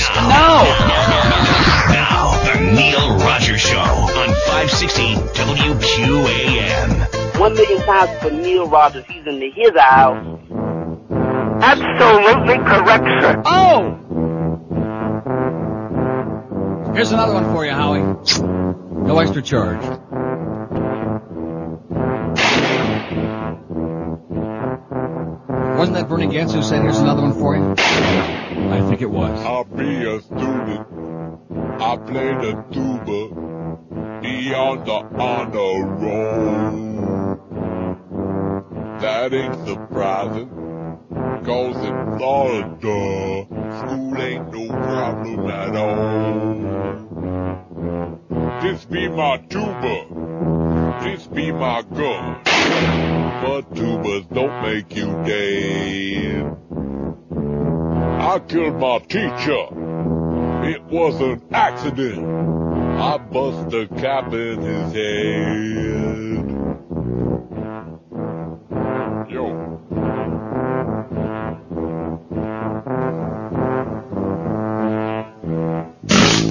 [0.00, 0.16] next.
[0.16, 0.64] No!
[1.92, 7.38] Now, the Neil Rogers Show on 560 WQAM.
[7.38, 9.04] One million times for Neil Rogers.
[9.08, 10.24] He's in the his house.
[11.62, 13.42] Absolutely correct, sir.
[13.44, 13.96] Oh!
[16.94, 18.02] Here's another one for you, Howie.
[19.06, 19.80] No extra charge.
[25.78, 27.74] Wasn't that Bernie Goetz who said, here's another one for you?
[28.70, 29.38] I uh, think it was.
[29.44, 30.86] I'll be a student.
[31.80, 33.34] I play the tuba.
[34.22, 37.00] Be on the honor roll.
[39.00, 40.48] That ain't surprising.
[41.44, 43.46] Cause in Florida,
[43.80, 47.00] school ain't no problem at all.
[48.62, 50.06] This be my tuba.
[51.02, 52.40] This be my gun.
[52.44, 56.56] But tubas don't make you dead.
[58.20, 59.66] I killed my teacher.
[60.68, 62.26] It was an accident.
[63.00, 66.50] I bust a cap in his head.
[69.32, 69.80] Yo.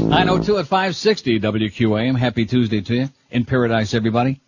[0.10, 2.18] 902 at 560 WQAM.
[2.18, 3.10] Happy Tuesday to you.
[3.30, 4.42] In paradise, everybody.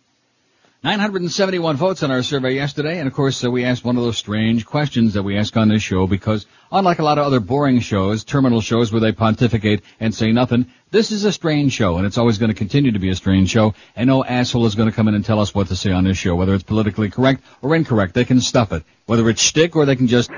[0.84, 4.18] 971 votes on our survey yesterday, and of course uh, we asked one of those
[4.18, 7.78] strange questions that we ask on this show because unlike a lot of other boring
[7.78, 12.04] shows, terminal shows where they pontificate and say nothing, this is a strange show and
[12.04, 14.90] it's always going to continue to be a strange show and no asshole is going
[14.90, 17.10] to come in and tell us what to say on this show, whether it's politically
[17.10, 18.14] correct or incorrect.
[18.14, 18.82] They can stuff it.
[19.06, 20.30] Whether it's shtick or they can just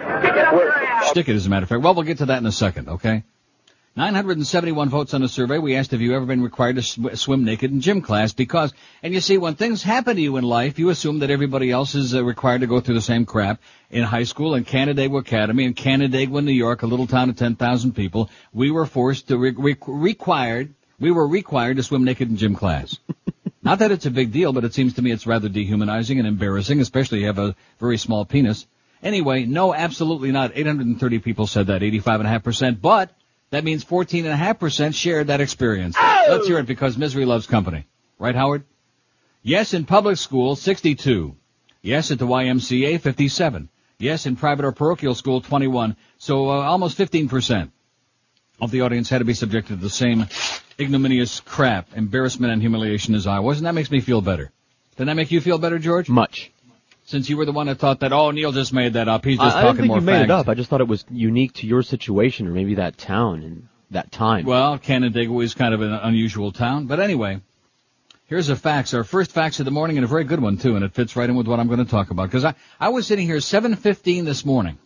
[1.07, 1.81] stick it as a matter of fact.
[1.81, 3.25] Well, we'll get to that in a second, okay?
[3.97, 5.59] 971 votes on a survey.
[5.59, 8.73] We asked have you ever been required to sw- swim naked in gym class because,
[9.05, 11.95] and you see, when things happen to you in life, you assume that everybody else
[11.95, 13.61] is uh, required to go through the same crap.
[13.93, 17.93] In high school, in Canandaigua Academy, in Canandaigua, New York, a little town of 10,000
[17.93, 22.37] people, we were forced to, re- re- required, we were required to swim naked in
[22.37, 22.99] gym class.
[23.63, 26.27] Not that it's a big deal, but it seems to me it's rather dehumanizing and
[26.27, 28.67] embarrassing, especially if you have a very small penis.
[29.05, 30.51] Anyway, no, absolutely not.
[30.53, 33.15] 830 people said that, 85.5%, but
[33.55, 35.97] that means 14.5% shared that experience.
[35.99, 37.87] Let's hear it because misery loves company.
[38.19, 38.65] Right, Howard?
[39.43, 41.37] Yes, in public school, 62.
[41.83, 43.69] Yes, at the YMCA, 57.
[43.99, 45.97] Yes, in private or parochial school, 21.
[46.19, 47.71] So uh, almost 15%
[48.61, 50.27] of the audience had to be subjected to the same
[50.81, 54.51] ignominious crap, embarrassment, and humiliation as I was, and that makes me feel better.
[54.97, 56.09] Did that make you feel better, George?
[56.09, 56.53] Much.
[57.05, 59.25] Since you were the one that thought that, oh, Neil just made that up.
[59.25, 60.49] He's just I, I talking didn't think more you made it up.
[60.49, 64.11] I just thought it was unique to your situation or maybe that town and that
[64.11, 64.47] time.
[64.47, 67.43] Well, Canandaigua is kind of an unusual town, but anyway,
[68.27, 68.95] here's a fax.
[68.95, 71.15] Our first fax of the morning, and a very good one too, and it fits
[71.15, 72.25] right in with what I'm going to talk about.
[72.25, 74.79] Because I I was sitting here 7:15 this morning.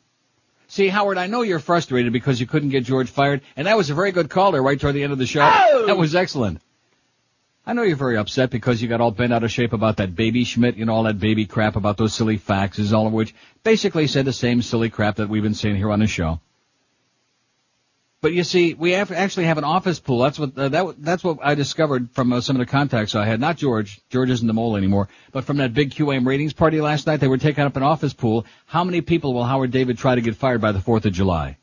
[0.67, 3.89] See, Howard, I know you're frustrated because you couldn't get George fired, and that was
[3.91, 5.41] a very good caller right toward the end of the show.
[5.41, 5.87] Oh!
[5.87, 6.61] That was excellent.
[7.69, 10.17] I know you're very upset because you got all bent out of shape about that
[10.17, 13.35] baby Schmidt, you know, all that baby crap about those silly faxes, all of which
[13.63, 16.41] basically said the same silly crap that we've been saying here on the show.
[18.23, 20.21] But you see, we have, actually have an office pool.
[20.21, 23.27] That's what uh, that that's what I discovered from uh, some of the contacts I
[23.27, 23.39] had.
[23.39, 24.01] Not George.
[24.09, 25.11] George isn't the mole anymore.
[25.33, 28.15] But from that big QAM ratings party last night, they were taking up an office
[28.15, 28.47] pool.
[28.65, 31.59] How many people will Howard David try to get fired by the Fourth of July?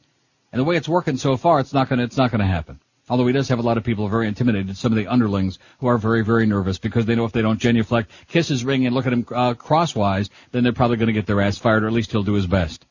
[0.52, 2.80] And the way it's working so far, it's not to it's not to happen.
[3.08, 5.88] Although he does have a lot of people very intimidated, some of the underlings who
[5.88, 8.96] are very, very nervous because they know if they don't genuflect, kiss his ring, and
[8.96, 11.88] look at him uh, crosswise, then they're probably going to get their ass fired, or
[11.88, 12.86] at least he'll do his best.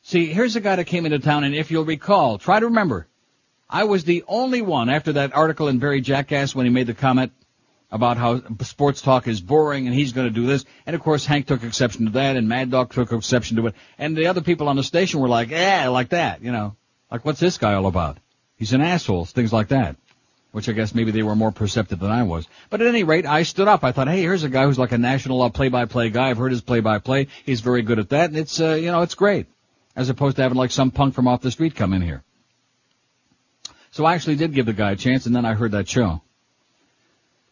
[0.00, 3.08] See, here's a guy that came into town, and if you'll recall, try to remember,
[3.68, 6.94] I was the only one after that article in Very Jackass when he made the
[6.94, 7.32] comment
[7.90, 10.64] about how sports talk is boring and he's going to do this.
[10.86, 13.74] And of course, Hank took exception to that, and Mad Dog took exception to it,
[13.98, 16.76] and the other people on the station were like, "Yeah, like that," you know,
[17.10, 18.18] like what's this guy all about?
[18.56, 19.96] He's an asshole, things like that.
[20.52, 22.48] Which I guess maybe they were more perceptive than I was.
[22.70, 23.84] But at any rate, I stood up.
[23.84, 26.30] I thought, hey, here's a guy who's like a national uh, play-by-play guy.
[26.30, 27.28] I've heard his play-by-play.
[27.44, 29.46] He's very good at that, and it's, uh, you know, it's great.
[29.94, 32.22] As opposed to having like some punk from off the street come in here.
[33.90, 36.22] So I actually did give the guy a chance, and then I heard that show.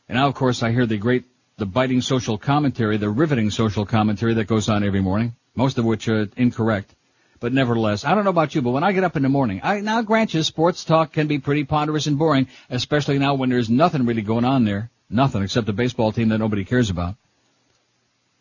[0.08, 1.24] And now, of course, I hear the great,
[1.56, 5.84] the biting social commentary, the riveting social commentary that goes on every morning, most of
[5.84, 6.94] which are incorrect.
[7.44, 9.60] But nevertheless, I don't know about you, but when I get up in the morning,
[9.62, 13.50] I now grant you, sports talk can be pretty ponderous and boring, especially now when
[13.50, 14.88] there's nothing really going on there.
[15.10, 17.16] Nothing except a baseball team that nobody cares about.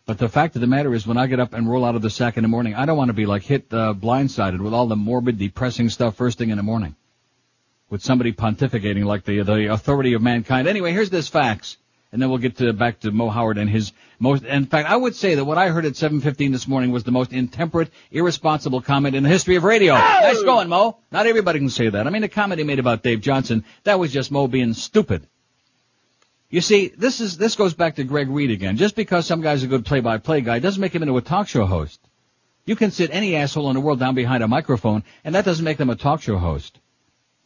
[0.05, 2.01] But the fact of the matter is, when I get up and roll out of
[2.01, 4.73] the sack in the morning, I don't want to be like hit uh, blindsided with
[4.73, 6.95] all the morbid, depressing stuff first thing in the morning
[7.89, 10.65] with somebody pontificating like the the authority of mankind.
[10.65, 11.75] Anyway, here's this fax,
[12.13, 14.43] and then we'll get to back to Mo Howard and his most.
[14.43, 17.11] In fact, I would say that what I heard at 7:15 this morning was the
[17.11, 19.93] most intemperate, irresponsible comment in the history of radio.
[19.93, 20.97] Nice going, Mo.
[21.11, 22.07] Not everybody can say that.
[22.07, 25.27] I mean, the comment he made about Dave Johnson, that was just Mo being stupid.
[26.49, 28.77] You see, this is this goes back to Greg Reed again.
[28.77, 31.65] Just because some guy's a good play-by-play guy doesn't make him into a talk show
[31.65, 31.99] host.
[32.65, 35.65] You can sit any asshole in the world down behind a microphone, and that doesn't
[35.65, 36.79] make them a talk show host.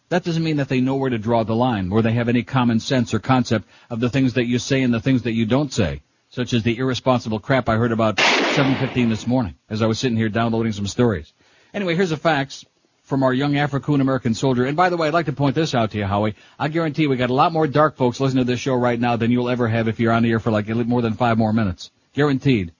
[0.10, 2.44] That doesn't mean that they know where to draw the line, or they have any
[2.44, 5.46] common sense or concept of the things that you say and the things that you
[5.46, 9.88] don't say, such as the irresponsible crap I heard about 7:15 this morning as I
[9.88, 11.31] was sitting here downloading some stories.
[11.74, 12.65] Anyway, here's a fax
[13.03, 14.65] from our young African American soldier.
[14.65, 16.35] And by the way, I'd like to point this out to you, Howie.
[16.59, 19.15] I guarantee we got a lot more dark folks listening to this show right now
[19.15, 21.53] than you'll ever have if you're on the air for like more than five more
[21.53, 21.89] minutes.
[22.13, 22.74] Guaranteed.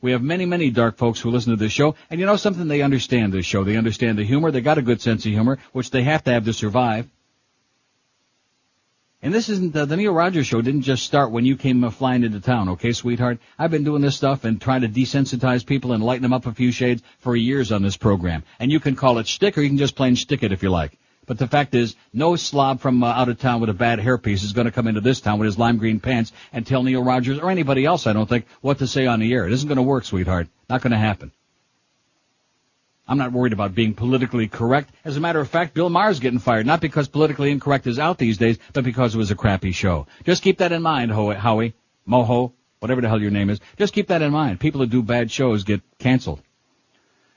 [0.00, 2.68] We have many, many dark folks who listen to this show, and you know something?
[2.68, 3.64] They understand this show.
[3.64, 4.50] They understand the humor.
[4.50, 7.08] They got a good sense of humor, which they have to have to survive.
[9.20, 12.22] And this isn't the, the Neil Rogers show didn't just start when you came flying
[12.22, 13.40] into town, okay, sweetheart?
[13.58, 16.54] I've been doing this stuff and trying to desensitize people and lighten them up a
[16.54, 18.44] few shades for years on this program.
[18.60, 20.70] And you can call it shtick or you can just plain stick it if you
[20.70, 20.96] like.
[21.26, 24.44] But the fact is, no slob from uh, out of town with a bad hairpiece
[24.44, 27.02] is going to come into this town with his lime green pants and tell Neil
[27.02, 29.46] Rogers or anybody else, I don't think, what to say on the air.
[29.46, 30.46] It isn't going to work, sweetheart.
[30.70, 31.32] Not going to happen.
[33.08, 34.92] I'm not worried about being politically correct.
[35.02, 38.18] As a matter of fact, Bill Maher's getting fired, not because politically incorrect is out
[38.18, 40.06] these days, but because it was a crappy show.
[40.24, 41.74] Just keep that in mind, Howie,
[42.06, 43.60] Moho, whatever the hell your name is.
[43.78, 44.60] Just keep that in mind.
[44.60, 46.42] People that do bad shows get canceled.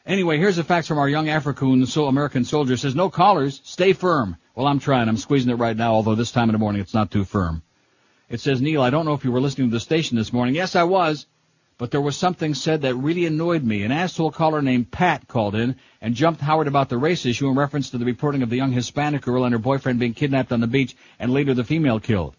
[0.05, 2.75] Anyway, here's the facts from our young African so American soldier.
[2.75, 4.35] says, no callers, stay firm.
[4.55, 5.07] Well, I'm trying.
[5.07, 7.61] I'm squeezing it right now, although this time in the morning it's not too firm.
[8.29, 10.55] It says, Neil, I don't know if you were listening to the station this morning.
[10.55, 11.27] Yes, I was.
[11.81, 13.81] But there was something said that really annoyed me.
[13.81, 17.55] An asshole caller named Pat called in and jumped Howard about the race issue in
[17.55, 20.59] reference to the reporting of the young Hispanic girl and her boyfriend being kidnapped on
[20.59, 22.35] the beach and later the female killed.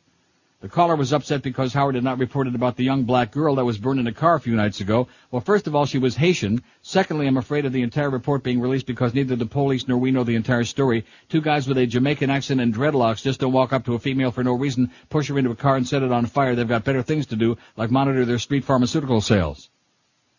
[0.62, 3.64] The caller was upset because Howard had not reported about the young black girl that
[3.64, 5.09] was burned in a car a few nights ago.
[5.32, 6.62] Well, first of all, she was Haitian.
[6.82, 10.12] Secondly, I'm afraid of the entire report being released because neither the police nor we
[10.12, 11.05] know the entire story.
[11.29, 14.31] Two guys with a Jamaican accent and dreadlocks just don't walk up to a female
[14.31, 16.55] for no reason, push her into a car and set it on fire.
[16.55, 19.69] They've got better things to do, like monitor their street pharmaceutical sales.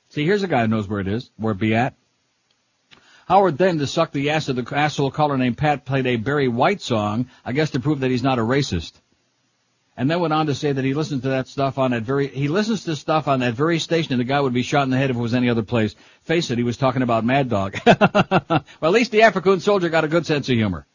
[0.07, 1.95] See, here's a guy who knows where it is, where it be at.
[3.27, 6.47] Howard then, to suck the ass of the asshole caller named Pat, played a Barry
[6.47, 8.93] White song, I guess to prove that he's not a racist
[9.95, 12.27] and then went on to say that he listens to that stuff on that very,
[12.27, 14.89] he listens to stuff on that very station and the guy would be shot in
[14.89, 15.95] the head if it was any other place.
[16.23, 17.77] Face it, he was talking about Mad Dog.
[17.85, 20.87] well, at least the African soldier got a good sense of humor.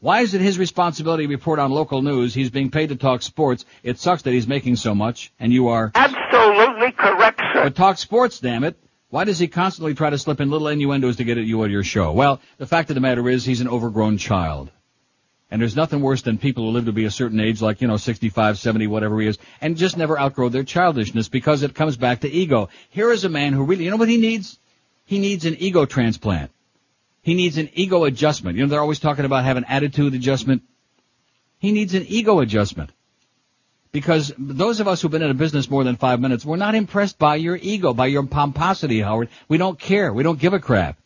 [0.00, 2.32] Why is it his responsibility to report on local news?
[2.32, 3.66] He's being paid to talk sports.
[3.82, 5.92] It sucks that he's making so much, and you are...
[5.94, 7.64] Absolutely correct, sir.
[7.64, 8.78] But talk sports, damn it.
[9.10, 11.70] Why does he constantly try to slip in little innuendos to get at you at
[11.70, 12.12] your show?
[12.12, 14.70] Well, the fact of the matter is he's an overgrown child.
[15.50, 17.88] And there's nothing worse than people who live to be a certain age, like, you
[17.88, 21.96] know, 65, 70, whatever he is, and just never outgrow their childishness because it comes
[21.96, 22.68] back to ego.
[22.90, 24.58] Here is a man who really, you know what he needs?
[25.06, 26.52] He needs an ego transplant.
[27.22, 28.56] He needs an ego adjustment.
[28.56, 30.62] You know, they're always talking about having attitude adjustment.
[31.58, 32.90] He needs an ego adjustment.
[33.92, 36.76] Because those of us who've been in a business more than five minutes, we're not
[36.76, 39.30] impressed by your ego, by your pomposity, Howard.
[39.48, 40.12] We don't care.
[40.12, 40.96] We don't give a crap.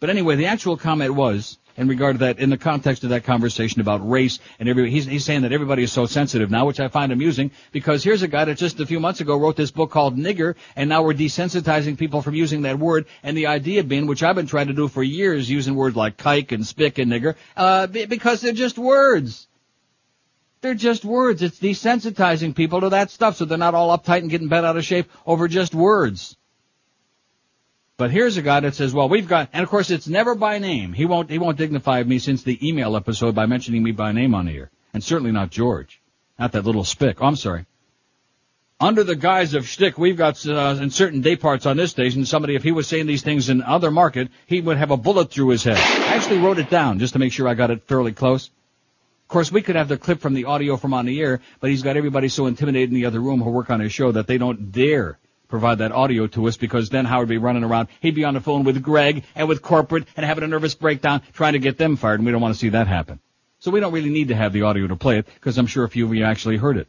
[0.00, 3.24] But anyway, the actual comment was, in regard to that, in the context of that
[3.24, 6.80] conversation about race and everybody, he's, he's saying that everybody is so sensitive now, which
[6.80, 9.70] I find amusing because here's a guy that just a few months ago wrote this
[9.70, 13.82] book called Nigger, and now we're desensitizing people from using that word, and the idea
[13.82, 16.98] being, which I've been trying to do for years, using words like kike and spick
[16.98, 19.48] and nigger, uh, because they're just words.
[20.60, 21.42] They're just words.
[21.42, 24.76] It's desensitizing people to that stuff so they're not all uptight and getting bent out
[24.76, 26.36] of shape over just words.
[27.98, 30.60] But here's a guy that says, well, we've got, and of course it's never by
[30.60, 30.92] name.
[30.92, 34.36] He won't, he won't dignify me since the email episode by mentioning me by name
[34.36, 34.70] on here.
[34.94, 36.00] And certainly not George.
[36.38, 37.20] Not that little spick.
[37.20, 37.66] Oh, I'm sorry.
[38.78, 42.24] Under the guise of shtick, we've got, uh, in certain day parts on this station,
[42.24, 45.32] somebody, if he was saying these things in other market, he would have a bullet
[45.32, 45.76] through his head.
[45.76, 48.46] I actually wrote it down just to make sure I got it fairly close.
[48.46, 51.70] Of course, we could have the clip from the audio from on the air, but
[51.70, 54.28] he's got everybody so intimidated in the other room who work on his show that
[54.28, 57.88] they don't dare provide that audio to us because then Howard would be running around.
[58.00, 61.22] He'd be on the phone with Greg and with corporate and having a nervous breakdown
[61.32, 63.20] trying to get them fired and we don't want to see that happen.
[63.60, 65.84] So we don't really need to have the audio to play it because I'm sure
[65.84, 66.88] a few of you actually heard it.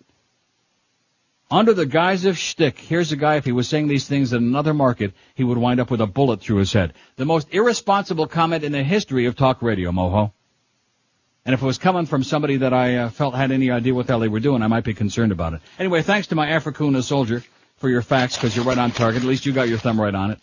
[1.51, 4.44] Under the guise of shtick, here's a guy, if he was saying these things in
[4.44, 6.94] another market, he would wind up with a bullet through his head.
[7.16, 10.32] The most irresponsible comment in the history of talk radio, Moho.
[11.46, 14.06] And if it was coming from somebody that I uh, felt had any idea what
[14.06, 15.62] the hell they were doing, I might be concerned about it.
[15.80, 17.44] Anyway, thanks to my Africuna soldier
[17.79, 19.24] for your facts because you're right on target.
[19.24, 20.39] At least you got your thumb right on it.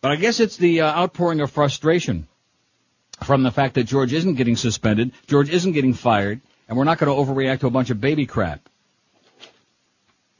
[0.00, 2.26] But I guess it's the uh, outpouring of frustration
[3.22, 6.98] from the fact that George isn't getting suspended, George isn't getting fired, And we're not
[6.98, 8.68] going to overreact to a bunch of baby crap.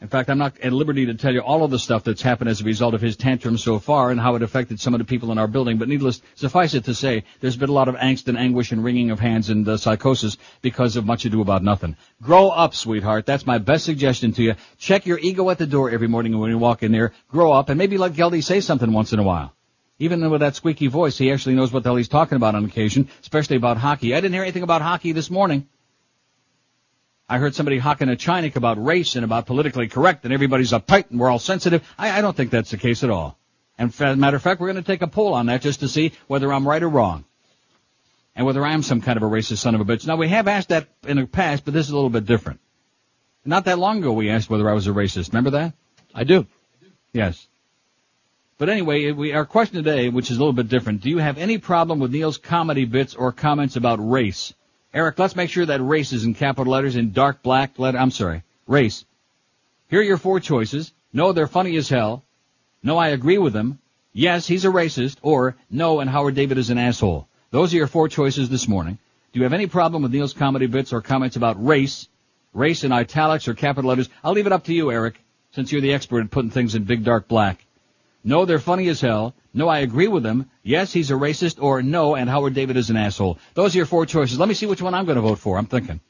[0.00, 2.49] In fact, I'm not at liberty to tell you all of the stuff that's happened
[2.49, 5.04] as a result of his tantrum so far and how it affected some of the
[5.04, 5.76] people in our building.
[5.76, 8.83] But needless, suffice it to say, there's been a lot of angst and anguish and
[8.83, 11.97] wringing of hands and uh, psychosis because of much ado about nothing.
[12.23, 13.26] Grow up, sweetheart.
[13.26, 14.54] That's my best suggestion to you.
[14.78, 17.12] Check your ego at the door every morning when you walk in there.
[17.28, 19.52] Grow up and maybe let Geldy say something once in a while.
[19.99, 22.64] Even with that squeaky voice, he actually knows what the hell he's talking about on
[22.64, 24.14] occasion, especially about hockey.
[24.14, 25.69] I didn't hear anything about hockey this morning.
[27.30, 31.10] I heard somebody hawking a Chinik about race and about politically correct and everybody's uptight
[31.10, 31.88] and we're all sensitive.
[31.96, 33.38] I, I don't think that's the case at all.
[33.78, 35.78] And as a matter of fact, we're going to take a poll on that just
[35.78, 37.25] to see whether I'm right or wrong.
[38.34, 40.08] And whether I am some kind of a racist son of a bitch.
[40.08, 42.58] Now we have asked that in the past, but this is a little bit different.
[43.44, 45.28] Not that long ago we asked whether I was a racist.
[45.28, 45.75] Remember that?
[46.12, 46.49] I do.
[47.12, 47.46] Yes.
[48.58, 51.38] But anyway, we, our question today, which is a little bit different, do you have
[51.38, 54.52] any problem with Neil's comedy bits or comments about race?
[54.92, 57.99] Eric, let's make sure that race is in capital letters in dark black letter.
[57.99, 59.04] I'm sorry, race.
[59.88, 60.92] Here are your four choices.
[61.12, 62.25] No, they're funny as hell.
[62.82, 63.78] No, I agree with them.
[64.12, 65.18] Yes, he's a racist.
[65.23, 67.28] Or no, and Howard David is an asshole.
[67.52, 68.99] Those are your four choices this morning.
[69.32, 72.09] Do you have any problem with Neil's comedy bits or comments about race?
[72.52, 74.09] Race in italics or capital letters?
[74.25, 75.20] I'll leave it up to you, Eric,
[75.52, 77.64] since you're the expert at putting things in big dark black.
[78.25, 79.35] No, they're funny as hell.
[79.52, 80.49] No, I agree with him.
[80.62, 81.61] Yes, he's a racist.
[81.61, 83.38] Or no, and Howard David is an asshole.
[83.54, 84.38] Those are your four choices.
[84.38, 85.59] Let me see which one I'm going to vote for.
[85.59, 86.00] I'm thinking.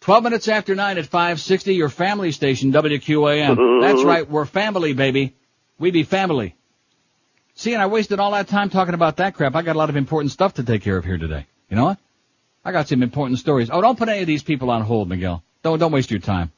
[0.00, 3.80] 12 minutes after 9 at 560, your family station, WQAM.
[3.82, 5.34] That's right, we're family, baby.
[5.78, 6.56] We be family.
[7.54, 9.54] See, and I wasted all that time talking about that crap.
[9.54, 11.46] I got a lot of important stuff to take care of here today.
[11.68, 11.98] You know what?
[12.64, 13.68] I got some important stories.
[13.70, 15.42] Oh, don't put any of these people on hold, Miguel.
[15.62, 16.50] Don't, don't waste your time.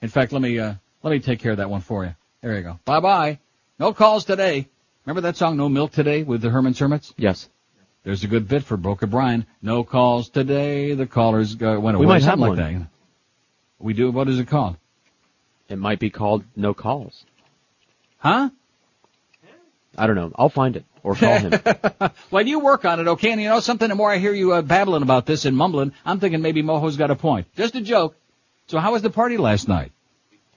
[0.00, 2.14] In fact, let me, uh, let me take care of that one for you.
[2.40, 2.78] There you go.
[2.86, 3.38] Bye bye.
[3.80, 4.68] No calls today.
[5.06, 7.14] Remember that song, No Milk Today, with the Herman's Hermits?
[7.16, 7.48] Yes.
[8.04, 9.46] There's a good bit for Boca Brian.
[9.62, 10.92] No calls today.
[10.92, 12.04] The callers go, went away.
[12.04, 12.50] We might have one.
[12.50, 12.88] like that.
[13.78, 14.10] We do.
[14.10, 14.76] What is it called?
[15.70, 17.24] It might be called no calls.
[18.18, 18.50] Huh?
[19.96, 20.30] I don't know.
[20.34, 21.54] I'll find it or call him.
[22.30, 23.32] Well, you work on it, okay?
[23.32, 23.88] And you know something?
[23.88, 26.98] The more I hear you uh, babbling about this and mumbling, I'm thinking maybe Moho's
[26.98, 27.46] got a point.
[27.56, 28.14] Just a joke.
[28.66, 29.92] So how was the party last night?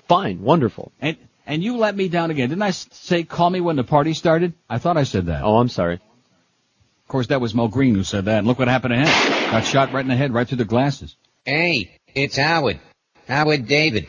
[0.10, 0.42] Fine.
[0.42, 0.92] Wonderful.
[1.00, 2.50] And and you let me down again.
[2.50, 4.53] Didn't I say call me when the party started?
[4.69, 5.43] I thought I said that.
[5.43, 5.95] Oh, I'm sorry.
[5.95, 8.39] Of course, that was Moe Greene who said that.
[8.39, 9.51] And look what happened to him.
[9.51, 11.15] Got shot right in the head, right through the glasses.
[11.45, 12.79] Hey, it's Howard.
[13.27, 14.07] Howard David.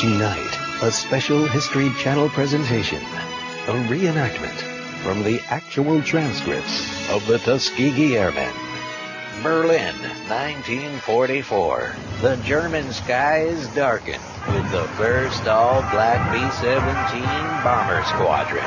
[0.00, 2.98] Tonight, a special History Channel presentation.
[2.98, 4.56] A reenactment
[5.02, 8.69] from the actual transcripts of the Tuskegee Airmen.
[9.42, 9.94] Berlin,
[10.28, 11.92] 1944.
[12.20, 18.64] The German skies darken with the first all-black B-17 bomber squadron.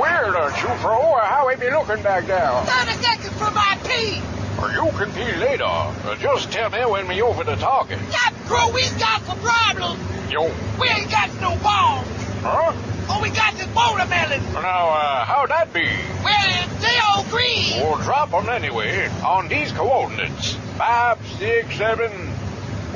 [0.00, 1.16] Where don't you, Fro?
[1.20, 2.64] How we be looking back down?
[2.66, 4.22] Not a second for my pee.
[4.60, 5.64] Or you can be later.
[5.64, 7.98] Uh, Just tell me when we over to talking.
[8.10, 10.00] That crow, we got some problems.
[10.32, 10.50] Yo.
[10.80, 12.06] We ain't got no balls.
[12.42, 12.72] Huh?
[13.10, 14.42] Oh, we got this watermelon.
[14.52, 15.88] Now, uh, how'd that be?
[16.22, 17.82] Well, they all green.
[17.82, 20.54] We'll drop 'em anyway on these coordinates.
[20.76, 22.10] Five, six, seven.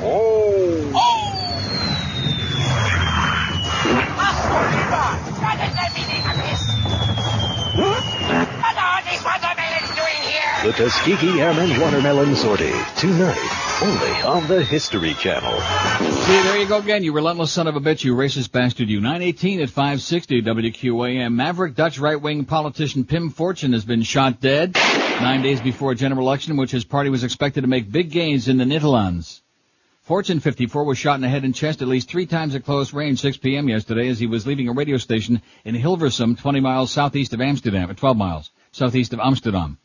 [0.01, 0.91] Oh.
[0.95, 1.33] Oh.
[4.15, 5.17] I swear to God.
[5.41, 6.63] God, let me of this.
[7.73, 9.72] What are these watermelons doing here?
[10.63, 12.71] The Tuskegee Airmen Watermelon Sortie.
[12.95, 15.59] Tonight, only on the History Channel.
[15.59, 19.01] See, there you go again, you relentless son of a bitch, you racist bastard, you.
[19.01, 21.33] 918 at 560 WQAM.
[21.33, 24.73] Maverick Dutch right-wing politician Pim Fortuyn has been shot dead
[25.19, 28.09] nine days before a general election in which his party was expected to make big
[28.09, 29.41] gains in the Netherlands.
[30.07, 32.93] Fortuyn 54 was shot in the head and chest at least three times at close
[32.93, 33.67] range 6 p.m.
[33.67, 37.89] yesterday as he was leaving a radio station in Hilversum, 20 miles southeast of Amsterdam,
[37.89, 39.77] uh, 12 miles southeast of Amsterdam.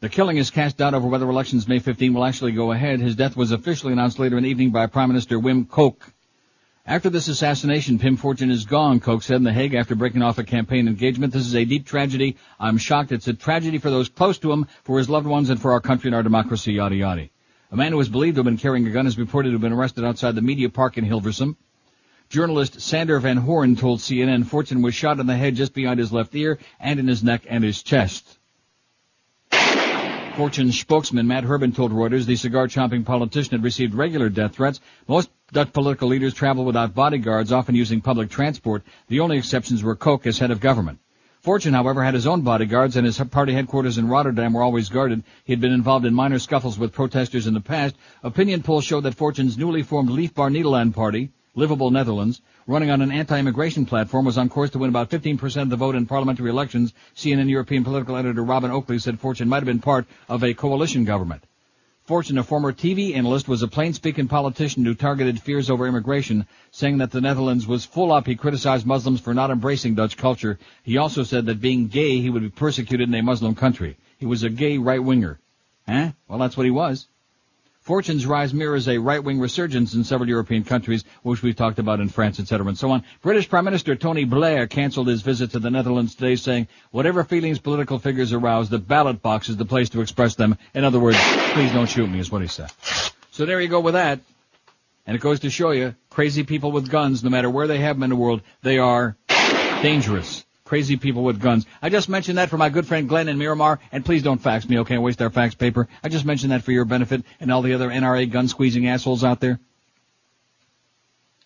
[0.00, 3.00] The killing is cast doubt over whether elections May 15 will actually go ahead.
[3.00, 6.12] His death was officially announced later in the evening by Prime Minister Wim Kok.
[6.84, 10.36] After this assassination, Pim Fortuyn is gone, Kok said in The Hague after breaking off
[10.36, 11.32] a campaign engagement.
[11.32, 12.36] This is a deep tragedy.
[12.60, 13.10] I'm shocked.
[13.10, 15.80] It's a tragedy for those close to him, for his loved ones, and for our
[15.80, 17.30] country and our democracy, yada yada.
[17.72, 19.62] A man who is believed to have been carrying a gun is reported to have
[19.62, 21.56] been arrested outside the media park in Hilversum.
[22.28, 26.12] Journalist Sander van Hoorn told CNN Fortuyn was shot in the head just behind his
[26.12, 28.38] left ear and in his neck and his chest.
[30.36, 34.82] Fortuyn's spokesman Mat Herben told Reuters the cigar-chomping politician had received regular death threats.
[35.08, 38.82] Most Dutch political leaders travel without bodyguards, often using public transport.
[39.08, 40.98] The only exceptions were Kok as head of government.
[41.42, 45.24] Fortuyn, however, had his own bodyguards, and his party headquarters in Rotterdam were always guarded.
[45.44, 47.96] He had been involved in minor scuffles with protesters in the past.
[48.22, 53.10] Opinion polls showed that Fortuyn's newly formed Leefbaar Nederland party, Livable Netherlands, running on an
[53.10, 56.92] anti-immigration platform, was on course to win about 15% of the vote in parliamentary elections.
[57.16, 61.04] CNN European political editor Robin Oakley said Fortuyn might have been part of a coalition
[61.06, 61.42] government.
[62.06, 66.98] Fortuyn, a former TV analyst, was a plain-speaking politician who targeted fears over immigration, saying
[66.98, 68.26] that the Netherlands was full up.
[68.26, 70.58] He criticized Muslims for not embracing Dutch culture.
[70.82, 73.96] He also said that being gay, he would be persecuted in a Muslim country.
[74.18, 75.40] He was a gay right-winger.
[75.88, 76.10] Eh?
[76.28, 77.08] Well, that's what he was.
[77.86, 82.08] Fortuyn's rise mirrors a right-wing resurgence in several European countries, which we've talked about in
[82.08, 83.04] France, etc., and so on.
[83.22, 87.60] British Prime Minister Tony Blair cancelled his visit to the Netherlands today, saying, whatever feelings
[87.60, 90.58] political figures arouse, the ballot box is the place to express them.
[90.74, 91.18] In other words,
[91.52, 92.72] please don't shoot me, is what he said.
[93.30, 94.18] So there you go with that.
[95.06, 97.94] And it goes to show you, crazy people with guns, no matter where they have
[97.94, 99.16] them in the world, they are
[99.80, 100.45] dangerous.
[100.66, 101.64] Crazy people with guns.
[101.80, 104.68] I just mentioned that for my good friend Glenn in Miramar, and please don't fax
[104.68, 104.98] me, okay?
[104.98, 105.88] Waste our fax paper.
[106.02, 109.22] I just mentioned that for your benefit and all the other NRA gun squeezing assholes
[109.22, 109.60] out there.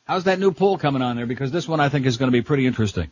[0.05, 1.27] How's that new poll coming on there?
[1.27, 3.11] Because this one I think is going to be pretty interesting.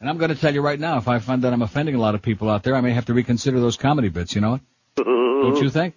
[0.00, 2.00] And I'm going to tell you right now, if I find that I'm offending a
[2.00, 4.50] lot of people out there, I may have to reconsider those comedy bits, you know
[4.50, 4.60] what?
[4.96, 5.94] Don't you think?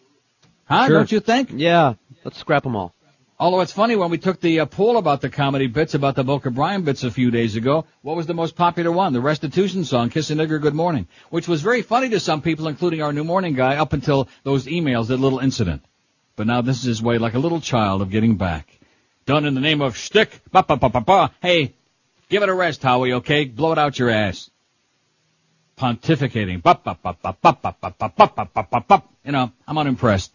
[0.66, 0.88] Huh?
[0.88, 0.98] Sure.
[0.98, 1.50] Don't you think?
[1.52, 2.95] Yeah, let's scrap them all.
[3.38, 6.24] Although it's funny, when we took the uh, poll about the comedy bits, about the
[6.24, 9.12] Boca Brian bits a few days ago, what was the most popular one?
[9.12, 12.70] The restitution song, Kiss a Nigger Good Morning, which was very funny to some people,
[12.70, 15.84] including our new morning guy, up until those emails, that little incident.
[16.38, 18.70] But now this is his way, like a little child, of getting back.
[19.26, 21.32] Done in the name of shtick, ba ba ba ba ba.
[21.42, 21.74] Hey,
[22.30, 23.44] give it a rest, Howie, okay?
[23.44, 24.50] Blow it out your ass.
[25.78, 26.62] Pontificating.
[29.26, 30.32] You know, I'm unimpressed.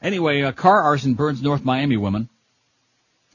[0.00, 2.28] Anyway, a car arson burns North Miami woman.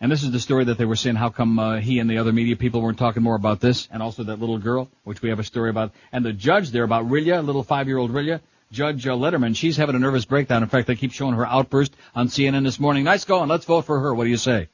[0.02, 2.18] And this is the story that they were saying, how come uh, he and the
[2.18, 5.30] other media people weren't talking more about this, and also that little girl, which we
[5.30, 8.42] have a story about, and the judge there about Rilya, little five-year-old Rilya,
[8.74, 10.64] Judge uh, Lederman, she's having a nervous breakdown.
[10.64, 13.04] In fact, they keep showing her outburst on CNN this morning.
[13.04, 14.14] Nice going, let's vote for her.
[14.16, 14.68] What do you say?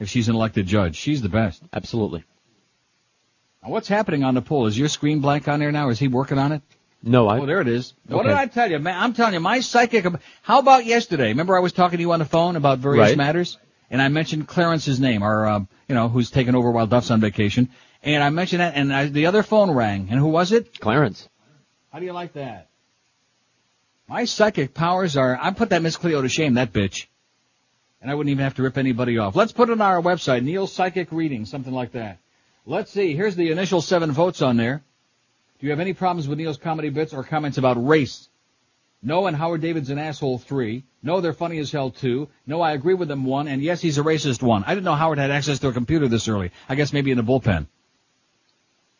[0.00, 1.62] If she's an elected judge, she's the best.
[1.72, 2.24] Absolutely.
[3.62, 4.66] Now, what's happening on the poll?
[4.66, 5.90] Is your screen blank on there now?
[5.90, 6.62] Is he working on it?
[7.06, 7.38] No, I.
[7.38, 7.92] Oh, there it is.
[8.08, 8.98] What did I tell you, man?
[8.98, 10.06] I'm telling you, my psychic.
[10.42, 11.28] How about yesterday?
[11.28, 13.16] Remember, I was talking to you on the phone about various Right.
[13.16, 13.58] matters,
[13.90, 17.20] and I mentioned Clarence's name, or uh, you know, who's taken over while Duff's on
[17.20, 17.68] vacation,
[18.02, 20.80] and I mentioned that, and I, the other phone rang, and who was it?
[20.80, 21.28] Clarence.
[21.92, 22.68] How do you like that?
[24.08, 25.38] My psychic powers are.
[25.40, 27.06] I put that Miss Cleo to shame, that bitch,
[28.00, 29.36] and I wouldn't even have to rip anybody off.
[29.36, 32.18] Let's put it on our website, Neil Psychic Reading, something like that.
[32.66, 33.14] Let's see.
[33.14, 34.82] Here's the initial seven votes on there.
[35.64, 38.28] Do you have any problems with Neil's comedy bits or comments about race?
[39.02, 40.84] No, and Howard David's an asshole three.
[41.02, 42.28] No, they're funny as hell two.
[42.46, 43.48] No, I agree with them one.
[43.48, 44.62] And yes, he's a racist one.
[44.64, 46.50] I didn't know Howard had access to a computer this early.
[46.68, 47.68] I guess maybe in the bullpen.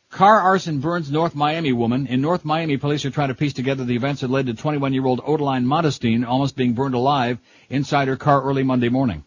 [0.08, 2.06] Car arson burns North Miami woman.
[2.06, 5.20] In North Miami, police are trying to piece together the events that led to 21-year-old
[5.20, 9.22] Odeline Modestine almost being burned alive inside her car early Monday morning.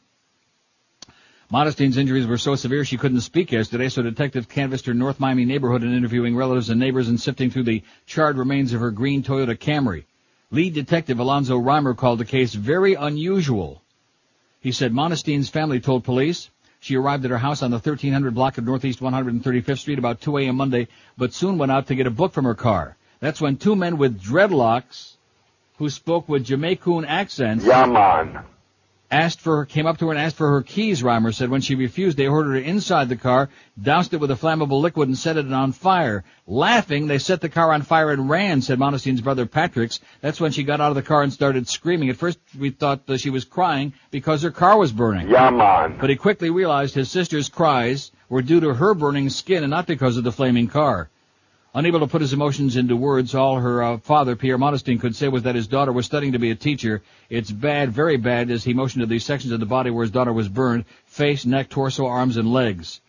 [1.50, 5.46] Modestine's injuries were so severe she couldn't speak yesterday, so detectives canvassed her North Miami
[5.46, 9.24] neighborhood and interviewing relatives and neighbors and sifting through the charred remains of her green
[9.24, 10.04] Toyota Camry.
[10.52, 13.82] Lead detective Alonzo Reimer called the case very unusual.
[14.60, 16.50] He said Modestine's family told police
[16.82, 20.38] she arrived at her house on the 1300 block of Northeast 135th Street about 2
[20.40, 20.58] a.m.
[20.58, 22.98] Monday, but soon went out to get a book from her car.
[23.22, 25.14] That's when two men with dreadlocks,
[25.78, 28.44] who spoke with Jamaican accents, Yeah, man.
[29.10, 31.50] Asked for her, came up to her and asked for her keys, Reimer said.
[31.50, 33.50] When she refused, they ordered her inside the car,
[33.82, 36.24] doused it with a flammable liquid and set it on fire.
[36.46, 40.00] Laughing, they set the car on fire and ran, said Modestine's brother Patrick's.
[40.22, 42.10] That's when she got out of the car and started screaming.
[42.10, 45.30] At first, we thought that she was crying because her car was burning.
[45.30, 45.98] Yeah, man.
[46.00, 49.88] But he quickly realized his sister's cries were due to her burning skin and not
[49.88, 51.10] because of the flaming car.
[51.76, 55.28] Unable to put his emotions into words, all her uh, father, Pierre Modestine, could say
[55.28, 57.04] was that his daughter was studying to be a teacher.
[57.30, 60.12] It's bad, very bad, as he motioned to these sections of the body where his
[60.12, 63.02] daughter was burned, face, neck, torso, arms, and legs.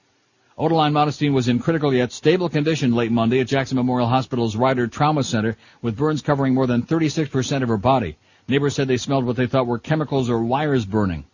[0.59, 4.89] Odaline Modestine was in critical yet stable condition late Monday at Jackson Memorial Hospital's Ryder
[4.89, 8.17] Trauma Center, with burns covering more than 36% of her body.
[8.49, 11.25] Neighbors said they smelled what they thought were chemicals or wires burning.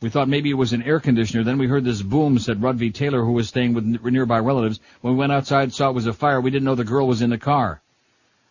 [0.00, 1.44] We thought maybe it was an air conditioner.
[1.44, 4.80] Then we heard this boom, said Rudvey Taylor, who was staying with nearby relatives.
[5.00, 6.40] When we went outside, saw it was a fire.
[6.40, 7.80] We didn't know the girl was in the car.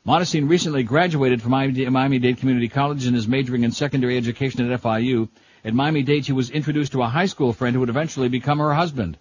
[0.05, 5.29] Modestine recently graduated from Miami-Dade Community College and is majoring in secondary education at FIU.
[5.63, 8.73] At Miami-Dade, she was introduced to a high school friend who would eventually become her
[8.73, 9.17] husband.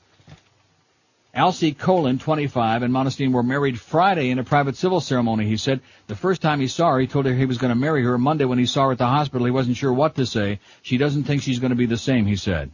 [1.34, 5.80] Alcy Colin, 25, and Modestine were married Friday in a private civil ceremony, he said.
[6.06, 8.18] The first time he saw her, he told her he was going to marry her.
[8.18, 10.60] Monday when he saw her at the hospital, he wasn't sure what to say.
[10.82, 12.70] She doesn't think she's going to be the same, he said.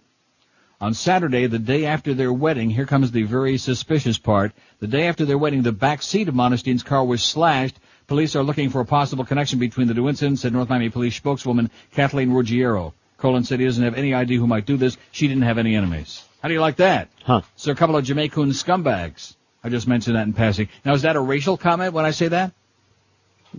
[0.81, 4.51] On Saturday, the day after their wedding, here comes the very suspicious part.
[4.81, 7.79] The day after their wedding, the back seat of Modestine's car was slashed.
[8.09, 11.15] Police are looking for a possible connection between the two incidents, said North Miami Police
[11.15, 12.93] spokeswoman Kathleen Ruggiero.
[13.19, 14.97] Colin said he doesn't have any idea who might do this.
[15.13, 16.28] She didn't have any enemies.
[16.43, 17.09] How do you like that?
[17.25, 17.43] Huh.
[17.57, 19.35] So a couple of Jamaican scumbags.
[19.63, 20.69] I just mentioned that in passing.
[20.85, 22.53] Now, is that a racial comment when I say that?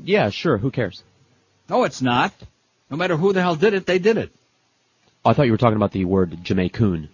[0.03, 0.57] Yeah, sure.
[0.57, 1.03] Who cares?
[1.69, 2.33] No, it's not.
[2.89, 4.31] No matter who the hell did it, they did it.
[5.25, 7.09] I thought you were talking about the word Jamaican.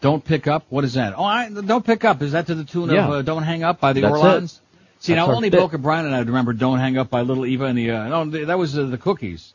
[0.00, 0.64] Don't pick up.
[0.68, 1.14] What is that?
[1.16, 2.22] Oh, I, don't pick up.
[2.22, 3.06] Is that to the tune Yeah.
[3.06, 4.52] of uh, "Don't Hang Up" by the That's Orleans?
[4.54, 5.02] it.
[5.04, 5.50] See, That's now only.
[5.50, 7.90] Boca Brian and I remember "Don't Hang Up" by Little Eva and the.
[7.90, 9.54] Uh, no, th- that was uh, the Cookies.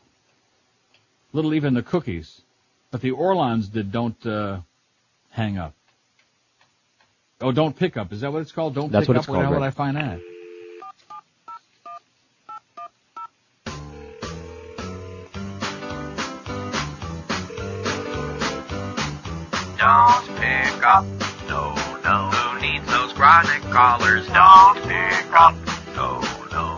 [1.32, 2.42] Little Eva and the Cookies,
[2.90, 4.60] but the Orleans did "Don't uh,
[5.34, 5.74] Hang Up."
[7.40, 8.74] Oh, "Don't Pick Up." Is that what it's called?
[8.74, 9.22] Don't That's pick what up.
[9.22, 10.20] it's Where the hell called, I find that?
[19.76, 21.04] Don't pick up,
[21.48, 22.30] no, no.
[22.30, 24.26] Who needs those chronic callers?
[24.28, 25.54] Don't pick up,
[25.96, 26.20] no,
[26.54, 26.76] no.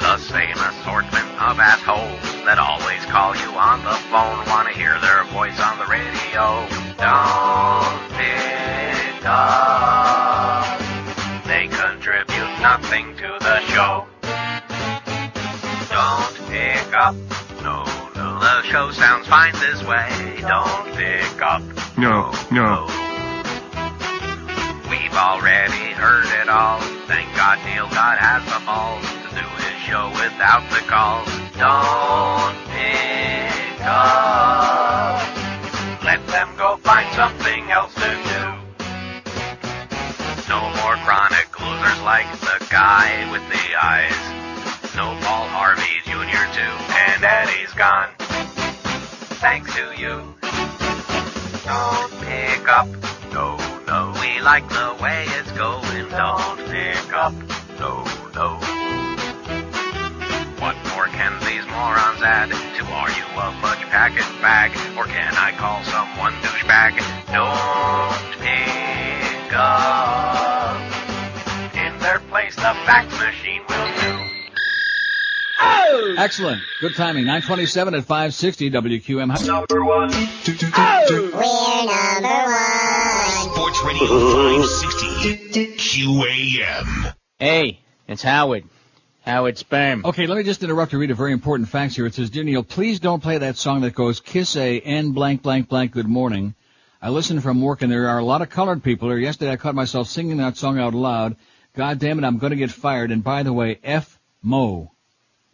[0.00, 5.24] The same assortment of assholes that always call you on the phone, wanna hear their
[5.24, 6.77] voice on the radio.
[6.98, 10.78] Don't pick up.
[11.46, 14.06] They contribute nothing to the show.
[15.90, 17.14] Don't pick up,
[17.62, 17.84] no,
[18.16, 18.40] no.
[18.40, 20.08] The show sounds fine this way.
[20.40, 21.62] Don't pick up.
[21.96, 22.86] No, no.
[24.90, 26.80] We've already heard it all.
[27.06, 31.28] Thank God Neil God has the balls to do his show without the calls.
[31.56, 35.22] Don't pick up.
[36.04, 36.77] Let them go
[37.18, 38.42] something else to do.
[40.48, 44.14] No more chronic losers like the guy with the eyes.
[44.94, 46.46] No Paul Harvey Jr.
[46.54, 48.10] too, and Eddie's gone.
[49.42, 50.32] Thanks to you.
[51.66, 52.86] Don't pick up.
[53.34, 54.14] No, no.
[54.22, 56.08] We like the way it's going.
[56.10, 57.34] Don't pick up.
[57.80, 58.06] No,
[58.38, 58.62] no.
[60.62, 64.70] What more can these morons add to Are You a Fudge Packet Bag?
[64.96, 66.37] Or can I call someone?
[67.32, 70.80] Don't pick up.
[71.74, 74.28] In their place, the fax machine will do.
[76.16, 76.62] Excellent.
[76.80, 77.24] Good timing.
[77.26, 79.46] 927 at 560 WQM.
[79.46, 80.10] Number one.
[83.42, 87.14] Sports Radio 560 QAM.
[87.38, 88.64] Hey, it's Howard.
[89.22, 90.04] Howard Sperm.
[90.06, 92.06] Okay, let me just interrupt to read a very important fact here.
[92.06, 95.42] It says, Dear Neil, please don't play that song that goes, Kiss a N blank
[95.42, 96.54] blank blank good morning.
[97.00, 99.18] I listen from work and there are a lot of colored people here.
[99.18, 101.36] Yesterday I caught myself singing that song out loud.
[101.76, 103.12] God damn it, I'm gonna get fired.
[103.12, 104.90] And by the way, F Mo.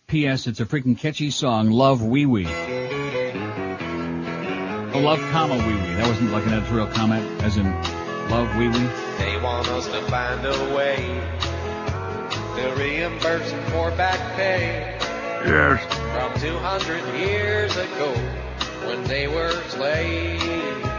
[0.07, 0.47] P.S.
[0.47, 1.71] It's a freaking catchy song.
[1.71, 2.47] Love Wee Wee.
[4.87, 5.95] Oh, love comma Wee Wee.
[5.97, 7.65] That wasn't like an editorial comment, as in
[8.31, 8.89] love Wee Wee.
[9.19, 10.97] They want us to find a way
[12.57, 14.97] to reimburse them for back pay
[15.47, 15.83] Yes.
[16.15, 18.13] from 200 years ago
[18.87, 20.94] when they were slaves.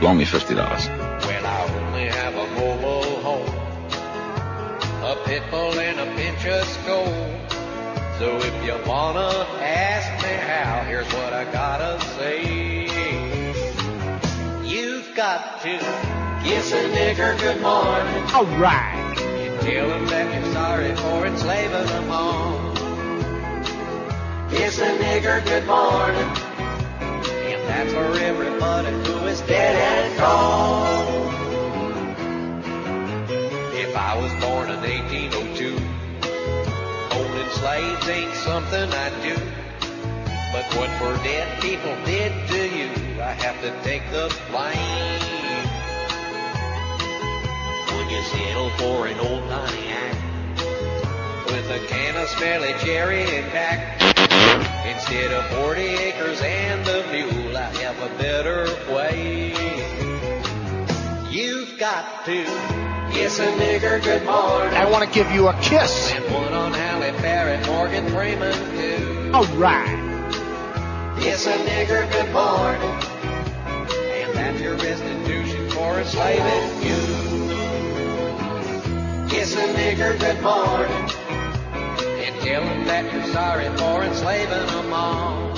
[0.00, 0.86] Loan me fifty dollars.
[0.88, 3.48] Well, I only have a mobile home,
[5.02, 7.38] a pit bull, and a pinch of skull.
[8.20, 9.28] So if you wanna
[9.60, 12.84] ask me how, here's what I gotta say.
[14.64, 15.78] You've got to
[16.44, 18.22] kiss a nigger good morning.
[18.32, 19.18] Alright.
[19.18, 22.74] You tell them that you're sorry for enslaving them all.
[24.48, 26.30] Kiss a nigger good morning.
[27.50, 31.06] And that's for everybody is dead and gone.
[33.74, 35.76] If I was born in 1802,
[37.18, 39.36] owning slaves ain't something I do.
[40.52, 45.66] But what for dead people did to you, I have to take the blame.
[47.94, 50.17] When you settle for an old Pontiac
[51.50, 54.00] with a can of smelly cherry and back,
[54.86, 59.52] instead of 40 acres and a mule, I have a better way.
[61.30, 62.44] You've got to
[63.12, 64.74] kiss a nigger good morning.
[64.74, 66.12] I want to give you a kiss.
[66.12, 69.32] And one on Halle Berry, Morgan Freeman too.
[69.34, 70.08] Alright.
[71.20, 72.90] Kiss a nigger good morning.
[74.12, 77.28] And that's your restitution for enslaving you.
[79.28, 81.27] Kiss a nigger good morning.
[82.18, 85.50] And tell them that you're sorry for enslaving them all.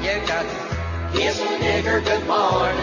[0.00, 2.78] You got to kiss a nigger good morning.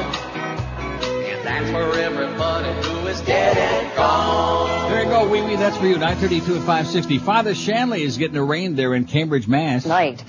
[1.32, 4.91] And that's for everybody who is dead and gone.
[4.91, 5.56] There you go, Wee Wee.
[5.56, 5.97] That's for you.
[5.97, 7.17] 932 at 560.
[7.19, 9.86] Father Shanley is getting arraigned there in Cambridge, Mass.
[9.86, 10.21] Night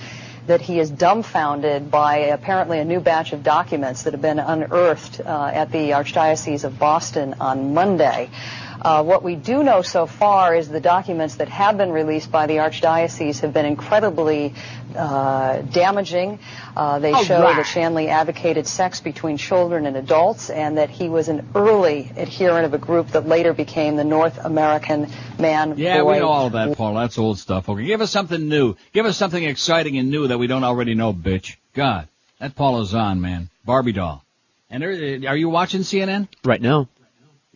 [0.47, 5.19] that he is dumbfounded by apparently a new batch of documents that have been unearthed
[5.19, 8.29] uh, at the Archdiocese of Boston on Monday.
[8.81, 12.45] Uh, what we do know so far is the documents that have been released by
[12.47, 14.53] the Archdiocese have been incredibly
[14.95, 16.39] uh, damaging.
[16.75, 17.55] Uh, they Oh, show right.
[17.57, 22.65] that Shanley advocated sex between children and adults and that he was an early adherent
[22.65, 25.09] of a group that later became the North American
[25.39, 26.93] Man Yeah, Boy we know all of that, Paul.
[26.95, 27.69] That's old stuff.
[27.69, 28.75] Okay, give us something new.
[28.93, 31.55] Give us something exciting and new that we don't already know, bitch.
[31.73, 32.07] God,
[32.39, 33.49] that Paul is on, man.
[33.65, 34.23] Barbie doll.
[34.69, 34.91] And there,
[35.29, 36.27] are you watching CNN?
[36.43, 36.87] Right now.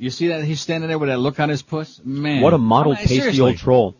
[0.01, 2.01] You see that he's standing there with that look on his puss?
[2.03, 2.41] Man.
[2.41, 3.41] What a model I mean, pasty seriously.
[3.51, 3.95] old troll.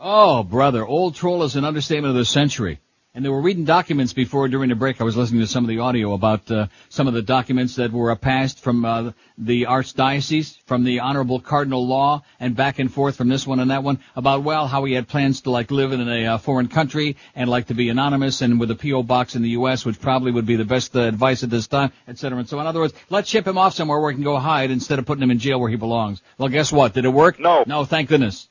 [0.00, 2.80] Oh, brother, old troll is an understatement of the century.
[3.16, 5.00] And they were reading documents before during the break.
[5.00, 7.92] I was listening to some of the audio about uh, some of the documents that
[7.92, 13.14] were passed from uh, the archdiocese, from the honorable cardinal law, and back and forth
[13.14, 15.92] from this one and that one about well how he had plans to like live
[15.92, 19.36] in a uh, foreign country and like to be anonymous and with a PO box
[19.36, 22.18] in the U.S., which probably would be the best uh, advice at this time, et
[22.18, 22.40] cetera.
[22.40, 24.72] And so, in other words, let's ship him off somewhere where he can go hide
[24.72, 26.20] instead of putting him in jail where he belongs.
[26.36, 26.94] Well, guess what?
[26.94, 27.38] Did it work?
[27.38, 27.62] No.
[27.64, 28.48] No, thank goodness.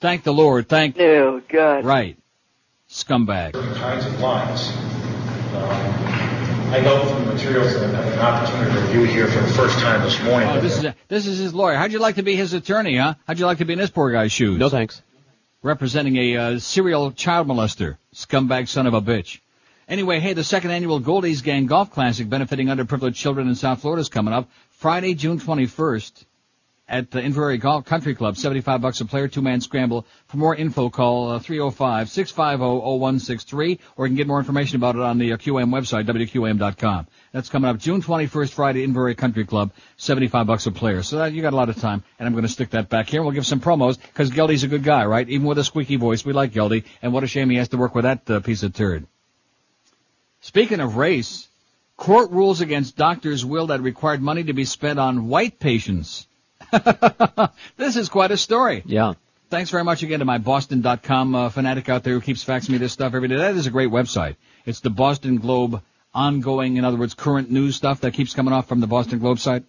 [0.00, 0.68] Thank the Lord.
[0.68, 0.98] Thank.
[1.00, 1.86] Oh, God.
[1.86, 2.18] Right.
[2.92, 3.54] Scumbag.
[3.54, 4.68] kinds of lines.
[4.68, 6.12] Um,
[6.74, 9.52] I know from the materials that I've had an opportunity to review here for the
[9.54, 10.50] first time this morning.
[10.50, 11.76] Oh, this is this is his lawyer.
[11.76, 13.14] How'd you like to be his attorney, huh?
[13.26, 14.58] How'd you like to be in this poor guy's shoes?
[14.58, 15.00] No thanks.
[15.62, 19.40] Representing a uh, serial child molester, scumbag son of a bitch.
[19.88, 24.02] Anyway, hey, the second annual Goldies Gang Golf Classic benefiting underprivileged children in South Florida
[24.02, 26.26] is coming up Friday, June 21st
[26.92, 28.36] at the Inverrary Golf Country Club.
[28.36, 30.04] 75 bucks a player, two-man scramble.
[30.26, 35.16] For more info, call uh, 305-650-0163 or you can get more information about it on
[35.16, 37.06] the uh, QM website, WQAM.com.
[37.32, 39.72] That's coming up June 21st, Friday, Inverrary Country Club.
[39.96, 41.02] 75 bucks a player.
[41.02, 43.08] So that, you got a lot of time and I'm going to stick that back
[43.08, 43.22] here.
[43.22, 45.26] We'll give some promos because Geldy's a good guy, right?
[45.26, 46.84] Even with a squeaky voice, we like Geldy.
[47.00, 49.06] And what a shame he has to work with that uh, piece of turd.
[50.42, 51.48] Speaking of race,
[51.96, 56.26] court rules against doctors' will that required money to be spent on white patients.
[57.76, 58.82] this is quite a story.
[58.86, 59.14] Yeah.
[59.50, 62.78] Thanks very much again to my Boston.com uh, fanatic out there who keeps faxing me
[62.78, 63.36] this stuff every day.
[63.36, 64.36] That is a great website.
[64.64, 65.82] It's the Boston Globe
[66.14, 69.38] ongoing, in other words, current news stuff that keeps coming off from the Boston Globe
[69.38, 69.64] site.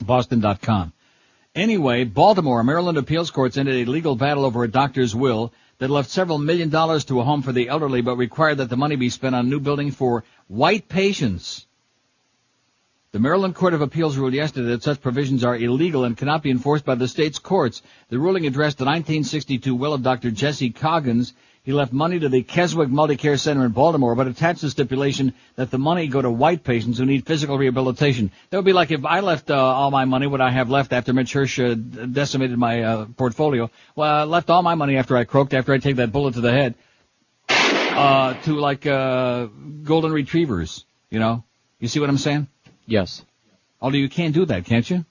[0.00, 0.92] Boston.com.
[1.54, 6.10] Anyway, Baltimore, Maryland appeals courts ended a legal battle over a doctor's will that left
[6.10, 9.10] several million dollars to a home for the elderly but required that the money be
[9.10, 11.66] spent on new building for white patients.
[13.12, 16.50] The Maryland Court of Appeals ruled yesterday that such provisions are illegal and cannot be
[16.50, 17.82] enforced by the state's courts.
[18.08, 20.30] The ruling addressed the 1962 will of Dr.
[20.30, 21.34] Jesse Coggins.
[21.62, 25.70] He left money to the Keswick Multicare Center in Baltimore, but attached the stipulation that
[25.70, 28.30] the money go to white patients who need physical rehabilitation.
[28.48, 30.94] That would be like if I left uh, all my money, what I have left
[30.94, 33.70] after Mitch Hirsch uh, decimated my uh, portfolio.
[33.94, 36.40] Well, I left all my money after I croaked, after I take that bullet to
[36.40, 36.76] the head,
[37.50, 39.48] uh, to like uh,
[39.82, 40.86] golden retrievers.
[41.10, 41.44] You know,
[41.78, 42.48] you see what I'm saying?
[42.86, 43.24] Yes.
[43.80, 45.04] Although you can't do that, can't you?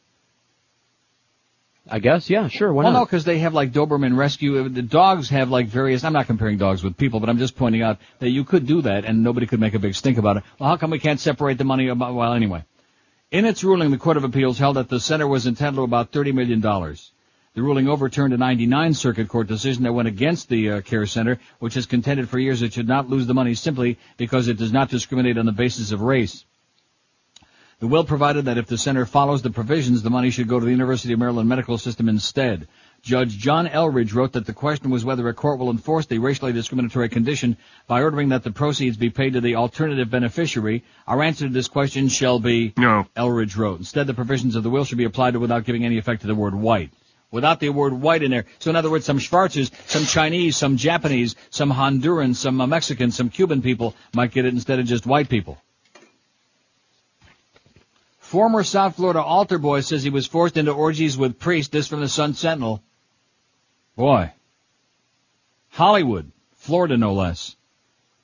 [1.90, 3.00] I guess, yeah, sure, why well, not?
[3.00, 4.70] no, because they have like Doberman Rescue.
[4.70, 6.04] The dogs have like various.
[6.04, 8.84] I'm not comparing dogs with people, but I'm just pointing out that you could do
[8.84, 10.44] that, and nobody could make a big stink about it.
[10.60, 11.88] Well, how come we can't separate the money?
[11.88, 12.64] About, well, anyway,
[13.32, 16.12] in its ruling, the Court of Appeals held that the center was entitled to about
[16.12, 17.12] 30 million dollars.
[17.56, 21.40] The ruling overturned a 99 Circuit Court decision that went against the uh, care center,
[21.60, 24.72] which has contended for years it should not lose the money simply because it does
[24.72, 26.46] not discriminate on the basis of race.
[27.82, 30.66] The will provided that if the center follows the provisions, the money should go to
[30.66, 32.68] the University of Maryland Medical System instead.
[33.02, 36.54] Judge John Eldridge wrote that the question was whether a court will enforce the racially
[36.54, 40.84] discriminatory condition by ordering that the proceeds be paid to the alternative beneficiary.
[41.08, 43.08] Our answer to this question shall be no.
[43.16, 43.80] Eldridge wrote.
[43.80, 46.28] Instead, the provisions of the will should be applied to without giving any effect to
[46.28, 46.92] the word white.
[47.32, 48.46] Without the word white in there.
[48.60, 53.32] So in other words, some Schwarzers, some Chinese, some Japanese, some Hondurans, some Mexicans, some
[53.32, 55.58] Cuban people might get it instead of just white people.
[58.32, 61.70] Former South Florida altar boy says he was forced into orgies with priests.
[61.70, 62.82] This from the Sun Sentinel.
[63.98, 64.32] Boy.
[65.72, 67.58] Hollywood, Florida no less.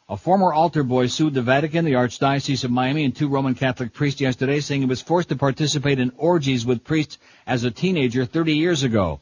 [0.08, 3.92] A former altar boy sued the Vatican, the Archdiocese of Miami, and two Roman Catholic
[3.92, 8.24] priests yesterday saying he was forced to participate in orgies with priests as a teenager
[8.24, 9.20] 30 years ago.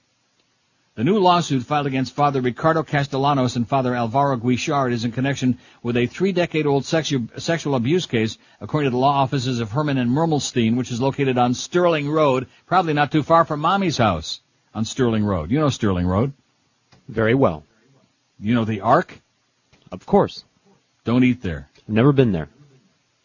[0.95, 5.57] The new lawsuit filed against Father Ricardo Castellanos and Father Alvaro Guichard is in connection
[5.83, 10.09] with a three-decade-old sexu- sexual abuse case, according to the law offices of Herman and
[10.09, 14.39] Mermelstein, which is located on Sterling Road, probably not too far from Mommy's house
[14.73, 15.51] on Sterling Road.
[15.51, 16.31] You know Sterling Road.
[17.09, 17.65] Very well.
[18.39, 19.19] You know the Ark?
[19.91, 20.45] Of course.
[21.03, 21.67] Don't eat there.
[21.89, 22.47] Never been there.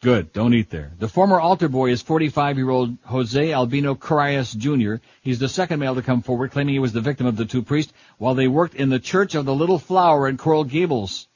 [0.03, 0.33] Good.
[0.33, 0.93] Don't eat there.
[0.99, 5.03] The former altar boy is 45-year-old Jose Albino Corrales Jr.
[5.21, 7.63] He's the second male to come forward, claiming he was the victim of the two
[7.63, 11.29] priests while they worked in the Church of the Little Flower in Coral Gables.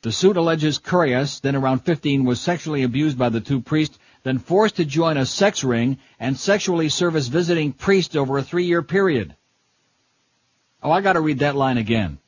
[0.00, 3.98] The suit alleges Corrales, then around 15, was sexually abused by the two priests.
[4.22, 8.82] then forced to join a sex ring and sexually service visiting priest over a three-year
[8.82, 9.34] period.
[10.82, 12.18] Oh, I gotta read that line again.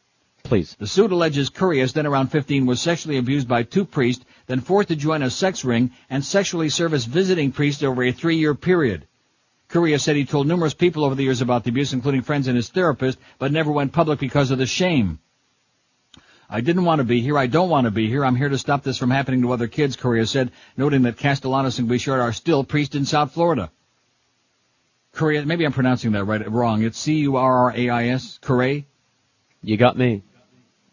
[0.44, 0.76] Please.
[0.78, 4.88] The suit alleges Curious, then around 15, was sexually abused by two priests, then forced
[4.88, 9.06] to join a sex ring and sexually service visiting priests over a three-year period.
[9.68, 12.56] Curious said he told numerous people over the years about the abuse, including friends and
[12.56, 15.18] his therapist, but never went public because of the shame.
[16.48, 17.38] I didn't want to be here.
[17.38, 18.24] I don't want to be here.
[18.24, 21.78] I'm here to stop this from happening to other kids, Correa said, noting that Castellanos
[21.78, 23.70] and Bouchard are still priests in South Florida.
[25.12, 26.82] Correa, maybe I'm pronouncing that right, wrong.
[26.82, 28.84] It's C-U-R-R-A-I-S, Correa?
[29.62, 30.22] You got me.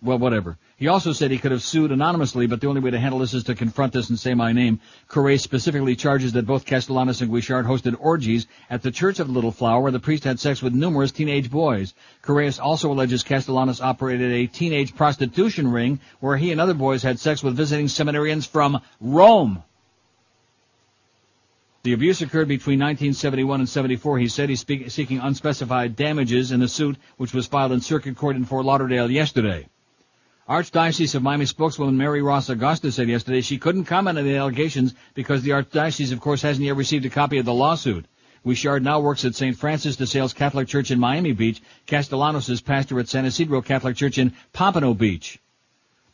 [0.01, 0.57] Well, whatever.
[0.81, 3.35] He also said he could have sued anonymously, but the only way to handle this
[3.35, 4.79] is to confront this and say my name.
[5.07, 9.33] Correa specifically charges that both Castellanos and Guichard hosted orgies at the Church of the
[9.33, 11.93] Little Flower where the priest had sex with numerous teenage boys.
[12.23, 17.19] Correa also alleges Castellanos operated a teenage prostitution ring where he and other boys had
[17.19, 19.61] sex with visiting seminarians from Rome.
[21.83, 24.17] The abuse occurred between 1971 and 74.
[24.17, 28.35] He said he's seeking unspecified damages in the suit, which was filed in circuit court
[28.35, 29.67] in Fort Lauderdale yesterday.
[30.49, 34.95] Archdiocese of Miami spokeswoman Mary Ross Agosta said yesterday she couldn't comment on the allegations
[35.13, 38.05] because the Archdiocese, of course, hasn't yet received a copy of the lawsuit.
[38.43, 39.55] Guichard now works at St.
[39.55, 41.61] Francis de Sales Catholic Church in Miami Beach.
[41.85, 45.39] Castellanos is pastor at San Isidro Catholic Church in Pompano Beach.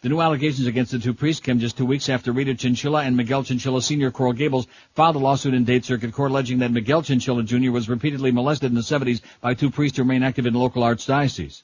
[0.02, 3.16] The new allegations against the two priests came just two weeks after Rita Chinchilla and
[3.16, 4.12] Miguel Chinchilla Sr.
[4.12, 7.72] Coral Gables filed a lawsuit in Dade Circuit Court alleging that Miguel Chinchilla Jr.
[7.72, 11.64] was repeatedly molested in the 70s by two priests who remain active in local archdiocese.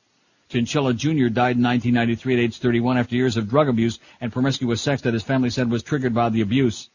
[0.53, 1.29] Chinchilla Jr.
[1.29, 5.15] died in 1993 at age 31 after years of drug abuse and promiscuous sex that
[5.15, 6.91] his family said was triggered by the abuse.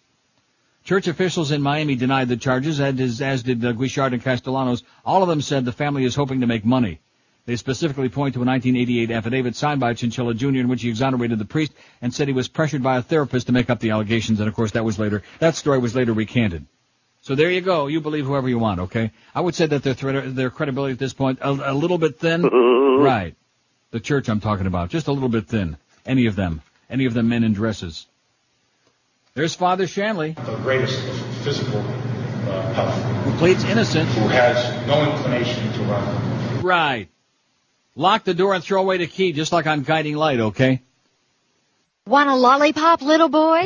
[0.84, 4.84] Church officials in Miami denied the charges, as, as did uh, Guichard and Castellanos.
[5.04, 7.00] All of them said the family is hoping to make money.
[7.46, 10.60] They specifically point to a 1988 affidavit signed by Chinchilla Jr.
[10.60, 13.52] in which he exonerated the priest and said he was pressured by a therapist to
[13.52, 14.38] make up the allegations.
[14.38, 16.66] And of course, that was later that story was later recanted.
[17.22, 17.88] So there you go.
[17.88, 18.78] You believe whoever you want.
[18.80, 19.10] Okay.
[19.34, 22.20] I would say that their threat, their credibility at this point a, a little bit
[22.20, 22.42] thin.
[23.00, 23.34] right.
[23.90, 25.78] The church I'm talking about, just a little bit thin.
[26.04, 28.06] Any of them, any of them men in dresses.
[29.34, 30.32] There's Father Shanley.
[30.32, 31.00] The greatest
[31.42, 33.24] physical uh, health.
[33.24, 34.08] Who pleads innocent.
[34.10, 36.62] Who has no inclination to run.
[36.62, 37.08] Right.
[37.94, 40.82] Lock the door and throw away the key, just like on Guiding Light, okay?
[42.06, 43.62] Want a lollipop, little boy?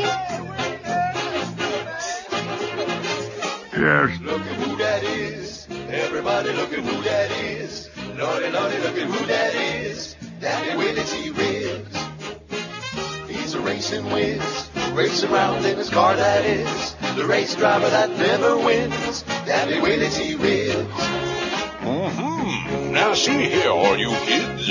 [3.82, 4.20] Yes.
[4.20, 5.66] Look at who that is.
[5.90, 7.88] Everybody look at who that is.
[8.16, 10.16] Lordy, lordy, look at who that is.
[10.40, 11.30] Daddy Willie T.
[11.30, 11.96] Riggs.
[13.28, 14.70] He's a racing whiz.
[14.92, 16.94] Racing around in his car, that is.
[17.16, 19.22] The race driver that never wins.
[19.46, 20.34] Daddy Willie T.
[20.34, 21.22] Riggs.
[21.82, 22.92] Mm-hmm.
[22.92, 24.66] Now see here, all you kids.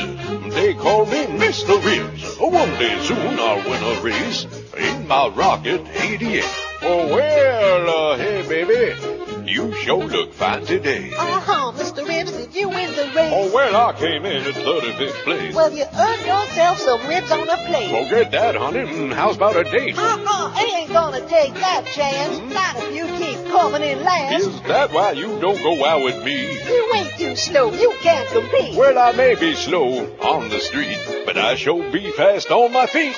[0.54, 1.84] They call me Mr.
[1.84, 2.38] Ribs.
[2.38, 4.46] One day soon I'll win a race
[4.78, 6.44] in my Rocket 88.
[6.84, 9.52] Oh, well, uh, hey, baby.
[9.52, 11.12] You sure look fine today.
[11.18, 12.08] Uh-huh, Mr.
[12.08, 12.21] Ribs,
[12.56, 13.34] you win the race?
[13.34, 15.56] Oh, well, I came in at 35th place.
[15.56, 17.90] Well, you earned yourself some ribs on a plate.
[18.10, 18.80] Forget that, honey.
[18.80, 19.98] Mm, How's about a date?
[19.98, 22.40] Uh-uh, I ain't gonna take that chance.
[22.54, 24.44] Not if you keep coming in last.
[24.44, 26.52] Is that why you don't go out with me?
[26.66, 27.72] You ain't too slow.
[27.74, 28.76] You can't compete.
[28.78, 32.86] Well, I may be slow on the street, but I sure be fast on my
[32.88, 33.16] feet.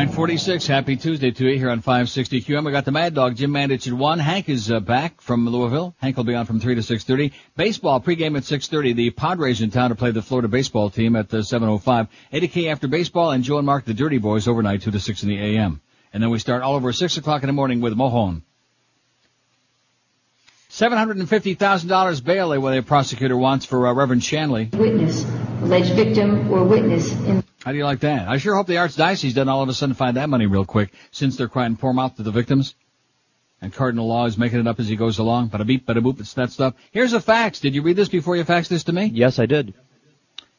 [0.00, 2.64] 946, happy Tuesday to you here on 560 QM.
[2.64, 4.18] We got the Mad Dog, Jim Mandich at 1.
[4.18, 5.94] Hank is uh, back from Louisville.
[5.98, 7.34] Hank will be on from 3 to 6.30.
[7.54, 8.96] Baseball pregame at 6.30.
[8.96, 12.08] The Padres in town to play the Florida baseball team at uh, 7.05.
[12.32, 15.28] 80K after baseball and Joe and Mark, the Dirty Boys, overnight 2 to 6 in
[15.28, 15.82] the a.m.
[16.14, 18.42] And then we start all over 6 o'clock in the morning with Mohon.
[20.70, 24.70] $750,000 bail the a prosecutor wants for uh, Reverend Shanley.
[24.72, 25.24] Witness,
[25.62, 28.28] alleged victim or witness in How do you like that?
[28.28, 30.92] I sure hope the Archdiocese doesn't all of a sudden find that money real quick,
[31.10, 32.76] since they're crying poor mouth to the victims.
[33.60, 35.48] And Cardinal Law is making it up as he goes along.
[35.48, 36.74] But Bada beep, bada boop, it's that stuff.
[36.92, 37.58] Here's a fax.
[37.58, 39.06] Did you read this before you faxed this to me?
[39.06, 39.74] Yes, I did.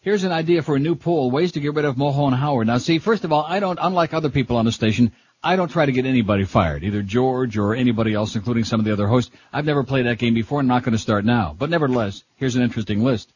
[0.01, 2.67] Here's an idea for a new poll, ways to get rid of Mohon Howard.
[2.67, 5.71] Now see, first of all, I don't, unlike other people on the station, I don't
[5.71, 9.07] try to get anybody fired, either George or anybody else, including some of the other
[9.07, 9.31] hosts.
[9.51, 11.55] I've never played that game before and not going to start now.
[11.57, 13.33] But nevertheless, here's an interesting list.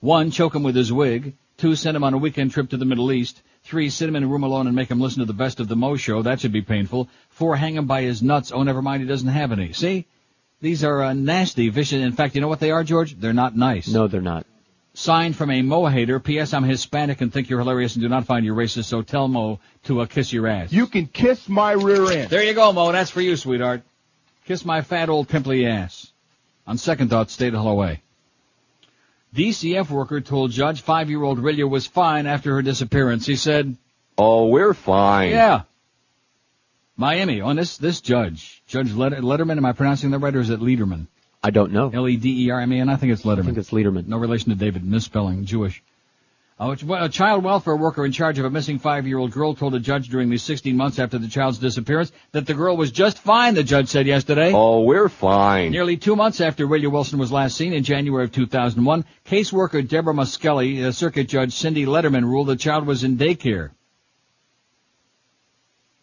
[0.00, 1.34] One, choke him with his wig.
[1.56, 3.42] Two, send him on a weekend trip to the Middle East.
[3.64, 5.66] Three, sit him in a room alone and make him listen to the best of
[5.66, 6.22] the Mo show.
[6.22, 7.08] That should be painful.
[7.30, 8.52] Four, hang him by his nuts.
[8.52, 9.72] Oh, never mind, he doesn't have any.
[9.72, 10.06] See?
[10.60, 12.02] These are uh, nasty, vicious.
[12.02, 13.18] In fact, you know what they are, George?
[13.18, 13.88] They're not nice.
[13.88, 14.46] No, they're not.
[14.98, 16.18] Signed from a Mo hater.
[16.18, 16.54] P.S.
[16.54, 19.60] I'm Hispanic and think you're hilarious and do not find you racist, so tell Mo
[19.84, 20.72] to uh, kiss your ass.
[20.72, 22.30] You can kiss my rear end.
[22.30, 22.92] There you go, Mo.
[22.92, 23.82] That's for you, sweetheart.
[24.46, 26.10] Kiss my fat old pimply ass.
[26.66, 28.00] On second thought, stay the hell away.
[29.34, 33.26] DCF worker told judge five-year-old Rilya was fine after her disappearance.
[33.26, 33.76] He said,
[34.16, 35.28] Oh, we're fine.
[35.28, 35.62] yeah.
[36.96, 40.48] Miami, on this, this judge, Judge Let- Letterman, am I pronouncing that right or is
[40.48, 41.08] it Lederman?
[41.42, 41.90] I don't know.
[41.92, 43.40] L-E-D-E-R-M-A-N, I think it's Letterman.
[43.40, 44.06] I think it's Lederman.
[44.06, 45.82] No relation to David, misspelling, Jewish.
[46.58, 50.08] Uh, a child welfare worker in charge of a missing five-year-old girl told a judge
[50.08, 53.62] during the 16 months after the child's disappearance that the girl was just fine, the
[53.62, 54.52] judge said yesterday.
[54.54, 55.70] Oh, we're fine.
[55.70, 60.14] Nearly two months after William Wilson was last seen in January of 2001, caseworker Deborah
[60.14, 63.72] Muskelly, uh, Circuit Judge Cindy Letterman ruled the child was in daycare.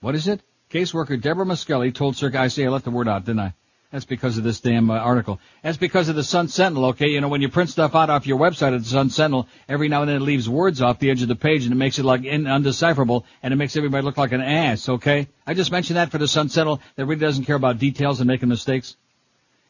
[0.02, 0.42] What is it?
[0.70, 3.54] Caseworker Deborah Muskelly told Circuit, I say I left the word out, didn't I?
[3.94, 5.40] That's because of this damn uh, article.
[5.62, 7.10] That's because of the Sun Sentinel, okay?
[7.10, 9.88] You know, when you print stuff out off your website at the Sun Sentinel, every
[9.88, 12.00] now and then it leaves words off the edge of the page and it makes
[12.00, 15.28] it like in, undecipherable and it makes everybody look like an ass, okay?
[15.46, 18.28] I just mentioned that for the Sun Sentinel that really doesn't care about details and
[18.28, 18.98] making mistakes.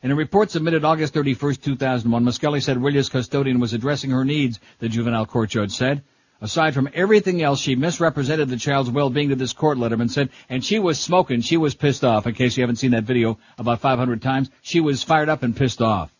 [0.01, 4.57] In a report submitted August 31st, 2001, Muskelly said Williams' custodian was addressing her needs,
[4.80, 6.01] the juvenile court judge said.
[6.43, 10.61] Aside from everything else, she misrepresented the child's well-being to this court, Letterman said, and
[10.61, 11.39] she was smoking.
[11.39, 12.27] She was pissed off.
[12.27, 15.55] In case you haven't seen that video about 500 times, she was fired up and
[15.55, 16.13] pissed off.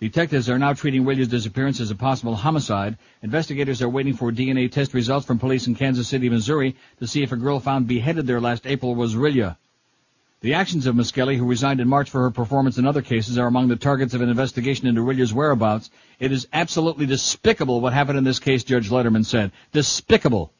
[0.00, 2.98] Detectives are now treating Williams' disappearance as a possible homicide.
[3.22, 7.22] Investigators are waiting for DNA test results from police in Kansas City, Missouri, to see
[7.22, 9.56] if a girl found beheaded there last April was Rilya.
[10.42, 13.46] The actions of Muskelly, who resigned in March for her performance in other cases, are
[13.46, 15.90] among the targets of an investigation into Rilya's whereabouts.
[16.20, 19.52] It is absolutely despicable what happened in this case, Judge Letterman said.
[19.72, 20.52] Despicable.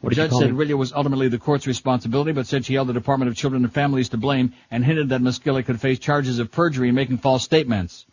[0.00, 0.74] What the judge said me?
[0.74, 4.08] Was ultimately the court's responsibility, but said she held the Department of Children and Families
[4.08, 8.06] to blame and hinted that Muskelly could face charges of perjury and making false statements.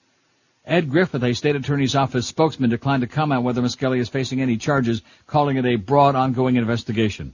[0.66, 4.58] Ed Griffith, a state attorney's office spokesman, declined to comment whether Muskelly is facing any
[4.58, 7.34] charges, calling it a broad, ongoing investigation.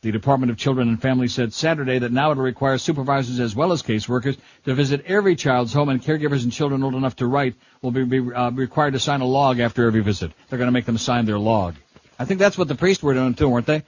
[0.00, 3.56] The Department of Children and Families said Saturday that now it will require supervisors as
[3.56, 7.26] well as caseworkers to visit every child's home and caregivers and children old enough to
[7.26, 10.30] write will be, be uh, required to sign a log after every visit.
[10.48, 11.74] They're going to make them sign their log.
[12.16, 13.82] I think that's what the priests were doing too, weren't they?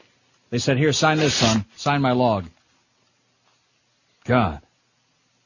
[0.50, 1.64] They said, here, sign this, son.
[1.76, 2.46] Sign my log.
[4.24, 4.61] God.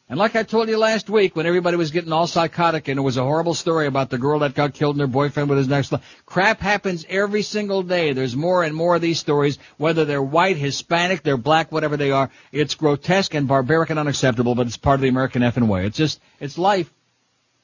[0.07, 3.03] And like I told you last week when everybody was getting all psychotic and it
[3.03, 5.69] was a horrible story about the girl that got killed and her boyfriend with his
[5.69, 8.13] next li- crap happens every single day.
[8.13, 12.11] There's more and more of these stories, whether they're white, Hispanic, they're black, whatever they
[12.11, 12.31] are.
[12.53, 15.87] It's grotesque and barbaric and unacceptable, but it's part of the American effing way.
[15.87, 16.93] It's just, it's life.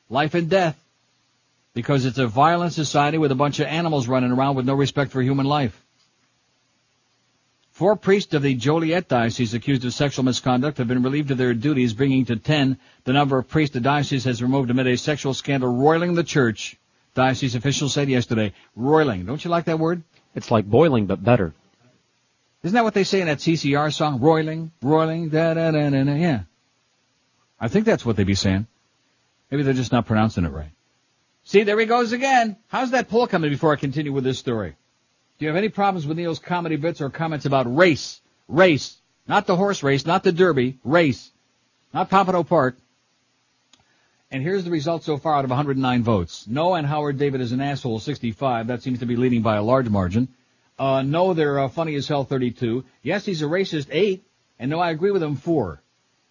[0.09, 0.83] Life and death.
[1.75, 5.13] Because it's a violent society with a bunch of animals running around with no respect
[5.13, 5.79] for human life.
[7.71, 11.55] Four priests of the Joliet Diocese accused of sexual misconduct have been relieved of their
[11.55, 15.33] duties, bringing to ten the number of priests the diocese has removed amid a sexual
[15.33, 16.77] scandal roiling the church.
[17.15, 18.53] Diocese officials said yesterday.
[18.77, 19.25] Roiling.
[19.25, 20.03] Don't you like that word?
[20.35, 21.55] It's like boiling, but better.
[22.63, 24.21] Isn't that what they say in that CCR song?
[24.21, 26.15] Roiling, roiling, da da da da da.
[26.15, 26.41] Yeah.
[27.59, 28.67] I think that's what they'd be saying.
[29.51, 30.71] Maybe they're just not pronouncing it right.
[31.45, 32.57] See, there he goes again.
[32.69, 34.77] How's that poll coming before I continue with this story?
[35.41, 38.21] Do you have any problems with Neil's comedy bits or comments about race?
[38.47, 38.99] Race.
[39.27, 40.79] Not the horse race, not the derby.
[40.85, 41.31] Race.
[41.95, 42.77] Not Pompano Park.
[44.31, 46.45] And here's the result so far out of 109 votes.
[46.47, 48.67] No and Howard David is an asshole, 65.
[48.67, 50.29] That seems to be leading by a large margin.
[50.79, 52.85] Uh, no, they're uh, funny as hell, 32.
[53.03, 54.23] Yes, he's a racist, 8.
[54.59, 55.81] And no, I agree with him, 4.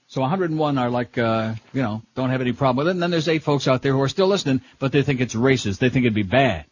[0.06, 2.92] So 101 are like, uh, you know, don't have any problem with it.
[2.92, 5.34] And then there's 8 folks out there who are still listening, but they think it's
[5.34, 5.80] racist.
[5.80, 6.66] They think it'd be bad.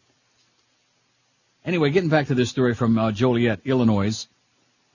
[1.64, 4.26] Anyway, getting back to this story from uh, Joliet, Illinois.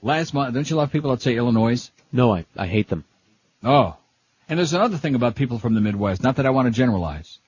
[0.01, 1.89] Last month, don't you love people that say Illinois?
[2.11, 3.05] No, I, I hate them.
[3.64, 3.95] Oh.
[4.49, 7.39] And there's another thing about people from the Midwest, not that I want to generalize,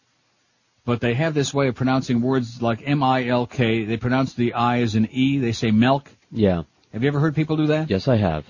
[0.86, 3.86] but they have this way of pronouncing words like M-I-L-K.
[3.86, 5.39] They pronounce the I as an E.
[5.39, 6.09] They say milk.
[6.32, 6.63] Yeah.
[6.93, 7.89] Have you ever heard people do that?
[7.89, 8.45] Yes, I have.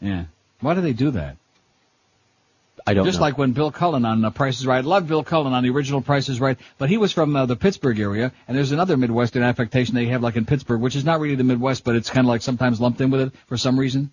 [0.00, 0.24] Yeah.
[0.60, 1.36] Why do they do that?
[2.88, 3.22] I don't Just know.
[3.22, 4.78] like when Bill Cullen on uh, Price is Right.
[4.78, 7.44] I love Bill Cullen on the original Price is Right, but he was from uh,
[7.46, 11.04] the Pittsburgh area, and there's another Midwestern affectation they have like in Pittsburgh, which is
[11.04, 13.56] not really the Midwest, but it's kind of like sometimes lumped in with it for
[13.56, 14.12] some reason.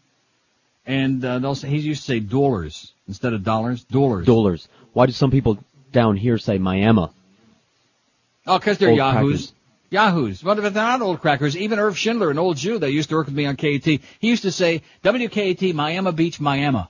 [0.85, 3.83] And uh, they'll say, he used to say dollars instead of dollars.
[3.85, 4.25] Dollars.
[4.25, 4.67] Dollars.
[4.93, 5.59] Why do some people
[5.91, 7.07] down here say Miami?
[8.45, 9.21] Oh, because they're Old yahoos.
[9.21, 9.53] crackers.
[9.91, 10.41] Yahoos.
[10.41, 13.15] But if they're not old crackers, even Irv Schindler, an old Jew that used to
[13.15, 16.83] work with me on KAT, he used to say WKAT, Miami Beach, Miami.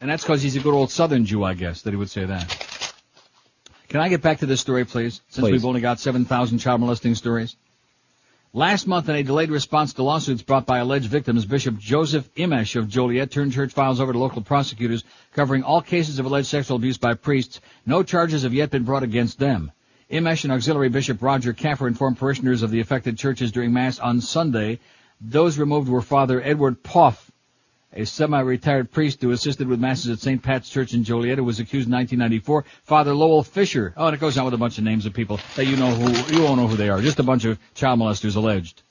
[0.00, 2.24] And that's because he's a good old Southern Jew, I guess, that he would say
[2.26, 2.92] that.
[3.88, 5.22] Can I get back to this story, please?
[5.28, 5.52] Since Please.
[5.52, 7.56] we've only got 7,000 child molesting stories.
[8.52, 12.74] Last month, in a delayed response to lawsuits brought by alleged victims, Bishop Joseph Imesch
[12.74, 16.76] of Joliet turned church files over to local prosecutors covering all cases of alleged sexual
[16.76, 17.60] abuse by priests.
[17.84, 19.72] No charges have yet been brought against them.
[20.10, 24.20] Imesch and Auxiliary Bishop Roger Kaffer informed parishioners of the affected churches during Mass on
[24.20, 24.78] Sunday.
[25.20, 27.25] Those removed were Father Edward Poff,
[27.92, 30.42] a semi-retired priest who assisted with masses at St.
[30.42, 32.64] Pat's Church in Joliet, who was accused in 1994.
[32.84, 33.94] Father Lowell Fisher.
[33.96, 35.90] Oh, and it goes on with a bunch of names of people that you know
[35.90, 37.00] who you won't know who they are.
[37.00, 38.82] Just a bunch of child molesters alleged.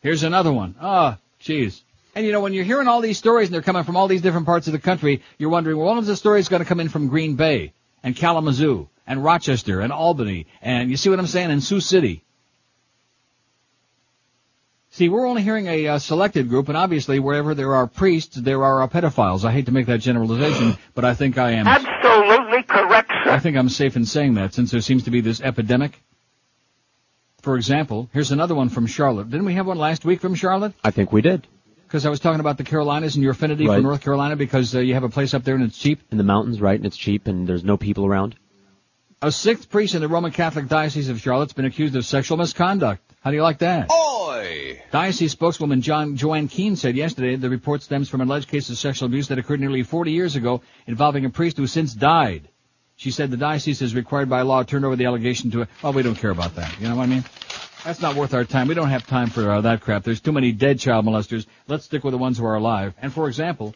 [0.00, 0.74] Here's another one.
[0.80, 1.82] Ah, jeez.
[2.14, 4.22] And you know, when you're hearing all these stories and they're coming from all these
[4.22, 6.88] different parts of the country, you're wondering, well, of the stories going to come in
[6.88, 7.72] from Green Bay
[8.02, 11.50] and Kalamazoo and Rochester and Albany and you see what I'm saying?
[11.50, 12.22] And Sioux City.
[15.00, 18.62] See, we're only hearing a uh, selected group, and obviously wherever there are priests, there
[18.62, 19.46] are uh, pedophiles.
[19.46, 21.66] I hate to make that generalization, but I think I am.
[21.66, 23.30] Absolutely correct, sir.
[23.30, 25.98] I think I'm safe in saying that since there seems to be this epidemic.
[27.40, 29.30] For example, here's another one from Charlotte.
[29.30, 30.74] Didn't we have one last week from Charlotte?
[30.84, 31.46] I think we did.
[31.86, 34.80] Because I was talking about the Carolinas and your affinity for North Carolina because uh,
[34.80, 36.02] you have a place up there and it's cheap.
[36.10, 36.76] In the mountains, right?
[36.76, 38.36] And it's cheap and there's no people around.
[39.22, 43.02] A sixth priest in the Roman Catholic Diocese of Charlotte's been accused of sexual misconduct.
[43.22, 43.88] How do you like that?
[44.90, 48.78] Diocese spokeswoman John Joanne Keene said yesterday the report stems from an alleged case of
[48.78, 52.48] sexual abuse that occurred nearly 40 years ago involving a priest who since died.
[52.96, 55.68] She said the diocese is required by law to turn over the allegation to a,
[55.82, 56.78] well, we don't care about that.
[56.80, 57.24] You know what I mean?
[57.84, 58.68] That's not worth our time.
[58.68, 60.04] We don't have time for uh, that crap.
[60.04, 61.46] There's too many dead child molesters.
[61.66, 62.94] Let's stick with the ones who are alive.
[63.00, 63.74] And for example,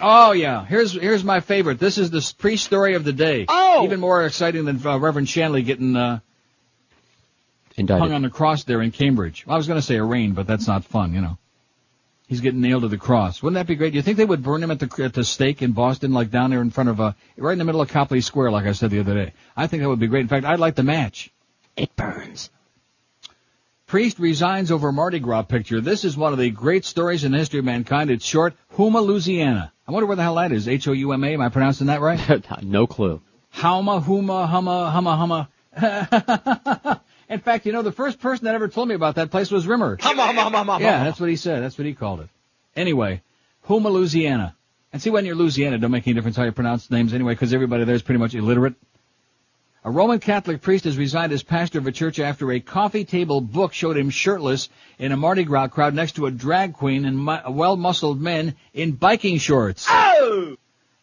[0.00, 1.78] oh yeah, here's here's my favorite.
[1.78, 3.46] This is the priest story of the day.
[3.48, 3.84] Oh!
[3.84, 6.18] Even more exciting than uh, Reverend Shanley getting uh,
[7.80, 8.02] Indicted.
[8.02, 9.44] hung on the cross there in Cambridge.
[9.48, 11.38] I was going to say arraigned, but that's not fun, you know.
[12.28, 13.42] He's getting nailed to the cross.
[13.42, 13.90] Wouldn't that be great?
[13.90, 16.30] Do you think they would burn him at the at the stake in Boston, like
[16.30, 18.72] down there in front of a right in the middle of Copley Square, like I
[18.72, 19.32] said the other day?
[19.56, 20.20] I think that would be great.
[20.20, 21.32] In fact, I'd like the match.
[21.76, 22.50] It burns.
[23.88, 25.80] Priest resigns over Mardi Gras picture.
[25.80, 28.10] This is one of the great stories in the history of mankind.
[28.10, 29.72] It's short, Houma, Louisiana.
[29.88, 30.68] I wonder where the hell that is.
[30.68, 31.34] H-O-U-M-A.
[31.34, 32.46] Am I pronouncing that right?
[32.62, 33.20] no clue.
[33.52, 37.00] Hauma, Huma, Humma, Humma, Humma.
[37.30, 39.64] In fact, you know, the first person that ever told me about that place was
[39.66, 39.96] Rimmer.
[40.82, 41.62] Yeah, that's what he said.
[41.62, 42.28] That's what he called it.
[42.74, 43.22] Anyway,
[43.62, 44.56] Houma, Louisiana.
[44.92, 47.34] And see, when you're Louisiana, it don't make any difference how you pronounce names anyway,
[47.34, 48.74] because everybody there is pretty much illiterate.
[49.84, 53.40] A Roman Catholic priest has resigned as pastor of a church after a coffee table
[53.40, 54.68] book showed him shirtless
[54.98, 58.92] in a Mardi Gras crowd next to a drag queen and mu- well-muscled men in
[58.92, 59.86] biking shorts.
[59.88, 60.56] Oh!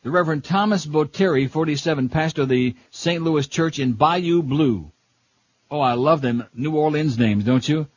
[0.03, 3.23] The Reverend Thomas Boteri, 47, pastor of the St.
[3.23, 4.91] Louis Church in Bayou Blue.
[5.70, 7.88] Oh, I love them New Orleans names, don't you?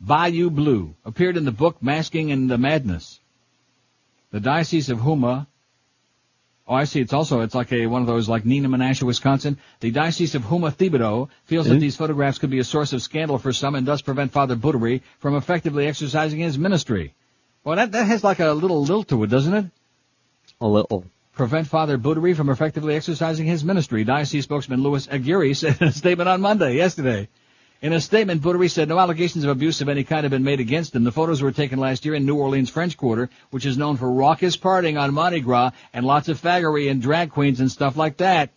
[0.00, 3.20] Bayou Blue appeared in the book Masking and the Madness.
[4.32, 5.46] The Diocese of Houma.
[6.66, 7.00] Oh, I see.
[7.00, 9.58] It's also it's like a one of those like Neenah Menasha, Wisconsin.
[9.80, 11.80] The Diocese of Houma Thibodaux feels that Mhm.
[11.80, 15.02] these photographs could be a source of scandal for some and thus prevent Father Boudery
[15.20, 17.14] from effectively exercising his ministry.
[17.64, 19.66] Well, that that has like a little lilt to it, doesn't it?
[20.60, 21.04] A little.
[21.34, 24.04] Prevent Father Boudery from effectively exercising his ministry.
[24.04, 27.28] Diocese spokesman Louis Aguirre said in a statement on Monday, yesterday.
[27.82, 30.60] In a statement, Boudery said no allegations of abuse of any kind have been made
[30.60, 31.04] against him.
[31.04, 34.10] The photos were taken last year in New Orleans French Quarter, which is known for
[34.10, 38.18] raucous partying on Mardi Gras and lots of faggery and drag queens and stuff like
[38.18, 38.50] that.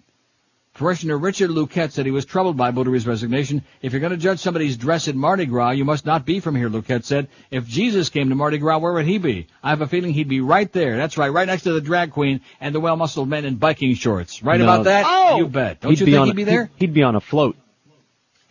[0.77, 3.63] Parishioner Richard Luquette said he was troubled by Boudery's resignation.
[3.81, 6.55] If you're going to judge somebody's dress at Mardi Gras, you must not be from
[6.55, 7.29] here, Luquette said.
[7.49, 9.47] If Jesus came to Mardi Gras, where would he be?
[9.63, 10.95] I have a feeling he'd be right there.
[10.95, 14.43] That's right, right next to the drag queen and the well-muscled men in biking shorts.
[14.43, 14.65] Right No.
[14.65, 15.05] about that?
[15.07, 15.37] Oh!
[15.39, 15.81] You bet.
[15.81, 16.65] Don't He'd you think he'd a- be there?
[16.77, 17.55] He'd, he'd be on a float.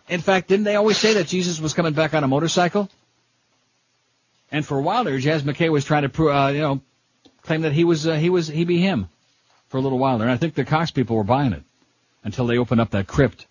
[0.08, 2.88] In fact, didn't they always say that Jesus was coming back on a motorcycle?
[4.50, 6.80] And for a while there, Jazz McKay was trying to, uh, you know,
[7.42, 9.08] claim that he was, uh, he was, he be him
[9.68, 10.26] for a little while there.
[10.26, 11.62] And I think the Cox people were buying it
[12.26, 13.46] until they open up that crypt.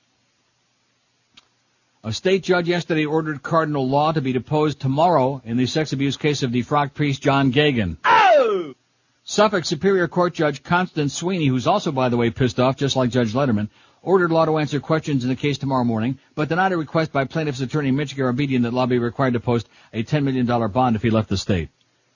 [2.04, 6.18] A state judge yesterday ordered Cardinal Law to be deposed tomorrow in the sex abuse
[6.18, 7.96] case of defrocked priest John Geoghan.
[8.04, 8.76] Oh!
[9.24, 13.12] Suffolk Superior Court Judge Constance Sweeney, who's also, by the way, pissed off, just like
[13.12, 13.70] Judge Letterman,
[14.02, 17.24] ordered Law to answer questions in the case tomorrow morning, but denied a request by
[17.24, 21.02] plaintiff's attorney Mitch Garabedian that Law be required to post a $10 million bond if
[21.02, 21.70] he left the state.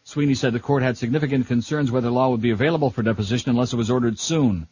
[0.03, 3.72] Sweeney said the court had significant concerns whether Law would be available for deposition unless
[3.72, 4.68] it was ordered soon.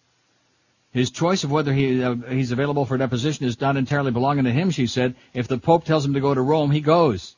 [0.98, 4.52] His choice of whether he, uh, he's available for deposition is not entirely belonging to
[4.52, 5.14] him, she said.
[5.32, 7.36] If the Pope tells him to go to Rome, he goes.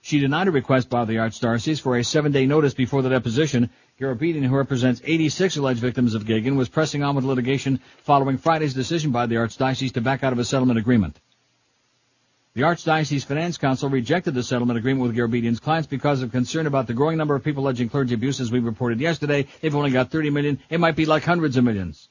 [0.00, 3.70] She denied a request by the Archdiocese for a seven-day notice before the deposition.
[3.98, 8.74] Garabedian, who represents 86 alleged victims of Geoghan, was pressing on with litigation following Friday's
[8.74, 11.18] decision by the Archdiocese to back out of a settlement agreement.
[12.54, 16.86] The Archdiocese Finance Council rejected the settlement agreement with Garabedian's clients because of concern about
[16.86, 19.48] the growing number of people alleging clergy abuse, as we reported yesterday.
[19.60, 20.60] They've only got 30 million.
[20.70, 22.08] It might be like hundreds of millions.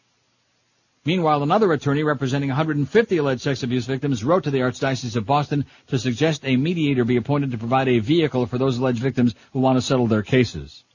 [1.06, 5.66] Meanwhile, another attorney representing 150 alleged sex abuse victims wrote to the Archdiocese of Boston
[5.88, 9.60] to suggest a mediator be appointed to provide a vehicle for those alleged victims who
[9.60, 10.86] want to settle their cases.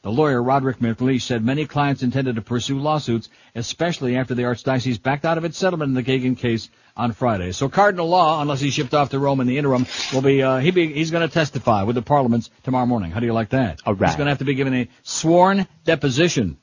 [0.00, 5.02] The lawyer, Roderick MacLeish, said many clients intended to pursue lawsuits, especially after the Archdiocese
[5.02, 7.52] backed out of its settlement in the Geoghan case on Friday.
[7.52, 10.58] So Cardinal Law, unless he's shipped off to Rome in the interim, will be, uh,
[10.58, 13.10] he be, he's going to testify with the parliaments tomorrow morning.
[13.10, 13.80] How do you like that?
[13.84, 14.08] All right.
[14.08, 16.56] He's going to have to be given a sworn deposition.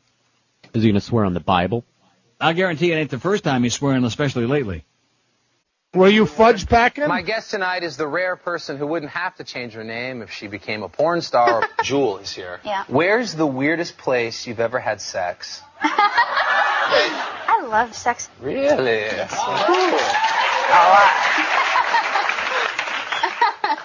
[0.74, 1.86] Is he going to swear on the Bible?
[2.39, 4.83] I guarantee it ain't the first time he's swearing, especially lately.
[5.93, 7.07] Were you fudge packing?
[7.07, 10.31] My guest tonight is the rare person who wouldn't have to change her name if
[10.31, 11.63] she became a porn star.
[11.83, 12.59] Jewel is here.
[12.65, 12.83] Yeah.
[12.88, 15.61] Where's the weirdest place you've ever had sex?
[15.81, 18.29] I love sex.
[18.41, 19.05] Really?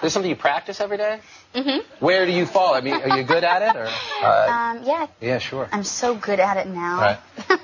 [0.01, 1.19] There's something you practice every day?
[1.53, 2.03] Mm-hmm.
[2.03, 2.73] Where do you fall?
[2.73, 3.87] I mean, are you good at it or?
[4.25, 5.69] Uh, Um, yeah, yeah, sure.
[5.71, 7.19] I'm so good at it now.
[7.47, 7.59] Right.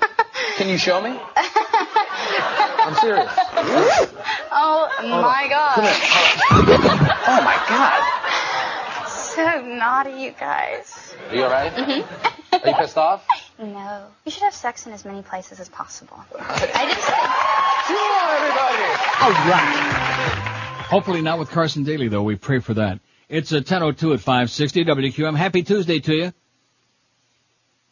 [0.56, 1.18] Can you show me?
[1.36, 3.30] I'm serious.
[4.50, 5.78] Oh my god.
[7.30, 8.02] Oh my god.
[9.08, 11.14] So naughty, you guys.
[11.30, 11.72] Are you alright?
[11.72, 12.54] Mm-hmm.
[12.54, 13.24] Are you pissed off?
[13.58, 14.06] No.
[14.24, 16.18] You should have sex in as many places as possible.
[16.38, 17.08] I just
[17.90, 18.86] Hello, everybody.
[19.22, 20.84] All right.
[20.88, 22.22] Hopefully not with Carson Daly, though.
[22.22, 23.00] We pray for that.
[23.28, 25.36] It's a 10.02 at 560 WQAM.
[25.36, 26.32] Happy Tuesday to you.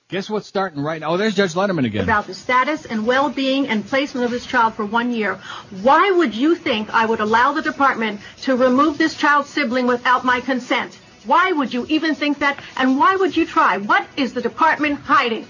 [0.08, 1.10] Guess what's starting right now?
[1.10, 2.04] Oh, there's Judge Letterman again.
[2.04, 5.34] about the status and well-being and placement of this child for one year.
[5.82, 10.24] Why would you think I would allow the department to remove this child's sibling without
[10.24, 10.96] my consent?
[11.24, 12.60] Why would you even think that?
[12.76, 13.78] And why would you try?
[13.78, 15.44] What is the department hiding?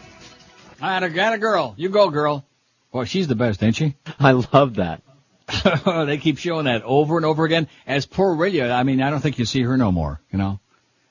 [0.81, 1.75] I had a, got a girl.
[1.77, 2.47] You go, girl.
[2.93, 3.95] Boy, she's the best, ain't she?
[4.19, 5.03] I love that.
[6.07, 7.69] they keep showing that over and over again.
[7.87, 10.61] As poor Aurelia, I mean, I don't think you see her no more, you know?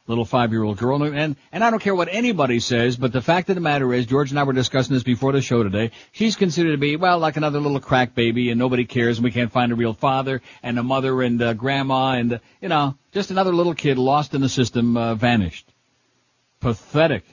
[0.08, 1.02] Little five-year-old girl.
[1.02, 4.06] And, and I don't care what anybody says, but the fact of the matter is,
[4.06, 7.18] George and I were discussing this before the show today, she's considered to be, well,
[7.18, 10.44] like another little crack baby and nobody cares and we can't find a real father
[10.62, 14.42] and a mother and a grandma and, you know, just another little kid lost in
[14.42, 15.68] the system, uh, vanished.
[16.60, 17.24] Pathetic.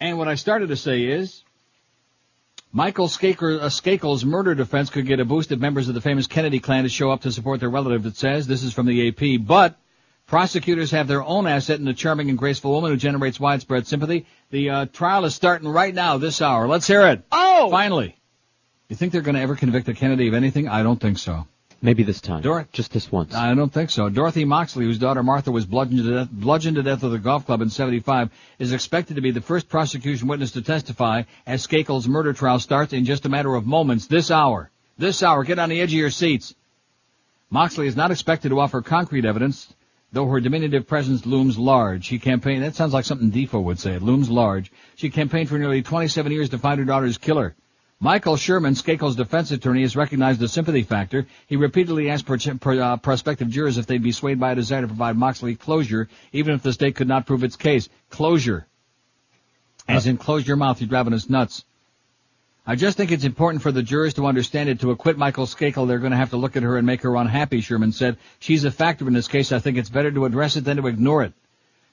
[0.00, 1.44] And what I started to say is,
[2.72, 6.26] Michael Skaker, uh, Skakel's murder defense could get a boost if members of the famous
[6.26, 8.46] Kennedy clan to show up to support their relative, it says.
[8.46, 9.46] This is from the AP.
[9.46, 9.78] But
[10.26, 14.26] prosecutors have their own asset in the charming and graceful woman who generates widespread sympathy.
[14.50, 16.66] The uh, trial is starting right now, this hour.
[16.68, 17.22] Let's hear it.
[17.32, 17.70] Oh!
[17.70, 18.16] Finally.
[18.88, 20.68] You think they're going to ever convict a Kennedy of anything?
[20.68, 21.46] I don't think so.
[21.82, 22.42] Maybe this time.
[22.42, 23.34] Dor- Just this once.
[23.34, 24.08] I don't think so.
[24.08, 27.44] Dorothy Moxley, whose daughter Martha was bludgeoned to death, bludgeoned to death at the golf
[27.46, 32.08] club in 75, is expected to be the first prosecution witness to testify as Skakel's
[32.08, 34.70] murder trial starts in just a matter of moments this hour.
[34.98, 35.44] This hour.
[35.44, 36.54] Get on the edge of your seats.
[37.50, 39.72] Moxley is not expected to offer concrete evidence,
[40.12, 42.04] though her diminutive presence looms large.
[42.04, 44.72] She campaigned, that sounds like something Defoe would say, it looms large.
[44.94, 47.54] She campaigned for nearly 27 years to find her daughter's killer.
[47.98, 51.26] Michael Sherman, Skakel's defense attorney, has recognized the sympathy factor.
[51.46, 54.82] He repeatedly asked pro- pro- uh, prospective jurors if they'd be swayed by a desire
[54.82, 57.88] to provide Moxley closure, even if the state could not prove its case.
[58.10, 58.66] Closure.
[59.88, 61.64] As in, close your mouth, you're driving us nuts.
[62.68, 64.80] I just think it's important for the jurors to understand it.
[64.80, 67.14] To acquit Michael Skakel, they're going to have to look at her and make her
[67.14, 68.18] unhappy, Sherman said.
[68.40, 69.52] She's a factor in this case.
[69.52, 71.32] I think it's better to address it than to ignore it.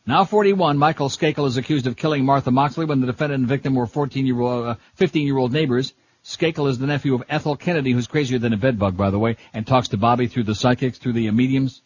[0.07, 3.75] Now 41, Michael Skakel is accused of killing Martha Moxley when the defendant and victim
[3.75, 5.93] were 14-year-old, uh, 15-year-old neighbors.
[6.25, 9.37] Skakel is the nephew of Ethel Kennedy, who's crazier than a bedbug, by the way,
[9.53, 11.83] and talks to Bobby through the psychics, through the mediums.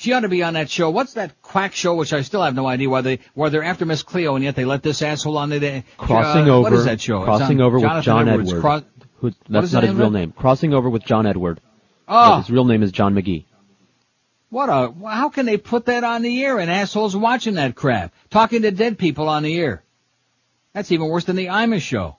[0.00, 0.90] She ought to be on that show.
[0.90, 3.84] What's that quack show, which I still have no idea why they, why they're after
[3.84, 5.82] Miss Cleo, and yet they let this asshole on there.
[5.96, 6.70] Crossing uh, over.
[6.70, 7.24] What is that show?
[7.24, 8.50] Crossing over with John Edwards.
[8.50, 8.60] Edward.
[8.60, 8.82] Cro-
[9.16, 10.30] Who, that's not his real name.
[10.30, 11.60] Crossing over with John Edward.
[12.06, 12.30] Oh.
[12.30, 13.44] But His real name is John McGee.
[14.50, 18.14] What a, how can they put that on the air and assholes watching that crap?
[18.30, 19.82] Talking to dead people on the air.
[20.74, 22.18] That's even worse than the Imus show.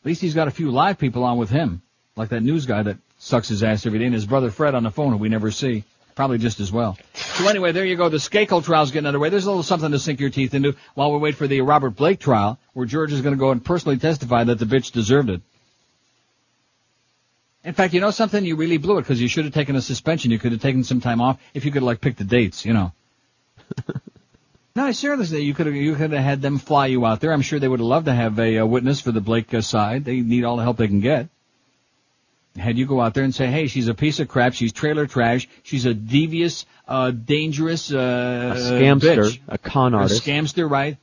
[0.00, 1.82] At least he's got a few live people on with him.
[2.16, 4.82] Like that news guy that sucks his ass every day and his brother Fred on
[4.82, 5.84] the phone who we never see.
[6.14, 6.98] Probably just as well.
[7.14, 8.08] So anyway, there you go.
[8.08, 9.30] The Skakel trial's getting underway.
[9.30, 11.90] There's a little something to sink your teeth into while we wait for the Robert
[11.90, 15.30] Blake trial, where George is going to go and personally testify that the bitch deserved
[15.30, 15.40] it.
[17.64, 18.44] In fact, you know something?
[18.44, 20.30] You really blew it because you should have taken a suspension.
[20.30, 22.72] You could have taken some time off if you could like pick the dates, you
[22.72, 22.92] know.
[24.76, 27.32] no, seriously, you could have you could have had them fly you out there.
[27.32, 29.60] I'm sure they would have loved to have a, uh witness for the Blake uh,
[29.60, 30.04] side.
[30.04, 31.28] They need all the help they can get.
[32.56, 34.52] Had you go out there and say, "Hey, she's a piece of crap.
[34.52, 35.48] She's trailer trash.
[35.62, 39.38] She's a devious, uh, dangerous, uh, A scamster, bitch.
[39.48, 40.26] a con artist.
[40.26, 40.98] A scamster, right?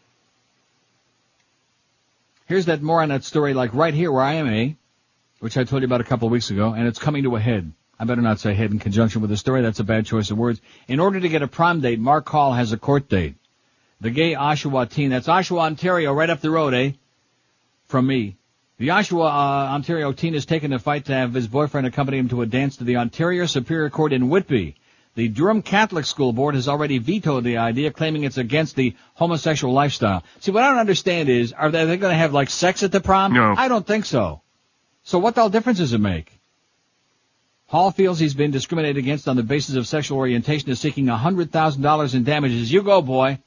[2.48, 4.74] Here's that more on that story, like right here where I am, eh?
[5.40, 7.40] Which I told you about a couple of weeks ago, and it's coming to a
[7.40, 7.72] head.
[8.00, 9.62] I better not say head in conjunction with the story.
[9.62, 10.62] That's a bad choice of words.
[10.88, 13.36] In order to get a prom date, Mark Hall has a court date.
[14.02, 16.92] The gay Oshawa teen, that's Oshawa, Ontario, right up the road, eh?
[17.88, 18.36] from me.
[18.80, 22.30] The Oshawa, uh, Ontario teen has taken the fight to have his boyfriend accompany him
[22.30, 24.78] to a dance to the Ontario Superior Court in Whitby.
[25.16, 29.74] The Durham Catholic School Board has already vetoed the idea, claiming it's against the homosexual
[29.74, 30.24] lifestyle.
[30.40, 33.02] See, what I don't understand is, are they, going to have like sex at the
[33.02, 33.34] prom?
[33.34, 33.54] No.
[33.58, 34.44] I don't think so.
[35.04, 36.40] So what the hell difference does it make?
[37.66, 42.16] Hall feels he's been discriminated against on the basis of sexual orientation is seeking $100,000
[42.16, 42.72] in damages.
[42.72, 43.40] You go, boy.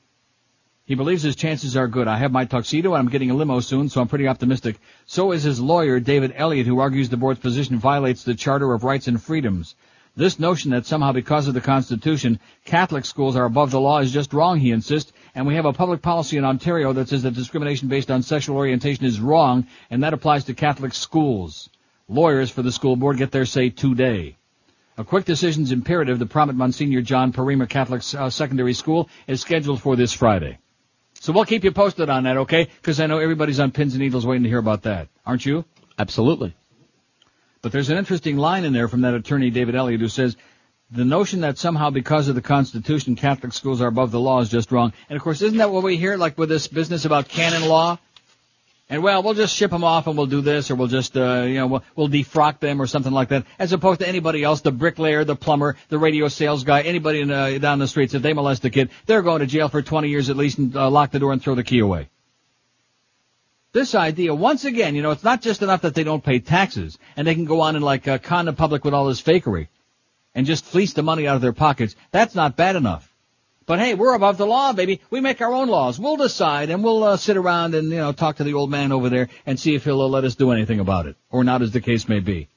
[0.92, 2.06] He believes his chances are good.
[2.06, 4.78] I have my tuxedo and I'm getting a limo soon, so I'm pretty optimistic.
[5.06, 8.84] So is his lawyer, David Elliott, who argues the board's position violates the Charter of
[8.84, 9.74] Rights and Freedoms.
[10.16, 14.12] This notion that somehow because of the Constitution, Catholic schools are above the law is
[14.12, 17.32] just wrong, he insists, and we have a public policy in Ontario that says that
[17.32, 21.70] discrimination based on sexual orientation is wrong, and that applies to Catholic schools.
[22.06, 24.36] Lawyers for the school board get their say today.
[24.98, 26.18] A quick decision is imperative.
[26.18, 30.58] The prom at Monsignor John Pereyma Catholic uh, Secondary School is scheduled for this Friday.
[31.22, 32.64] So we'll keep you posted on that, okay?
[32.64, 35.06] Because I know everybody's on pins and needles waiting to hear about that.
[35.24, 35.64] Aren't you?
[35.96, 36.52] Absolutely.
[37.60, 40.36] But there's an interesting line in there from that attorney, David Elliott, who says,
[40.90, 44.48] the notion that somehow because of the Constitution, Catholic schools are above the law is
[44.48, 44.92] just wrong.
[45.08, 48.00] And of course, isn't that what we hear, like with this business about canon law?
[48.92, 51.44] And well, we'll just ship them off and we'll do this, or we'll just, uh,
[51.44, 54.60] you know, we'll, we'll defrock them or something like that, as opposed to anybody else,
[54.60, 58.20] the bricklayer, the plumber, the radio sales guy, anybody in, uh, down the streets, if
[58.20, 60.90] they molest a kid, they're going to jail for 20 years at least and uh,
[60.90, 62.10] lock the door and throw the key away.
[63.72, 66.98] This idea, once again, you know, it's not just enough that they don't pay taxes
[67.16, 69.68] and they can go on and like uh, con the public with all this fakery
[70.34, 71.96] and just fleece the money out of their pockets.
[72.10, 73.10] That's not bad enough.
[73.72, 75.00] But hey, we're above the law, baby.
[75.08, 75.98] We make our own laws.
[75.98, 78.92] We'll decide and we'll uh, sit around and, you know, talk to the old man
[78.92, 81.16] over there and see if he'll uh, let us do anything about it.
[81.30, 82.48] Or not as the case may be.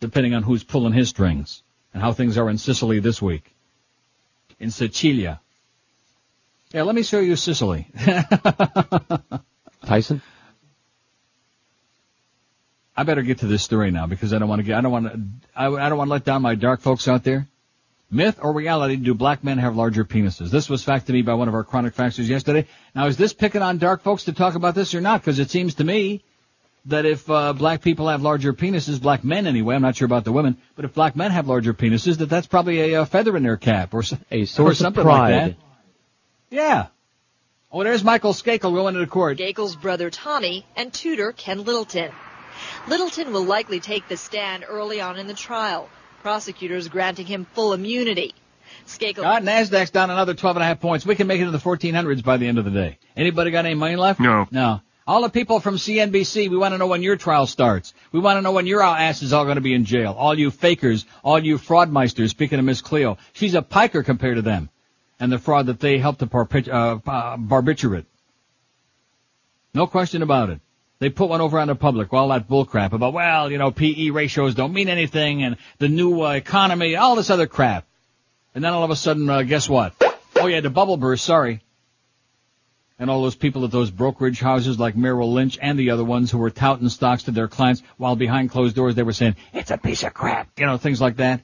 [0.00, 1.62] Depending on who's pulling his strings
[1.94, 3.44] and how things are in Sicily this week.
[4.58, 5.40] In Sicilia.
[6.72, 7.86] Yeah, let me show you Sicily.
[9.86, 10.20] Tyson?
[12.96, 14.90] I better get to this story now because I don't want to get, I don't
[14.90, 15.20] want to,
[15.54, 17.46] I, I don't want to let down my dark folks out there.
[18.10, 20.50] Myth or reality, do black men have larger penises?
[20.50, 22.66] This was fact to me by one of our chronic faxers yesterday.
[22.94, 25.20] Now is this picking on dark folks to talk about this or not?
[25.20, 26.22] Because it seems to me
[26.86, 30.24] that if uh, black people have larger penises, black men anyway, I'm not sure about
[30.24, 33.36] the women, but if black men have larger penises, that that's probably a, uh feather
[33.36, 35.30] in their cap or, a or source something of pride.
[35.30, 35.56] like that.
[36.50, 36.86] Yeah.
[37.70, 39.38] Oh, there's Michael Skakel going into court.
[39.38, 42.10] Skakel's brother Tommy and tutor Ken Littleton.
[42.88, 45.88] Littleton will likely take the stand early on in the trial.
[46.22, 48.34] Prosecutors granting him full immunity.
[48.86, 49.16] Skakel.
[49.16, 51.06] God, Nasdaq's down another twelve and a half points.
[51.06, 52.98] We can make it to the 1400s by the end of the day.
[53.16, 54.20] Anybody got any money left?
[54.20, 54.46] No.
[54.50, 54.80] No.
[55.06, 57.94] All the people from CNBC, we want to know when your trial starts.
[58.12, 60.14] We want to know when your ass is all going to be in jail.
[60.16, 64.42] All you fakers, all you fraudmeisters, speaking of Miss Cleo, she's a piker compared to
[64.42, 64.68] them.
[65.18, 68.06] And the fraud that they helped to barbic- uh, uh, barbiturate.
[69.74, 70.60] No question about it.
[71.00, 74.10] They put one over on the public, all that bullcrap about, well, you know, PE
[74.10, 77.86] ratios don't mean anything and the new uh, economy, all this other crap.
[78.54, 79.94] And then all of a sudden, uh, guess what?
[80.36, 81.62] Oh yeah, the bubble burst, sorry.
[82.98, 86.30] And all those people at those brokerage houses like Merrill Lynch and the other ones
[86.30, 89.70] who were touting stocks to their clients while behind closed doors they were saying, it's
[89.70, 90.50] a piece of crap.
[90.58, 91.40] You know, things like that.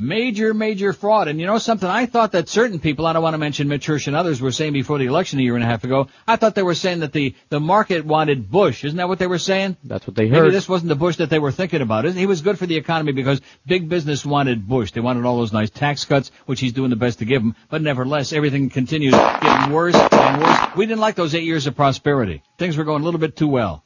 [0.00, 1.26] Major, major fraud.
[1.26, 1.88] And you know something?
[1.88, 4.52] I thought that certain people, I don't want to mention Mitch Hirsch and others, were
[4.52, 7.00] saying before the election a year and a half ago, I thought they were saying
[7.00, 8.84] that the, the market wanted Bush.
[8.84, 9.76] Isn't that what they were saying?
[9.82, 10.42] That's what they heard.
[10.42, 12.04] Maybe this wasn't the Bush that they were thinking about.
[12.04, 14.92] He was good for the economy because big business wanted Bush.
[14.92, 17.56] They wanted all those nice tax cuts, which he's doing the best to give them.
[17.68, 20.76] But nevertheless, everything continues getting worse and worse.
[20.76, 22.44] We didn't like those eight years of prosperity.
[22.56, 23.82] Things were going a little bit too well.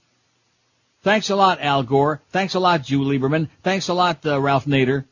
[1.01, 2.21] Thanks a lot, Al Gore.
[2.31, 3.49] Thanks a lot, Jew Lieberman.
[3.63, 5.07] Thanks a lot, uh, Ralph Nader.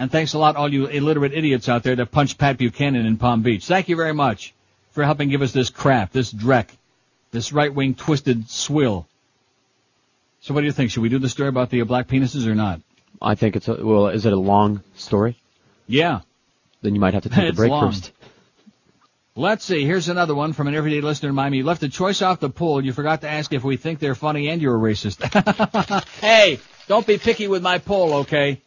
[0.00, 3.18] And thanks a lot, all you illiterate idiots out there that punched Pat Buchanan in
[3.18, 3.66] Palm Beach.
[3.66, 4.54] Thank you very much
[4.92, 6.68] for helping give us this crap, this dreck,
[7.32, 9.06] this right-wing twisted swill.
[10.40, 10.90] So what do you think?
[10.90, 12.80] Should we do the story about the black penises or not?
[13.20, 15.36] I think it's a, well, is it a long story?
[15.86, 16.20] Yeah.
[16.80, 17.92] Then you might have to take a break long.
[17.92, 18.10] first.
[19.36, 19.84] Let's see.
[19.84, 21.58] Here's another one from an everyday listener in Miami.
[21.58, 22.82] You left a choice off the poll.
[22.82, 25.22] You forgot to ask if we think they're funny and you're a racist.
[26.22, 28.62] hey, don't be picky with my poll, okay?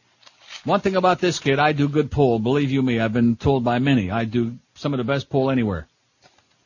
[0.65, 2.39] One thing about this kid, I do good poll.
[2.39, 4.09] Believe you me, I've been told by many.
[4.11, 5.87] I do some of the best poll anywhere.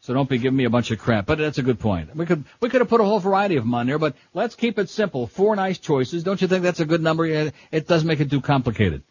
[0.01, 1.25] So don't be giving me a bunch of crap.
[1.25, 2.15] But that's a good point.
[2.15, 4.55] We could we could have put a whole variety of them on there, but let's
[4.55, 5.25] keep it simple.
[5.27, 6.23] Four nice choices.
[6.23, 7.25] Don't you think that's a good number?
[7.25, 9.03] It doesn't make it too complicated.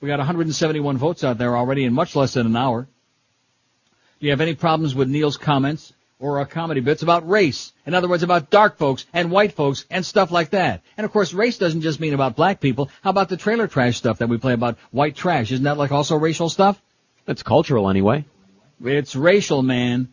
[0.00, 2.88] We got 171 votes out there already in much less than an hour.
[4.18, 7.72] Do you have any problems with Neil's comments or our comedy bits about race?
[7.86, 10.82] In other words, about dark folks and white folks and stuff like that.
[10.96, 12.90] And of course, race doesn't just mean about black people.
[13.02, 15.52] How about the trailer trash stuff that we play about white trash?
[15.52, 16.80] Isn't that like also racial stuff?
[17.26, 18.24] It's cultural anyway.
[18.82, 20.08] It's racial, man.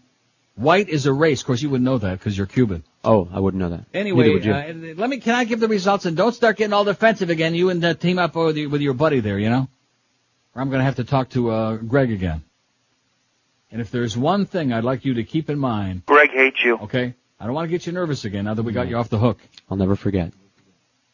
[0.55, 1.41] White is a race.
[1.41, 2.83] Of course, you wouldn't know that because you're Cuban.
[3.03, 3.85] Oh, I wouldn't know that.
[3.93, 4.53] Anyway, would you.
[4.53, 5.17] uh, let me.
[5.17, 7.55] Can I give the results and don't start getting all defensive again?
[7.55, 9.67] You and uh, team up with, your- with your buddy there, you know.
[10.55, 12.43] Or I'm going to have to talk to uh, Greg again.
[13.73, 16.77] And if there's one thing I'd like you to keep in mind, Greg hates you.
[16.77, 17.15] okay?
[17.39, 19.17] I don't want to get you nervous again now that we got you off the
[19.17, 19.39] hook.
[19.69, 20.31] I'll never forget.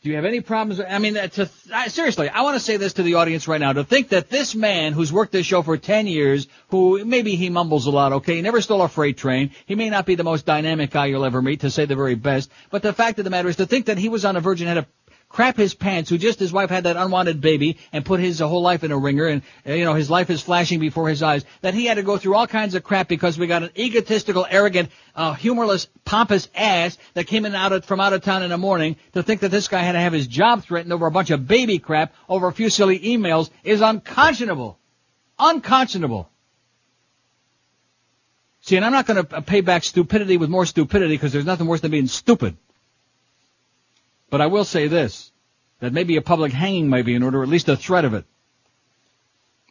[0.01, 0.79] Do you have any problems?
[0.79, 3.73] I mean, to, uh, seriously, I want to say this to the audience right now.
[3.73, 7.49] To think that this man who's worked this show for 10 years, who maybe he
[7.49, 9.51] mumbles a lot, okay, he never stole a freight train.
[9.65, 12.15] He may not be the most dynamic guy you'll ever meet, to say the very
[12.15, 12.49] best.
[12.69, 14.67] But the fact of the matter is to think that he was on a virgin
[14.67, 14.87] had to
[15.29, 18.47] crap his pants, who just his wife had that unwanted baby and put his uh,
[18.47, 21.21] whole life in a ringer and, uh, you know, his life is flashing before his
[21.21, 23.69] eyes, that he had to go through all kinds of crap because we got an
[23.77, 28.41] egotistical, arrogant, uh, humorless, pompous ass that came in out of, from out of town
[28.41, 31.05] in the morning to think that this guy had to have his job threatened over
[31.05, 34.79] a bunch of baby crap over a few silly emails is unconscionable.
[35.37, 36.29] Unconscionable.
[38.61, 41.67] See, and I'm not going to pay back stupidity with more stupidity because there's nothing
[41.67, 42.57] worse than being stupid.
[44.29, 45.31] But I will say this,
[45.79, 48.13] that maybe a public hanging may be in order, or at least a threat of
[48.13, 48.25] it.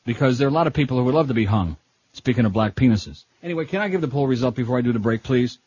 [0.05, 1.77] Because there are a lot of people who would love to be hung.
[2.15, 3.25] Speaking of black penises.
[3.43, 5.59] Anyway, can I give the poll result before I do the break, please?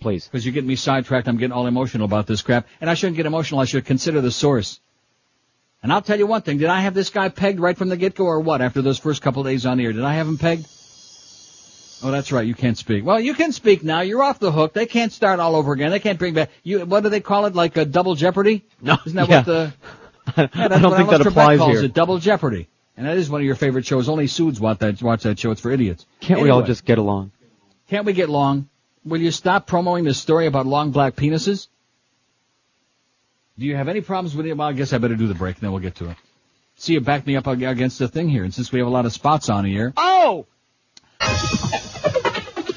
[0.00, 0.26] Please.
[0.26, 1.28] Because you're getting me sidetracked.
[1.28, 2.66] I'm getting all emotional about this crap.
[2.80, 3.60] And I shouldn't get emotional.
[3.60, 4.80] I should consider the source.
[5.82, 6.58] And I'll tell you one thing.
[6.58, 9.22] Did I have this guy pegged right from the get-go or what after those first
[9.22, 9.92] couple days on the air?
[9.92, 10.66] Did I have him pegged?
[12.04, 12.46] Oh, that's right.
[12.46, 13.02] You can't speak.
[13.02, 14.02] Well, you can speak now.
[14.02, 14.74] You're off the hook.
[14.74, 15.90] They can't start all over again.
[15.90, 16.50] They can't bring back.
[16.62, 17.54] You, what do they call it?
[17.54, 18.62] Like a double jeopardy?
[18.82, 18.98] No.
[19.06, 19.36] Isn't that yeah.
[19.38, 19.72] what the?
[20.36, 21.84] I Yeah, that's don't what think Alice that Trebek applies calls here.
[21.84, 22.68] it double jeopardy.
[22.98, 24.08] And that is one of your favorite shows.
[24.10, 25.50] Only Suits watch that watch that show.
[25.50, 26.04] It's for idiots.
[26.20, 27.32] Can't we all just get along?
[27.88, 28.68] Can't we get long?
[29.06, 31.68] Will you stop promoting this story about long black penises?
[33.58, 34.54] Do you have any problems with it?
[34.56, 36.16] Well, I guess I better do the break, and then we'll get to it.
[36.76, 39.06] See, you backed me up against the thing here, and since we have a lot
[39.06, 40.46] of spots on here, Oh!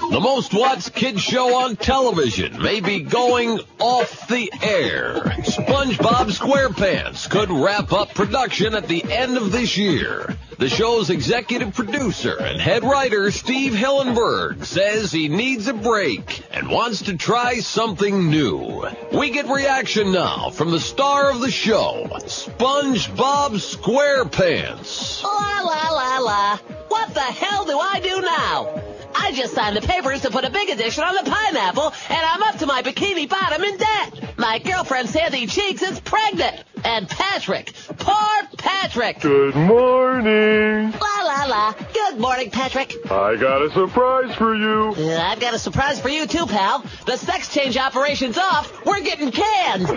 [0.09, 5.15] The most watched kids show on television may be going off the air.
[5.43, 10.37] SpongeBob SquarePants could wrap up production at the end of this year.
[10.59, 16.69] The show's executive producer and head writer Steve Hillenburg says he needs a break and
[16.69, 18.87] wants to try something new.
[19.11, 25.21] We get reaction now from the star of the show, SpongeBob SquarePants.
[25.21, 26.57] La la la la.
[26.87, 28.96] What the hell do I do now?
[29.19, 32.43] I just signed the papers to put a big edition on the pineapple, and I'm
[32.43, 34.37] up to my bikini bottom in debt.
[34.37, 38.15] My girlfriend Sandy Cheeks is pregnant, and Patrick, poor
[38.57, 39.19] Patrick.
[39.21, 40.91] Good morning.
[40.91, 41.73] La la la.
[41.93, 42.95] Good morning, Patrick.
[43.11, 44.93] I got a surprise for you.
[44.97, 46.83] Uh, I've got a surprise for you too, pal.
[47.05, 48.85] The sex change operation's off.
[48.85, 49.87] We're getting canned.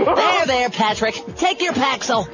[0.00, 1.14] there, there, Patrick.
[1.36, 2.26] Take your Paxil.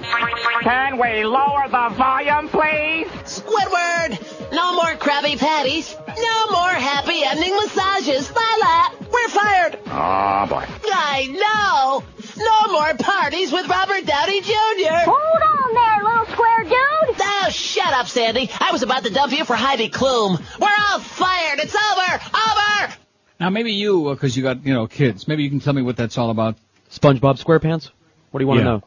[0.62, 3.06] Can we lower the volume, please?
[3.24, 4.45] Squidward!
[4.56, 5.94] No more Krabby Patties.
[6.08, 8.30] No more happy ending massages.
[8.32, 8.90] La la.
[9.12, 9.78] We're fired.
[9.86, 10.64] Oh, boy.
[10.92, 12.04] I know.
[12.42, 15.04] No more parties with Robert Downey Jr.
[15.04, 17.20] Hold on there, little square dude.
[17.20, 18.50] Oh, shut up, Sandy.
[18.60, 20.40] I was about to dump you for Heidi Klum.
[20.60, 21.58] We're all fired.
[21.60, 22.24] It's over.
[22.34, 22.94] Over.
[23.40, 25.82] now maybe you, uh, because you got you know kids, maybe you can tell me
[25.82, 26.56] what that's all about.
[26.90, 27.90] SpongeBob SquarePants?
[28.30, 28.70] What do you want to Yeah.
[28.72, 28.82] know?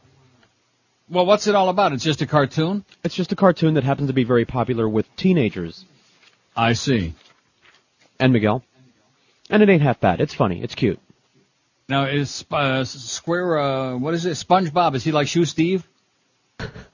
[1.10, 1.92] Well, what's it all about?
[1.92, 2.84] It's just a cartoon.
[3.02, 5.84] It's just a cartoon that happens to be very popular with teenagers.
[6.56, 7.14] I see.
[8.20, 8.62] And Miguel.
[9.50, 10.20] And it ain't half bad.
[10.20, 10.62] It's funny.
[10.62, 11.00] It's cute.
[11.88, 13.58] Now is uh, Square?
[13.58, 14.34] Uh, what is it?
[14.34, 14.94] SpongeBob?
[14.94, 15.84] Is he like Shoe Steve?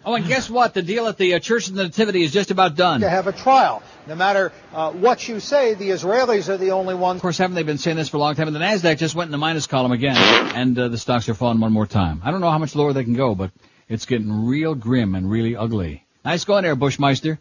[0.02, 0.72] Oh, and guess what?
[0.72, 3.00] The deal at the uh, Church of the Nativity is just about done.
[3.00, 3.82] to have a trial.
[4.06, 7.16] No matter uh, what you say, the Israelis are the only ones.
[7.16, 8.46] Of course, haven't they been saying this for a long time?
[8.46, 11.34] And the Nasdaq just went in the minus column again, and uh, the stocks are
[11.34, 12.22] falling one more time.
[12.24, 13.50] I don't know how much lower they can go, but
[13.88, 16.04] it's getting real grim and really ugly.
[16.24, 17.38] Nice going there, Bushmeister.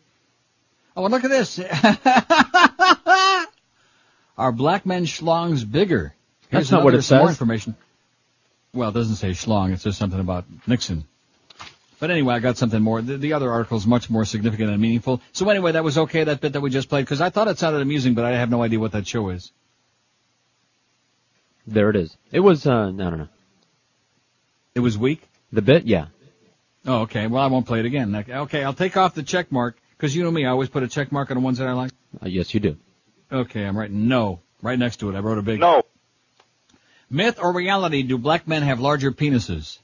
[0.96, 1.60] Oh, and look at this.
[4.38, 6.14] Are black men schlongs bigger?
[6.52, 7.76] That's not what it some More information.
[8.74, 9.72] Well, it doesn't say schlong.
[9.74, 11.06] It says something about Nixon.
[12.00, 13.02] But anyway, I got something more.
[13.02, 15.22] The, the other article is much more significant and meaningful.
[15.32, 17.58] So anyway, that was okay, that bit that we just played, because I thought it
[17.58, 19.52] sounded amusing, but I have no idea what that show is.
[21.66, 22.16] There it is.
[22.32, 23.30] It was, uh, I don't know.
[24.76, 25.22] It was weak?
[25.54, 25.86] The bit?
[25.86, 26.08] Yeah.
[26.86, 27.28] Oh, okay.
[27.28, 28.16] Well, I won't play it again.
[28.16, 30.88] Okay, I'll take off the check mark, because you know me, I always put a
[30.88, 31.92] check mark on the ones that I like.
[32.22, 32.78] Uh, yes, you do.
[33.32, 34.42] Okay, I'm writing no.
[34.62, 35.84] Right next to it, I wrote a big No.
[37.10, 39.78] Myth or reality, do black men have larger penises?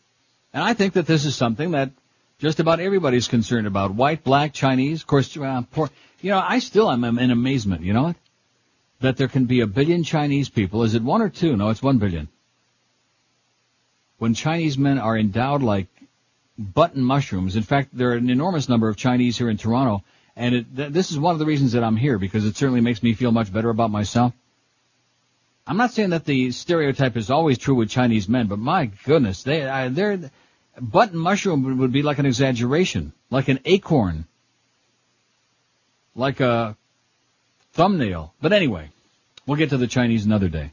[0.54, 1.92] And I think that this is something that
[2.40, 3.94] just about everybody's concerned about.
[3.94, 5.90] White, black, Chinese, of course, uh, poor,
[6.22, 8.16] you know, I still am in amazement, you know what?
[9.02, 10.84] That there can be a billion Chinese people.
[10.84, 11.56] Is it one or two?
[11.56, 12.28] No, it's one billion.
[14.18, 15.88] When Chinese men are endowed like
[16.62, 20.04] button mushrooms, in fact, there are an enormous number of Chinese here in Toronto,
[20.36, 22.82] And it, th- this is one of the reasons that I'm here because it certainly
[22.82, 24.34] makes me feel much better about myself.
[25.68, 29.44] I'm not saying that the stereotype is always true with Chinese men, but my goodness,
[29.44, 30.32] they, I, they're,
[30.80, 34.26] button mushroom would- would be like an exaggeration, like an acorn,
[36.16, 36.76] like a
[37.74, 38.34] thumbnail.
[38.42, 38.90] But anyway,
[39.46, 40.72] we'll get to the Chinese another day.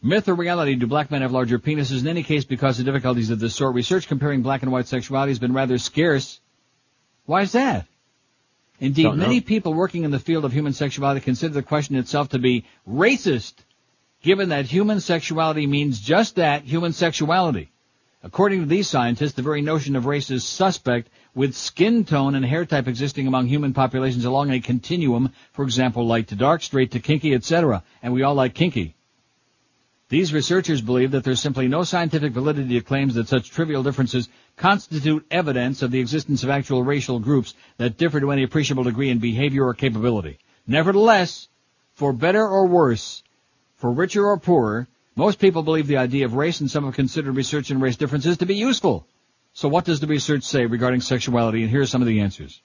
[0.00, 2.02] Myth or reality, do black men have larger penises?
[2.02, 5.32] In any case, because of difficulties of this sort, research comparing black and white sexuality
[5.32, 6.40] has been rather scarce.
[7.26, 7.86] Why is that?
[8.78, 12.38] Indeed, many people working in the field of human sexuality consider the question itself to
[12.38, 13.54] be racist,
[14.22, 17.72] given that human sexuality means just that, human sexuality.
[18.22, 22.44] According to these scientists, the very notion of race is suspect, with skin tone and
[22.44, 26.92] hair type existing among human populations along a continuum, for example, light to dark, straight
[26.92, 27.82] to kinky, etc.
[28.00, 28.94] And we all like kinky.
[30.10, 34.30] These researchers believe that there's simply no scientific validity to claims that such trivial differences
[34.56, 39.10] constitute evidence of the existence of actual racial groups that differ to any appreciable degree
[39.10, 40.38] in behavior or capability.
[40.66, 41.48] Nevertheless,
[41.94, 43.22] for better or worse,
[43.76, 47.36] for richer or poorer, most people believe the idea of race and some have considered
[47.36, 49.06] research in race differences to be useful.
[49.52, 51.62] So what does the research say regarding sexuality?
[51.62, 52.62] And here are some of the answers.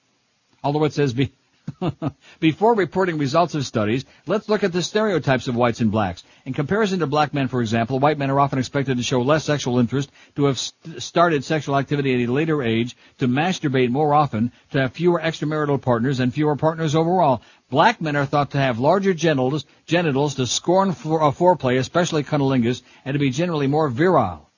[0.63, 1.33] Although it says be,
[2.39, 6.23] before reporting results of studies, let's look at the stereotypes of whites and blacks.
[6.45, 9.45] In comparison to black men, for example, white men are often expected to show less
[9.45, 14.13] sexual interest, to have st- started sexual activity at a later age, to masturbate more
[14.13, 17.41] often, to have fewer extramarital partners and fewer partners overall.
[17.69, 22.23] Black men are thought to have larger genitals, genitals to scorn for, uh, foreplay, especially
[22.23, 24.49] cunnilingus, and to be generally more virile.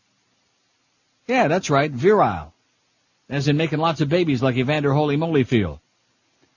[1.27, 2.53] Yeah, that's right, virile.
[3.29, 5.79] As in making lots of babies like Evander Holy Molyfield.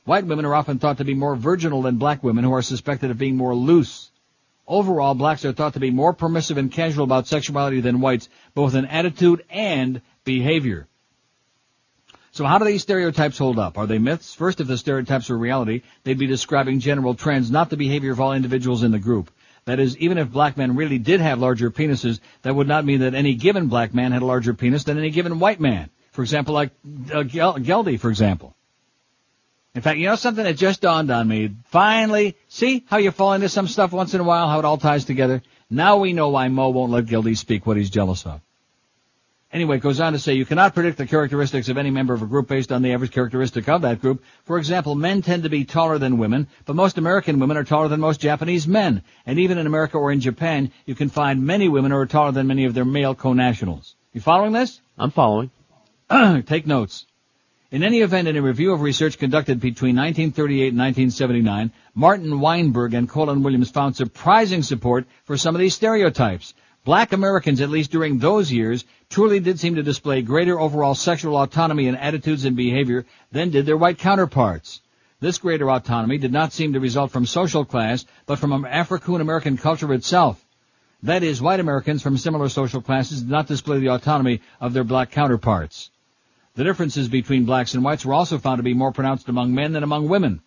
[0.09, 3.11] White women are often thought to be more virginal than black women who are suspected
[3.11, 4.11] of being more loose.
[4.66, 8.74] Overall, blacks are thought to be more permissive and casual about sexuality than whites, both
[8.74, 10.88] in attitude and behavior.
[12.30, 13.76] So how do these stereotypes hold up?
[13.76, 14.32] Are they myths?
[14.32, 18.18] First, if the stereotypes were reality, they'd be describing general trends, not the behavior of
[18.18, 19.30] all individuals in the group.
[19.66, 23.00] That is, even if black men really did have larger penises, that would not mean
[23.00, 25.90] that any given black man had a larger penis than any given white man.
[26.12, 26.70] For example, like
[27.12, 28.54] uh, Gel- Geldy, for example.
[29.79, 31.55] In fact, you know something that just dawned on me?
[31.66, 34.76] Finally, see how you fall into some stuff once in a while, how it all
[34.76, 35.41] ties together?
[35.70, 38.41] Now we know why Mo won't let Gildy speak what he's jealous of.
[39.53, 42.22] Anyway, it goes on to say you cannot predict the characteristics of any member of
[42.22, 44.24] a group based on the average characteristic of that group.
[44.47, 47.87] For example, men tend to be taller than women, but most American women are taller
[47.87, 49.05] than most Japanese men.
[49.26, 52.33] And even in America or in Japan, you can find many women who are taller
[52.33, 53.95] than many of their male co-nationals.
[54.12, 54.81] You following this?
[54.99, 55.53] I'm following.
[56.47, 57.07] Take notes.
[57.71, 62.95] In any event, in a review of research conducted between 1938 and 1979, Martin Weinberg
[62.95, 66.55] and Colin Williams found surprising support for some of these stereotypes.
[66.87, 71.37] Black Americans, at least during those years, truly did seem to display greater overall sexual
[71.37, 74.81] autonomy in attitudes and behavior than did their white counterparts.
[75.21, 79.59] This greater autonomy did not seem to result from social class, but from African American
[79.59, 80.43] culture itself.
[81.03, 84.85] That is, white Americans from similar social classes did not display the autonomy of their
[84.85, 85.91] black counterparts.
[86.59, 89.70] The differences between blacks and whites were also found to be more pronounced among men
[89.70, 90.40] than among women.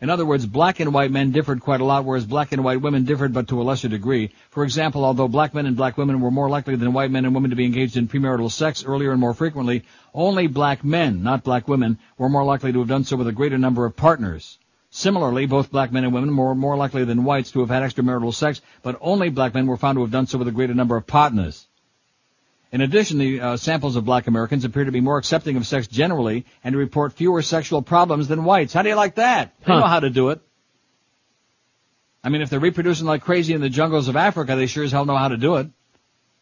[0.00, 2.80] In other words, black and white men differed quite a lot, whereas black and white
[2.80, 4.32] women differed but to a lesser degree.
[4.50, 7.32] For example, although black men and black women were more likely than white men and
[7.36, 11.44] women to be engaged in premarital sex earlier and more frequently, only black men, not
[11.44, 14.58] black women, were more likely to have done so with a greater number of partners.
[14.90, 18.34] Similarly, both black men and women were more likely than whites to have had extramarital
[18.34, 20.96] sex, but only black men were found to have done so with a greater number
[20.96, 21.68] of partners.
[22.74, 25.86] In addition, the uh, samples of black Americans appear to be more accepting of sex
[25.86, 28.72] generally and to report fewer sexual problems than whites.
[28.72, 29.54] How do you like that?
[29.60, 29.78] They Huh.
[29.78, 30.40] know how to do it.
[32.24, 34.90] I mean, if they're reproducing like crazy in the jungles of Africa, they sure as
[34.90, 35.68] hell know how to do it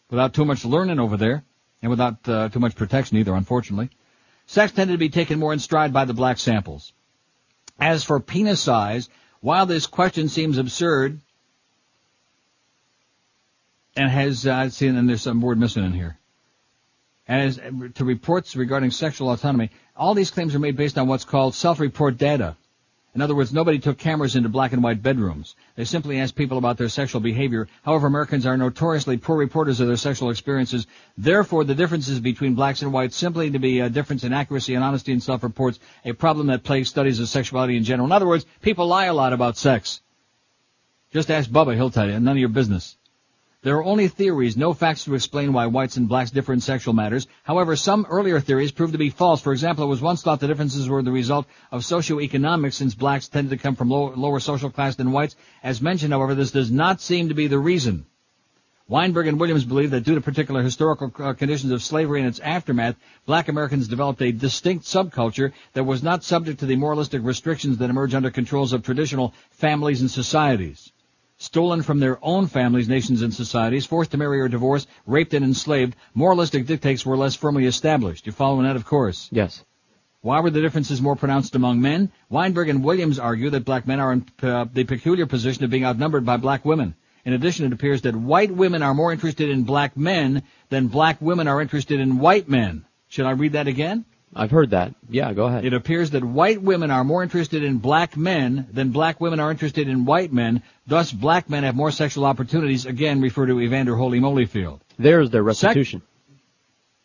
[0.09, 1.45] without too much learning over there
[1.83, 3.91] and without uh, too much protection either, unfortunately.
[4.47, 6.95] Sex tended to be taken more in stride by the black samples.
[7.79, 9.11] As for penis size,
[9.43, 11.21] while this question seems absurd,
[13.95, 16.17] and has, uh, see, and there's some word missing in here.
[17.33, 17.59] As
[17.95, 22.19] to reports regarding sexual autonomy, all these claims are made based on what's called self-report
[22.19, 22.57] data.
[23.15, 25.57] In other words, nobody took cameras into black and white bedrooms.
[25.75, 27.69] They simply asked people about their sexual behavior.
[27.85, 30.87] However, Americans are notoriously poor reporters of their sexual experiences.
[31.17, 34.85] Therefore, the differences between blacks and whites simply to be a difference in accuracy and
[34.85, 38.05] honesty in self-reports, a problem that plagues studies of sexuality in general.
[38.05, 40.03] In other words, people lie a lot about sex.
[41.13, 42.99] Just ask Bubba, he'll tell you, none of your business.
[43.65, 46.95] There are only theories, no facts to explain why whites and blacks differ in sexual
[46.95, 47.29] matters.
[47.45, 49.41] However, some earlier theories proved to be false.
[49.41, 53.29] For example, it was once thought the differences were the result of socioeconomics since blacks
[53.29, 55.37] tended to come from low, lower social class than whites.
[55.63, 58.05] As mentioned, however, this does not seem to be the reason.
[58.89, 62.41] Weinberg and Williams believe that due to particular historical uh, conditions of slavery and its
[62.41, 62.97] aftermath,
[63.27, 67.91] black Americans developed a distinct subculture that was not subject to the moralistic restrictions that
[67.91, 70.92] emerge under controls of traditional families and societies.
[71.43, 75.45] Stolen from their own families, nations, and societies, forced to marry or divorce, raped and
[75.45, 78.27] enslaved, moralistic dictates were less firmly established.
[78.27, 79.29] You following that, of course?
[79.33, 79.65] Yes.
[80.21, 82.13] Why were the differences more pronounced among men?
[82.31, 85.85] Weinberg and Williams argue that black men are in uh, the peculiar position of being
[85.85, 86.95] outnumbered by black women.
[87.25, 91.21] In addition, it appears that white women are more interested in black men than black
[91.21, 92.85] women are interested in white men.
[93.09, 94.05] Should I read that again?
[94.35, 94.95] I've heard that.
[95.11, 95.65] Yeah, go ahead.
[95.65, 99.51] It appears that white women are more interested in black men than black women are
[99.51, 100.63] interested in white men.
[100.87, 102.87] Thus, black men have more sexual opportunities.
[102.87, 104.81] Again, refer to Evander Holy Molyfield.
[104.99, 106.01] There's their restitution.
[106.01, 106.09] Sec-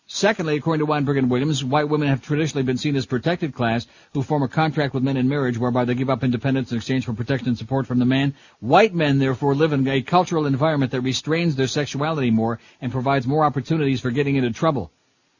[0.09, 3.85] Secondly, according to Weinberg and Williams, white women have traditionally been seen as protected class
[4.13, 7.03] who form a contract with men in marriage whereby they give up independence in exchange
[7.03, 8.33] for protection and support from the man.
[8.61, 13.27] White men, therefore, live in a cultural environment that restrains their sexuality more and provides
[13.27, 14.93] more opportunities for getting into trouble.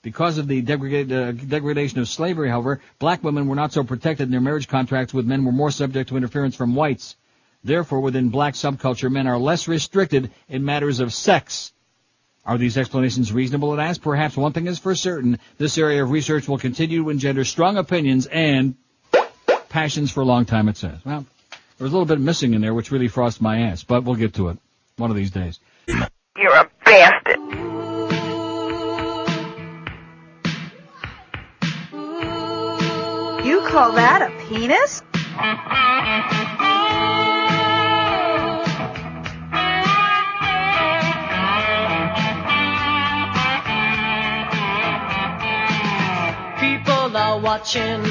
[0.08, 4.34] Because of the uh, degradation of slavery, however, black women were not so protected and
[4.34, 7.18] their marriage contracts with men were more subject to interference from whites.
[7.62, 11.74] Therefore, within black subculture, men are less restricted in matters of sex.
[12.46, 14.02] Are these explanations reasonable at ask?
[14.02, 15.40] Perhaps one thing is for certain.
[15.58, 18.76] This area of research will continue to engender strong opinions and
[19.68, 21.00] passions for a long time, it says.
[21.04, 24.06] Well, there was a little bit missing in there, which really frosts my ass, but
[24.06, 24.58] we'll get to it
[24.96, 25.60] one of these days.
[25.86, 27.67] You're a bastard.
[33.48, 35.02] You call that a penis?
[46.60, 48.04] People are watching,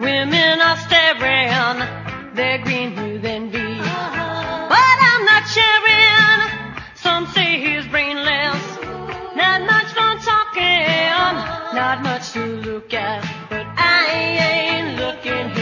[0.00, 3.62] women are staring, they're green with envy.
[4.72, 6.74] But I'm not sharing.
[6.96, 8.64] Some say he's brainless,
[9.36, 13.37] not much fun talking, not much to look at.
[15.28, 15.57] Ain't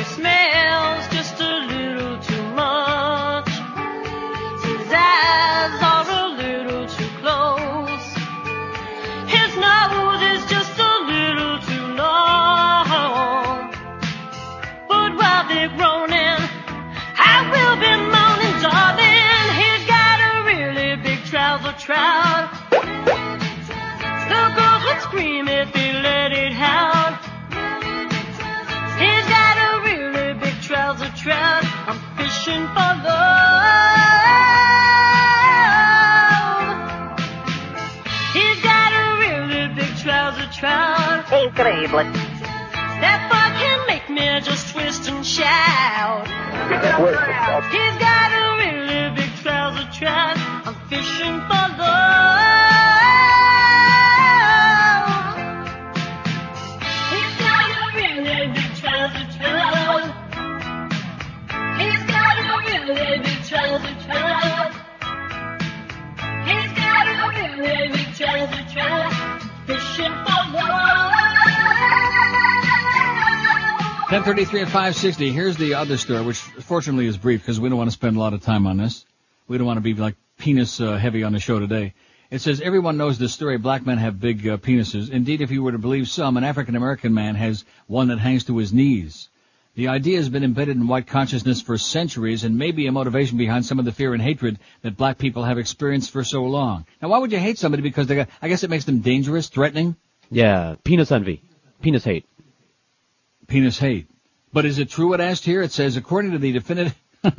[41.87, 42.13] Increíble.
[43.01, 46.27] That boy can make me just twist and shout.
[47.71, 50.37] He's got a really big trouser trout.
[50.67, 52.27] I'm fishing for love.
[57.13, 60.11] He's got a really big trouser trout.
[61.79, 64.73] He's got a really big trouser trout.
[66.47, 69.13] He's got a really big trouser trout.
[69.67, 71.06] Fishing for love.
[74.07, 75.33] 1033 at 560.
[75.33, 78.21] Here's the other story, which fortunately is brief because we don't want to spend a
[78.21, 79.05] lot of time on this.
[79.49, 81.93] We don't want to be like penis uh, heavy on the show today.
[82.31, 83.59] It says everyone knows this story.
[83.59, 85.11] Black men have big uh, penises.
[85.11, 88.45] Indeed, if you were to believe some, an African American man has one that hangs
[88.45, 89.29] to his knees.
[89.75, 93.37] The idea has been embedded in white consciousness for centuries and may be a motivation
[93.37, 96.87] behind some of the fear and hatred that black people have experienced for so long.
[97.03, 99.49] Now, why would you hate somebody because they got, I guess it makes them dangerous,
[99.49, 99.97] threatening?
[100.31, 101.43] Yeah, penis envy.
[101.83, 102.25] Penis hate.
[103.47, 104.09] Penis hate.
[104.53, 105.63] But is it true what asked here?
[105.63, 106.95] It says according to the definitive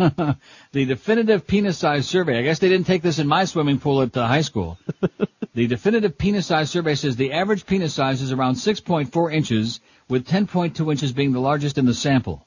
[0.71, 2.39] the definitive penis size survey.
[2.39, 4.77] I guess they didn't take this in my swimming pool at uh, high school.
[5.53, 9.79] the definitive penis size survey says the average penis size is around 6.4 inches,
[10.09, 12.45] with 10.2 inches being the largest in the sample.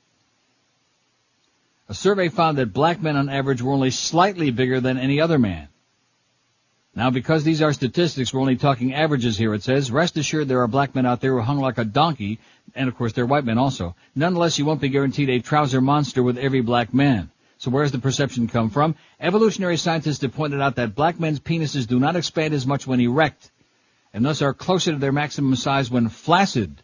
[1.88, 5.38] A survey found that black men on average were only slightly bigger than any other
[5.38, 5.69] man.
[6.94, 9.92] Now, because these are statistics, we're only talking averages here, it says.
[9.92, 12.40] Rest assured there are black men out there who hung like a donkey,
[12.74, 13.94] and of course they're white men also.
[14.16, 17.30] Nonetheless, you won't be guaranteed a trouser monster with every black man.
[17.58, 18.96] So where does the perception come from?
[19.20, 23.00] Evolutionary scientists have pointed out that black men's penises do not expand as much when
[23.00, 23.50] erect,
[24.12, 26.82] and thus are closer to their maximum size when flaccid.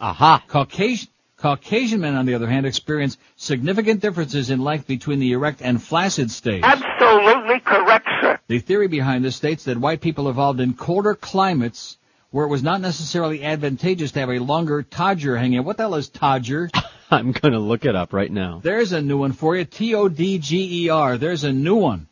[0.00, 0.42] Aha!
[0.48, 1.08] Caucasian,
[1.44, 5.82] Caucasian men, on the other hand, experience significant differences in length between the erect and
[5.82, 6.62] flaccid stage.
[6.64, 8.38] Absolutely correct, sir.
[8.46, 11.98] The theory behind this states that white people evolved in colder climates
[12.30, 15.66] where it was not necessarily advantageous to have a longer todger hanging out.
[15.66, 16.70] What the hell is todger?
[17.10, 18.62] I'm gonna look it up right now.
[18.64, 19.66] There's a new one for you.
[19.66, 21.18] T-O-D-G-E-R.
[21.18, 22.08] There's a new one.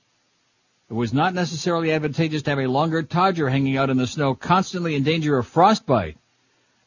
[0.91, 4.35] It was not necessarily advantageous to have a longer todger hanging out in the snow,
[4.35, 6.19] constantly in danger of frostbite.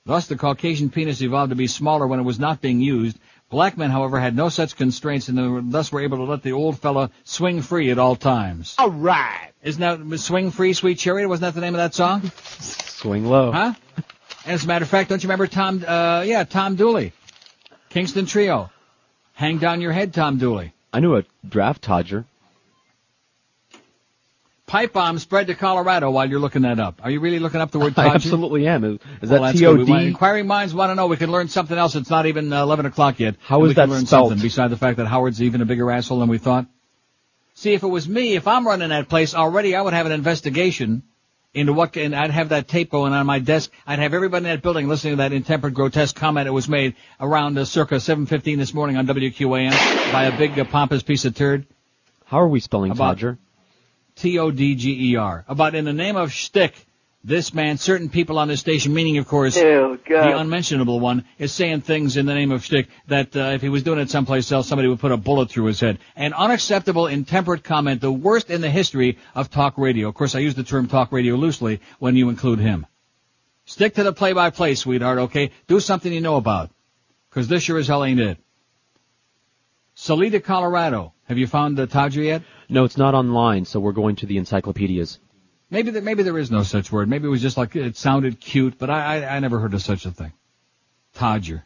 [0.05, 3.17] Thus, the Caucasian penis evolved to be smaller when it was not being used.
[3.49, 6.51] Black men, however, had no such constraints and were- thus were able to let the
[6.51, 8.75] old fella swing free at all times.
[8.77, 9.49] All right.
[9.63, 11.27] Isn't that Swing Free, Sweet Chariot?
[11.27, 12.31] Wasn't that the name of that song?
[12.59, 13.51] Swing low.
[13.51, 13.73] Huh?
[14.45, 17.11] As a matter of fact, don't you remember Tom, uh, yeah, Tom Dooley?
[17.89, 18.69] Kingston Trio.
[19.33, 20.73] Hang down your head, Tom Dooley.
[20.93, 22.25] I knew a draft Todger.
[24.67, 26.99] Pipe bomb spread to Colorado while you're looking that up.
[27.03, 28.11] Are you really looking up the word "pipe"?
[28.11, 28.83] I absolutely am.
[28.83, 29.87] Is, is Well, that that's T good.
[29.87, 31.05] Want- Inquiring minds want to know.
[31.05, 31.95] We can learn something else.
[31.95, 33.35] It's not even uh, 11 o'clock yet.
[33.41, 34.29] How is we can that learn spelt?
[34.29, 36.65] something beside the fact that Howard's even a bigger asshole than we thought?
[37.53, 40.11] See, if it was me, if I'm running that place already, I would have an
[40.11, 41.03] investigation
[41.53, 43.71] into what, and I'd have that tape going on my desk.
[43.85, 46.95] I'd have everybody in that building listening to that intemperate, grotesque comment that was made
[47.21, 51.35] around uh, circa 7:15 this morning on WQAM by a big uh, pompous piece of
[51.35, 51.67] turd.
[52.25, 53.37] How are we spelling About- Todger?
[54.15, 55.39] T-O-D-G-E-R.
[55.39, 56.73] E About in the name of shtick,
[57.25, 61.51] this man, certain people on this station, meaning of course, Ew, the unmentionable one, is
[61.51, 64.51] saying things in the name of shtick that uh, if he was doing it someplace
[64.51, 65.97] else, somebody would put a bullet through his head.
[66.15, 70.07] An unacceptable, intemperate comment, the worst in the history of talk radio.
[70.07, 72.85] Of course, I use the term talk radio loosely when you include him.
[73.65, 75.51] Stick to the play-by-play, sweetheart, okay?
[75.65, 76.69] Do something you know about.
[77.31, 78.37] Cause this sure as hell ain't it.
[79.95, 81.13] Salida, Colorado.
[81.23, 82.43] Have you found the Todger yet?
[82.69, 85.19] No, it's not online, so we're going to the encyclopedias.
[85.69, 87.09] Maybe there, maybe there is no such word.
[87.09, 89.81] Maybe it was just like it sounded cute, but I I, I never heard of
[89.81, 90.33] such a thing.
[91.15, 91.63] Todger,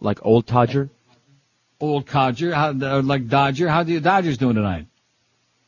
[0.00, 0.90] Like old Todger?
[1.80, 3.68] old codger, how, uh, like Dodger.
[3.68, 4.86] How do you Dodgers doing tonight?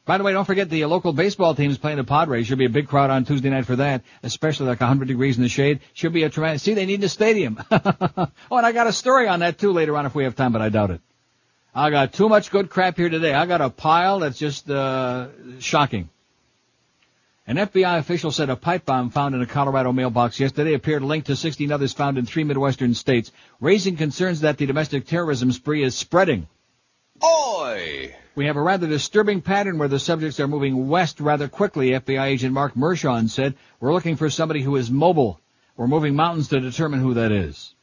[0.06, 2.46] By the way, don't forget the local baseball teams playing the Padres.
[2.46, 5.42] Should be a big crowd on Tuesday night for that, especially like 100 degrees in
[5.42, 5.80] the shade.
[5.92, 6.62] Should be a tremendous.
[6.62, 7.58] See, they need the stadium.
[7.70, 10.52] oh, and I got a story on that too later on if we have time,
[10.52, 11.00] but I doubt it.
[11.78, 13.34] I got too much good crap here today.
[13.34, 15.28] I got a pile that's just uh,
[15.58, 16.08] shocking.
[17.46, 21.26] An FBI official said a pipe bomb found in a Colorado mailbox yesterday appeared linked
[21.26, 23.30] to 16 others found in three Midwestern states,
[23.60, 26.48] raising concerns that the domestic terrorism spree is spreading.
[27.22, 28.16] Oi!
[28.34, 32.24] We have a rather disturbing pattern where the subjects are moving west rather quickly, FBI
[32.24, 33.54] agent Mark Mershon said.
[33.80, 35.40] We're looking for somebody who is mobile.
[35.76, 37.74] We're moving mountains to determine who that is.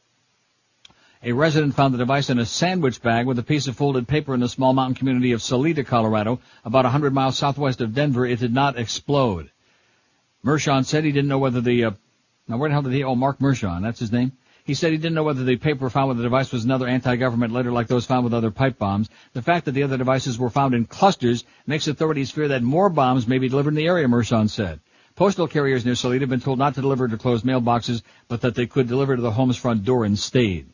[1.26, 4.34] A resident found the device in a sandwich bag with a piece of folded paper
[4.34, 8.26] in the small mountain community of Salida, Colorado, about 100 miles southwest of Denver.
[8.26, 9.50] It did not explode.
[10.44, 11.90] Mershon said he didn't know whether the, uh,
[12.46, 14.32] now where the hell did he, oh, Mark Mershon, that's his name?
[14.64, 17.54] He said he didn't know whether the paper found with the device was another anti-government
[17.54, 19.08] letter like those found with other pipe bombs.
[19.32, 22.90] The fact that the other devices were found in clusters makes authorities fear that more
[22.90, 24.78] bombs may be delivered in the area, Mershon said.
[25.16, 28.54] Postal carriers near Salida have been told not to deliver to closed mailboxes, but that
[28.54, 30.66] they could deliver to the home's front door instead.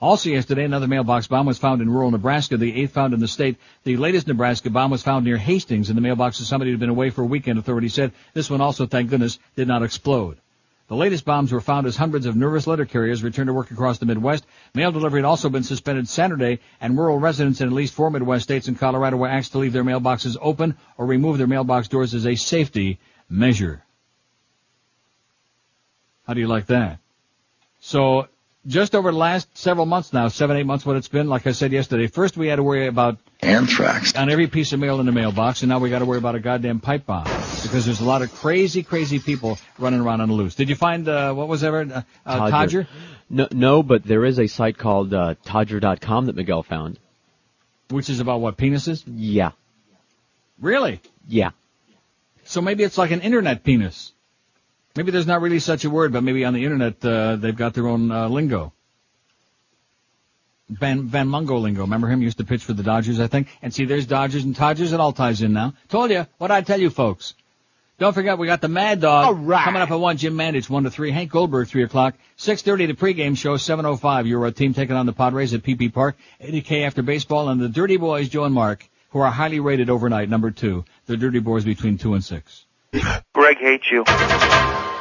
[0.00, 3.26] Also yesterday, another mailbox bomb was found in rural Nebraska, the eighth found in the
[3.26, 3.56] state.
[3.82, 6.80] The latest Nebraska bomb was found near Hastings in the mailbox of somebody who had
[6.80, 8.12] been away for a weekend, authorities said.
[8.32, 10.38] This one also, thank goodness, did not explode.
[10.86, 13.98] The latest bombs were found as hundreds of nervous letter carriers returned to work across
[13.98, 14.46] the Midwest.
[14.72, 18.44] Mail delivery had also been suspended Saturday, and rural residents in at least four Midwest
[18.44, 22.14] states and Colorado were asked to leave their mailboxes open or remove their mailbox doors
[22.14, 23.82] as a safety measure.
[26.26, 27.00] How do you like that?
[27.80, 28.28] So,
[28.66, 31.52] just over the last several months now, seven, eight months what it's been, like I
[31.52, 34.14] said yesterday, first we had to worry about Anthrax.
[34.14, 36.34] on every piece of mail in the mailbox, and now we got to worry about
[36.34, 40.28] a goddamn pipe bomb because there's a lot of crazy, crazy people running around on
[40.28, 40.54] the loose.
[40.54, 42.86] Did you find uh, what was ever uh, uh, Todger?
[43.30, 46.98] No, no, but there is a site called uh, Todger.com that Miguel found.
[47.90, 49.02] which is about what penises?
[49.06, 49.52] Yeah,
[50.60, 51.00] Really?
[51.28, 51.50] yeah.
[52.44, 54.12] So maybe it's like an internet penis.
[54.98, 57.72] Maybe there's not really such a word, but maybe on the internet uh, they've got
[57.72, 58.72] their own uh, lingo.
[60.68, 61.82] Van Van Mungo lingo.
[61.82, 62.18] Remember him?
[62.18, 63.46] He used to pitch for the Dodgers, I think.
[63.62, 64.92] And see, there's Dodgers and Dodgers.
[64.92, 65.74] It all ties in now.
[65.88, 66.26] Told you.
[66.38, 67.34] What I tell you, folks.
[68.00, 69.62] Don't forget, we got the Mad Dog All right.
[69.62, 70.16] coming up at one.
[70.16, 71.12] Jim Mandich, one to three.
[71.12, 72.16] Hank Goldberg, three o'clock.
[72.34, 73.56] Six thirty, the pregame show.
[73.56, 74.26] Seven oh five.
[74.26, 76.16] Your team taking on the Padres at PP Park.
[76.42, 80.28] 80k after baseball, and the Dirty Boys, Joe and Mark, who are highly rated overnight,
[80.28, 80.84] number two.
[81.06, 82.64] The Dirty Boys between two and six.
[83.32, 84.04] Greg hates you.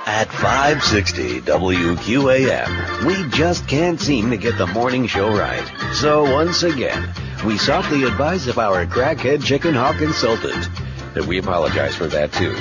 [0.07, 5.69] At 560 WQAM, we just can't seem to get the morning show right.
[5.95, 7.13] So once again,
[7.45, 10.69] we sought the advice of our crackhead chicken hawk consultant.
[11.13, 12.55] And we apologize for that too.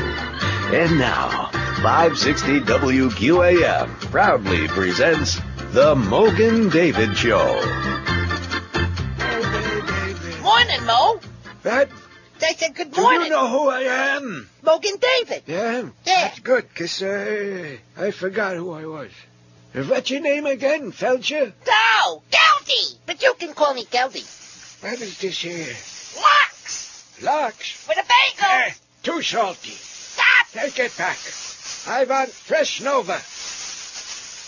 [0.74, 1.50] And now,
[1.82, 5.38] 560 WQAM proudly presents
[5.70, 7.46] The Mogan David Show.
[10.42, 11.20] Morning, Mo.
[11.62, 11.90] That,
[12.38, 13.20] They said good morning.
[13.20, 13.80] do you know who I
[14.16, 14.48] am?
[14.62, 15.42] Mogan David.
[15.46, 16.22] Yeah, Yeah.
[16.28, 19.10] that's good, 'cause uh, I forgot who I was.
[19.72, 21.52] What's your name again, Felcher?
[21.66, 22.96] No, Geldy.
[23.06, 24.24] But you can call me Geldy.
[24.82, 25.76] What is this here?
[26.16, 27.04] Lux.
[27.22, 27.86] Lux.
[27.88, 28.48] With a bagel.
[28.68, 28.72] Eh,
[29.02, 29.70] too salty.
[29.70, 30.46] Stop.
[30.52, 31.18] Take it back.
[31.88, 33.20] I want fresh Nova.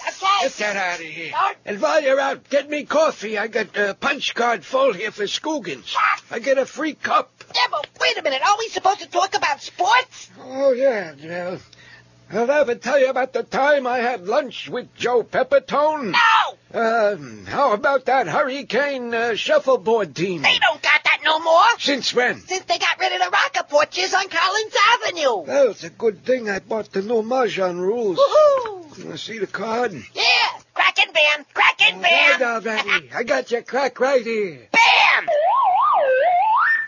[0.09, 0.43] Okay.
[0.49, 1.31] Get that out of here.
[1.31, 1.57] Don't.
[1.67, 3.37] And while you're out, get me coffee.
[3.39, 5.95] I got a punch card full here for Scoogans.
[6.31, 7.38] I get a free cup.
[7.55, 8.43] Yeah, but wait a minute.
[8.47, 10.31] Are we supposed to talk about sports?
[10.41, 11.15] Oh, yeah.
[11.23, 11.61] Well,
[12.31, 16.13] I'll ever tell you about the time I had lunch with Joe Peppertone.
[16.13, 16.79] No.
[16.79, 17.17] Uh,
[17.51, 20.43] how about that Hurricane uh, shuffleboard team?
[20.43, 21.65] They don't got that no more.
[21.79, 22.41] Since when?
[22.41, 25.37] Since they got rid of the rocket porches on Collins Avenue.
[25.47, 28.19] Well, it's a good thing I bought the new Mahjong rules.
[28.19, 28.99] Woohoo!
[28.99, 29.93] You want to see the card?
[29.93, 30.23] Yeah.
[30.75, 31.47] Crackin' bam.
[31.55, 32.43] Crackin' Right bam.
[32.67, 33.11] already.
[33.15, 34.69] I got your crack right here.
[34.73, 35.29] Bam.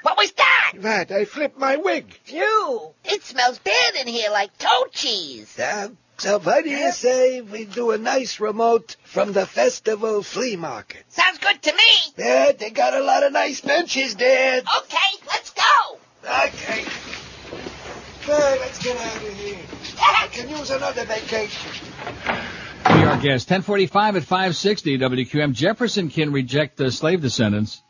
[0.03, 0.73] What was that?
[0.77, 2.13] That, I flipped my wig.
[2.25, 2.93] Phew.
[3.05, 5.59] It smells bad in here like toe cheese.
[5.59, 10.57] Uh, so what do you say we do a nice remote from the festival flea
[10.57, 11.05] market?
[11.09, 12.13] Sounds good to me.
[12.19, 14.59] Yeah, they got a lot of nice benches there.
[14.59, 15.99] Okay, let's go.
[16.25, 16.85] Okay.
[18.29, 19.59] Well, let's get out of here.
[19.99, 21.71] I can use another vacation.
[22.87, 23.49] Be our guest.
[23.51, 25.55] 1045 at 560 WQAM.
[25.55, 27.83] Jefferson can reject the slave descendants.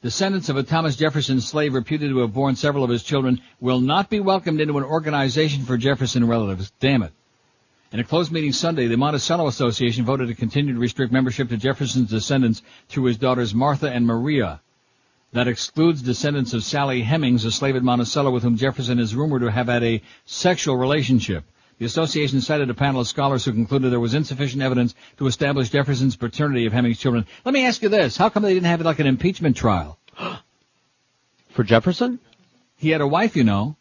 [0.00, 3.80] Descendants of a Thomas Jefferson slave reputed to have borne several of his children will
[3.80, 6.70] not be welcomed into an organization for Jefferson relatives.
[6.78, 7.12] Damn it.
[7.90, 11.56] In a closed meeting Sunday, the Monticello Association voted to continue to restrict membership to
[11.56, 14.60] Jefferson's descendants through his daughters Martha and Maria.
[15.32, 19.42] That excludes descendants of Sally Hemings, a slave at Monticello with whom Jefferson is rumored
[19.42, 21.42] to have had a sexual relationship.
[21.78, 25.70] The association cited a panel of scholars who concluded there was insufficient evidence to establish
[25.70, 27.26] Jefferson's paternity of Hemings' children.
[27.44, 28.16] Let me ask you this.
[28.16, 29.98] How come they didn't have it like an impeachment trial?
[31.50, 32.18] For Jefferson?
[32.76, 33.76] He had a wife, you know.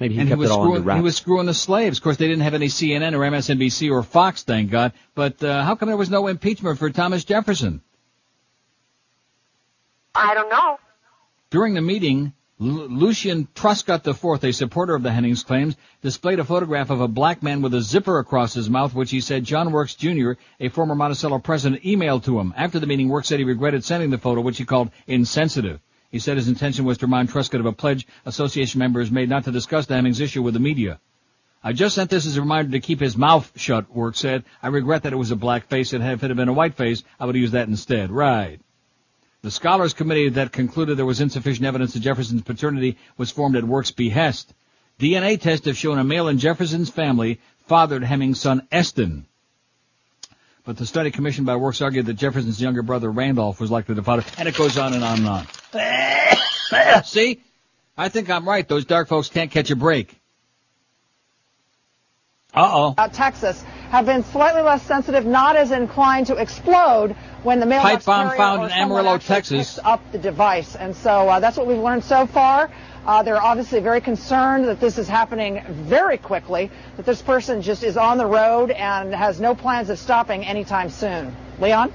[0.00, 0.98] Maybe he and kept he was it all screwing, under wraps.
[0.98, 1.98] He was screwing the slaves.
[1.98, 4.92] Of course, they didn't have any CNN or MSNBC or Fox, thank God.
[5.14, 7.82] But uh, how come there was no impeachment for Thomas Jefferson?
[10.14, 10.78] I don't know.
[11.50, 16.44] During the meeting, Lu- Lucian Truscott IV, a supporter of the Hemings claims, displayed a
[16.44, 19.70] photograph of a black man with a zipper across his mouth, which he said John
[19.70, 22.52] Works Jr., a former Monticello president, emailed to him.
[22.56, 25.80] After the meeting, Works said he regretted sending the photo, which he called insensitive.
[26.10, 29.44] He said his intention was to remind Truscott of a pledge association members made not
[29.44, 30.98] to discuss the Hemings issue with the media.
[31.62, 34.44] I just sent this as a reminder to keep his mouth shut, Works said.
[34.62, 36.74] I regret that it was a black face, and if it had been a white
[36.74, 38.10] face, I would have used that instead.
[38.10, 38.60] Right.
[39.48, 43.64] The scholars committee that concluded there was insufficient evidence that Jefferson's paternity was formed at
[43.64, 44.52] Work's behest.
[45.00, 49.24] DNA tests have shown a male in Jefferson's family fathered Hemings' son Eston.
[50.66, 54.02] But the study commissioned by Works argued that Jefferson's younger brother Randolph was likely the
[54.02, 57.02] father, and it goes on and on and on.
[57.04, 57.40] See?
[57.96, 58.68] I think I'm right.
[58.68, 60.20] Those dark folks can't catch a break.
[62.54, 62.94] Uh-oh.
[62.96, 68.04] uh, Texas have been slightly less sensitive, not as inclined to explode when the mailbox
[68.04, 69.78] Pipe bomb found in Amarillo, Texas.
[69.84, 70.74] up the device.
[70.74, 72.70] And so uh, that's what we've learned so far.
[73.06, 77.82] Uh, they're obviously very concerned that this is happening very quickly, that this person just
[77.84, 81.34] is on the road and has no plans of stopping anytime soon.
[81.60, 81.92] Leon?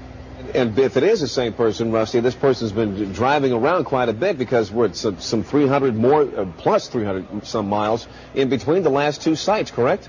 [0.54, 4.12] And if it is the same person, Rusty, this person's been driving around quite a
[4.12, 8.82] bit because we're at some, some 300 more, uh, plus 300 some miles in between
[8.82, 10.08] the last two sites, correct?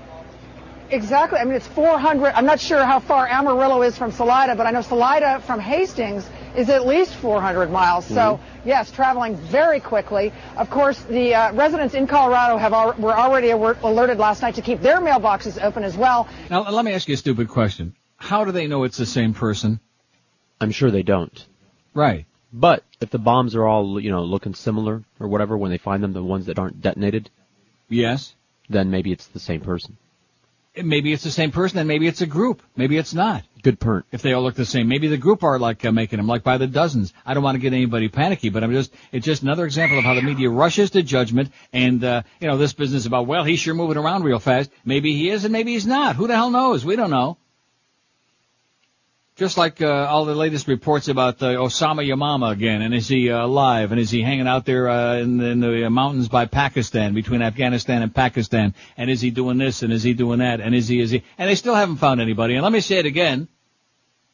[0.90, 1.38] Exactly.
[1.38, 2.32] I mean, it's 400.
[2.34, 6.28] I'm not sure how far Amarillo is from Salida, but I know Salida from Hastings
[6.56, 8.06] is at least 400 miles.
[8.06, 10.32] So, yes, traveling very quickly.
[10.56, 14.54] Of course, the uh, residents in Colorado have al- were already alert- alerted last night
[14.54, 16.28] to keep their mailboxes open as well.
[16.50, 17.94] Now, let me ask you a stupid question.
[18.16, 19.80] How do they know it's the same person?
[20.60, 21.44] I'm sure they don't.
[21.92, 22.24] Right.
[22.52, 26.02] But if the bombs are all, you know, looking similar or whatever when they find
[26.02, 27.28] them, the ones that aren't detonated,
[27.90, 28.34] Yes.
[28.70, 29.98] then maybe it's the same person.
[30.82, 32.62] Maybe it's the same person, and maybe it's a group.
[32.76, 33.44] Maybe it's not.
[33.62, 34.04] Good point.
[34.12, 36.42] If they all look the same, maybe the group are like uh, making them like
[36.42, 37.12] by the dozens.
[37.24, 40.04] I don't want to get anybody panicky, but I'm just it's just another example of
[40.04, 43.58] how the media rushes to judgment and uh, you know this business about well he's
[43.58, 44.70] sure moving around real fast.
[44.84, 46.16] Maybe he is and maybe he's not.
[46.16, 46.84] Who the hell knows?
[46.84, 47.38] We don't know.
[49.36, 53.30] Just like uh, all the latest reports about uh, Osama Yamama again, and is he
[53.30, 53.92] uh, alive?
[53.92, 57.42] And is he hanging out there uh, in, the, in the mountains by Pakistan, between
[57.42, 58.74] Afghanistan and Pakistan?
[58.96, 59.82] And is he doing this?
[59.82, 60.62] And is he doing that?
[60.62, 61.00] And is he?
[61.00, 61.22] Is he?
[61.36, 62.54] And they still haven't found anybody.
[62.54, 63.46] And let me say it again: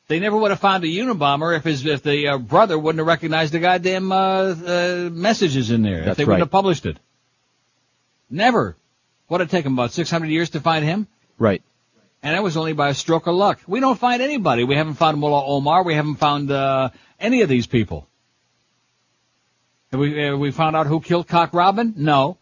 [0.06, 3.06] they never would have found a Unabomber if his if the uh, brother wouldn't have
[3.08, 6.04] recognized the goddamn uh, uh, messages in there.
[6.04, 6.98] That's if they wouldn't have published it.
[8.30, 8.76] Never.
[9.26, 11.08] What it take them about 600 years to find him?
[11.38, 11.62] Right.
[12.22, 13.60] And that was only by a stroke of luck.
[13.66, 14.62] We don't find anybody.
[14.62, 15.82] We haven't found Mullah Omar.
[15.82, 18.06] We haven't found uh, any of these people.
[19.90, 21.94] Have we, have we found out who killed Cock Robin?
[21.96, 22.38] No.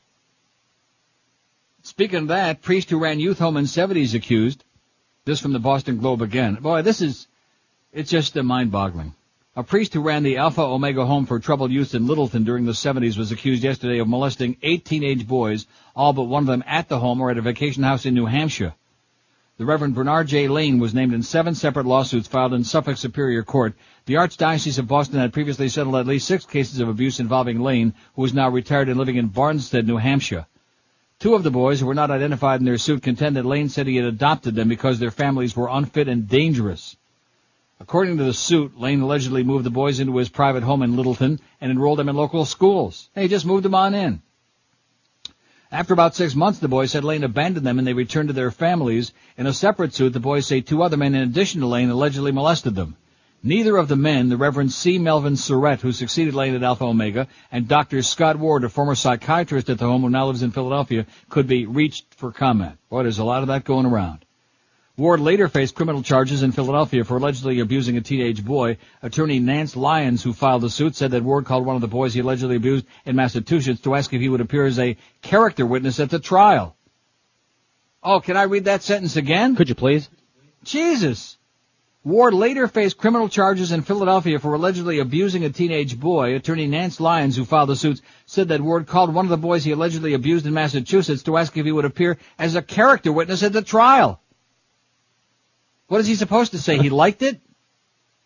[1.82, 4.62] Speaking of that, priest who ran youth home in 70s accused.
[5.24, 6.56] This from the Boston Globe again.
[6.56, 7.26] Boy, this is,
[7.92, 9.14] it's just mind-boggling.
[9.56, 12.72] A priest who ran the Alpha Omega Home for Troubled Youth in Littleton during the
[12.72, 15.66] 70s was accused yesterday of molesting eight teenage boys,
[15.96, 18.26] all but one of them at the home or at a vacation house in New
[18.26, 18.74] Hampshire.
[19.60, 20.48] The Reverend Bernard J.
[20.48, 23.74] Lane was named in seven separate lawsuits filed in Suffolk Superior Court.
[24.06, 27.92] The Archdiocese of Boston had previously settled at least six cases of abuse involving Lane,
[28.16, 30.46] who is now retired and living in Barnstead, New Hampshire.
[31.18, 33.86] Two of the boys who were not identified in their suit contend that Lane said
[33.86, 36.96] he had adopted them because their families were unfit and dangerous.
[37.80, 41.38] According to the suit, Lane allegedly moved the boys into his private home in Littleton
[41.60, 43.10] and enrolled them in local schools.
[43.14, 44.22] He just moved them on in.
[45.72, 48.50] After about six months, the boys said Lane abandoned them and they returned to their
[48.50, 49.12] families.
[49.38, 52.32] In a separate suit, the boys say two other men in addition to Lane allegedly
[52.32, 52.96] molested them.
[53.42, 54.98] Neither of the men, the Reverend C.
[54.98, 58.02] Melvin Surette, who succeeded Lane at Alpha Omega, and Dr.
[58.02, 61.66] Scott Ward, a former psychiatrist at the home who now lives in Philadelphia, could be
[61.66, 62.76] reached for comment.
[62.90, 64.24] Boy, there's a lot of that going around.
[65.00, 68.76] Ward later faced criminal charges in Philadelphia for allegedly abusing a teenage boy.
[69.02, 72.12] Attorney Nance Lyons, who filed the suit, said that Ward called one of the boys
[72.12, 76.00] he allegedly abused in Massachusetts to ask if he would appear as a character witness
[76.00, 76.76] at the trial.
[78.02, 79.56] Oh, can I read that sentence again?
[79.56, 80.10] Could you please?
[80.64, 81.38] Jesus!
[82.04, 86.34] Ward later faced criminal charges in Philadelphia for allegedly abusing a teenage boy.
[86.34, 89.64] Attorney Nance Lyons, who filed the suits, said that Ward called one of the boys
[89.64, 93.42] he allegedly abused in Massachusetts to ask if he would appear as a character witness
[93.42, 94.19] at the trial.
[95.90, 96.78] What is he supposed to say?
[96.78, 97.40] He liked it?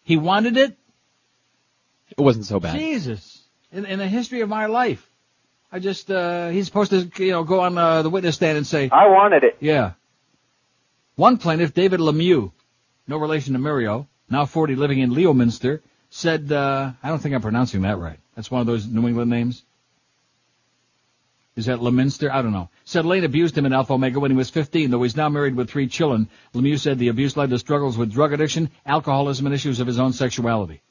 [0.02, 0.76] He wanted it?
[2.10, 2.76] It wasn't so bad.
[2.78, 3.42] Jesus.
[3.72, 5.10] In, in the history of my life.
[5.72, 8.66] I just, uh, he's supposed to, you know, go on uh, the witness stand and
[8.66, 9.56] say, I wanted it.
[9.60, 9.92] yeah.
[11.16, 12.52] One plaintiff, David Lemieux,
[13.08, 15.80] no relation to Mario, now 40 living in Leominster,
[16.10, 18.18] said, uh, I don't think I'm pronouncing that right.
[18.36, 19.62] That's one of those New England names.
[21.56, 22.32] Is that Leminster?
[22.32, 22.68] I don't know.
[22.84, 25.54] Said Lane abused him in Alpha Omega when he was 15, though he's now married
[25.54, 26.28] with three children.
[26.52, 30.00] Lemieux said the abuse led to struggles with drug addiction, alcoholism, and issues of his
[30.00, 30.82] own sexuality.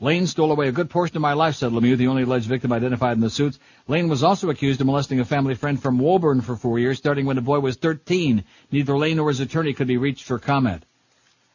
[0.00, 2.72] Lane stole away a good portion of my life, said Lemieux, the only alleged victim
[2.72, 3.60] identified in the suits.
[3.86, 7.26] Lane was also accused of molesting a family friend from Woburn for four years, starting
[7.26, 8.42] when the boy was 13.
[8.72, 10.84] Neither Lane nor his attorney could be reached for comment.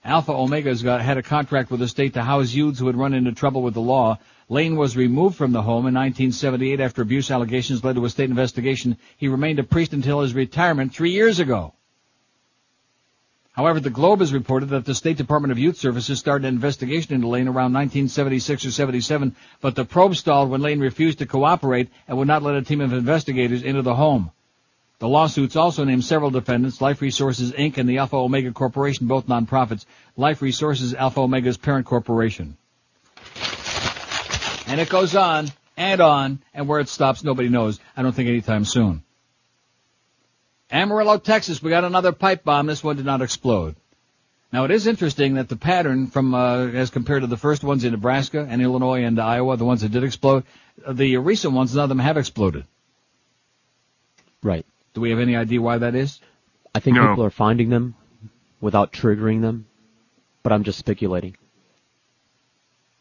[0.06, 3.14] Alpha Omega's got, had a contract with the state to house youths who had run
[3.14, 4.20] into trouble with the law.
[4.50, 8.30] Lane was removed from the home in 1978 after abuse allegations led to a state
[8.30, 8.98] investigation.
[9.18, 11.74] He remained a priest until his retirement three years ago.
[13.54, 17.14] However, the Globe has reported that the State Department of Youth Services started an investigation
[17.14, 21.90] into Lane around 1976 or 77, but the probe stalled when Lane refused to cooperate
[22.08, 24.32] and would not let a team of investigators into the home.
[24.98, 27.78] The lawsuits also named several defendants, Life Resources Inc.
[27.78, 29.86] and the Alpha Omega Corporation, both nonprofits.
[30.18, 32.58] Life Resources, Alpha Omega's parent corporation.
[34.68, 37.80] And it goes on and on, and where it stops, nobody knows.
[37.98, 39.04] I don't think anytime soon.
[40.72, 42.66] Amarillo, Texas, we got another pipe bomb.
[42.68, 43.76] This one did not explode.
[44.52, 47.84] Now it is interesting that the pattern from, uh, as compared to the first ones
[47.84, 50.44] in Nebraska and Illinois and Iowa, the ones that did explode,
[50.86, 52.66] uh, the recent ones, none of them have exploded.
[54.44, 54.66] Right.
[54.94, 56.20] Do we have any idea why that is?
[56.76, 57.08] I think No.
[57.10, 57.96] people are finding them
[58.62, 59.66] without triggering them,
[60.44, 61.36] but I'm just speculating.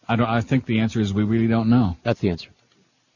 [0.08, 0.28] I don't.
[0.28, 1.96] I think the answer is we really don't know.
[2.02, 2.50] That's the answer.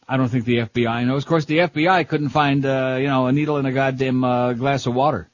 [0.08, 1.24] I don't think the FBI knows.
[1.24, 4.52] Of course, the FBI couldn't find, uh, you know, a needle in a goddamn uh,
[4.52, 5.28] glass of water.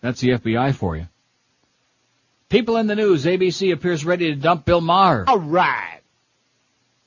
[0.00, 1.08] That's the FBI for you.
[2.48, 3.24] People in the news.
[3.24, 5.24] ABC appears ready to dump Bill Maher.
[5.28, 6.00] All right.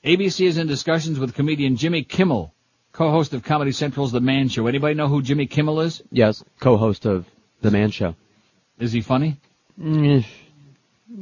[0.04, 2.54] ABC is in discussions with comedian Jimmy Kimmel,
[2.92, 4.68] co-host of Comedy Central's The Man Show.
[4.68, 6.02] Anybody know who Jimmy Kimmel is?
[6.12, 7.26] Yes, co-host of
[7.60, 8.14] The Man Show.
[8.78, 9.38] Is he funny?
[9.80, 10.24] Mm,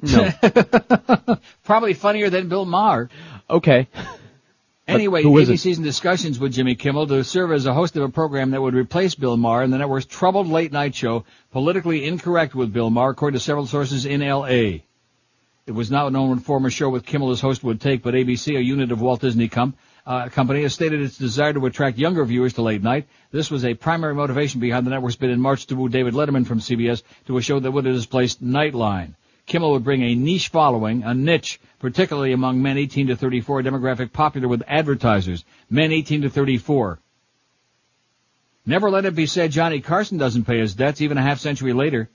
[0.03, 1.37] No.
[1.65, 3.09] Probably funnier than Bill Maher.
[3.49, 3.89] okay.
[4.87, 5.55] Anyway, who is it?
[5.55, 8.61] ABC's in discussions with Jimmy Kimmel to serve as a host of a program that
[8.61, 12.91] would replace Bill Maher in the network's troubled late night show, politically incorrect with Bill
[12.91, 14.85] Maher, according to several sources in L.A.
[15.67, 18.13] It was not known what form a show with Kimmel as host would take, but
[18.13, 19.73] ABC, a unit of Walt Disney Com-
[20.07, 23.07] uh, Company, has stated its desire to attract younger viewers to late night.
[23.31, 26.47] This was a primary motivation behind the network's bid in March to woo David Letterman
[26.47, 29.15] from CBS to a show that would have displaced Nightline.
[29.47, 33.63] Kimmel would bring a niche following, a niche, particularly among men 18 to 34, a
[33.63, 36.99] demographic popular with advertisers, men 18 to 34.
[38.67, 41.75] Never let it be said Johnny Carson doesn't pay his debts, even a half century
[41.75, 42.09] later.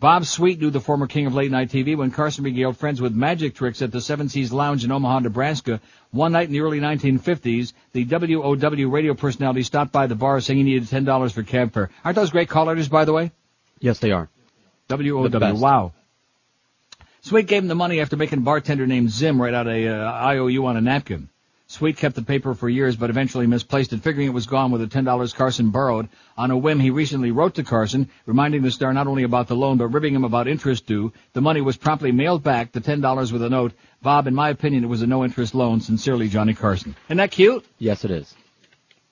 [0.00, 3.14] Bob Sweet knew the former king of late night TV when Carson regaled friends with
[3.14, 5.80] magic tricks at the Seven Seas Lounge in Omaha, Nebraska.
[6.12, 10.58] One night in the early 1950s, the WOW radio personality stopped by the bar saying
[10.58, 11.90] he needed $10 for cab fare.
[12.04, 13.32] Aren't those great call letters, by the way?
[13.80, 14.28] Yes, they are.
[14.88, 15.54] WOW.
[15.54, 15.92] Wow.
[17.28, 20.12] Sweet gave him the money after making a bartender named Zim write out a uh,
[20.32, 21.28] IOU on a napkin.
[21.66, 24.80] Sweet kept the paper for years, but eventually misplaced it, figuring it was gone with
[24.80, 26.08] the $10 Carson borrowed.
[26.38, 29.56] On a whim, he recently wrote to Carson, reminding the star not only about the
[29.56, 31.12] loan, but ribbing him about interest due.
[31.34, 33.74] The money was promptly mailed back, the $10 with a note.
[34.00, 35.82] Bob, in my opinion, it was a no-interest loan.
[35.82, 36.96] Sincerely, Johnny Carson.
[37.08, 37.62] Isn't that cute?
[37.76, 38.34] Yes, it is.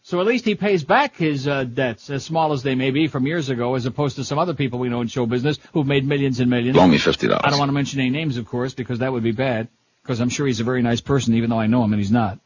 [0.06, 3.08] So at least he pays back his uh, debts, as small as they may be,
[3.08, 5.84] from years ago, as opposed to some other people we know in show business who've
[5.84, 6.76] made millions and millions.
[6.76, 7.40] Loan me $50.
[7.42, 9.66] I don't want to mention any names, of course, because that would be bad.
[10.04, 12.12] Because I'm sure he's a very nice person, even though I know him and he's
[12.12, 12.38] not.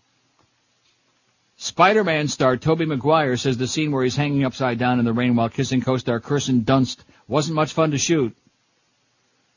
[1.58, 5.36] Spider-Man star Tobey Maguire says the scene where he's hanging upside down in the rain
[5.36, 8.34] while kissing co-star Kirsten Dunst wasn't much fun to shoot.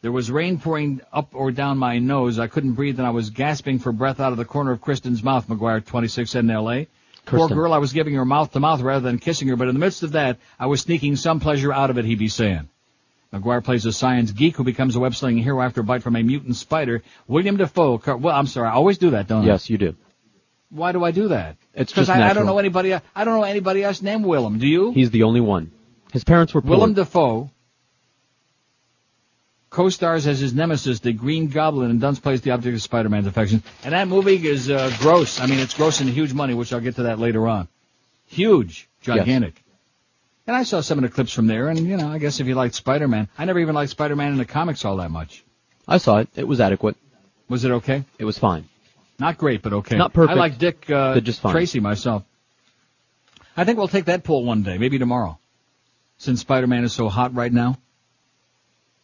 [0.01, 2.37] There was rain pouring up or down my nose.
[2.37, 5.23] I couldn't breathe and I was gasping for breath out of the corner of Kristen's
[5.23, 6.89] mouth, Maguire 26 said in L.A.
[7.25, 9.75] Poor girl, I was giving her mouth to mouth rather than kissing her, but in
[9.75, 12.69] the midst of that, I was sneaking some pleasure out of it, he'd be saying.
[13.31, 16.21] Maguire plays a science geek who becomes a web-slinging hero after a bite from a
[16.21, 17.01] mutant spider.
[17.27, 19.47] William Defoe, Car- well, I'm sorry, I always do that, don't I?
[19.47, 19.95] Yes, you do.
[20.69, 21.57] Why do I do that?
[21.73, 22.93] It's Because just I, I don't know anybody.
[22.93, 24.59] I don't know anybody else named Willem.
[24.59, 24.91] Do you?
[24.91, 25.71] He's the only one.
[26.11, 26.71] His parents were poor.
[26.71, 27.49] Willem Dafoe
[29.73, 33.63] co-stars as his nemesis, the Green Goblin, and Dunst plays the object of Spider-Man's affection.
[33.83, 35.41] And that movie is uh, gross.
[35.41, 37.67] I mean, it's gross and huge money, which I'll get to that later on.
[38.27, 39.61] Huge, gigantic.
[40.45, 42.47] And I saw some of the clips from there, and you know, I guess if
[42.47, 45.43] you liked Spider-Man, I never even liked Spider-Man in the comics all that much.
[45.87, 46.29] I saw it.
[46.35, 46.95] It was adequate.
[47.49, 48.03] Was it okay?
[48.19, 48.69] It was fine.
[49.19, 49.97] Not great, but okay.
[49.97, 51.51] Not perfect, I like Dick uh, just fine.
[51.51, 52.23] Tracy myself.
[53.55, 55.37] I think we'll take that poll one day, maybe tomorrow,
[56.17, 57.77] since Spider-Man is so hot right now.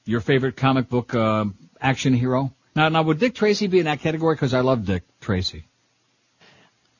[0.09, 1.45] Your favorite comic book uh,
[1.79, 2.51] action hero?
[2.75, 4.33] Now, now would Dick Tracy be in that category?
[4.33, 5.65] Because I love Dick Tracy.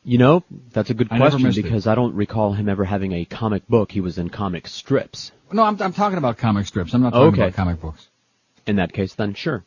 [0.04, 1.64] You know, that's a good I question missed it.
[1.64, 3.92] because I don't recall him ever having a comic book.
[3.92, 5.32] He was in comic strips.
[5.52, 6.94] No, I'm, I'm talking about comic strips.
[6.94, 7.42] I'm not talking Okay.
[7.42, 8.08] about comic books.
[8.68, 9.64] In that case, then sure.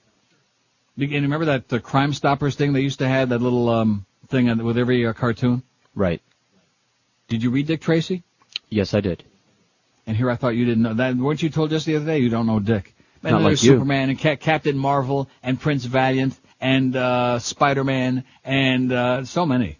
[0.96, 4.56] And remember that the Crime Stoppers thing they used to have that little um, thing
[4.64, 5.64] with every uh, cartoon?
[5.96, 6.22] Right.
[7.26, 8.22] Did you read Dick Tracy?
[8.68, 9.24] Yes, I did.
[10.06, 11.16] And here I thought you didn't know that.
[11.16, 12.94] Weren't you told just the other day you don't know Dick?
[13.22, 13.72] And Not like there's you.
[13.72, 19.78] Superman and Ca- Captain Marvel and Prince Valiant and uh, Spider-Man and uh, so many.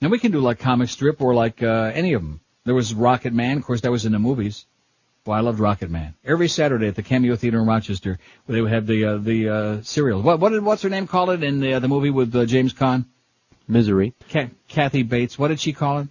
[0.00, 2.40] And we can do like comic strip or like uh, any of them.
[2.64, 4.66] There was Rocket Man, of course, that was in the movies.
[5.24, 6.14] Boy, I loved Rocket Man.
[6.24, 9.48] Every Saturday at the Cameo Theater in Rochester, where they would have the uh, the
[9.48, 10.24] uh, serials.
[10.24, 12.44] What what did what's her name call it in the uh, the movie with uh,
[12.46, 13.04] James Caan?
[13.68, 14.14] Misery.
[14.30, 15.38] Ca- Kathy Bates.
[15.38, 16.08] What did she call it?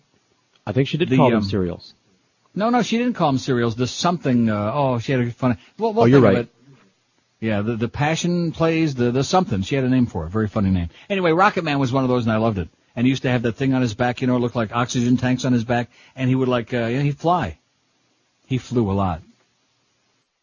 [0.65, 1.93] I think she did The, call them um, cereals.
[2.53, 3.75] No, no, she didn't call them cereals.
[3.75, 4.49] The something.
[4.49, 5.55] Uh, oh, she had a funny.
[5.77, 6.47] Well, we'll Oh, you're right.
[7.39, 9.61] Yeah, the the passion plays the the something.
[9.61, 10.29] She had a name for it.
[10.29, 10.89] Very funny name.
[11.09, 12.69] Anyway, Rocket Man was one of those, and I loved it.
[12.95, 14.75] And he used to have that thing on his back, you know, it looked like
[14.75, 17.57] oxygen tanks on his back, and he would like, uh, you know, he'd fly.
[18.45, 19.21] He flew a lot.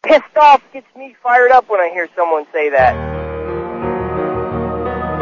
[0.03, 3.18] Pissed off gets me fired up when I hear someone say that.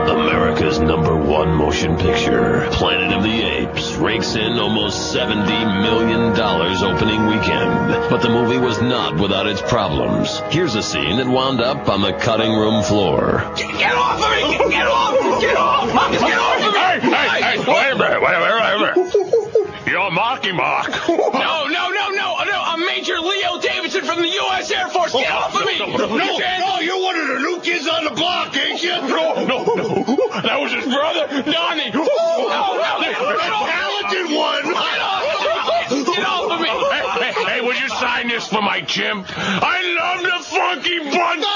[0.10, 7.26] America's number one motion picture, Planet of the Apes, rakes in almost $70 million opening
[7.28, 8.10] weekend.
[8.10, 10.40] But the movie was not without its problems.
[10.50, 13.52] Here's a scene that wound up on the cutting room floor.
[13.56, 14.58] Get off of me!
[14.58, 15.42] Get, get off!
[15.42, 15.94] Get off!
[15.94, 17.16] Marcus, get off of me!
[17.16, 19.88] Hey, hey, hey, wait a minute, wait a minute, wait a minute.
[19.88, 20.90] You're Marky Mark.
[21.08, 22.62] No, no, no, no, no!
[22.66, 24.70] I'm Major Leo Davidson from the U.S.
[24.72, 25.14] Air Force.
[25.14, 25.80] Get off of me!
[25.80, 28.90] No, no, no, no, you're one of the new kids on the block, ain't you?
[28.90, 30.18] No, no, no.
[30.38, 31.90] That was his brother, Donnie.
[31.90, 34.64] No, no, the, the talented one.
[34.70, 36.04] Get off of me!
[36.14, 36.70] Get off of me!
[36.70, 39.26] Hey, hey, hey, would you sign this for my chimp?
[39.36, 41.46] I love the funky bunch.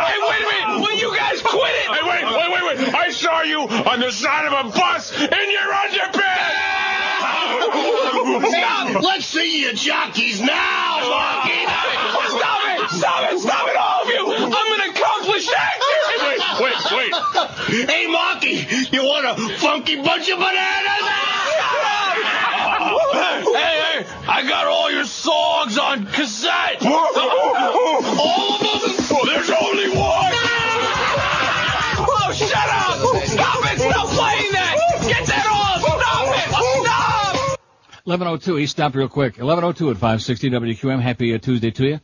[0.00, 0.80] Hey, wait a minute!
[0.82, 1.90] Will you guys quit it?
[1.94, 2.94] Hey, wait, wait, wait, wait.
[2.94, 6.80] I saw you on the side of a bus in your underpants.
[8.48, 9.02] Stop!
[9.02, 11.66] Let's see your jockeys now, Marky.
[12.30, 12.90] Stop it!
[12.90, 13.38] Stop it!
[13.40, 14.04] Stop it, all
[17.70, 21.06] Hey, Marky, you want a funky bunch of bananas?
[23.14, 24.06] Hey, hey!
[24.26, 26.84] I got all your songs on cassette!
[26.84, 27.06] All
[28.54, 28.80] of them?
[29.24, 30.32] There's only one.
[32.02, 32.98] Oh, shut up!
[33.28, 33.78] Stop it!
[33.78, 34.76] Stop playing that!
[35.06, 35.80] Get that off!
[35.80, 36.50] Stop it!
[36.82, 37.36] Stop!
[38.04, 39.34] 1102, he stopped real quick.
[39.34, 41.00] 1102 at 560 WQAM.
[41.00, 42.00] Happy uh, Tuesday to you.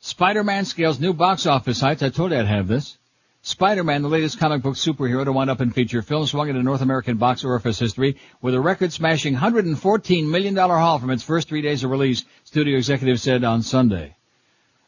[0.00, 2.02] Spider-Man scales new box office heights.
[2.02, 2.98] I told you I'd have this.
[3.48, 6.82] Spider-Man, the latest comic book superhero to wind up in feature film, swung into North
[6.82, 11.82] American box office history with a record-smashing $114 million haul from its first three days
[11.82, 14.14] of release, studio executives said on Sunday.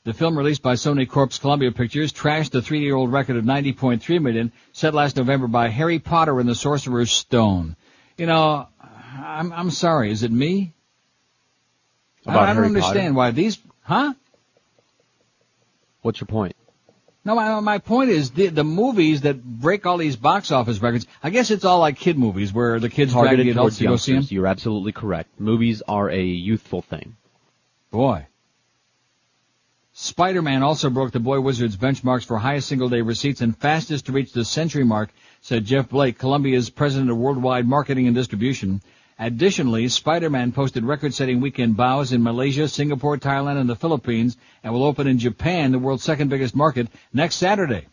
[0.05, 4.53] The film released by Sony Corp's Columbia Pictures trashed the three-year-old record of 90.3 million
[4.73, 7.77] set last November by Harry Potter and the Sorcerer's Stone.
[8.19, 8.69] You know,
[9.19, 10.75] I'm, I'm sorry, is it me?
[12.27, 13.13] I- I, don't Harry understand Potter?
[13.15, 14.13] why these, huh?
[16.03, 16.57] What's your point?
[17.23, 21.07] No, my, my point is the, the movies that break all these box office records.
[21.23, 23.85] I guess it's all like kid movies where the kids drag Targeted the adults to
[23.85, 24.25] go see them.
[24.31, 25.39] You're absolutely correct.
[25.39, 27.17] Movies are a youthful thing.
[27.91, 28.27] Boy.
[29.93, 34.33] Spider-Man also broke the Boy Wizard's benchmarks for highest single-day receipts and fastest to reach
[34.33, 35.11] the century mark,
[35.43, 38.81] said Jeff Blake, Columbia's president of worldwide marketing and distribution.
[39.23, 44.83] Additionally, Spider-Man posted record-setting weekend bows in Malaysia, Singapore, Thailand, and the Philippines, and will
[44.83, 47.87] open in Japan, the world's second biggest market, next Saturday.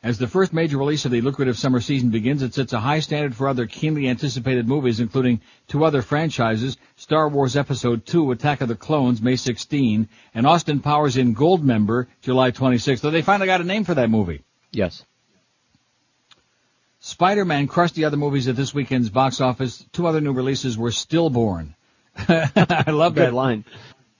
[0.00, 3.00] As the first major release of the lucrative summer season begins, it sets a high
[3.00, 8.60] standard for other keenly anticipated movies, including two other franchises, Star Wars Episode II, Attack
[8.60, 13.00] of the Clones, May 16, and Austin Powers in Goldmember, July 26.
[13.00, 14.44] So they finally got a name for that movie.
[14.70, 15.04] Yes.
[17.04, 19.84] Spider-Man crushed the other movies at this weekend's box office.
[19.90, 21.74] Two other new releases were stillborn.
[22.16, 23.64] I love that line.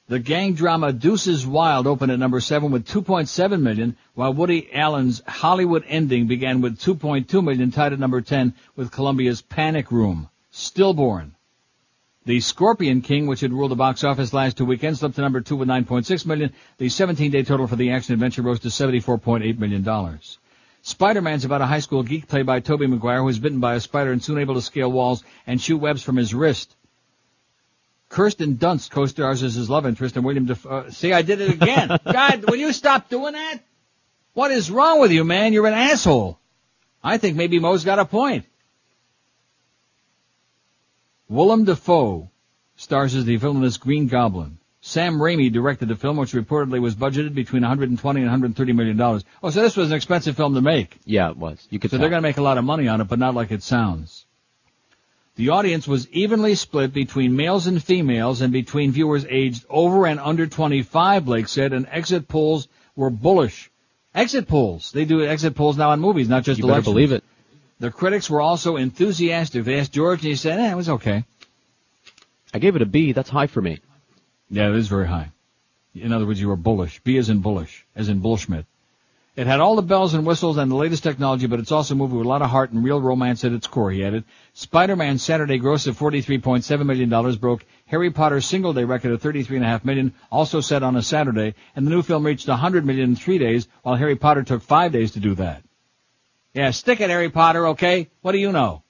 [0.08, 5.22] The gang drama Deuces Wild opened at number seven with 2.7 million, while Woody Allen's
[5.28, 10.28] Hollywood Ending began with 2.2 million, tied at number 10 with Columbia's Panic Room.
[10.50, 11.36] Stillborn.
[12.24, 15.40] The Scorpion King, which had ruled the box office last two weekends, slipped to number
[15.40, 16.52] two with 9.6 million.
[16.78, 20.38] The 17-day total for the action adventure rose to 74.8 million dollars.
[20.82, 23.80] Spider-Man's about a high school geek played by Tobey Maguire who is bitten by a
[23.80, 26.74] spider and soon able to scale walls and shoot webs from his wrist.
[28.08, 31.50] Kirsten Dunst co-stars as his love interest and William Def- uh, see, I did it
[31.50, 31.88] again.
[32.04, 33.60] God, will you stop doing that?
[34.34, 35.52] What is wrong with you, man?
[35.52, 36.38] You're an asshole.
[37.02, 38.44] I think maybe Mo's got a point.
[41.28, 42.28] Willem Dafoe
[42.76, 44.58] stars as the villainous Green Goblin.
[44.84, 49.24] Sam Raimi directed the film, which reportedly was budgeted between 120 and 130 million dollars.
[49.42, 50.98] Oh, so this was an expensive film to make.
[51.04, 51.64] Yeah, it was.
[51.70, 52.00] You could So tell.
[52.02, 54.26] they're going to make a lot of money on it, but not like it sounds.
[55.36, 60.18] The audience was evenly split between males and females and between viewers aged over and
[60.18, 63.70] under 25, Blake said, and exit polls were bullish.
[64.14, 64.90] Exit polls.
[64.92, 66.92] They do exit polls now on movies, not just You better elections.
[66.92, 67.24] believe it.
[67.78, 69.64] The critics were also enthusiastic.
[69.64, 71.24] They asked George and he said, eh, it was okay.
[72.52, 73.12] I gave it a B.
[73.12, 73.78] That's high for me.
[74.52, 75.30] Yeah, it is very high.
[75.94, 77.00] In other words, you were bullish.
[77.02, 78.66] B as in bullish, as in Bullschmidt.
[79.34, 81.96] It had all the bells and whistles and the latest technology, but it's also a
[81.96, 84.24] movie with a lot of heart and real romance at its core, he added.
[84.52, 90.60] Spider-Man's Saturday gross of $43.7 million broke Harry Potter's single-day record of 33.5 million, also
[90.60, 93.94] set on a Saturday, and the new film reached 100 million in three days, while
[93.94, 95.62] Harry Potter took five days to do that.
[96.52, 98.10] Yeah, stick it, Harry Potter, okay?
[98.20, 98.81] What do you know?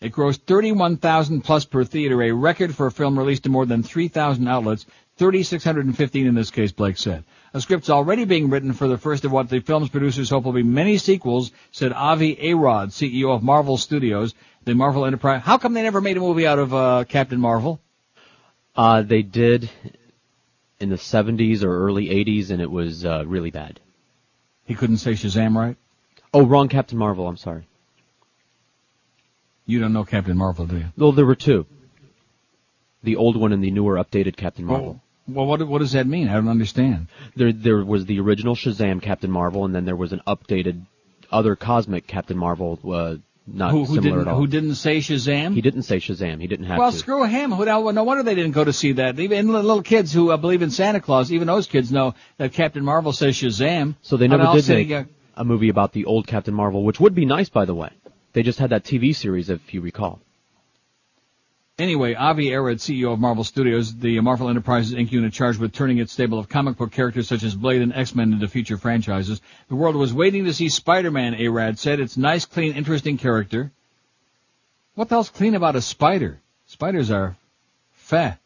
[0.00, 3.82] It grossed 31,000 plus per theater, a record for a film released in more than
[3.82, 4.84] 3,000 outlets,
[5.16, 7.24] 3,615 in this case, Blake said.
[7.54, 10.52] A script's already being written for the first of what the film's producers hope will
[10.52, 15.40] be many sequels, said Avi Arad, CEO of Marvel Studios, the Marvel Enterprise.
[15.42, 17.80] How come they never made a movie out of uh, Captain Marvel?
[18.76, 19.70] Uh, they did
[20.78, 23.80] in the 70s or early 80s, and it was uh, really bad.
[24.66, 25.76] He couldn't say Shazam right?
[26.34, 27.26] Oh, wrong Captain Marvel.
[27.26, 27.66] I'm sorry.
[29.66, 30.86] You don't know Captain Marvel, do you?
[30.96, 31.66] Well, there were two.
[33.02, 35.00] The old one and the newer, updated Captain Marvel.
[35.00, 36.28] Oh, Well, what what does that mean?
[36.28, 37.08] I don't understand.
[37.34, 40.86] There, there was the original Shazam Captain Marvel, and then there was an updated,
[41.30, 42.78] other cosmic Captain Marvel.
[42.84, 43.16] Uh,
[43.48, 44.40] not who, who similar didn't at all.
[44.40, 45.54] who didn't say Shazam?
[45.54, 46.40] He didn't say Shazam.
[46.40, 46.98] He didn't have to well, to.
[46.98, 47.52] screw him.
[47.52, 49.18] Who, no wonder they didn't go to see that.
[49.18, 52.84] Even little kids who uh, believe in Santa Claus, even those kids know that Captain
[52.84, 53.94] Marvel says Shazam.
[54.02, 55.06] So they never did make
[55.36, 57.90] a movie about the old Captain Marvel, which would be nice, by the way.
[58.36, 60.20] They just had that TV series, if you recall.
[61.78, 65.10] Anyway, Avi Arad, CEO of Marvel Studios, the Marvel Enterprises Inc.
[65.10, 68.34] unit charged with turning its stable of comic book characters such as Blade and X-Men
[68.34, 69.40] into future franchises.
[69.70, 71.98] The world was waiting to see Spider-Man, Arad said.
[71.98, 73.72] It's nice, clean, interesting character.
[74.96, 76.38] What the hell's clean about a spider?
[76.66, 77.38] Spiders are
[77.92, 78.38] fat.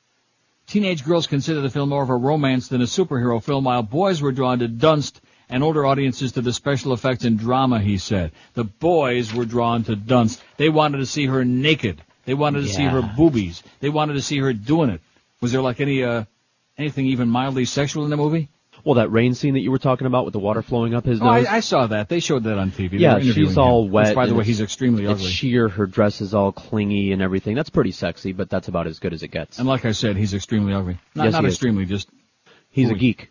[0.69, 4.23] Teenage girls consider the film more of a romance than a superhero film, while boys
[4.23, 5.19] were drawn to Dunst
[5.51, 8.33] and older audiences to the special effects and drama, he said.
[8.55, 10.41] The boys were drawn to Dunst.
[10.57, 12.03] They wanted to see her naked.
[12.25, 13.63] They wanted to see her boobies.
[13.81, 15.01] They wanted to see her doing it.
[15.41, 16.25] Was there like any, uh,
[16.79, 18.49] anything even mildly sexual in the movie?
[18.85, 21.21] Well, that rain scene that you were talking about with the water flowing up his
[21.21, 21.47] Oh, nose.
[21.47, 22.09] I, I saw that.
[22.09, 22.93] They showed that on TV.
[22.93, 23.91] They yeah, she's all him.
[23.93, 24.07] wet.
[24.09, 25.27] Which, by the way, he's extremely ugly.
[25.27, 25.69] sheer.
[25.69, 27.55] Her dress is all clingy and everything.
[27.57, 29.59] That's pretty sexy, but that's about as good as it gets.
[29.59, 30.99] And like I said, he's extremely ugly.
[31.15, 31.55] Not, Yes, not he is.
[31.55, 32.09] extremely, just
[32.71, 33.30] He's a geek.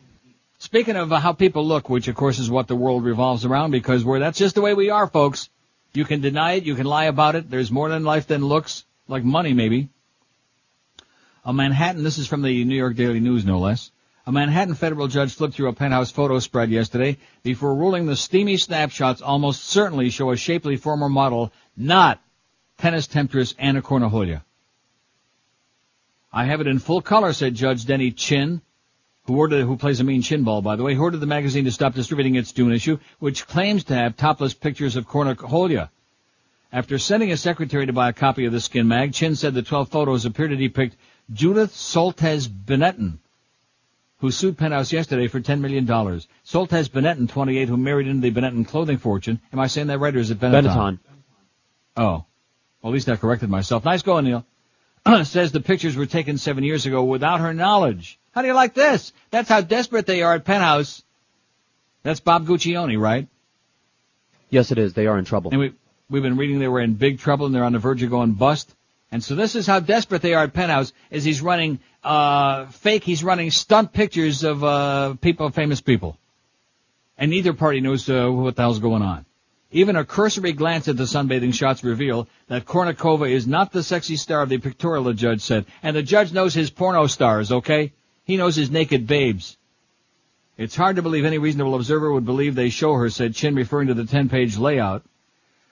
[0.61, 3.71] Speaking of uh, how people look, which of course is what the world revolves around,
[3.71, 5.49] because we're that's just the way we are, folks.
[5.93, 7.49] You can deny it, you can lie about it.
[7.49, 9.87] There's more than life than looks, like money maybe.
[11.45, 13.89] A Manhattan, this is from the New York Daily News, no less.
[14.27, 18.57] A Manhattan federal judge flipped through a penthouse photo spread yesterday before ruling the steamy
[18.57, 22.21] snapshots almost certainly show a shapely former model, not
[22.77, 24.43] tennis temptress Anna Cornaholia.
[26.33, 28.61] I have it in full color, said Judge Denny Chin,
[29.29, 31.65] who ordered, who plays a mean chin ball, by the way, who ordered the magazine
[31.65, 35.89] to stop distributing its June issue, which claims to have topless pictures of Cornucolia.
[36.73, 39.61] After sending a secretary to buy a copy of the skin mag, Chin said the
[39.61, 40.97] 12 photos appear to depict
[41.31, 43.19] Judith Soltez Benetton,
[44.17, 45.85] who sued Penthouse yesterday for $10 million.
[45.85, 49.39] Soltez Benetton, 28, who married into the Benetton clothing fortune.
[49.53, 50.65] Am I saying that right, or is it Benetton?
[50.65, 50.99] Benetton.
[51.95, 52.25] Oh.
[52.81, 53.85] Well, at least I corrected myself.
[53.85, 54.45] Nice going, Neil.
[55.23, 58.19] Says the pictures were taken seven years ago without her knowledge.
[58.39, 59.11] How do you like this?
[59.31, 61.03] That's how desperate they are at Penthouse.
[62.03, 63.27] That's Bob Guccione, right?
[64.49, 64.93] Yes, it is.
[64.93, 65.51] They are in trouble.
[65.51, 65.73] And we,
[66.09, 68.31] we've been reading they were in big trouble and they're on the verge of going
[68.31, 68.73] bust.
[69.11, 73.03] And so this is how desperate they are at Penthouse is he's running, uh, fake,
[73.03, 76.17] he's running stunt pictures of, uh, people, famous people.
[77.17, 79.25] And neither party knows, uh, what the hell's going on.
[79.71, 84.15] Even a cursory glance at the sunbathing shots reveal that Kournikova is not the sexy
[84.15, 85.65] star of the pictorial, the judge said.
[85.83, 87.91] And the judge knows his porno stars, okay?
[88.29, 89.57] He knows his naked babes.
[90.55, 93.87] It's hard to believe any reasonable observer would believe they show her, said Chin, referring
[93.87, 95.01] to the 10-page layout.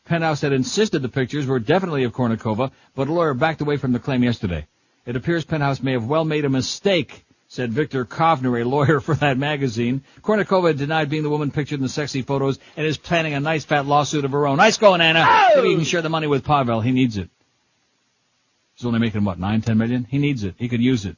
[0.05, 3.91] Penthouse had insisted the pictures were definitely of Kournikova, but a lawyer backed away from
[3.91, 4.65] the claim yesterday.
[5.05, 9.13] It appears Penthouse may have well made a mistake, said Victor Kovner, a lawyer for
[9.13, 10.03] that magazine.
[10.23, 13.65] Kournikova denied being the woman pictured in the sexy photos and is planning a nice
[13.65, 14.57] fat lawsuit of her own.
[14.57, 15.23] Nice going, Anna.
[15.23, 15.51] Oh!
[15.57, 16.81] Maybe you can share the money with Pavel.
[16.81, 17.29] He needs it.
[18.73, 20.07] He's only making what, nine, ten million?
[20.09, 20.55] He needs it.
[20.57, 21.17] He could use it.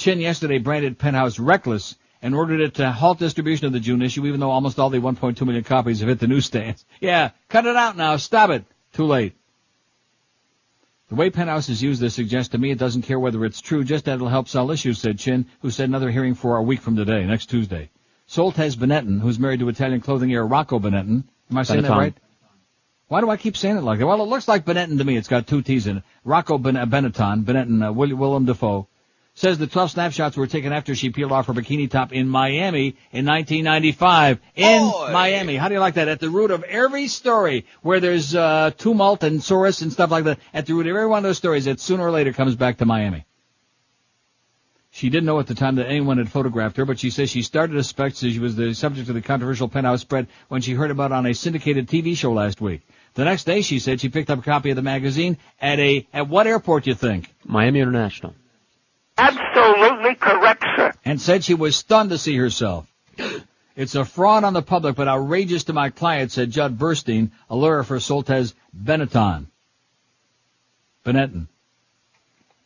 [0.00, 4.24] Chin yesterday branded Penthouse reckless and ordered it to halt distribution of the June issue,
[4.26, 6.86] even though almost all the 1.2 million copies have hit the newsstands.
[7.00, 8.16] Yeah, cut it out now.
[8.16, 8.64] Stop it.
[8.94, 9.34] Too late.
[11.10, 13.84] The way Penthouse has used this suggests to me it doesn't care whether it's true,
[13.84, 16.80] just that it'll help sell issues, said Chin, who said another hearing for a week
[16.80, 17.90] from today, next Tuesday.
[18.26, 21.24] Soltez Benetton, who's married to Italian clothing heir Rocco Benetton.
[21.50, 22.14] Am I saying that right?
[23.08, 24.06] Why do I keep saying it like that?
[24.06, 25.16] Well, it looks like Benetton to me.
[25.16, 26.02] It's got two T's in it.
[26.24, 28.86] Rocco ben- Benetton, Benetton, uh, Will- Willem Dafoe,
[29.34, 32.96] says the 12 snapshots were taken after she peeled off her bikini top in Miami
[33.12, 34.38] in 1995.
[34.56, 34.82] In
[35.12, 35.56] Miami.
[35.56, 36.08] How do you like that?
[36.08, 40.24] At the root of every story where there's uh, tumult and Soros and stuff like
[40.24, 42.56] that, at the root of every one of those stories, it sooner or later comes
[42.56, 43.24] back to Miami.
[44.92, 47.42] She didn't know at the time that anyone had photographed her, but she says she
[47.42, 50.90] started to suspect she was the subject of the controversial penthouse spread when she heard
[50.90, 52.82] about it on a syndicated TV show last week.
[53.14, 56.06] The next day, she said she picked up a copy of the magazine at a
[56.12, 56.88] at what airport?
[56.88, 57.32] You think?
[57.44, 58.34] Miami International.
[59.20, 60.92] Absolutely correct, sir.
[61.04, 62.86] and said she was stunned to see herself.
[63.76, 67.56] It's a fraud on the public, but outrageous to my client, said Judd Burstein, a
[67.56, 69.46] lawyer for Soltez Benetton.
[71.06, 71.46] Benetton.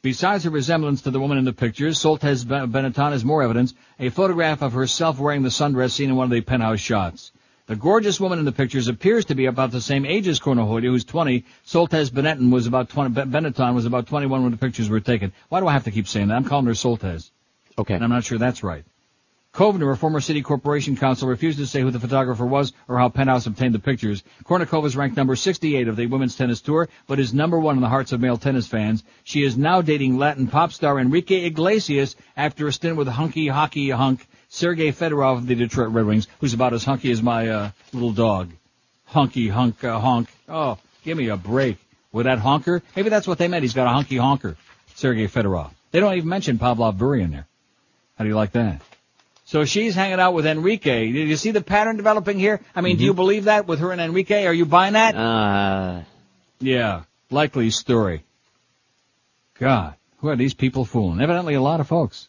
[0.03, 3.75] Besides her resemblance to the woman in the pictures, Soltez Ben- Benetton has more evidence,
[4.01, 7.31] a photograph of herself wearing the sundress seen in one of the penthouse shots.
[7.66, 10.91] The gorgeous woman in the pictures appears to be about the same age as Cornaholia,
[10.91, 11.45] who's 20.
[11.65, 15.32] Soltes Benetton was about 20, Benetton was about 21 when the pictures were taken.
[15.49, 16.35] Why do I have to keep saying that?
[16.35, 17.31] I'm calling her Soltez.
[17.78, 17.95] Okay.
[17.95, 18.85] And I'm not sure that's right.
[19.55, 23.09] Kovner, a former city corporation counsel, refused to say who the photographer was or how
[23.09, 24.23] Penthouse obtained the pictures.
[24.45, 27.81] Kournikova is ranked number 68 of the women's tennis tour, but is number one in
[27.81, 29.05] the hearts of male tennis fans.
[29.23, 33.89] She is now dating Latin pop star Enrique Iglesias after a stint with hunky hockey
[33.91, 37.71] hunk Sergei Fedorov of the Detroit Red Wings, who's about as hunky as my uh,
[37.93, 38.53] little dog.
[39.05, 40.29] Hunky hunk uh, honk.
[40.49, 41.77] Oh, give me a break.
[42.13, 42.81] With that honker?
[42.95, 43.63] Maybe that's what they meant.
[43.63, 44.57] He's got a hunky honker.
[44.95, 45.73] Sergei Fedorov.
[45.91, 47.49] They don't even mention Pavlov Bure in there.
[48.17, 48.81] How do you like that?
[49.45, 51.11] So she's hanging out with Enrique.
[51.11, 52.61] Did you see the pattern developing here?
[52.77, 54.47] I mean, do you believe that with her and Enrique?
[54.47, 55.17] Are you buying that?
[55.17, 56.03] Uh,
[56.61, 58.23] Yeah, likely story.
[59.59, 61.21] God, who are these people fooling?
[61.21, 62.29] Evidently a lot of folks.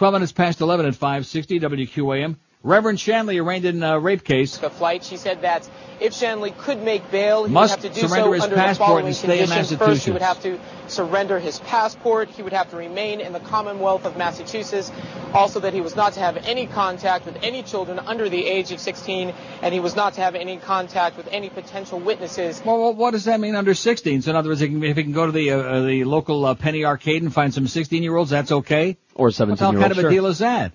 [0.00, 2.36] 12 minutes past 11 at 560 WQAM.
[2.62, 4.58] Reverend Shanley arraigned in a rape case.
[4.58, 5.68] The flight, she said that
[5.98, 8.56] if Shanley could make bail, he Must would have to do surrender so his under
[8.56, 9.78] passport the following and stay in conditions.
[9.78, 12.28] First, he would have to surrender his passport.
[12.28, 14.92] He would have to remain in the Commonwealth of Massachusetts.
[15.32, 18.72] Also, that he was not to have any contact with any children under the age
[18.72, 19.32] of 16,
[19.62, 22.60] and he was not to have any contact with any potential witnesses.
[22.64, 24.22] Well, well, what does that mean under 16?
[24.22, 26.54] So in other words, if he can go to the uh, uh, the local uh,
[26.54, 28.98] penny arcade and find some 16 year olds, that's okay.
[29.14, 29.98] or What the 17 What kind old.
[29.98, 30.72] of a deal is that?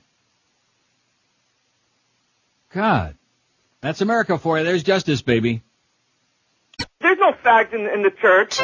[2.76, 3.16] God,
[3.80, 4.66] that's America for you.
[4.66, 5.64] There's justice, baby.
[7.00, 8.60] There's no fact in, in the church.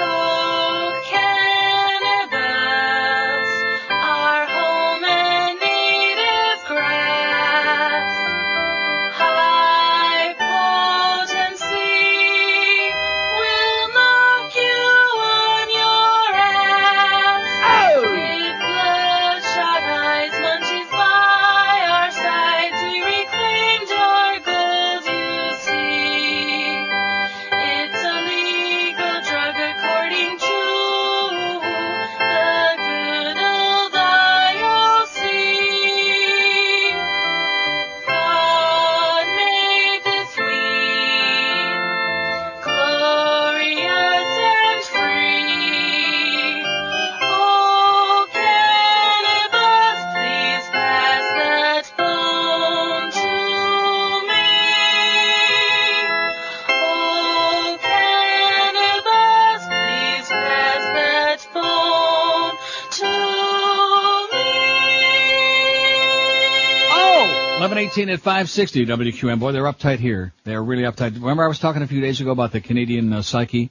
[67.91, 69.39] 1118 at 560 WQAM.
[69.41, 70.34] Boy, they're uptight here.
[70.45, 71.15] They're really uptight.
[71.15, 73.69] Remember I was talking a few days ago about the Canadian uh, psyche?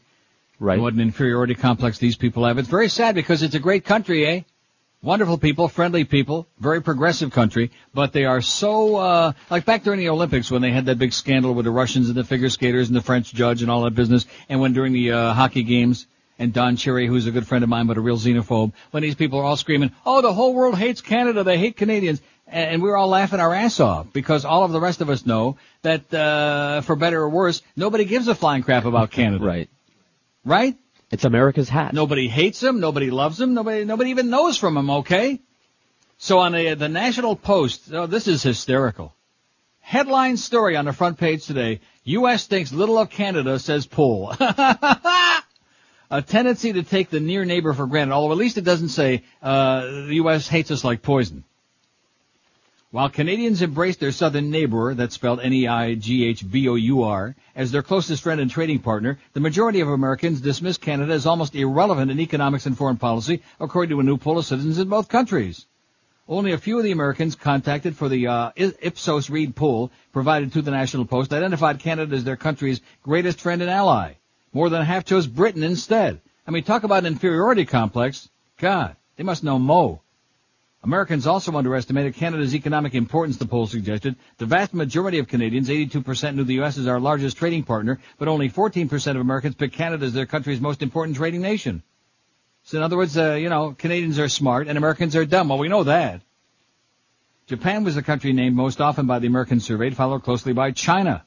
[0.58, 0.78] Right.
[0.78, 2.58] What an inferiority complex these people have.
[2.58, 4.42] It's very sad because it's a great country, eh?
[5.02, 10.00] Wonderful people, friendly people, very progressive country, but they are so, uh, like back during
[10.00, 12.88] the Olympics when they had that big scandal with the Russians and the figure skaters
[12.88, 16.06] and the French judge and all that business, and when during the, uh, hockey games,
[16.40, 19.14] and Don Cherry, who's a good friend of mine but a real xenophobe, when these
[19.14, 22.88] people are all screaming, oh, the whole world hates Canada, they hate Canadians, and we
[22.88, 26.12] were all laughing our ass off because all of the rest of us know that,
[26.12, 29.44] uh, for better or worse, nobody gives a flying crap about Canada.
[29.44, 29.68] Right.
[30.44, 30.76] Right?
[31.10, 31.92] It's America's hat.
[31.92, 32.80] Nobody hates him.
[32.80, 33.54] Nobody loves him.
[33.54, 34.90] Nobody, nobody even knows from him.
[34.90, 35.40] Okay.
[36.18, 39.14] So on the, the National Post, oh, this is hysterical.
[39.80, 41.80] Headline story on the front page today.
[42.04, 42.46] U.S.
[42.46, 44.34] thinks little of Canada, says poll.
[46.12, 49.24] A tendency to take the near neighbor for granted, although at least it doesn't say,
[49.42, 50.48] uh, the U.S.
[50.48, 51.44] hates us like poison.
[52.92, 58.80] While Canadians embrace their southern neighbor, that's spelled N-E-I-G-H-B-O-U-R, as their closest friend and trading
[58.80, 63.42] partner, the majority of Americans dismiss Canada as almost irrelevant in economics and foreign policy,
[63.60, 65.66] according to a new poll of citizens in both countries.
[66.28, 70.62] Only a few of the Americans contacted for the uh, Ipsos Reid poll provided to
[70.62, 74.14] the National Post identified Canada as their country's greatest friend and ally.
[74.52, 76.20] More than half chose Britain instead.
[76.44, 78.28] I mean, talk about an inferiority complex.
[78.58, 80.00] God, they must know Mo.
[80.82, 84.16] Americans also underestimated Canada's economic importance, the poll suggested.
[84.38, 86.78] The vast majority of Canadians, 82%, knew the U.S.
[86.78, 90.60] as our largest trading partner, but only 14% of Americans picked Canada as their country's
[90.60, 91.82] most important trading nation.
[92.62, 95.50] So in other words, uh, you know, Canadians are smart and Americans are dumb.
[95.50, 96.22] Well, we know that.
[97.46, 101.24] Japan was the country named most often by the Americans surveyed, followed closely by China.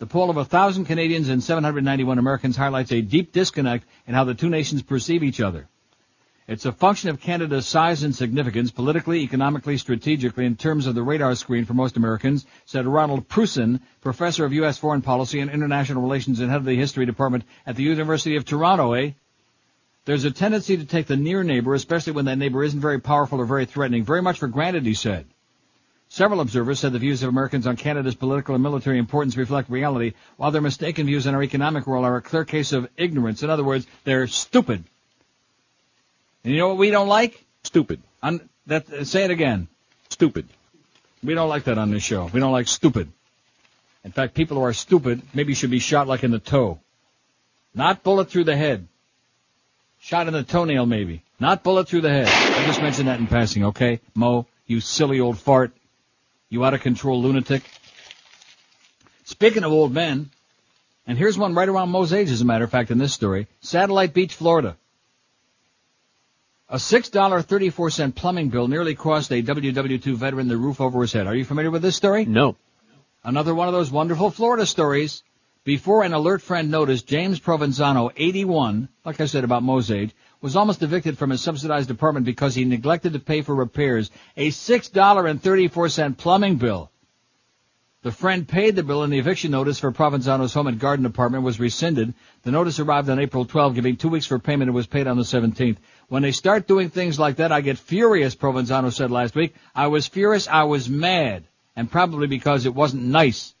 [0.00, 4.34] The poll of 1,000 Canadians and 791 Americans highlights a deep disconnect in how the
[4.34, 5.68] two nations perceive each other.
[6.52, 11.02] It's a function of Canada's size and significance, politically, economically, strategically, in terms of the
[11.02, 14.76] radar screen for most Americans, said Ronald Prusin, professor of U.S.
[14.76, 18.44] foreign policy and international relations and head of the history department at the University of
[18.44, 19.12] Toronto, eh?
[20.04, 23.40] There's a tendency to take the near neighbor, especially when that neighbor isn't very powerful
[23.40, 25.24] or very threatening, very much for granted, he said.
[26.10, 30.12] Several observers said the views of Americans on Canada's political and military importance reflect reality,
[30.36, 33.42] while their mistaken views on our economic role are a clear case of ignorance.
[33.42, 34.84] In other words, they're stupid.
[36.44, 37.44] And you know what we don't like?
[37.64, 38.02] Stupid.
[38.66, 39.68] That, say it again.
[40.08, 40.48] Stupid.
[41.22, 42.26] We don't like that on this show.
[42.32, 43.10] We don't like stupid.
[44.04, 46.80] In fact, people who are stupid maybe should be shot like in the toe.
[47.74, 48.86] Not bullet through the head.
[50.00, 51.22] Shot in the toenail maybe.
[51.38, 52.28] Not bullet through the head.
[52.28, 54.00] I just mentioned that in passing, okay?
[54.14, 55.72] Mo, you silly old fart.
[56.48, 57.62] You out of control lunatic.
[59.24, 60.30] Speaking of old men,
[61.06, 63.46] and here's one right around Mo's age as a matter of fact in this story.
[63.60, 64.76] Satellite Beach, Florida.
[66.68, 71.26] A $6.34 plumbing bill nearly cost a WW2 veteran the roof over his head.
[71.26, 72.24] Are you familiar with this story?
[72.24, 72.56] No.
[73.24, 75.22] Another one of those wonderful Florida stories.
[75.64, 80.56] Before an alert friend noticed, James Provenzano, 81, like I said about Mo's age, was
[80.56, 84.10] almost evicted from his subsidized apartment because he neglected to pay for repairs.
[84.36, 86.90] A $6.34 plumbing bill.
[88.02, 91.44] The friend paid the bill and the eviction notice for Provenzano's home and garden apartment
[91.44, 92.14] was rescinded.
[92.42, 95.16] The notice arrived on April 12, giving two weeks for payment and was paid on
[95.16, 95.76] the 17th.
[96.12, 99.54] When they start doing things like that, I get furious, Provenzano said last week.
[99.74, 101.44] I was furious, I was mad.
[101.74, 103.54] And probably because it wasn't nice.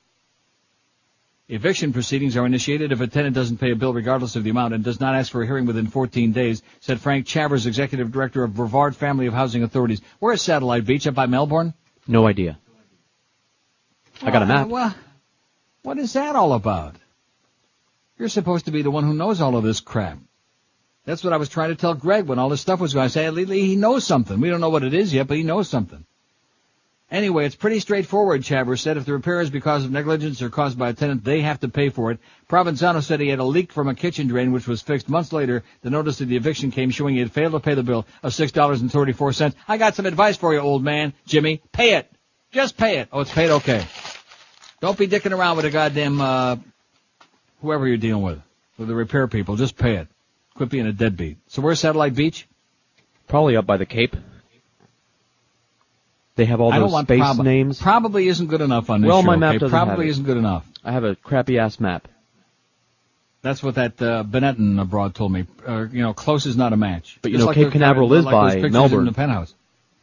[1.48, 4.74] Eviction proceedings are initiated if a tenant doesn't pay a bill regardless of the amount
[4.74, 8.44] and does not ask for a hearing within 14 days, said Frank Chavers, executive director
[8.44, 10.02] of Brevard Family of Housing Authorities.
[10.18, 11.06] Where is Satellite Beach?
[11.06, 11.72] Up by Melbourne?
[12.06, 12.58] No idea.
[14.20, 14.66] I got a map.
[14.66, 14.94] Uh, well,
[15.84, 16.96] what is that all about?
[18.18, 20.18] You're supposed to be the one who knows all of this crap.
[21.04, 23.04] That's what I was trying to tell Greg when all this stuff was going.
[23.04, 24.40] I say he knows something.
[24.40, 26.04] We don't know what it is yet, but he knows something.
[27.10, 28.96] Anyway, it's pretty straightforward, Chavers said.
[28.96, 31.68] If the repair is because of negligence or caused by a tenant, they have to
[31.68, 32.18] pay for it.
[32.48, 35.62] Provenzano said he had a leak from a kitchen drain, which was fixed months later.
[35.82, 38.32] The notice of the eviction came showing he had failed to pay the bill of
[38.32, 39.54] $6.34.
[39.68, 41.12] I got some advice for you, old man.
[41.26, 42.10] Jimmy, pay it.
[42.50, 43.08] Just pay it.
[43.12, 43.50] Oh, it's paid?
[43.50, 43.84] Okay.
[44.80, 46.56] Don't be dicking around with a goddamn, uh,
[47.60, 48.40] whoever you're dealing with.
[48.78, 49.56] With the repair people.
[49.56, 50.08] Just pay it.
[50.54, 51.38] Quit being a deadbeat.
[51.48, 52.46] So where's Satellite Beach?
[53.26, 54.16] Probably up by the Cape.
[56.34, 57.80] They have all I don't those want space prob- names.
[57.80, 59.26] Probably isn't good enough on this well, show.
[59.26, 59.58] my map okay?
[59.58, 60.10] doesn't Probably have it.
[60.10, 60.66] isn't good enough.
[60.82, 62.08] I have a crappy ass map.
[63.42, 65.46] That's what that uh, Benetton abroad told me.
[65.66, 67.18] Uh, you know, close is not a match.
[67.22, 69.00] But you Just know, like Cape Canaveral is like by Melbourne.
[69.00, 69.52] In the penthouse.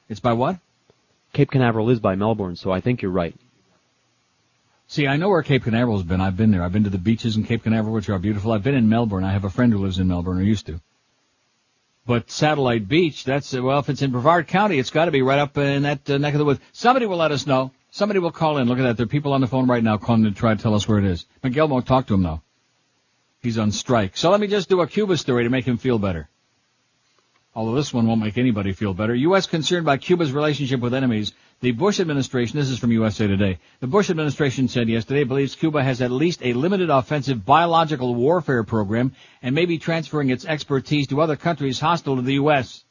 [0.09, 0.59] It's by what?
[1.33, 3.35] Cape Canaveral is by Melbourne, so I think you're right.
[4.89, 6.19] See, I know where Cape Canaveral's been.
[6.19, 6.63] I've been there.
[6.63, 8.51] I've been to the beaches in Cape Canaveral, which are beautiful.
[8.51, 9.23] I've been in Melbourne.
[9.23, 10.81] I have a friend who lives in Melbourne, or used to.
[12.07, 15.37] But Satellite Beach, that's, well, if it's in Brevard County, it's got to be right
[15.37, 16.59] up in that uh, neck of the woods.
[16.71, 17.69] Somebody will let us know.
[17.91, 18.67] Somebody will call in.
[18.67, 18.97] Look at that.
[18.97, 20.97] There are people on the phone right now calling to try to tell us where
[20.97, 21.27] it is.
[21.43, 22.41] Miguel won't talk to him though.
[23.43, 24.17] He's on strike.
[24.17, 26.29] So let me just do a Cuba story to make him feel better.
[27.53, 29.13] Although this one won't make anybody feel better.
[29.13, 29.45] U.S.
[29.45, 31.33] concerned by Cuba's relationship with enemies.
[31.61, 35.83] The Bush administration, this is from USA Today, the Bush administration said yesterday believes Cuba
[35.83, 39.11] has at least a limited offensive biological warfare program
[39.41, 42.85] and may be transferring its expertise to other countries hostile to the U.S.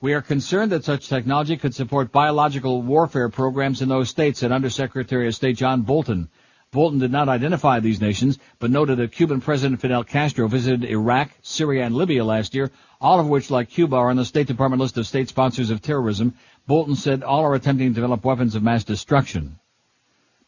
[0.00, 4.50] We are concerned that such technology could support biological warfare programs in those states, said
[4.50, 6.28] Undersecretary of State John Bolton.
[6.72, 11.30] Bolton did not identify these nations, but noted that Cuban President Fidel Castro visited Iraq,
[11.40, 14.82] Syria, and Libya last year, all of which, like Cuba, are on the State Department
[14.82, 16.34] list of state sponsors of terrorism.
[16.66, 19.58] Bolton said all are attempting to develop weapons of mass destruction.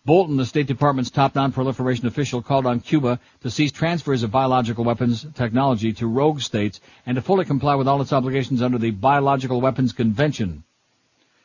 [0.04, 4.84] Bolton, the State Department's top non-proliferation official, called on Cuba to cease transfers of biological
[4.84, 8.90] weapons technology to rogue states and to fully comply with all its obligations under the
[8.90, 10.64] Biological Weapons Convention.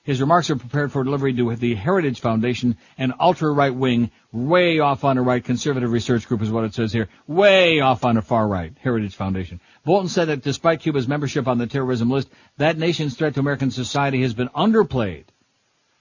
[0.03, 5.03] His remarks are prepared for delivery to the Heritage Foundation, an ultra-right wing, way off
[5.03, 8.21] on the right conservative research group is what it says here, way off on the
[8.21, 9.61] far right, Heritage Foundation.
[9.85, 13.69] Bolton said that despite Cuba's membership on the terrorism list, that nation's threat to American
[13.71, 15.25] society has been underplayed.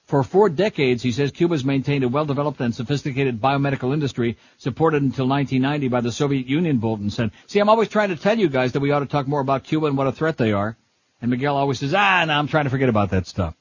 [0.04, 5.28] For four decades, he says, Cuba's maintained a well-developed and sophisticated biomedical industry supported until
[5.28, 7.30] 1990 by the Soviet Union, Bolton said.
[7.46, 9.64] See, I'm always trying to tell you guys that we ought to talk more about
[9.64, 10.76] Cuba and what a threat they are.
[11.20, 13.54] And Miguel always says, ah, no, I'm trying to forget about that stuff.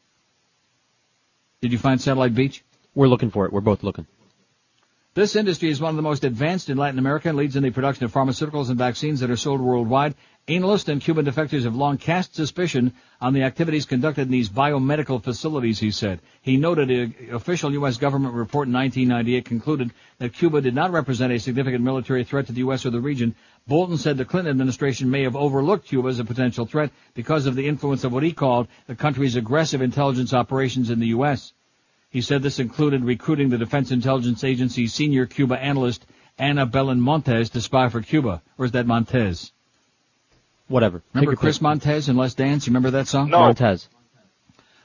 [1.62, 2.64] Did you find Satellite Beach?
[2.96, 3.54] We're looking for it.
[3.54, 4.08] We're both looking.
[5.14, 7.72] This industry is one of the most advanced in Latin America and leads in the
[7.72, 10.16] production of pharmaceuticals and vaccines that are sold worldwide.
[10.48, 15.22] Analysts and Cuban defectors have long cast suspicion on the activities conducted in these biomedical
[15.22, 16.22] facilities, he said.
[16.42, 17.98] He noted an official U.S.
[17.98, 22.54] government report in 1998 concluded that Cuba did not represent a significant military threat to
[22.54, 22.86] the U.S.
[22.86, 23.36] or the region.
[23.68, 27.56] Bolton said the Clinton administration may have overlooked Cuba as a potential threat because of
[27.56, 31.52] the influence of what he called the country's aggressive intelligence operations in the U.S.
[32.12, 36.06] He said this included recruiting the Defense Intelligence Agency's senior Cuba analyst,
[36.38, 38.42] Ana Belén Montes, to spy for Cuba.
[38.58, 39.54] Or is that Montez?
[40.68, 41.02] Whatever.
[41.14, 42.68] Remember Chris Montez in Let's Dance?
[42.68, 43.30] You remember that song?
[43.30, 43.40] No.
[43.40, 43.88] Montez.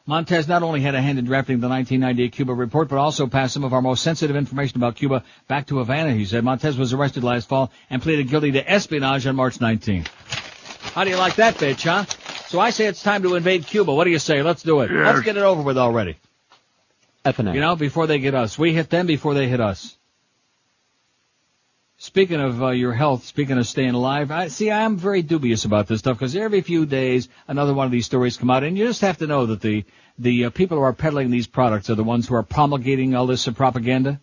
[0.08, 3.54] Montez not only had a hand in drafting the 1998 Cuba report, but also passed
[3.54, 6.44] some of our most sensitive information about Cuba back to Havana, he said.
[6.44, 10.06] Montez was arrested last fall and pleaded guilty to espionage on March 19th.
[10.92, 12.04] How do you like that bitch, huh?
[12.46, 13.92] So I say it's time to invade Cuba.
[13.92, 14.42] What do you say?
[14.42, 14.92] Let's do it.
[14.92, 15.06] Yes.
[15.06, 16.16] Let's get it over with already.
[17.26, 17.54] FNA.
[17.54, 18.58] You know, before they get us.
[18.58, 19.96] We hit them before they hit us.
[21.98, 25.86] Speaking of uh, your health, speaking of staying alive, I see I'm very dubious about
[25.86, 28.86] this stuff because every few days another one of these stories come out, and you
[28.86, 29.84] just have to know that the
[30.18, 33.26] the uh, people who are peddling these products are the ones who are promulgating all
[33.26, 34.20] this propaganda.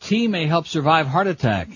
[0.00, 1.68] Tea may help survive heart attack.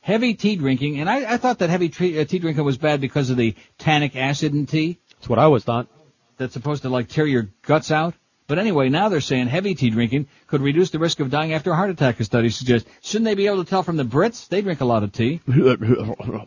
[0.00, 3.00] Heavy tea drinking, and I, I thought that heavy tea, uh, tea drinking was bad
[3.00, 4.98] because of the tannic acid in tea.
[5.10, 5.88] That's what I always thought.
[6.36, 8.14] That's supposed to like tear your guts out.
[8.48, 11.72] But anyway, now they're saying heavy tea drinking could reduce the risk of dying after
[11.72, 12.88] a heart attack, a study suggests.
[13.02, 14.48] Shouldn't they be able to tell from the Brits?
[14.48, 15.40] They drink a lot of tea.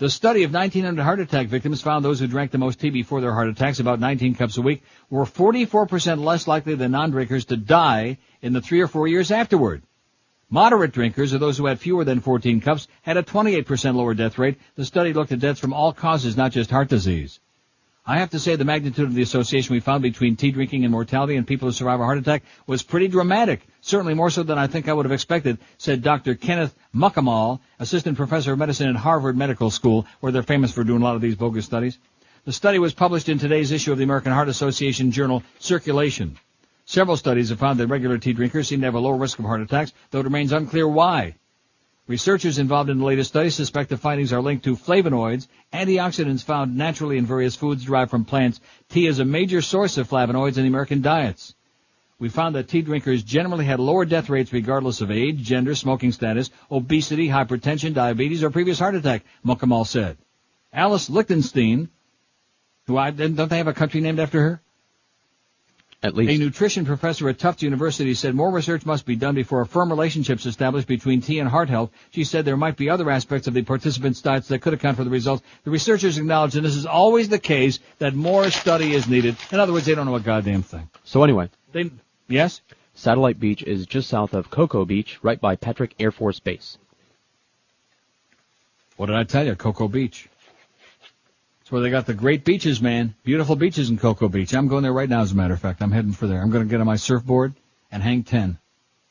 [0.00, 3.20] The study of 1,900 heart attack victims found those who drank the most tea before
[3.20, 7.58] their heart attacks, about 19 cups a week, were 44% less likely than non-drinkers to
[7.58, 9.82] die in the three or four years afterward.
[10.48, 14.38] Moderate drinkers, or those who had fewer than 14 cups, had a 28% lower death
[14.38, 14.56] rate.
[14.74, 17.38] The study looked at deaths from all causes, not just heart disease.
[18.10, 20.90] I have to say the magnitude of the association we found between tea drinking and
[20.90, 23.60] mortality in people who survive a heart attack was pretty dramatic.
[23.82, 26.34] Certainly more so than I think I would have expected, said Dr.
[26.34, 31.00] Kenneth Mukamal, assistant professor of medicine at Harvard Medical School, where they're famous for doing
[31.00, 31.98] a lot of these bogus studies.
[32.46, 36.36] The study was published in today's issue of the American Heart Association journal Circulation.
[36.86, 39.44] Several studies have found that regular tea drinkers seem to have a lower risk of
[39.44, 41.36] heart attacks, though it remains unclear why.
[42.10, 46.76] Researchers involved in the latest study suspect the findings are linked to flavonoids, antioxidants found
[46.76, 48.60] naturally in various foods derived from plants.
[48.88, 51.54] Tea is a major source of flavonoids in American diets.
[52.18, 56.10] We found that tea drinkers generally had lower death rates regardless of age, gender, smoking
[56.10, 60.16] status, obesity, hypertension, diabetes, or previous heart attack, Mukamal said.
[60.72, 61.90] Alice Lichtenstein,
[62.88, 64.62] who I, don't they have a country named after her?
[66.02, 66.32] At least.
[66.32, 69.90] A nutrition professor at Tufts University said more research must be done before a firm
[69.90, 71.90] relationship is established between tea and heart health.
[72.10, 75.04] She said there might be other aspects of the participants' diets that could account for
[75.04, 75.42] the results.
[75.64, 79.36] The researchers acknowledge, and this is always the case, that more study is needed.
[79.52, 80.88] In other words, they don't know a goddamn thing.
[81.04, 81.90] So anyway, They,
[82.28, 82.62] yes?
[82.94, 86.78] Satellite Beach is just south of Cocoa Beach, right by Patrick Air Force Base.
[88.96, 89.54] What did I tell you?
[89.54, 90.30] Cocoa Beach.
[91.70, 93.14] It's where they got the great beaches, man.
[93.22, 94.52] Beautiful beaches in Cocoa Beach.
[94.54, 95.80] I'm going there right now, as a matter of fact.
[95.80, 96.42] I'm heading for there.
[96.42, 97.54] I'm going to get on my surfboard
[97.92, 98.58] and hang 10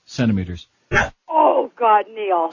[0.04, 0.68] centimeters.
[1.80, 2.50] God, Neil.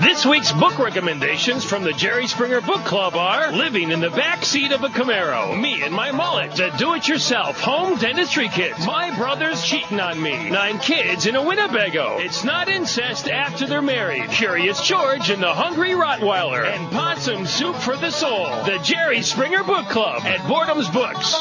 [0.00, 4.46] This week's book recommendations from the Jerry Springer Book Club are Living in the Back
[4.46, 9.62] Seat of a Camaro, Me and My Mullet, The Do-It-Yourself Home Dentistry Kit, My Brother's
[9.62, 14.80] Cheating on Me, Nine Kids in a Winnebago, It's Not Incest After They're Married, Curious
[14.80, 18.46] George and the Hungry Rottweiler, and Possum Soup for the Soul.
[18.64, 21.34] The Jerry Springer Book Club at Boredom's Books.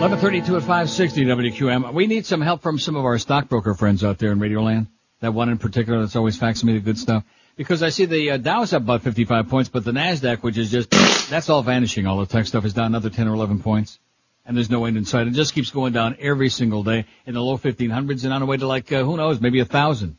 [0.00, 1.92] 1132 at 560 WQAM.
[1.92, 4.86] We need some help from some of our stockbroker friends out there in Radioland.
[5.20, 7.24] That one in particular that's always faxing me the good stuff.
[7.56, 10.70] Because I see the uh, Dow's up about 55 points, but the NASDAQ, which is
[10.70, 10.90] just,
[11.30, 12.06] that's all vanishing.
[12.06, 13.98] All the tech stuff is down another 10 or 11 points.
[14.46, 15.26] And there's no end in sight.
[15.26, 18.46] It just keeps going down every single day in the low 1500s and on the
[18.46, 20.16] way to like, uh, who knows, maybe a thousand.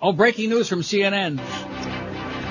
[0.00, 1.40] Oh, breaking news from CNN.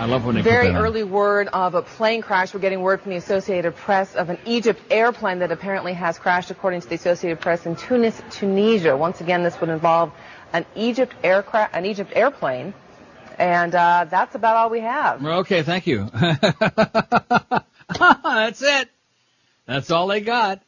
[0.02, 0.84] I love when they Very put that on.
[0.84, 2.56] early word of a plane crash.
[2.56, 6.50] We're getting word from the Associated Press of an EgyptAir plane that apparently has crashed,
[6.50, 8.98] according to the Associated Press, in Tunis, Tunisia.
[8.98, 10.12] Once again, this would involve
[10.54, 12.74] an Egypt aircraft, an EgyptAir plane,
[13.38, 15.26] and uh, that's about all we have.
[15.26, 16.10] Okay, thank you.
[18.00, 18.90] That's it.
[19.66, 20.62] That's all they got.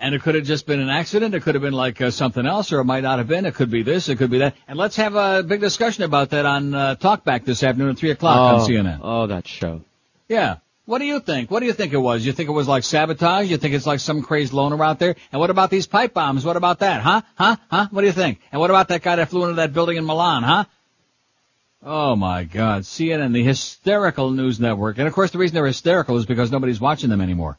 [0.00, 1.34] And it could have just been an accident.
[1.34, 3.46] It could have been like uh, something else, or it might not have been.
[3.46, 4.08] It could be this.
[4.08, 4.54] It could be that.
[4.68, 8.12] And let's have a big discussion about that on uh, Talkback this afternoon at three
[8.12, 9.00] o'clock oh, on CNN.
[9.02, 9.82] Oh, that show.
[10.28, 10.58] Yeah.
[10.88, 11.50] What do you think?
[11.50, 12.24] What do you think it was?
[12.24, 13.50] You think it was like sabotage?
[13.50, 15.16] You think it's like some crazed loner out there?
[15.30, 16.46] And what about these pipe bombs?
[16.46, 17.02] What about that?
[17.02, 17.20] Huh?
[17.34, 17.56] Huh?
[17.70, 17.88] Huh?
[17.90, 18.40] What do you think?
[18.50, 20.44] And what about that guy that flew into that building in Milan?
[20.44, 20.64] Huh?
[21.82, 22.84] Oh my God.
[22.84, 24.96] CNN, the hysterical news network.
[24.96, 27.58] And of course the reason they're hysterical is because nobody's watching them anymore.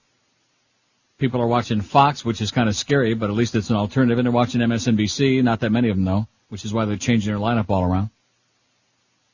[1.19, 4.17] People are watching Fox, which is kind of scary, but at least it's an alternative.
[4.17, 5.43] And they're watching MSNBC.
[5.43, 8.09] Not that many of them though, which is why they're changing their lineup all around.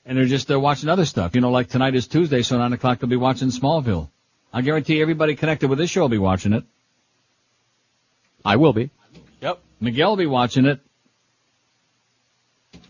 [0.06, 1.34] And they're just uh, watching other stuff.
[1.34, 4.10] You know, like tonight is Tuesday, so 9 o'clock they'll be watching Smallville.
[4.54, 6.64] I guarantee everybody connected with this show will be watching it.
[8.44, 8.92] I will be.
[9.42, 9.60] Yep.
[9.82, 10.80] Miguel will be watching it.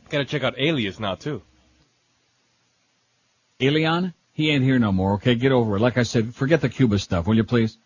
[0.09, 1.41] Gotta check out Alias now too.
[3.59, 5.35] Elián, he ain't here no more, okay?
[5.35, 5.79] Get over it.
[5.79, 7.77] Like I said, forget the Cuba stuff, will you please?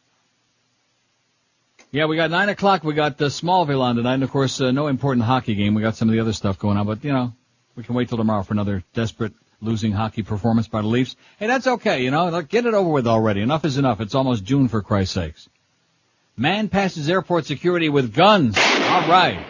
[1.91, 4.71] Yeah, we got 9 o'clock, we got uh, Smallville on tonight, and of course, uh,
[4.71, 5.73] no important hockey game.
[5.73, 7.33] We got some of the other stuff going on, but, you know,
[7.79, 9.31] we can wait till tomorrow for another desperate
[9.61, 11.15] losing hockey performance by the Leafs.
[11.37, 13.39] Hey, that's okay, you know, get it over with already.
[13.39, 14.01] Enough is enough.
[14.01, 15.47] It's almost June for Christ's sakes.
[16.35, 18.57] Man passes airport security with guns.
[18.57, 19.45] All right.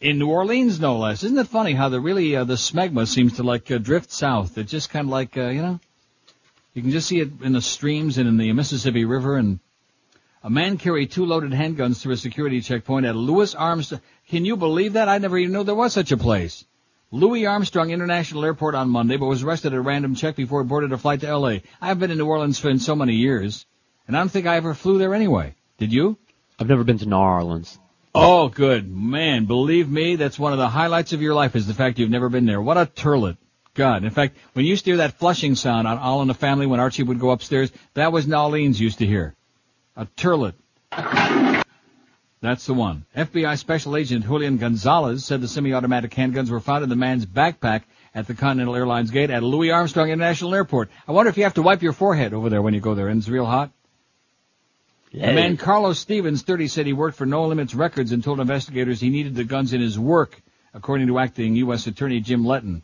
[0.00, 1.22] In New Orleans, no less.
[1.22, 4.58] Isn't it funny how the really, uh, the smegma seems to like uh, drift south?
[4.58, 5.78] It's just kind of like, uh, you know,
[6.74, 9.60] you can just see it in the streams and in the Mississippi River and
[10.42, 14.00] a man carried two loaded handguns through a security checkpoint at Louis Armstrong.
[14.28, 15.08] Can you believe that?
[15.08, 16.64] I never even knew there was such a place.
[17.10, 20.68] Louis Armstrong International Airport on Monday, but was arrested at a random check before he
[20.68, 21.58] boarded a flight to LA.
[21.80, 23.64] I've been in New Orleans for so many years,
[24.06, 25.54] and I don't think I ever flew there anyway.
[25.78, 26.18] Did you?
[26.58, 27.78] I've never been to New Orleans.
[28.14, 28.94] Oh, good.
[28.94, 32.10] Man, believe me, that's one of the highlights of your life is the fact you've
[32.10, 32.60] never been there.
[32.60, 33.38] What a turlet.
[33.72, 34.04] God.
[34.04, 36.66] In fact, when you used to hear that flushing sound on All in the Family
[36.66, 39.34] when Archie would go upstairs, that was Nollene's used to hear.
[39.96, 40.54] A turlet.
[42.40, 43.04] That's the one.
[43.16, 47.82] FBI Special Agent Julian Gonzalez said the semi-automatic handguns were found in the man's backpack
[48.14, 50.88] at the Continental Airlines gate at Louis Armstrong International Airport.
[51.08, 53.08] I wonder if you have to wipe your forehead over there when you go there,
[53.08, 53.72] and it's real hot.
[55.12, 59.00] The man Carlos Stevens, 30, said he worked for No Limits Records and told investigators
[59.00, 60.40] he needed the guns in his work,
[60.74, 61.86] according to acting U.S.
[61.86, 62.82] Attorney Jim Letten.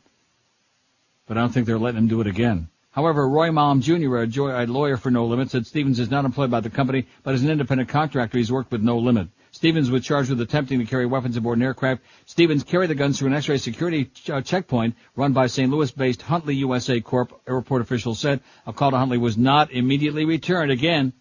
[1.26, 2.68] But I don't think they're letting him do it again.
[2.90, 6.24] However, Roy Malm Jr., a, jo- a lawyer for No Limit, said Stevens is not
[6.24, 9.28] employed by the company, but as an independent contractor, he's worked with No Limit.
[9.64, 12.02] Stevens was charged with attempting to carry weapons aboard an aircraft.
[12.26, 15.72] Stevens carried the guns through an X-ray security ch- uh, checkpoint run by St.
[15.72, 17.32] Louis-based Huntleigh USA Corp.
[17.48, 20.70] Airport officials said a call to Huntleigh was not immediately returned.
[20.70, 21.14] Again,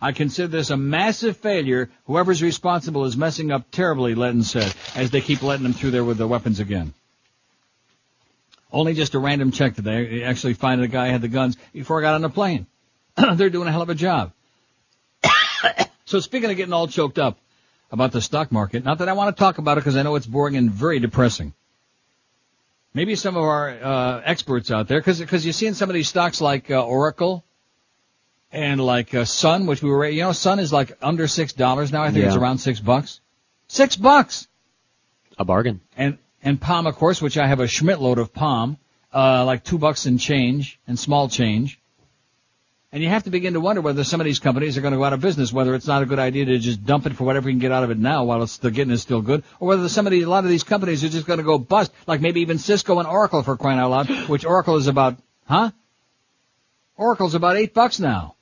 [0.00, 1.90] I consider this a massive failure.
[2.04, 6.04] Whoever's responsible is messing up terribly, Letten said, as they keep letting them through there
[6.04, 6.94] with their weapons again.
[8.70, 10.18] Only just a random check today.
[10.18, 12.68] They actually find the guy had the guns before I got on the plane.
[13.34, 14.32] They're doing a hell of a job.
[16.04, 17.36] so speaking of getting all choked up
[17.90, 20.14] about the stock market, not that I want to talk about it because I know
[20.14, 21.54] it's boring and very depressing.
[22.92, 25.94] Maybe some of our uh, experts out there, because cause you see in some of
[25.94, 27.44] these stocks like uh, Oracle
[28.52, 31.92] and like uh, Sun, which we were, you know, Sun is like under six dollars
[31.92, 32.02] now.
[32.02, 33.20] I think it's around six bucks.
[33.68, 34.48] Six bucks.
[35.38, 35.80] A bargain.
[35.96, 38.76] And and Palm, of course, which I have a Schmidt load of Palm,
[39.12, 41.79] uh, like two bucks and change and small change.
[42.92, 44.98] And you have to begin to wonder whether some of these companies are going to
[44.98, 47.22] go out of business, whether it's not a good idea to just dump it for
[47.22, 49.44] whatever you can get out of it now while it's the getting is still good,
[49.60, 51.56] or whether some of these, a lot of these companies are just going to go
[51.56, 55.16] bust, like maybe even Cisco and Oracle for crying out loud, which Oracle is about,
[55.46, 55.70] huh?
[56.96, 58.34] Oracle's about eight bucks now.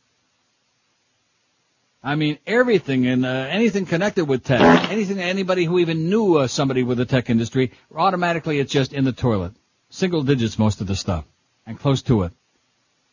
[2.03, 6.47] I mean, everything and uh, anything connected with tech, anything, anybody who even knew uh,
[6.47, 9.53] somebody with the tech industry, automatically it's just in the toilet.
[9.91, 11.25] Single digits, most of the stuff,
[11.67, 12.33] and close to it.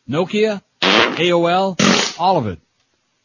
[0.08, 0.62] Nokia,
[1.16, 2.58] AOL, all of it.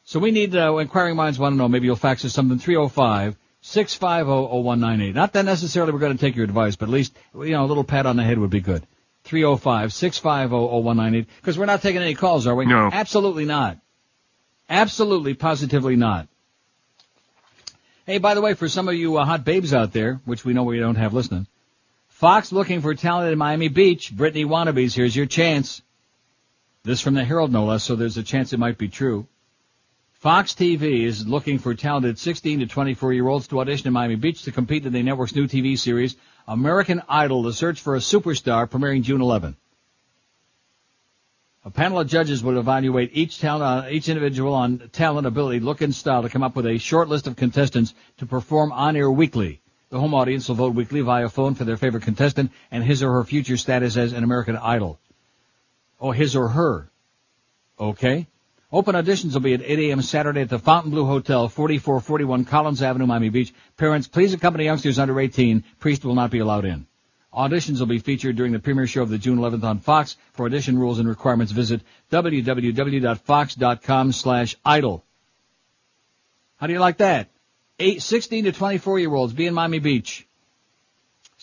[0.04, 3.38] So we need, uh, inquiring minds want to know, maybe you'll fax us something, 305
[3.62, 4.32] 650
[4.64, 5.16] 0198.
[5.16, 7.68] Not that necessarily we're going to take your advice, but at least, you know, a
[7.68, 8.86] little pat on the head would be good.
[9.26, 11.28] 305 650 0198.
[11.42, 12.66] Because we're not taking any calls, are we?
[12.66, 12.90] No.
[12.92, 13.78] Absolutely not.
[14.70, 16.28] Absolutely, positively not.
[18.06, 20.54] Hey, by the way, for some of you uh, hot babes out there, which we
[20.54, 21.46] know we don't have listening,
[22.08, 24.12] Fox looking for talent in Miami Beach.
[24.16, 25.82] Brittany wannabes, here's your chance.
[26.84, 29.28] This from the Herald, no less, so there's a chance it might be true.
[30.14, 34.16] Fox TV is looking for talented 16 to 24 year olds to audition in Miami
[34.16, 36.16] Beach to compete in the network's new TV series,
[36.48, 39.56] American Idol, the search for a superstar, premiering June 11.
[41.66, 45.82] A panel of judges will evaluate each talent, uh, each individual on talent, ability, look,
[45.82, 49.12] and style to come up with a short list of contestants to perform on air
[49.12, 49.62] weekly.
[49.90, 53.12] The home audience will vote weekly via phone for their favorite contestant and his or
[53.14, 55.00] her future status as an American Idol.
[56.02, 56.90] Oh, his or her.
[57.80, 58.28] Okay.
[58.72, 60.02] Open auditions will be at 8 a.m.
[60.02, 63.54] Saturday at the Fontainebleau Hotel, 4441 Collins Avenue, Miami Beach.
[63.78, 65.64] Parents, please accompany youngsters under 18.
[65.80, 66.88] Priest will not be allowed in.
[67.34, 70.18] Auditions will be featured during the premiere show of the June 11th on Fox.
[70.34, 75.04] For audition rules and requirements, visit www.fox.com slash idol.
[76.58, 77.30] How do you like that?
[77.80, 80.28] Eight, 16 to 24 year olds be in Miami Beach.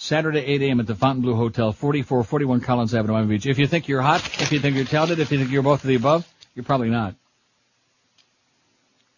[0.00, 0.78] Saturday, 8 a.m.
[0.78, 3.46] at the Fontainebleau Hotel, 4441 Collins Avenue, Miami Beach.
[3.46, 5.82] If you think you're hot, if you think you're talented, if you think you're both
[5.82, 7.16] of the above, you're probably not.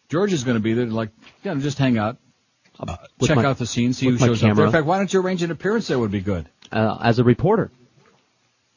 [0.09, 1.11] George is going to be there to like,
[1.45, 2.17] you know, just hang out,
[2.81, 4.65] Uh, check my- out the scene, see who shows up there.
[4.65, 6.49] In fact, why don't you arrange an appearance there would be good.
[6.73, 7.71] Uh, as a reporter.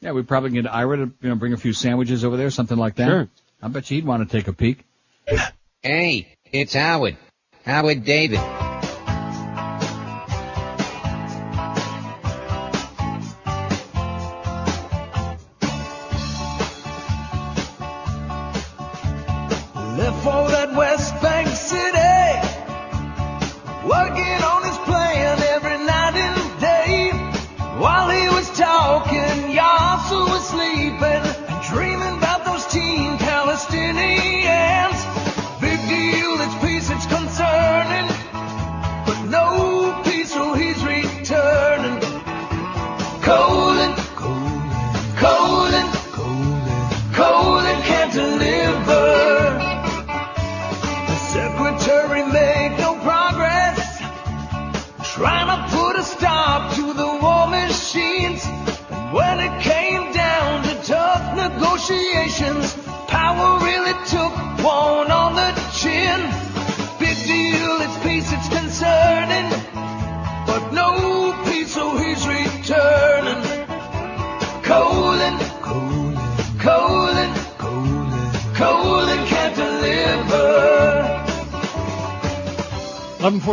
[0.02, 2.50] Yeah, we probably can get Ira to, you know, bring a few sandwiches over there,
[2.50, 3.08] something like that.
[3.08, 3.28] Sure.
[3.62, 4.84] I bet you he'd want to take a peek.
[5.82, 7.16] Hey, it's Howard.
[7.64, 8.40] Howard David.
[24.16, 24.43] Working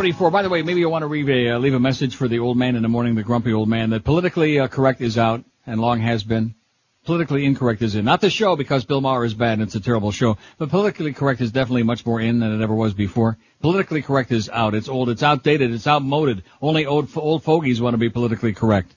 [0.02, 0.30] 1144.
[0.32, 2.40] By the way, maybe you want to leave a, uh, leave a message for the
[2.40, 5.44] old man in the morning, the grumpy old man, that politically uh, correct is out
[5.64, 6.56] and long has been.
[7.04, 8.04] Politically incorrect is in.
[8.04, 11.12] Not the show because Bill Maher is bad and it's a terrible show, but politically
[11.12, 13.38] correct is definitely much more in than it ever was before.
[13.60, 14.74] Politically correct is out.
[14.74, 15.08] It's old.
[15.08, 15.72] It's outdated.
[15.72, 16.42] It's outmoded.
[16.60, 18.96] Only old, old fogies want to be politically correct.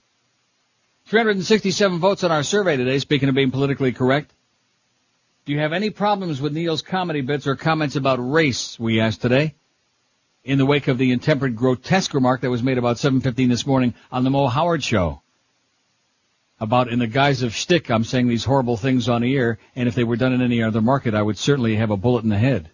[1.06, 4.34] 367 votes on our survey today, speaking of being politically correct.
[5.46, 9.22] Do you have any problems with Neil's comedy bits or comments about race, we asked
[9.22, 9.54] today?
[10.46, 13.96] In the wake of the intemperate grotesque remark that was made about 7.15 this morning
[14.12, 15.22] on the Mo Howard show.
[16.60, 19.90] About in the guise of shtick, I'm saying these horrible things on the air, and
[19.90, 22.30] if they were done in any other market, I would certainly have a bullet in
[22.30, 22.70] the head.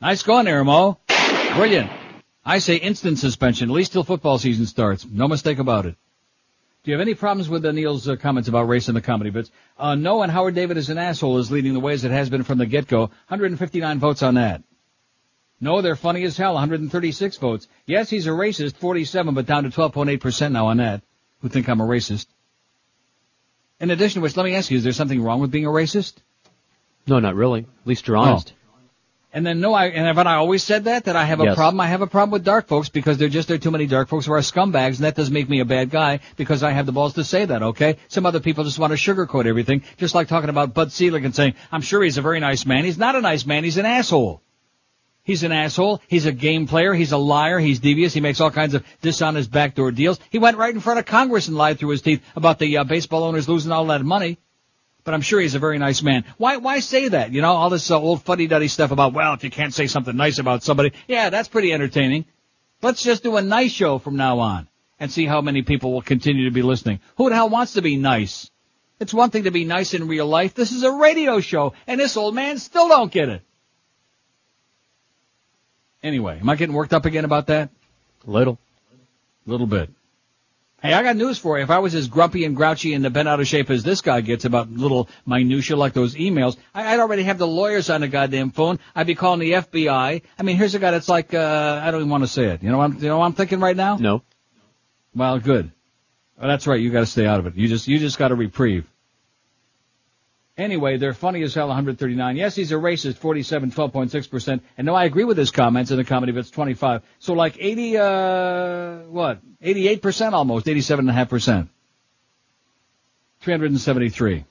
[0.00, 0.98] Nice going there, Mo.
[1.54, 1.90] Brilliant.
[2.44, 5.06] I say instant suspension, at least till football season starts.
[5.06, 5.94] No mistake about it.
[6.82, 9.50] Do you have any problems with Neil's uh, comments about race in the comedy bits?
[9.78, 12.30] Uh, no, and Howard David is an asshole is leading the way as it has
[12.30, 13.00] been from the get-go.
[13.00, 14.62] 159 votes on that.
[15.60, 16.54] No, they're funny as hell.
[16.54, 17.68] 136 votes.
[17.86, 18.76] Yes, he's a racist.
[18.76, 21.02] 47, but down to 12.8% now on that.
[21.42, 22.26] Who think I'm a racist?
[23.78, 25.70] In addition to which, let me ask you, is there something wrong with being a
[25.70, 26.14] racist?
[27.06, 27.60] No, not really.
[27.60, 28.52] At least you're honest.
[28.54, 28.56] Oh.
[29.32, 31.04] And then no, I, and haven't I always said that?
[31.04, 31.54] That I have a Yes.
[31.54, 31.80] problem?
[31.80, 34.08] I have a problem with dark folks because they're just, there are too many dark
[34.08, 36.84] folks who are scumbags and that doesn't make me a bad guy because I have
[36.84, 37.98] the balls to say that, okay?
[38.08, 41.34] Some other people just want to sugarcoat everything, just like talking about Bud Selig and
[41.34, 42.84] saying, I'm sure he's a very nice man.
[42.84, 44.42] He's not a nice man, he's an asshole.
[45.22, 46.00] He's an asshole.
[46.08, 46.94] He's a game player.
[46.94, 47.58] He's a liar.
[47.58, 48.12] He's devious.
[48.12, 50.18] He makes all kinds of dishonest backdoor deals.
[50.30, 52.84] He went right in front of Congress and lied through his teeth about the uh,
[52.84, 54.38] baseball owners losing all that money.
[55.04, 56.24] But I'm sure he's a very nice man.
[56.36, 57.32] Why, why say that?
[57.32, 60.16] You know, all this uh, old fuddy-duddy stuff about, well, if you can't say something
[60.16, 62.26] nice about somebody, yeah, that's pretty entertaining.
[62.82, 64.68] Let's just do a nice show from now on
[64.98, 67.00] and see how many people will continue to be listening.
[67.16, 68.50] Who the hell wants to be nice?
[68.98, 70.54] It's one thing to be nice in real life.
[70.54, 73.42] This is a radio show, and this old man still don't get it.
[76.02, 77.70] Anyway, am I getting worked up again about that?
[78.26, 78.58] A little.
[79.46, 79.90] A little bit.
[80.82, 81.64] Hey, I got news for you.
[81.64, 84.22] If I was as grumpy and grouchy and bent out of shape as this guy
[84.22, 88.08] gets about little minutia like those emails, I, I'd already have the lawyers on the
[88.08, 88.78] goddamn phone.
[88.94, 90.22] I'd be calling the FBI.
[90.38, 92.62] I mean, here's a guy that's like, uh, I don't even want to say it.
[92.62, 93.96] You know what I'm, you know what I'm thinking right now?
[93.96, 94.22] No.
[95.14, 95.70] Well, good.
[96.38, 96.80] Well, that's right.
[96.80, 97.56] You got to stay out of it.
[97.56, 98.89] You just, you just got a reprieve.
[100.60, 102.36] Anyway, they're funny as hell, 139.
[102.36, 104.60] Yes, he's a racist, 47, 12.6%.
[104.76, 107.02] And no, I agree with his comments in the comedy bits, 25.
[107.18, 109.40] So like 80, uh, what?
[109.62, 111.68] 88% almost, 87.5%.
[113.40, 114.44] 373.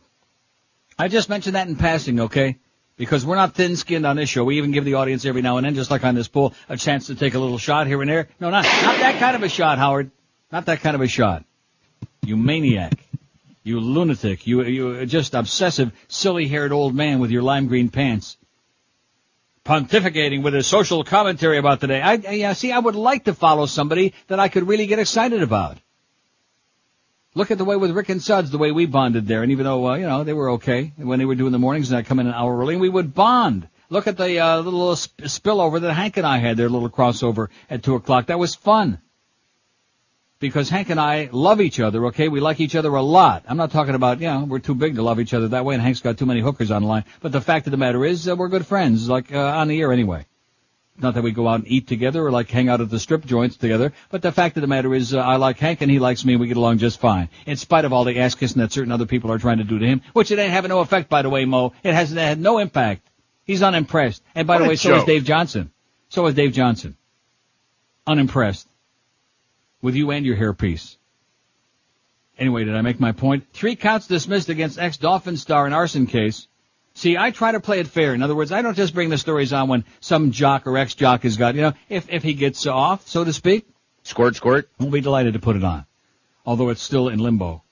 [0.98, 2.58] I just mentioned that in passing, okay?
[2.98, 4.44] Because we're not thin-skinned on this show.
[4.44, 6.76] We even give the audience every now and then, just like on this poll, a
[6.76, 8.30] chance to take a little shot here and there.
[8.40, 10.10] No, not, not that kind of a shot, Howard.
[10.52, 11.46] Not that kind of a shot.
[12.26, 12.94] You maniac.
[13.70, 14.48] You lunatic.
[14.48, 18.36] You, you just obsessive, silly-haired old man with your lime green pants.
[19.64, 22.02] Pontificating with his social commentary about today.
[22.02, 24.98] I, I, yeah, see, I would like to follow somebody that I could really get
[24.98, 25.78] excited about.
[27.36, 29.44] Look at the way with Rick and Suds, the way we bonded there.
[29.44, 31.92] And even though, uh, you know, they were okay when they were doing the mornings
[31.92, 33.70] and I'd come in an hour early we would bond.
[33.92, 37.50] Look at the, uh, little sp- spillover that Hank and I had, their little crossover
[37.70, 38.26] at two o'clock.
[38.26, 39.00] That was fun
[40.40, 42.30] because Hank and I love each other, okay?
[42.30, 43.44] We like each other a lot.
[43.48, 45.76] I'm not talking about, you know, we're too big to love each other that way
[45.76, 47.06] and Hank's got too many hookers on the line.
[47.22, 49.80] But the fact of the matter is, uh, we're good friends, like, uh, on the
[49.82, 50.26] air anyway.
[51.02, 53.26] Not that we go out and eat together or like hang out at the strip
[53.26, 56.00] joints together, but the fact of the matter is, uh, I like Hank and he
[56.00, 57.30] likes me and we get along just fine.
[57.46, 59.80] In spite of all the ass kissing that certain other people are trying to do
[59.80, 61.74] to him, which it ain't having no effect, by the way, Mo.
[61.84, 63.08] It has it had no impact.
[63.46, 64.22] He's unimpressed.
[64.36, 65.04] And by What the way, so is.
[65.06, 65.72] Dave Johnson.
[66.10, 66.98] So is Dave Johnson.
[68.06, 68.68] Unimpressed.
[69.82, 70.98] With you and your hairpiece.
[72.38, 73.46] Anyway, did I make my point?
[73.54, 76.48] Three counts dismissed against ex-Dolphin star in arson case.
[76.94, 78.14] See, I try to play it fair.
[78.14, 81.24] In other words, I don't just bring the stories on when some jock or ex-jock
[81.24, 83.68] has got, you know, if, if he gets off, so to speak.
[84.04, 84.70] Squirt, squirt.
[84.80, 85.86] We'll be delighted to put it on.
[86.46, 87.64] Although it's still in limbo.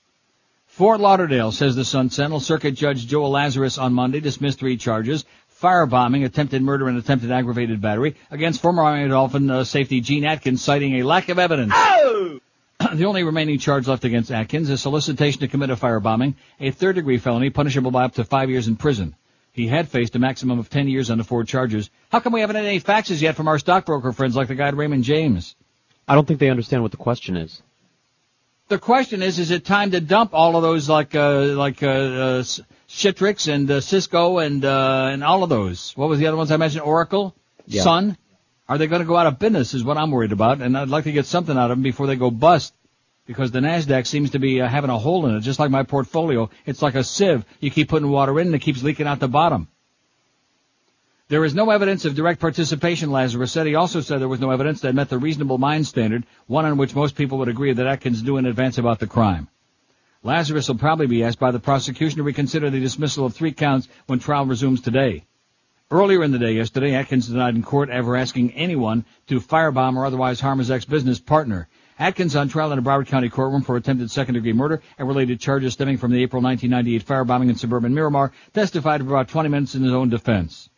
[0.66, 2.40] Fort Lauderdale, says the Sun Sentinel.
[2.40, 5.24] Circuit Judge Joel Lazarus on Monday dismissed three charges.
[5.60, 10.62] Firebombing, attempted murder, and attempted aggravated battery against former Miami Dolphin uh, safety Gene Atkins,
[10.62, 11.72] citing a lack of evidence.
[12.94, 17.18] The only remaining charge left against Atkins is solicitation to commit a firebombing, a third-degree
[17.18, 19.14] felony punishable by up to five years in prison.
[19.52, 21.90] He had faced a maximum of 10 years on the four charges.
[22.10, 24.68] How come we haven't had any faxes yet from our stockbroker friends like the guy
[24.68, 25.56] at Raymond James?
[26.06, 27.60] I don't think they understand what the question is.
[28.68, 31.86] The question is, is it time to dump all of those like, uh, like, uh,
[31.86, 32.42] uh,
[32.88, 35.92] Citrix and, uh, Cisco and, uh, and all of those?
[35.96, 36.82] What was the other ones I mentioned?
[36.82, 37.34] Oracle?
[37.66, 37.82] Yeah.
[37.82, 38.16] Sun?
[38.68, 40.88] Are they going to go out of business is what I'm worried about, and I'd
[40.88, 42.74] like to get something out of them before they go bust.
[43.26, 45.82] Because the NASDAQ seems to be uh, having a hole in it, just like my
[45.82, 46.48] portfolio.
[46.64, 47.44] It's like a sieve.
[47.60, 49.68] You keep putting water in and it keeps leaking out the bottom.
[51.28, 53.66] There is no evidence of direct participation, Lazarus said.
[53.66, 56.78] He also said there was no evidence that met the reasonable mind standard, one on
[56.78, 59.48] which most people would agree that Atkins knew in advance about the crime.
[60.22, 63.88] Lazarus will probably be asked by the prosecution to reconsider the dismissal of three counts
[64.06, 65.24] when trial resumes today.
[65.90, 70.04] Earlier in the day yesterday, Atkins denied in court ever asking anyone to firebomb or
[70.04, 71.66] otherwise harm his ex-business partner.
[71.98, 75.72] Atkins on trial in a Broward County courtroom for attempted second-degree murder and related charges
[75.72, 79.82] stemming from the April 1998 firebombing in suburban Miramar testified for about 20 minutes in
[79.82, 80.68] his own defense.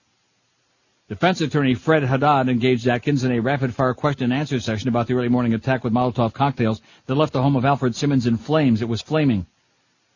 [1.09, 5.15] Defense attorney Fred Haddad engaged Atkins in a rapid-fire question and answer session about the
[5.15, 8.81] early morning attack with Molotov cocktails that left the home of Alfred Simmons in flames.
[8.81, 9.47] It was flaming.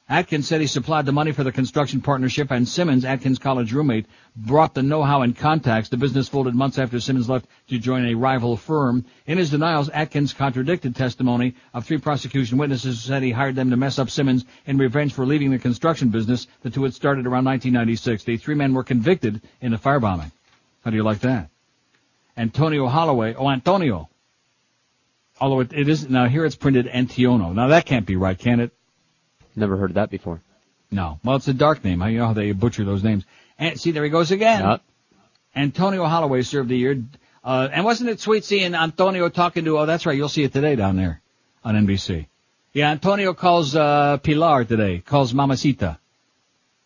[0.07, 4.05] Atkins said he supplied the money for the construction partnership and Simmons, Atkins' college roommate,
[4.37, 5.89] brought the know-how and contacts.
[5.89, 9.07] The business folded months after Simmons left to join a rival firm.
[9.27, 13.71] In his denials, Atkins contradicted testimony of three prosecution witnesses who said he hired them
[13.71, 16.49] to mess up Simmons in revenge for leaving the construction business.
[16.61, 18.25] The two had started around 1996.
[18.25, 20.33] The three men were convicted in the firebombing.
[20.85, 21.49] How do you like that?
[22.37, 23.33] Antonio Holloway.
[23.33, 24.11] Oh, Antonio.
[25.41, 27.55] Although it, it is, now here it's printed Antiono.
[27.55, 28.73] Now that can't be right, can it?
[29.57, 30.41] Never heard of that before.
[30.91, 31.19] No.
[31.25, 32.03] Well, it's a dark name.
[32.03, 33.25] You know how they butcher those names.
[33.59, 34.63] And see, there he goes again.
[34.63, 34.83] Yep.
[35.57, 37.03] Antonio Holloway served the year.
[37.43, 40.53] Uh, and wasn't it sweet seeing Antonio talking to, oh, that's right, you'll see it
[40.53, 41.21] today down there
[41.63, 42.27] on NBC.
[42.73, 45.99] Yeah, Antonio calls, uh, Pilar today, calls Mamacita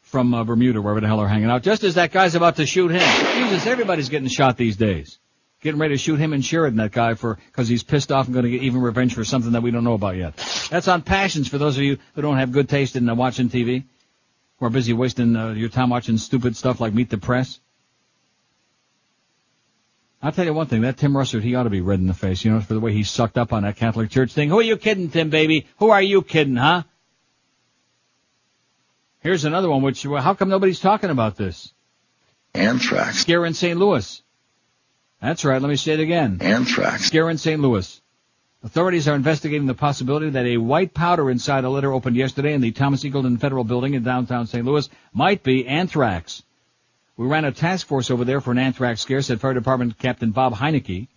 [0.03, 2.66] from uh, Bermuda, wherever the hell they're hanging out, just as that guy's about to
[2.66, 3.01] shoot him.
[3.36, 5.19] Jesus, everybody's getting shot these days.
[5.61, 8.35] Getting ready to shoot him and Sheridan, that guy, for, cause he's pissed off and
[8.35, 10.37] gonna get even revenge for something that we don't know about yet.
[10.71, 13.49] That's on Passions for those of you who don't have good taste in uh, watching
[13.49, 13.83] TV.
[14.59, 17.59] who are busy wasting uh, your time watching stupid stuff like Meet the Press.
[20.23, 22.15] I'll tell you one thing, that Tim Russert, he ought to be red in the
[22.15, 24.49] face, you know, for the way he sucked up on that Catholic Church thing.
[24.49, 25.67] Who are you kidding, Tim, baby?
[25.79, 26.83] Who are you kidding, huh?
[29.21, 31.73] Here's another one, which, well, how come nobody's talking about this?
[32.55, 33.19] Anthrax.
[33.19, 33.79] Scare in St.
[33.79, 34.23] Louis.
[35.20, 36.39] That's right, let me say it again.
[36.40, 37.05] Anthrax.
[37.07, 37.61] Scare in St.
[37.61, 38.01] Louis.
[38.62, 42.61] Authorities are investigating the possibility that a white powder inside a litter opened yesterday in
[42.61, 44.65] the Thomas Eagleton Federal Building in downtown St.
[44.65, 46.43] Louis might be anthrax.
[47.16, 50.31] We ran a task force over there for an anthrax scare, said Fire Department Captain
[50.31, 51.09] Bob Heineke.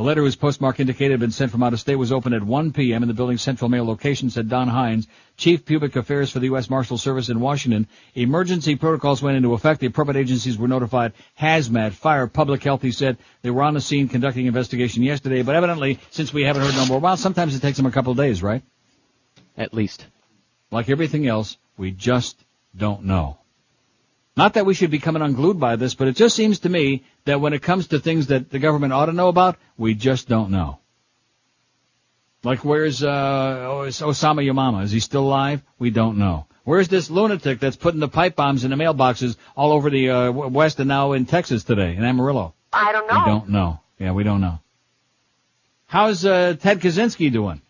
[0.00, 2.42] The letter whose postmark indicated had been sent from out of state was opened at
[2.42, 3.02] 1 p.m.
[3.02, 5.06] in the building's central mail location, said Don Hines,
[5.36, 6.70] Chief Public Affairs for the U.S.
[6.70, 7.86] Marshal Service in Washington.
[8.14, 9.78] Emergency protocols went into effect.
[9.78, 11.12] The appropriate agencies were notified.
[11.38, 13.18] Hazmat, fire, public health, he said.
[13.42, 16.86] They were on the scene conducting investigation yesterday, but evidently, since we haven't heard no
[16.86, 18.62] more, well, sometimes it takes them a couple of days, right?
[19.58, 20.06] At least.
[20.70, 22.42] Like everything else, we just
[22.74, 23.39] don't know.
[24.36, 27.04] Not that we should be coming unglued by this, but it just seems to me
[27.24, 30.28] that when it comes to things that the government ought to know about, we just
[30.28, 30.78] don't know.
[32.42, 34.84] Like where's uh Osama Yamama?
[34.84, 35.62] Is he still alive?
[35.78, 36.46] We don't know.
[36.64, 40.30] Where's this lunatic that's putting the pipe bombs in the mailboxes all over the uh,
[40.30, 42.54] West and now in Texas today, in Amarillo?
[42.72, 43.18] I don't know.
[43.18, 43.80] We don't know.
[43.98, 44.60] Yeah, we don't know.
[45.86, 47.60] How's uh, Ted Kaczynski doing?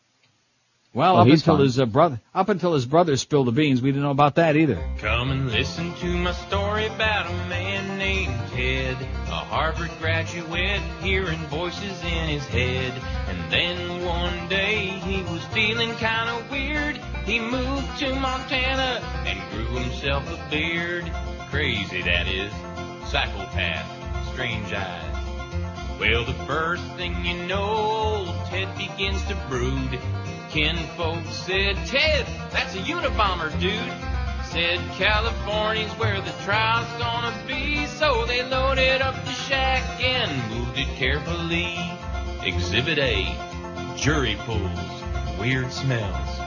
[0.93, 1.65] Well, Oh, up until fine.
[1.65, 4.57] his uh, brother, up until his brother spilled the beans, we didn't know about that
[4.57, 4.77] either.
[4.99, 8.97] Come and listen to my story about a man named Ted,
[9.29, 12.93] a Harvard graduate, hearing voices in his head.
[13.29, 16.97] And then one day he was feeling kinda weird.
[17.25, 21.05] He moved to Montana and grew himself a beard.
[21.51, 22.53] Crazy that is,
[23.09, 23.87] psychopath,
[24.33, 25.07] strange eyes.
[26.01, 29.99] Well, the first thing you know, old Ted begins to brood.
[30.51, 33.73] Ken folks said, Ted, that's a Unabomber, dude.
[34.51, 40.77] Said California's where the trial's gonna be, so they loaded up the shack and moved
[40.77, 41.79] it carefully.
[42.43, 46.41] Exhibit A, jury pools, weird smells.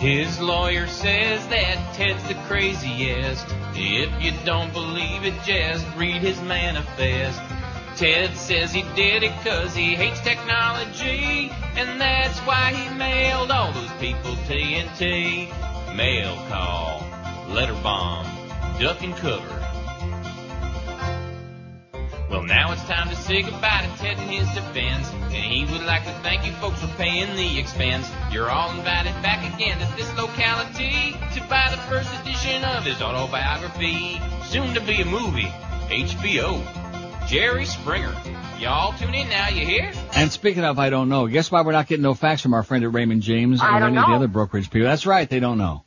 [0.00, 3.46] His lawyer says that Ted's the craziest.
[3.74, 7.40] If you don't believe it, just read his manifest.
[7.98, 13.72] Ted says he did it 'cause he hates technology, and that's why he mailed all
[13.72, 15.48] those people TNT.
[15.96, 17.04] Mail call,
[17.48, 18.24] letter bomb,
[18.78, 19.66] duck and cover.
[22.30, 25.84] Well, now it's time to say goodbye to Ted and his defense, and he would
[25.84, 28.08] like to thank you folks for paying the expense.
[28.30, 33.02] You're all invited back again to this locality to buy the first edition of his
[33.02, 35.50] autobiography, soon to be a movie,
[35.90, 36.77] HBO.
[37.28, 38.14] Jerry Springer.
[38.58, 39.92] Y'all tune in now, you hear?
[40.14, 41.26] And speaking of, I don't know.
[41.26, 43.82] Guess why we're not getting no facts from our friend at Raymond James or don't
[43.82, 44.88] any of the other brokerage people?
[44.88, 45.84] That's right, they don't know.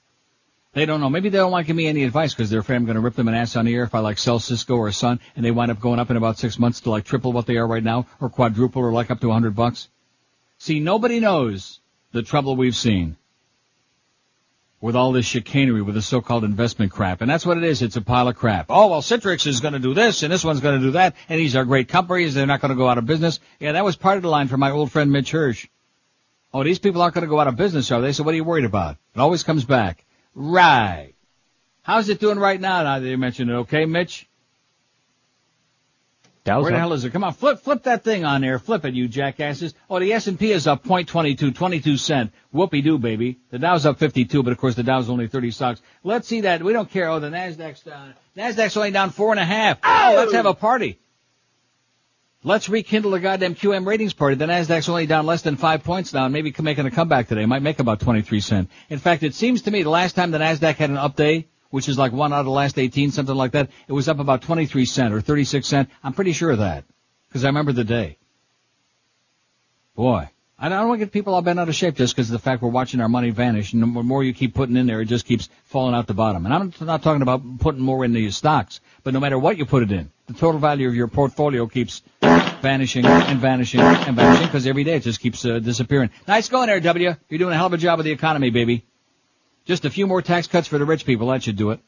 [0.73, 1.09] They don't know.
[1.09, 3.01] Maybe they don't want to give me any advice because they're afraid I'm going to
[3.01, 5.43] rip them an ass on the air if I like sell Cisco or Sun and
[5.43, 7.67] they wind up going up in about six months to like triple what they are
[7.67, 9.89] right now or quadruple or like up to a hundred bucks.
[10.59, 11.79] See, nobody knows
[12.11, 13.17] the trouble we've seen
[14.81, 17.21] with all this chicanery with the so-called investment crap.
[17.21, 17.83] And that's what it is.
[17.83, 18.65] It's a pile of crap.
[18.69, 21.15] Oh, well, Citrix is going to do this and this one's going to do that
[21.29, 22.33] and these are great companies.
[22.33, 23.39] They're not going to go out of business.
[23.59, 25.67] Yeah, that was part of the line from my old friend Mitch Hirsch.
[26.53, 28.11] Oh, these people aren't going to go out of business, are they?
[28.11, 28.97] So what are you worried about?
[29.15, 30.03] It always comes back.
[30.33, 31.13] Right.
[31.83, 33.53] How's it doing right now now that you mentioned it?
[33.53, 34.27] Okay, Mitch?
[36.43, 36.81] Dow's Where the up.
[36.81, 37.11] hell is it?
[37.11, 38.57] Come on, flip, flip that thing on there.
[38.57, 39.75] Flip it, you jackasses.
[39.89, 42.31] Oh, the S&P is up 0.22, 22 cent.
[42.53, 43.39] Whoopie-doo, baby.
[43.51, 45.81] The Dow's up 52, but of course the Dow's only 30 stocks.
[46.03, 46.63] Let's see that.
[46.63, 47.09] We don't care.
[47.09, 48.15] Oh, the Nasdaq's down.
[48.35, 49.77] Nasdaq's only down four and a half.
[49.83, 50.97] Oh, let's have a party.
[52.43, 54.35] Let's rekindle the goddamn QM ratings party.
[54.35, 57.45] The Nasdaq's only down less than five points now and maybe making a comeback today.
[57.45, 58.71] Might make about 23 cent.
[58.89, 61.49] In fact, it seems to me the last time the Nasdaq had an up day,
[61.71, 64.19] which is like one out of the last 18, something like that, it was up
[64.19, 65.89] about 23 cent or 36 cent.
[66.03, 66.85] I'm pretty sure of that.
[67.27, 68.17] Because I remember the day.
[69.95, 70.29] Boy.
[70.63, 72.39] I don't want to get people all bent out of shape just because of the
[72.39, 73.73] fact we're watching our money vanish.
[73.73, 76.45] And the more you keep putting in there, it just keeps falling out the bottom.
[76.45, 79.65] And I'm not talking about putting more into your stocks, but no matter what you
[79.65, 84.45] put it in, the total value of your portfolio keeps vanishing and vanishing and vanishing
[84.45, 86.11] because every day it just keeps uh, disappearing.
[86.27, 87.15] Nice going there, W.
[87.27, 88.85] You're doing a hell of a job with the economy, baby.
[89.65, 91.27] Just a few more tax cuts for the rich people.
[91.27, 91.79] That should do it.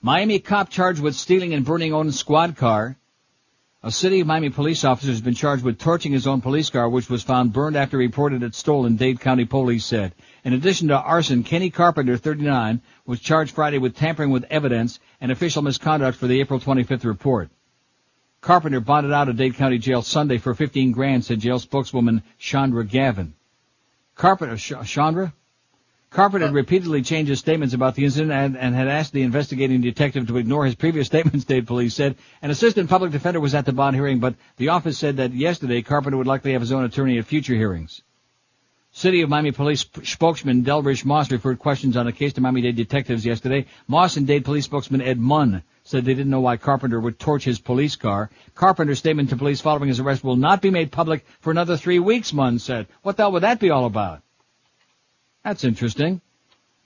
[0.00, 2.96] Miami cop charged with stealing and burning own squad car.
[3.84, 6.88] A city of Miami police officer has been charged with torching his own police car,
[6.88, 10.14] which was found burned after reported it stolen, Dade County police said.
[10.44, 15.32] In addition to arson, Kenny Carpenter, 39, was charged Friday with tampering with evidence and
[15.32, 17.50] official misconduct for the April 25th report.
[18.40, 22.84] Carpenter bonded out of Dade County Jail Sunday for 15 grand, said jail spokeswoman Chandra
[22.84, 23.34] Gavin.
[24.16, 25.32] Carpenter, Sh- Chandra?
[26.12, 29.22] Carpenter had uh, repeatedly changed his statements about the incident and, and had asked the
[29.22, 32.16] investigating detective to ignore his previous statements, state police said.
[32.42, 35.80] An assistant public defender was at the bond hearing, but the office said that yesterday
[35.80, 38.02] Carpenter would likely have his own attorney at future hearings.
[38.94, 43.24] City of Miami Police spokesman Delrish Moss referred questions on the case to Miami-Dade detectives
[43.24, 43.64] yesterday.
[43.88, 47.44] Moss and Dade Police spokesman Ed Munn said they didn't know why Carpenter would torch
[47.44, 48.28] his police car.
[48.54, 52.00] Carpenter's statement to police following his arrest will not be made public for another three
[52.00, 52.86] weeks, Munn said.
[53.00, 54.20] What the hell would that be all about?
[55.44, 56.20] That's interesting.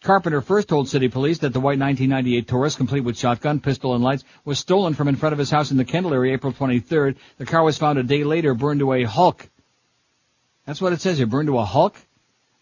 [0.02, 4.04] Carpenter first told city police that the white 1998 Taurus, complete with shotgun, pistol, and
[4.04, 7.16] lights, was stolen from in front of his house in the Kendall area April 23rd.
[7.38, 9.48] The car was found a day later burned to a hulk.
[10.64, 11.96] That's what it says here, burned to a hulk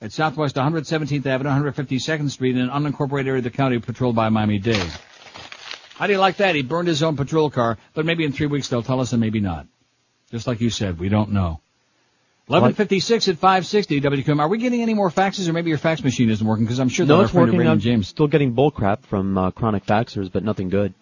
[0.00, 4.28] at Southwest 117th Avenue, 152nd Street in an unincorporated area of the county patrolled by
[4.28, 4.92] Miami-Dade.
[5.96, 6.54] How do you like that?
[6.54, 9.20] He burned his own patrol car, but maybe in three weeks they'll tell us and
[9.20, 9.66] maybe not.
[10.30, 11.60] Just like you said, we don't know.
[12.46, 14.38] 1156 at 560 WQAM.
[14.38, 16.64] Are we getting any more faxes or maybe your fax machine isn't working?
[16.66, 17.58] Because I'm sure that No, our it's friend working.
[17.60, 18.06] Raymond I'm James.
[18.08, 20.92] still getting bull crap from uh, chronic faxers, but nothing good.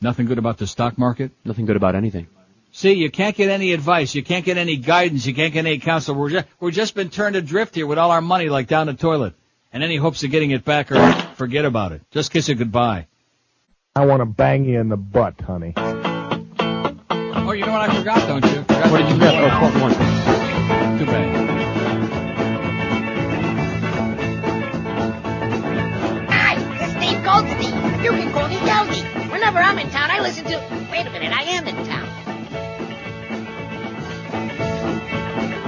[0.00, 1.30] Nothing good about the stock market?
[1.44, 2.26] Nothing good about anything.
[2.72, 4.16] See, you can't get any advice.
[4.16, 5.24] You can't get any guidance.
[5.26, 6.16] You can't get any counsel.
[6.16, 8.94] We're just, we're just been turned adrift here with all our money like down the
[8.94, 9.34] toilet.
[9.72, 12.02] And any hopes of getting it back or forget about it.
[12.10, 13.06] Just kiss it goodbye.
[13.94, 15.72] I want to bang you in the butt, honey.
[15.76, 18.62] Oh, you know what I forgot, don't you?
[18.62, 19.34] Forgot What did you get?
[19.34, 19.92] Oh, part one.
[27.46, 28.04] Is Steve Goldstein.
[28.04, 29.02] You can call me Yogi.
[29.30, 30.56] Whenever I'm in town, I listen to.
[30.90, 32.08] Wait a minute, I am in town.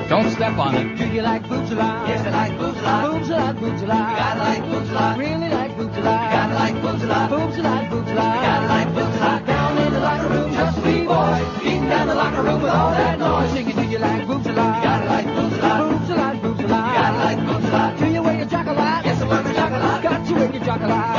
[0.08, 0.96] Don't step on it.
[0.96, 2.06] Do you like boobs a lot?
[2.08, 3.10] Yes, I like boobs a lot.
[3.10, 4.10] Boobs a lot, boobs a lot.
[4.10, 5.18] You gotta like boobs a lot.
[5.18, 6.22] Really like boobs a lot.
[6.22, 7.30] You gotta like boobs a lot.
[7.30, 8.34] Boobs a lot, boobs a lot.
[8.36, 9.46] You gotta like boobs a lot.
[9.46, 11.46] Down in the locker room, just three boys.
[11.58, 13.50] Beating down the locker room with all that noise.
[13.50, 14.76] Singing, do you like boobs a lot?
[14.76, 15.90] You gotta like boobs a lot.
[15.90, 16.86] Boobs a lot, boobs a lot.
[16.86, 17.98] You gotta like boobs a lot.
[17.98, 19.04] Do you wear your jock a lot?
[19.04, 20.02] Yes, I wear my jock a lot.
[20.04, 21.15] Got to wear your jock a lot.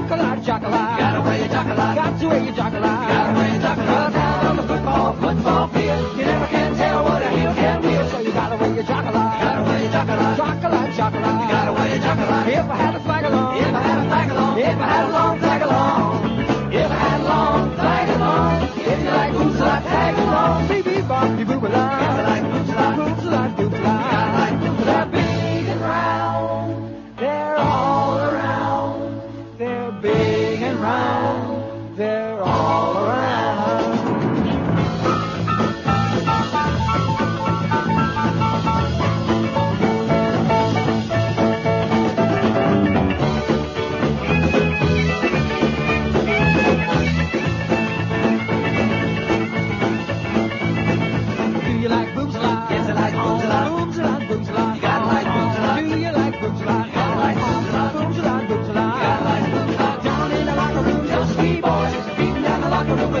[0.00, 0.98] A lot.
[0.98, 1.94] Gotta wear your lot.
[1.94, 3.08] Got to wear your lot.
[3.08, 4.12] Gotta wear your a.
[4.12, 6.18] Down on the football, football field.
[6.18, 9.40] You never can tell what a heel can wheel, so you gotta wear your lot.
[9.40, 11.42] Gotta wear your jock a lot.
[11.42, 12.48] You gotta wear your lot.
[12.48, 13.58] If I had a flag along.
[13.58, 14.58] If I had a flag along.
[14.58, 15.49] If I had a long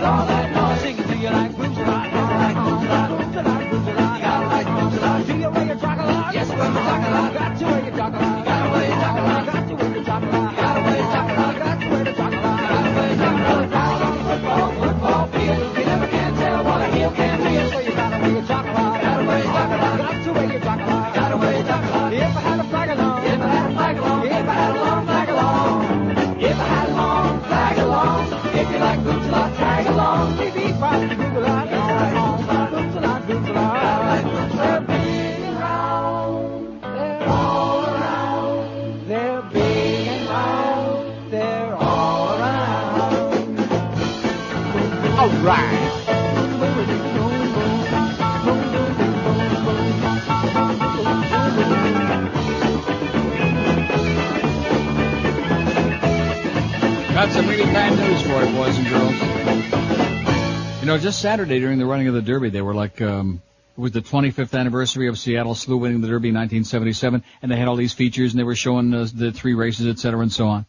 [0.00, 0.29] with all
[61.00, 63.42] just Saturday during the running of the Derby, they were like, um,
[63.76, 67.56] it was the 25th anniversary of Seattle Slew winning the Derby in 1977, and they
[67.56, 70.32] had all these features, and they were showing uh, the three races, et cetera, and
[70.32, 70.66] so on.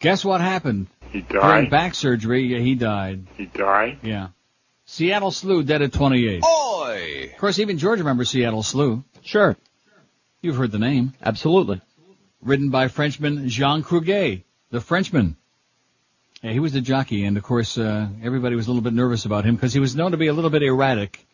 [0.00, 0.86] Guess what happened?
[1.10, 1.70] He During died.
[1.70, 3.26] back surgery, yeah, he died.
[3.36, 3.98] He died.
[4.02, 4.28] Yeah.
[4.86, 6.42] Seattle Slew dead at 28.
[6.44, 7.30] Oi!
[7.32, 9.04] Of course, even George remembers Seattle Slew.
[9.22, 9.56] Sure.
[10.40, 11.12] You've heard the name.
[11.22, 11.76] Absolutely.
[11.76, 11.80] Absolutely.
[12.40, 15.36] Written by Frenchman Jean Cruguet, the Frenchman.
[16.42, 19.24] Yeah, he was the jockey, and of course, uh, everybody was a little bit nervous
[19.24, 21.26] about him because he was known to be a little bit erratic.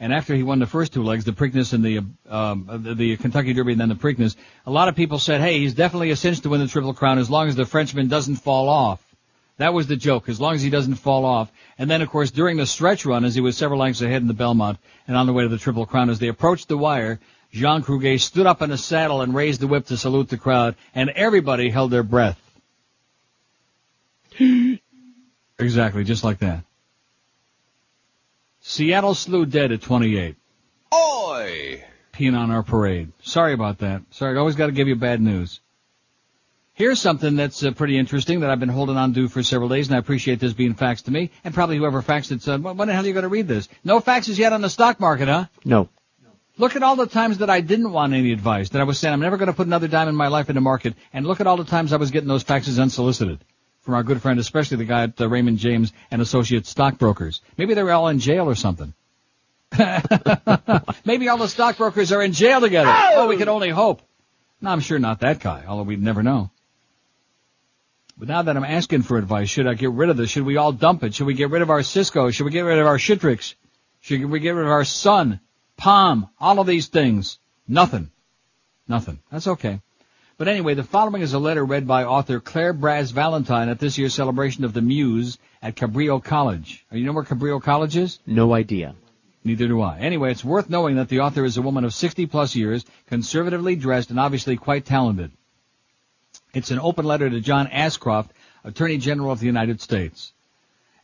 [0.00, 3.16] And after he won the first two legs, the Preakness and the, um, the, the
[3.18, 4.34] Kentucky Derby and then the Preakness,
[4.64, 7.18] a lot of people said, hey, he's definitely a cinch to win the Triple Crown
[7.18, 9.02] as long as the Frenchman doesn't fall off.
[9.58, 11.52] That was the joke, as long as he doesn't fall off.
[11.78, 14.28] And then, of course, during the stretch run, as he was several lengths ahead in
[14.28, 17.20] the Belmont and on the way to the Triple Crown, as they approached the wire,
[17.52, 20.76] Jean Cruguet stood up in a saddle and raised the whip to salute the crowd,
[20.94, 22.40] and everybody held their breath.
[25.58, 26.64] exactly, just like that.
[28.60, 30.36] Seattle slew dead at 28.
[30.92, 31.84] Oi!
[32.12, 33.12] Peeing on our parade.
[33.22, 34.02] Sorry about that.
[34.10, 35.60] Sorry, I always got to give you bad news.
[36.74, 39.86] Here's something that's uh, pretty interesting that I've been holding on to for several days,
[39.86, 42.76] and I appreciate this being faxed to me, and probably whoever faxed it said, when
[42.76, 43.68] the hell are you going to read this?
[43.82, 45.46] No faxes yet on the stock market, huh?
[45.64, 45.88] No.
[46.58, 49.14] Look at all the times that I didn't want any advice, that I was saying
[49.14, 51.40] I'm never going to put another dime in my life in the market, and look
[51.40, 53.38] at all the times I was getting those faxes unsolicited
[53.86, 57.40] from our good friend, especially the guy at uh, Raymond James and Associates Stockbrokers.
[57.56, 58.92] Maybe they're all in jail or something.
[61.04, 62.92] Maybe all the stockbrokers are in jail together.
[62.92, 64.02] Oh, we can only hope.
[64.60, 66.50] No, I'm sure not that guy, although we'd never know.
[68.18, 70.30] But now that I'm asking for advice, should I get rid of this?
[70.30, 71.14] Should we all dump it?
[71.14, 72.30] Should we get rid of our Cisco?
[72.32, 73.54] Should we get rid of our Citrix?
[74.00, 75.38] Should we get rid of our Sun,
[75.76, 77.38] Palm, all of these things?
[77.68, 78.10] Nothing.
[78.88, 79.20] Nothing.
[79.30, 79.80] That's okay.
[80.38, 83.96] But anyway, the following is a letter read by author Claire Braz Valentine at this
[83.96, 86.84] year's celebration of the Muse at Cabrillo College.
[86.92, 88.18] Uh, you know where Cabrillo College is?
[88.26, 88.94] No idea.
[89.44, 89.98] Neither do I.
[89.98, 93.76] Anyway, it's worth knowing that the author is a woman of 60 plus years, conservatively
[93.76, 95.30] dressed, and obviously quite talented.
[96.52, 98.32] It's an open letter to John Ashcroft,
[98.62, 100.34] Attorney General of the United States.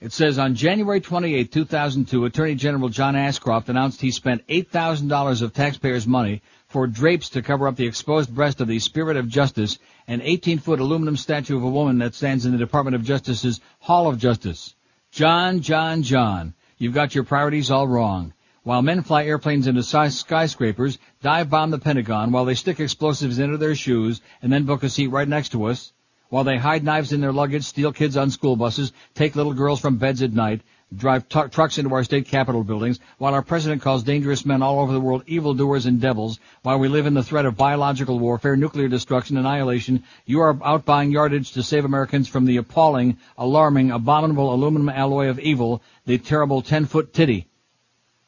[0.02, 5.54] It says on January 28, 2002, Attorney General John Ashcroft announced he spent $8,000 of
[5.54, 6.42] taxpayers' money
[6.72, 9.78] for drapes to cover up the exposed breast of the Spirit of Justice,
[10.08, 14.08] an 18-foot aluminum statue of a woman that stands in the Department of Justice's Hall
[14.08, 14.74] of Justice.
[15.10, 18.32] John, John, John, you've got your priorities all wrong.
[18.62, 23.58] While men fly airplanes into skyscrapers, dive bomb the Pentagon, while they stick explosives into
[23.58, 25.92] their shoes, and then book a seat right next to us,
[26.30, 29.80] while they hide knives in their luggage, steal kids on school buses, take little girls
[29.80, 30.62] from beds at night,
[30.96, 34.80] drive t- trucks into our state capitol buildings, while our president calls dangerous men all
[34.80, 38.56] over the world evildoers and devils, while we live in the threat of biological warfare,
[38.56, 43.90] nuclear destruction, annihilation, you are out buying yardage to save Americans from the appalling, alarming,
[43.90, 47.46] abominable aluminum alloy of evil, the terrible 10-foot titty.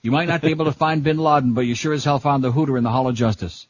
[0.03, 2.45] You might not be able to find bin Laden, but you sure as hell found
[2.45, 3.66] the hooter in the Hall of Justice.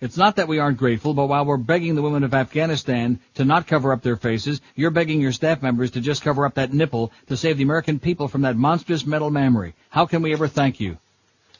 [0.00, 3.44] It's not that we aren't grateful, but while we're begging the women of Afghanistan to
[3.44, 6.72] not cover up their faces, you're begging your staff members to just cover up that
[6.72, 9.74] nipple to save the American people from that monstrous metal mammary.
[9.90, 10.98] How can we ever thank you?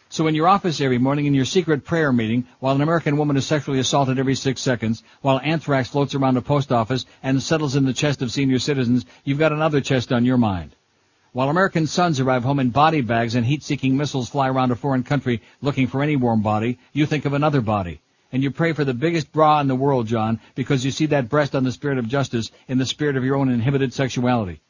[0.09, 3.37] So in your office every morning in your secret prayer meeting, while an American woman
[3.37, 7.75] is sexually assaulted every six seconds, while anthrax floats around a post office and settles
[7.75, 10.77] in the chest of senior citizens, you've got another chest on your mind.
[11.33, 15.03] While American sons arrive home in body bags and heat-seeking missiles fly around a foreign
[15.03, 18.01] country looking for any warm body, you think of another body.
[18.31, 21.31] And you pray for the biggest bra in the world, John, because you see that
[21.31, 24.61] breast on the spirit of justice in the spirit of your own inhibited sexuality.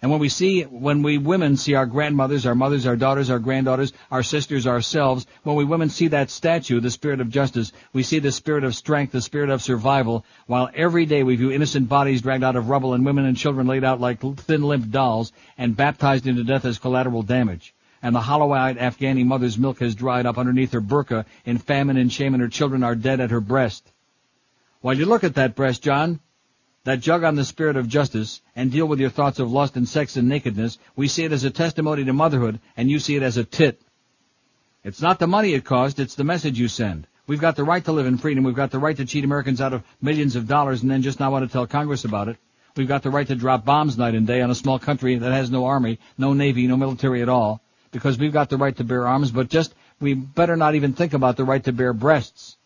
[0.00, 3.40] And when we see, when we women see our grandmothers, our mothers, our daughters, our
[3.40, 8.04] granddaughters, our sisters, ourselves, when we women see that statue, the spirit of justice, we
[8.04, 11.88] see the spirit of strength, the spirit of survival, while every day we view innocent
[11.88, 15.32] bodies dragged out of rubble and women and children laid out like thin limp dolls
[15.56, 17.74] and baptized into death as collateral damage.
[18.02, 22.12] And the hollow-eyed Afghani mother's milk has dried up underneath her burqa in famine and
[22.12, 23.90] shame and her children are dead at her breast.
[24.80, 26.20] While you look at that breast, John,
[26.84, 29.88] that jug on the spirit of justice, and deal with your thoughts of lust and
[29.88, 33.22] sex and nakedness, we see it as a testimony to motherhood, and you see it
[33.22, 33.80] as a tit.
[34.84, 37.06] It's not the money it cost, it's the message you send.
[37.26, 38.42] We've got the right to live in freedom.
[38.42, 41.20] We've got the right to cheat Americans out of millions of dollars and then just
[41.20, 42.38] not want to tell Congress about it.
[42.74, 45.32] We've got the right to drop bombs night and day on a small country that
[45.32, 47.60] has no army, no navy, no military at all.
[47.90, 51.14] Because we've got the right to bear arms, but just, we better not even think
[51.14, 52.56] about the right to bear breasts.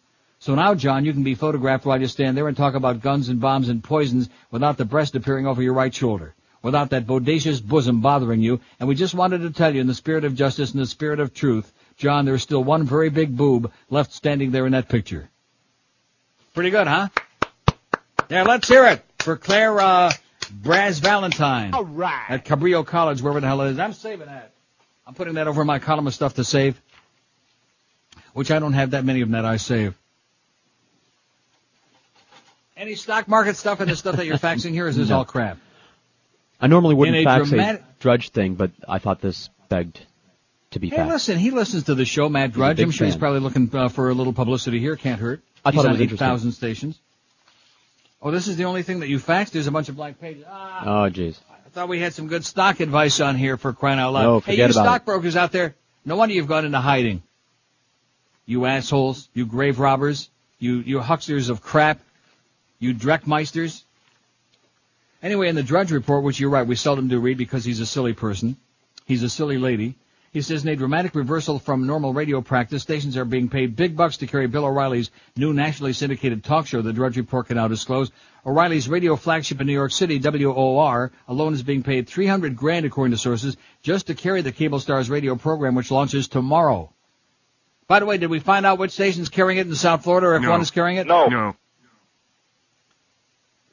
[0.41, 3.29] So now, John, you can be photographed while you stand there and talk about guns
[3.29, 7.63] and bombs and poisons without the breast appearing over your right shoulder, without that bodacious
[7.63, 8.61] bosom bothering you.
[8.81, 11.21] And we just wanted to tell you, in the spirit of justice and the spirit
[11.21, 15.31] of truth, John, there's still one very big boob left standing there in that picture.
[16.55, 17.09] Pretty good, huh?
[18.29, 20.13] Yeah, let's hear it for Claire uh,
[20.63, 21.75] Braz Valentine.
[21.75, 22.27] All right.
[22.29, 23.79] At Cabrillo College, wherever the hell it is.
[23.79, 24.52] I'm saving that.
[25.07, 26.81] I'm putting that over my column of stuff to save,
[28.35, 29.97] which I don't have that many of them that I save.
[32.77, 35.19] Any stock market stuff in the stuff that you're faxing here is this No.
[35.19, 35.59] all crap?
[36.61, 40.01] I normally wouldn't a fax dramatic- a Drudge thing, but I thought this begged
[40.73, 41.09] to be Hey, faxed.
[41.11, 42.81] listen, he listens to the show, Matt Drudge.
[42.81, 44.97] I'm sure he's probably looking uh, for a little publicity here.
[44.97, 45.41] Can't hurt.
[45.65, 46.99] I he's thought it on was 8,000 stations.
[48.21, 49.51] Oh, this is the only thing that you faxed?
[49.51, 50.45] There's a bunch of blank pages.
[50.49, 51.37] Ah, Oh, jeez.
[51.73, 54.23] I thought we had some good stock advice on here for crying out loud.
[54.25, 54.75] No, hey, you about it.
[54.75, 57.23] stockbrokers out there, no wonder you've gone into hiding.
[58.45, 60.29] You assholes, you grave robbers,
[60.59, 61.99] you, you hucksters of crap,
[62.79, 63.85] you Dreckmeisters.
[65.23, 67.87] Anyway, in the Drudge Report, which you're right, we seldom do read because he's a
[67.87, 68.59] silly person.
[69.07, 69.95] He's a silly lady.
[70.33, 73.95] He says in a dramatic reversal from normal radio practice, stations are being paid big
[73.95, 77.69] bucks to carry Bill O'Reilly's new nationally syndicated talk show, The Drudge Report can now
[77.69, 78.11] disclose.
[78.47, 83.11] O'Reilly's radio flagship in New York City, WOR, alone is being paid 300 grand according
[83.13, 86.91] to sources just to carry the cable star's radio program, which launches tomorrow.
[87.87, 90.35] By the way, did we find out which station's carrying it in South Florida or
[90.37, 90.51] if No.
[90.51, 91.07] one is carrying it?
[91.07, 91.27] No.
[91.27, 91.57] No.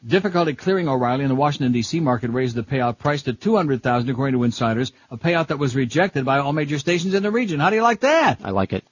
[0.06, 2.00] Difficulty clearing O'Reilly in the Washington D.C.
[2.00, 6.24] market raised the payout price to 200,000 according to insiders, a payout that was rejected
[6.24, 7.60] by all major stations in the region.
[7.60, 8.40] How do you like that?
[8.42, 8.86] I like it.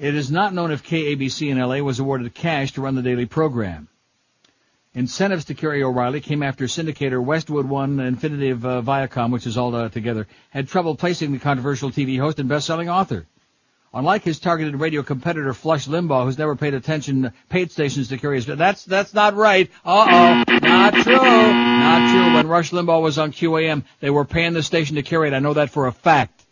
[0.00, 3.26] It is not known if KABC in LA was awarded cash to run the daily
[3.26, 3.86] program.
[4.94, 9.74] Incentives to carry O'Reilly came after syndicator Westwood One Infinity uh, Viacom, which is all
[9.74, 13.26] uh, together, had trouble placing the controversial TV host and best-selling author.
[13.94, 18.36] Unlike his targeted radio competitor Flush Limbaugh, who's never paid attention, paid stations to carry
[18.36, 19.70] his, that's, that's not right.
[19.84, 20.44] Uh-oh.
[20.62, 21.14] Not true.
[21.14, 22.34] Not true.
[22.34, 25.34] When Rush Limbaugh was on QAM, they were paying the station to carry it.
[25.34, 26.42] I know that for a fact.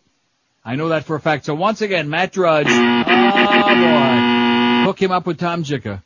[0.62, 1.46] I know that for a fact.
[1.46, 6.02] So once again, Matt Drudge, oh boy, hook him up with Tom Jicha.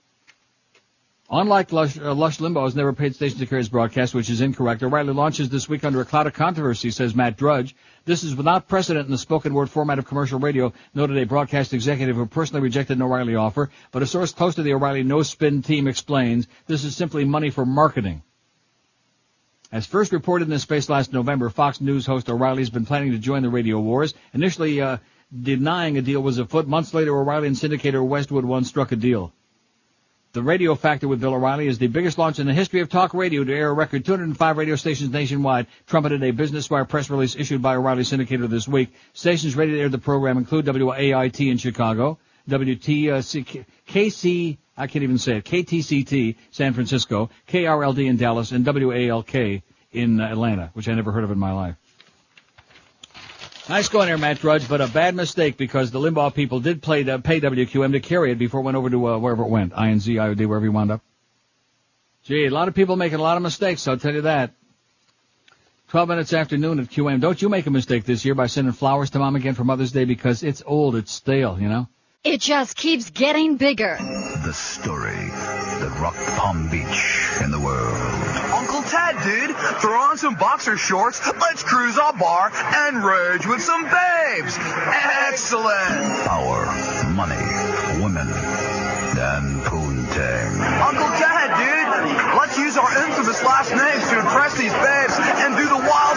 [1.31, 4.41] Unlike Lush, uh, Lush Limbaugh has never paid station to carry his broadcast, which is
[4.41, 4.85] incorrect.
[4.85, 7.75] O'Reilly launches this week under a cloud of controversy, says Matt Drudge.
[8.07, 11.73] This is without precedent in the spoken word format of commercial radio, noted a broadcast
[11.73, 15.63] executive who personally rejected an O'Reilly offer, but a source close to the O'Reilly no-spin
[15.63, 18.23] team explains this is simply money for marketing.
[19.73, 23.19] As first reported in this space last November, Fox News host O'Reilly's been planning to
[23.19, 24.99] join the radio wars, initially uh,
[25.43, 26.69] denying a deal was afoot.
[26.69, 29.33] Months later, O'Reilly and syndicator Westwood One struck a deal.
[30.35, 33.15] The Radio Factor with Bill O'Reilly is the biggest launch in the history of talk
[33.15, 37.37] radio to air a record 205 radio stations nationwide, trumpeted a Business Wire press release
[37.37, 38.93] issued by O'Reilly Syndicator this week.
[39.13, 45.05] Stations ready to air the program include WAIT in Chicago, WTC, uh, KC, I can't
[45.05, 50.95] even say it, KTCT San Francisco, KRLD in Dallas, and WALK in Atlanta, which I
[50.95, 51.77] never heard of in my life.
[53.67, 57.03] Nice going there, Matt Drudge, but a bad mistake because the Limbaugh people did play
[57.03, 59.73] the, pay WQAM to carry it before it went over to uh, wherever it went,
[59.73, 61.01] INZ, IOD, wherever you wound up.
[62.25, 64.53] Gee, a lot of people making a lot of mistakes, I'll tell you that.
[65.89, 67.21] 12 minutes after noon at QM.
[67.21, 69.93] Don't you make a mistake this year by sending flowers to Mom again for Mother's
[69.93, 71.89] Day because it's old, it's stale, you know?
[72.23, 73.97] It just keeps getting bigger.
[74.45, 78.44] The story that rocked Palm Beach and the world.
[79.05, 79.57] Ted, dude.
[79.81, 84.57] Throw on some boxer shorts, let's cruise our bar, and rage with some babes.
[85.29, 86.25] Excellent.
[86.25, 86.65] Power,
[87.13, 87.37] money,
[88.01, 90.57] women, and poontang.
[90.81, 91.85] Uncle Ted, dude.
[92.39, 96.14] Let's use our infamous last names to impress these babes and do the wild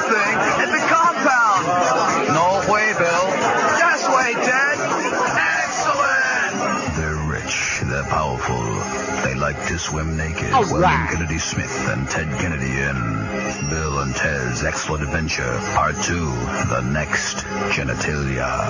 [9.53, 10.51] like to swim naked.
[10.51, 11.09] All Weldon right.
[11.09, 17.37] Kennedy Smith and Ted Kennedy in Bill and Ted's Excellent Adventure, Part 2, The Next
[17.71, 18.67] Genitalia.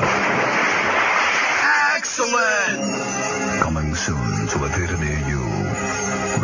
[1.95, 3.59] Excellent.
[3.59, 5.41] Coming soon to a theater near you.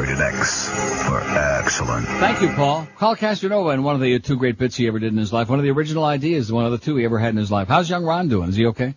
[0.01, 0.67] Rated X
[1.03, 2.07] for excellent.
[2.07, 2.87] Thank you, Paul.
[2.97, 5.47] Carl Casanova and one of the two great bits he ever did in his life.
[5.47, 7.67] One of the original ideas, one of the two he ever had in his life.
[7.67, 8.49] How's young Ron doing?
[8.49, 8.95] Is he okay?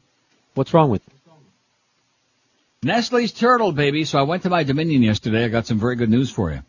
[0.55, 1.03] What's wrong with?
[2.87, 4.05] Nestle's turtle, baby.
[4.05, 5.45] So I went to my Dominion yesterday.
[5.45, 6.63] I got some very good news for you.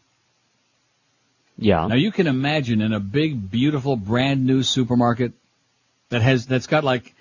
[1.58, 1.88] Yeah.
[1.88, 5.34] Now you can imagine in a big, beautiful, brand new supermarket
[6.10, 7.16] that has that's got like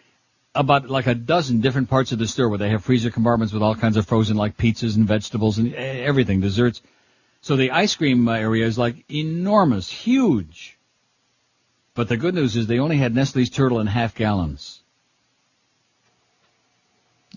[0.55, 3.63] about like a dozen different parts of the store where they have freezer compartments with
[3.63, 6.83] all kinds of frozen like pizzas and vegetables and everything, desserts.
[7.43, 10.79] So the ice cream uh, area is like enormous, huge.
[11.95, 14.81] But the good news is they only had Nestle's turtle in half gallons.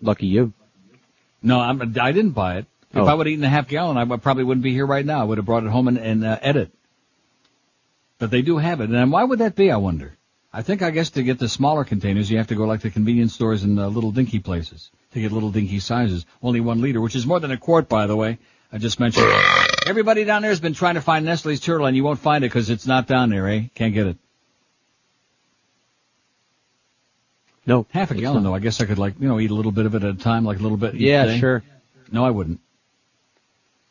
[0.01, 0.53] Lucky you.
[1.41, 2.65] No, I'm, I didn't buy it.
[2.91, 3.05] If Oh.
[3.05, 5.21] I would have eaten a half gallon, I would- probably wouldn't be here right now.
[5.21, 6.71] I would have brought it home and, and uh, ate it.
[8.17, 8.89] But they do have it.
[8.89, 10.17] And why would that be, I wonder?
[10.51, 12.89] I think, I guess, to get the smaller containers, you have to go like the
[12.89, 16.25] convenience stores and uh, little dinky places to get little dinky sizes.
[16.41, 18.39] Only one liter, which is more than a quart, by the way.
[18.71, 19.31] I just mentioned.
[19.87, 22.47] Everybody down there has been trying to find Nestle's turtle, and you won't find it
[22.47, 23.63] because it's not down there, eh?
[23.75, 24.17] Can't get it.
[27.69, 27.85] No.
[27.91, 28.55] Half a gallon, though.
[28.55, 30.17] I guess I could, like, you know, eat a little bit of it at a
[30.17, 31.63] time, like a little bit Yeah, sure.
[32.11, 32.59] No, I wouldn't.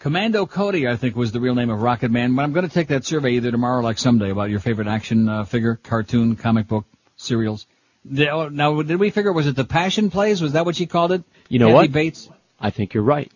[0.00, 2.34] Commando Cody, I think, was the real name of Rocket Man.
[2.34, 4.88] But I'm going to take that survey either tomorrow or like someday about your favorite
[4.88, 7.66] action uh, figure, cartoon, comic book, serials.
[8.04, 10.42] Oh, now, did we figure, was it the Passion Plays?
[10.42, 11.22] Was that what she called it?
[11.48, 11.92] You know Kathy what?
[11.92, 12.28] Bates?
[12.60, 13.30] I think you're right.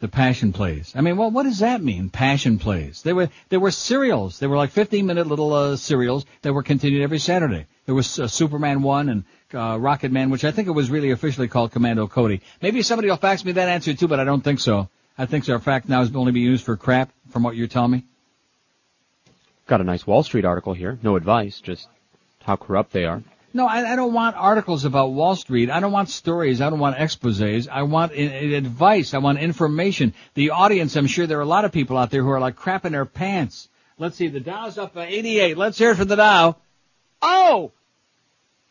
[0.00, 0.92] The Passion Plays.
[0.94, 2.10] I mean, well, what does that mean?
[2.10, 3.02] Passion Plays.
[3.02, 4.38] They were they were serials.
[4.38, 7.66] They were like 15 minute little uh, serials that were continued every Saturday.
[7.86, 11.10] There was uh, Superman one and uh, Rocket Man, which I think it was really
[11.10, 12.40] officially called Commando Cody.
[12.60, 14.88] Maybe somebody will fax me that answer too, but I don't think so.
[15.16, 17.90] I think our fact now is only be used for crap, from what you're telling
[17.90, 18.04] me.
[19.66, 20.98] Got a nice Wall Street article here.
[21.02, 21.88] No advice, just
[22.42, 23.22] how corrupt they are.
[23.52, 25.70] No, I, I don't want articles about Wall Street.
[25.70, 26.60] I don't want stories.
[26.60, 27.66] I don't want exposés.
[27.68, 29.14] I want I- I- advice.
[29.14, 30.14] I want information.
[30.34, 32.56] The audience, I'm sure there are a lot of people out there who are like
[32.56, 33.68] crapping their pants.
[33.98, 35.56] Let's see, the Dow's up by 88.
[35.58, 36.56] Let's hear it for the Dow.
[37.20, 37.72] Oh!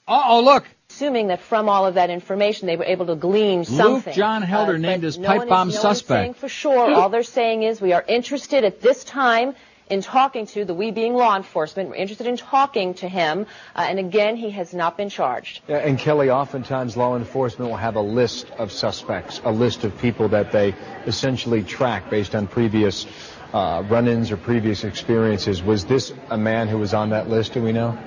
[0.08, 0.66] Uh-oh, look.
[0.90, 4.12] Assuming that from all of that information they were able to glean something.
[4.12, 5.82] Luke John Helder Uh, named but as no pipe one is- bomb no one is
[5.82, 6.08] suspect.
[6.22, 6.94] saying for sure.
[6.96, 9.54] All they're saying is we are interested at this time
[9.90, 11.90] in talking to the we being law enforcement.
[11.90, 13.46] We're interested in talking to him.
[13.76, 15.62] Uh, and again, he has not been charged.
[15.68, 19.98] Yeah, and Kelly, oftentimes law enforcement will have a list of suspects, a list of
[20.00, 20.74] people that they
[21.06, 23.06] essentially track based on previous
[23.54, 25.62] uh, run-ins or previous experiences.
[25.64, 27.54] Was this a man who was on that list?
[27.54, 27.98] Do we know?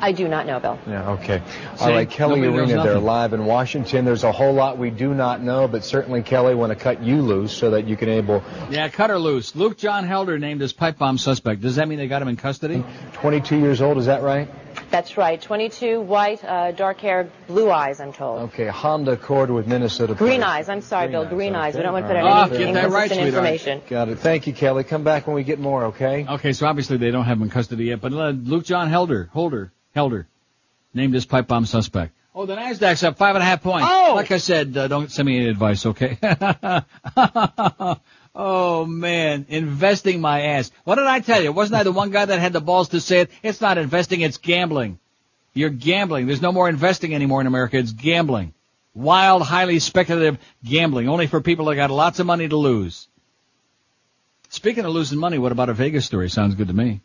[0.00, 0.78] I do not know, Bill.
[0.86, 1.42] Yeah, okay.
[1.76, 3.04] See, All right, Kelly Arena, they're nothing.
[3.04, 4.04] live in Washington.
[4.04, 7.22] There's a whole lot we do not know, but certainly, Kelly, want to cut you
[7.22, 9.56] loose so that you can able Yeah, cut her loose.
[9.56, 11.62] Luke John Helder named as pipe bomb suspect.
[11.62, 12.84] Does that mean they got him in custody?
[13.14, 14.48] 22 years old, is that right?
[14.90, 15.40] That's right.
[15.40, 18.42] 22, white, uh, dark hair, blue eyes, I'm told.
[18.50, 20.14] Okay, Honda Accord with Minnesota.
[20.14, 20.44] Green plates.
[20.44, 20.68] eyes.
[20.68, 21.26] I'm sorry, Bill.
[21.26, 21.74] Green eyes.
[21.74, 22.60] We don't want to put out right.
[22.60, 23.82] any get that right, information.
[23.88, 24.18] Got it.
[24.18, 24.84] Thank you, Kelly.
[24.84, 26.26] Come back when we get more, okay?
[26.28, 29.28] Okay, so obviously they don't have him in custody yet, but uh, Luke John Helder,
[29.32, 30.26] Holder, Helder,
[30.94, 32.12] named as pipe bomb suspect.
[32.34, 33.88] Oh, the Nasdaq's up five and a half points.
[33.90, 34.12] Oh!
[34.14, 36.18] Like I said, uh, don't send me any advice, okay?
[38.36, 40.70] oh man, investing my ass.
[40.84, 41.50] What did I tell you?
[41.50, 43.30] Wasn't I the one guy that had the balls to say it?
[43.42, 44.98] It's not investing, it's gambling.
[45.54, 46.26] You're gambling.
[46.26, 47.78] There's no more investing anymore in America.
[47.78, 48.52] It's gambling.
[48.94, 53.08] Wild, highly speculative gambling, only for people that got lots of money to lose.
[54.50, 56.28] Speaking of losing money, what about a Vegas story?
[56.28, 57.00] Sounds good to me.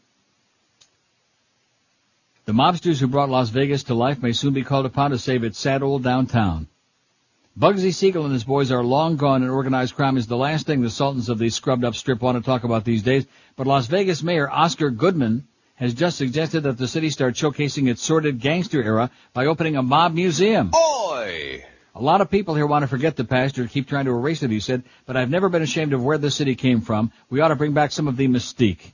[2.46, 5.44] The mobsters who brought Las Vegas to life may soon be called upon to save
[5.44, 6.68] its sad old downtown.
[7.58, 10.82] Bugsy Siegel and his boys are long gone and organized crime is the last thing
[10.82, 13.26] the sultans of the scrubbed up strip want to talk about these days.
[13.58, 18.02] But Las Vegas Mayor Oscar Goodman has just suggested that the city start showcasing its
[18.02, 20.72] sordid gangster era by opening a mob museum.
[20.74, 21.66] Oi!
[21.94, 24.44] A lot of people here want to forget the past or keep trying to erase
[24.44, 27.12] it, he said, but I've never been ashamed of where the city came from.
[27.30, 28.94] We ought to bring back some of the mystique.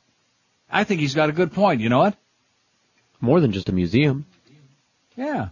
[0.67, 2.17] I think he's got a good point, you know what?
[3.21, 4.25] More than just a museum.
[5.15, 5.49] Yeah.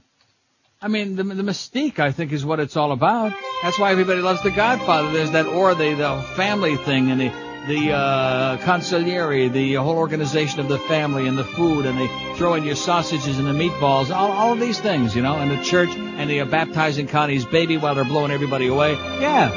[0.85, 3.33] I mean, the, the mystique, I think, is what it's all about.
[3.64, 5.11] That's why everybody loves The Godfather.
[5.11, 7.30] There's that or the, the family thing and the,
[7.67, 12.53] the, uh, consigliere, the whole organization of the family and the food and they throw
[12.53, 15.64] in your sausages and the meatballs, all, all of these things, you know, and the
[15.64, 18.91] church and the uh, baptizing Connie's baby while they're blowing everybody away.
[18.93, 19.49] Yeah.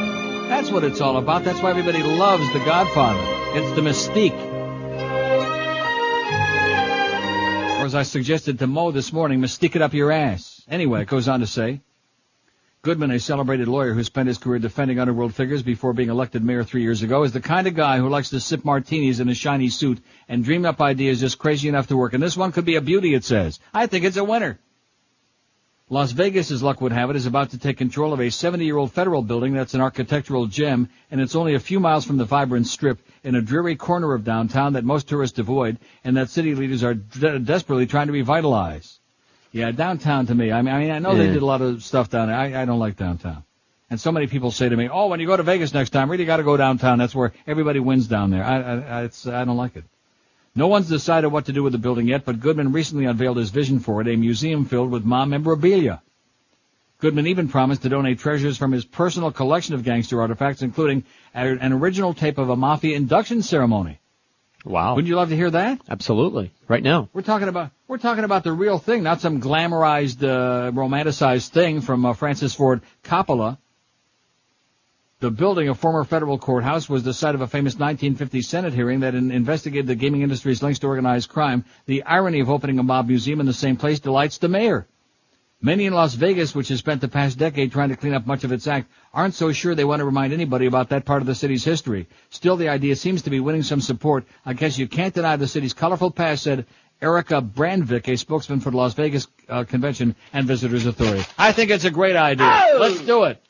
[0.49, 1.45] That's what it's all about.
[1.45, 3.21] That's why everybody loves The Godfather.
[3.59, 4.58] It's the mystique.
[7.89, 10.63] As I suggested to Mo this morning, must stick it up your ass.
[10.69, 11.81] Anyway, it goes on to say,
[12.83, 16.65] Goodman, a celebrated lawyer who spent his career defending underworld figures before being elected mayor
[16.65, 19.35] three years ago, is the kind of guy who likes to sip martinis in a
[19.35, 22.13] shiny suit and dream up ideas just crazy enough to work.
[22.13, 23.59] And this one could be a beauty, it says.
[23.73, 24.59] I think it's a winner.
[25.89, 28.93] Las Vegas, as luck would have it, is about to take control of a 70-year-old
[28.93, 32.67] federal building that's an architectural gem, and it's only a few miles from the vibrant
[32.67, 36.83] strip in a dreary corner of downtown that most tourists avoid, and that city leaders
[36.83, 39.01] are de- desperately trying to revitalize.
[39.53, 40.53] Yeah, downtown to me.
[40.53, 42.37] I mean, I mean, I know they did a lot of stuff down there.
[42.37, 43.45] I, I don't like downtown.
[43.91, 46.11] And so many people say to me, "Oh, when you go to Vegas next time,
[46.11, 46.99] really got to go downtown.
[46.99, 49.85] That's where everybody wins down there." I, I, I, it's, I don't like it.
[50.55, 53.51] No one's decided what to do with the building yet, but Goodman recently unveiled his
[53.51, 56.03] vision for it, a museum filled with mom memorabilia.
[57.01, 61.73] Goodman even promised to donate treasures from his personal collection of gangster artifacts, including an
[61.73, 64.01] original tape of a mafia induction ceremony.
[64.65, 64.97] Wow.
[64.97, 65.81] Wouldn't you love to hear that?
[65.89, 66.51] Absolutely.
[66.67, 67.09] Right now.
[67.13, 71.81] We're talking about we're talking about the real thing, not some glamorized, uh, romanticized thing
[71.81, 73.59] from uh, Francis Ford Coppola.
[75.21, 79.01] The building, a former federal courthouse, was the site of a famous 1950 Senate hearing
[79.01, 81.65] that in- investigated the gaming industry's links to organized crime.
[81.87, 84.87] The irony of opening a mob museum in the same place delights the mayor.
[85.61, 88.45] Many in Las Vegas, which has spent the past decade trying to clean up much
[88.45, 91.27] of its act, aren't so sure they want to remind anybody about that part of
[91.27, 92.07] the city's history.
[92.31, 94.25] Still, the idea seems to be winning some support.
[94.47, 96.67] I guess you can't deny the city's colorful past, said
[97.03, 101.25] Erica Brandvik, a spokesman for the Las Vegas uh, Convention and Visitors Authority.
[101.37, 102.77] I think it's a great idea.
[102.79, 103.43] Let's do it.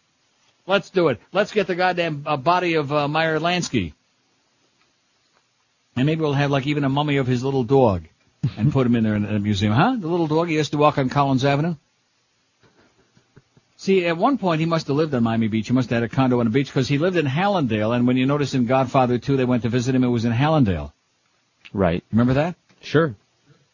[0.66, 1.20] Let's do it.
[1.32, 3.92] Let's get the goddamn uh, body of uh, Meyer Lansky.
[5.94, 8.04] And maybe we'll have like even a mummy of his little dog
[8.56, 9.74] and put him in there in a museum.
[9.74, 9.96] Huh?
[9.98, 11.74] The little dog he used to walk on Collins Avenue?
[13.80, 15.68] See, at one point he must have lived on Miami Beach.
[15.68, 17.94] He must have had a condo on the beach because he lived in Hallandale.
[17.94, 20.02] And when you notice in Godfather 2, they went to visit him.
[20.02, 20.92] It was in Hallandale.
[21.72, 22.02] Right.
[22.10, 22.56] Remember that?
[22.80, 23.14] Sure.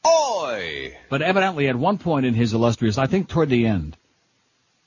[0.07, 0.95] Oi!
[1.09, 3.97] But evidently at one point in his illustrious, I think toward the end,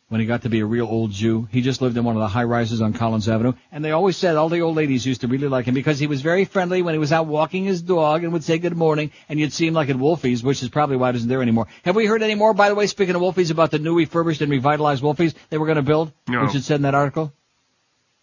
[0.10, 1.48] when he got to be a real old Jew.
[1.52, 4.16] He just lived in one of the high rises on Collins Avenue, and they always
[4.16, 6.82] said all the old ladies used to really like him because he was very friendly
[6.82, 9.68] when he was out walking his dog and would say good morning, and you'd see
[9.68, 11.68] him like at Wolfie's, which is probably why it isn't there anymore.
[11.84, 14.42] Have we heard any more, by the way, speaking of Wolfie's, about the new refurbished
[14.42, 16.46] and revitalized Wolfie's they were going to build, No.
[16.46, 17.34] which it said in that article?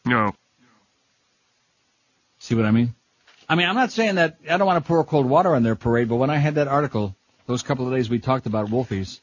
[0.07, 0.35] No.
[2.39, 2.95] See what I mean?
[3.49, 5.75] I mean, I'm not saying that I don't want to pour cold water on their
[5.77, 7.15] parade, but when I had that article,
[7.47, 9.21] those couple of days we talked about Wolfies,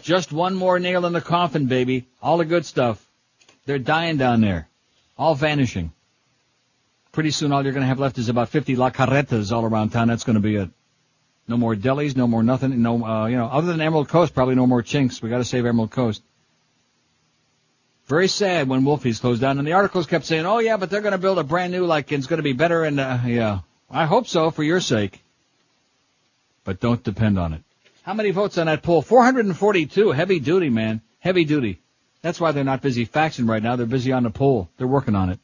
[0.00, 2.06] just one more nail in the coffin, baby.
[2.22, 3.06] All the good stuff.
[3.66, 4.68] They're dying down there.
[5.18, 5.92] All vanishing.
[7.12, 9.90] Pretty soon all you're going to have left is about 50 La Carretas all around
[9.90, 10.08] town.
[10.08, 10.70] That's going to be it.
[11.46, 14.54] No more delis, no more nothing, no, uh, you know, other than Emerald Coast, probably
[14.54, 15.20] no more chinks.
[15.20, 16.22] We got to save Emerald Coast.
[18.06, 21.00] Very sad when Wolfie's closed down, and the articles kept saying, "Oh yeah, but they're
[21.00, 23.60] going to build a brand new, like it's going to be better." And uh, yeah,
[23.90, 25.22] I hope so for your sake,
[26.64, 27.62] but don't depend on it.
[28.02, 29.00] How many votes on that poll?
[29.00, 30.10] 442.
[30.10, 31.02] Heavy duty, man.
[31.20, 31.80] Heavy duty.
[32.20, 33.76] That's why they're not busy faxing right now.
[33.76, 34.68] They're busy on the poll.
[34.76, 35.38] They're working on it.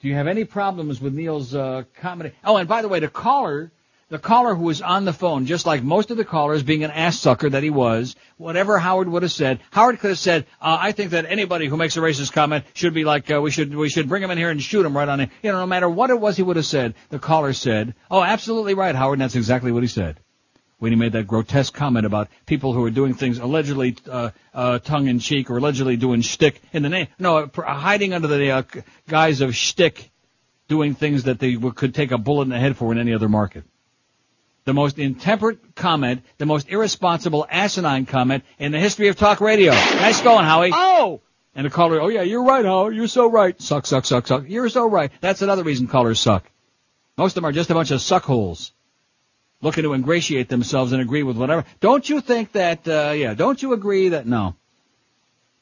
[0.00, 2.32] Do you have any problems with Neil's uh, comedy?
[2.42, 3.70] Oh, and by the way, the caller,
[4.08, 6.90] the caller who was on the phone, just like most of the callers, being an
[6.90, 10.78] ass sucker that he was, whatever Howard would have said, Howard could have said, uh,
[10.80, 13.74] "I think that anybody who makes a racist comment should be like, uh, we should
[13.74, 15.66] we should bring him in here and shoot him right on it." You know, no
[15.66, 16.94] matter what it was, he would have said.
[17.10, 20.18] The caller said, "Oh, absolutely right, Howard," and that's exactly what he said
[20.82, 24.80] when he made that grotesque comment about people who are doing things allegedly uh, uh,
[24.80, 28.50] tongue in cheek or allegedly doing shtick in the name, no, uh, hiding under the
[28.50, 28.62] uh,
[29.06, 30.10] guise of shtick,
[30.66, 33.28] doing things that they could take a bullet in the head for in any other
[33.28, 33.62] market.
[34.64, 39.70] The most intemperate comment, the most irresponsible, asinine comment in the history of talk radio.
[39.70, 40.72] Nice going, Howie.
[40.74, 41.20] Oh!
[41.54, 42.96] And the caller, oh yeah, you're right, Howard.
[42.96, 43.54] You're so right.
[43.62, 44.46] Suck, suck, suck, suck.
[44.48, 45.12] You're so right.
[45.20, 46.50] That's another reason callers suck.
[47.16, 48.72] Most of them are just a bunch of suckholes
[49.62, 51.64] looking to ingratiate themselves and agree with whatever.
[51.80, 54.54] Don't you think that, uh, yeah, don't you agree that, no.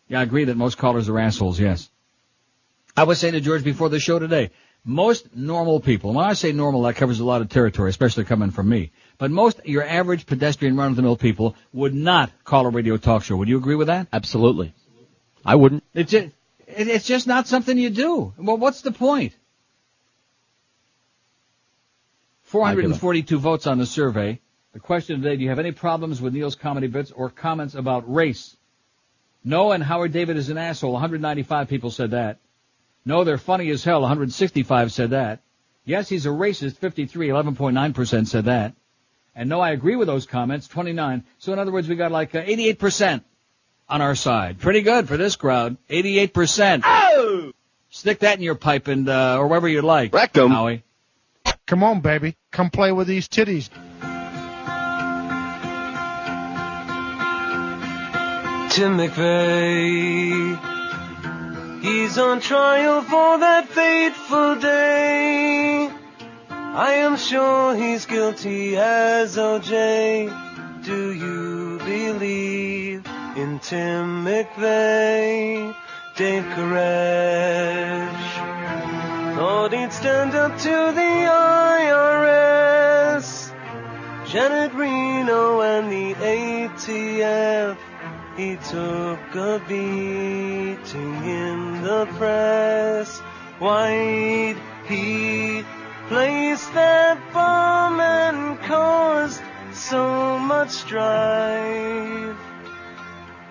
[0.08, 1.88] Yeah, I agree that most callers are assholes, yes.
[2.96, 4.50] I was saying to George before the show today,
[4.84, 8.24] most normal people, and when I say normal, that covers a lot of territory, especially
[8.24, 12.96] coming from me, but most, your average pedestrian run-of-the-mill people would not call a radio
[12.96, 13.36] talk show.
[13.36, 14.08] Would you agree with that?
[14.12, 14.72] Absolutely.
[15.44, 15.84] I wouldn't.
[15.94, 16.28] It's just,
[16.66, 18.32] it, it's just not something you do.
[18.38, 19.34] Well, what's the point?
[22.50, 24.40] 442 votes on the survey.
[24.72, 28.12] The question today, do you have any problems with Neil's comedy bits or comments about
[28.12, 28.56] race?
[29.44, 30.92] No, and Howard David is an asshole.
[30.92, 32.38] 195 people said that.
[33.04, 34.00] No, they're funny as hell.
[34.00, 35.42] 165 said that.
[35.84, 36.76] Yes, he's a racist.
[36.78, 38.74] 53, 11.9% said that.
[39.36, 40.66] And no, I agree with those comments.
[40.66, 41.22] 29.
[41.38, 43.22] So in other words, we got like uh, 88%
[43.88, 44.58] on our side.
[44.58, 45.76] Pretty good for this crowd.
[45.88, 46.82] 88%.
[46.84, 47.52] Oh!
[47.90, 50.12] Stick that in your pipe and, uh, or wherever you like.
[50.12, 50.50] Rectum.
[50.50, 50.82] Howie.
[51.66, 52.36] Come on, baby.
[52.52, 53.68] Come play with these titties.
[58.70, 60.58] Tim McVeigh.
[61.82, 65.90] He's on trial for that fateful day.
[66.48, 70.84] I am sure he's guilty as OJ.
[70.84, 73.04] Do you believe
[73.36, 75.74] in Tim McVeigh?
[76.16, 78.59] Dave Koresh
[79.40, 81.12] thought he'd stand up to the
[81.80, 83.50] IRS.
[84.26, 87.78] Janet Reno and the ATF.
[88.36, 93.20] He took a beating in the press.
[93.60, 95.64] Why'd he
[96.08, 99.40] place that bomb and cause
[99.72, 102.36] so much strife?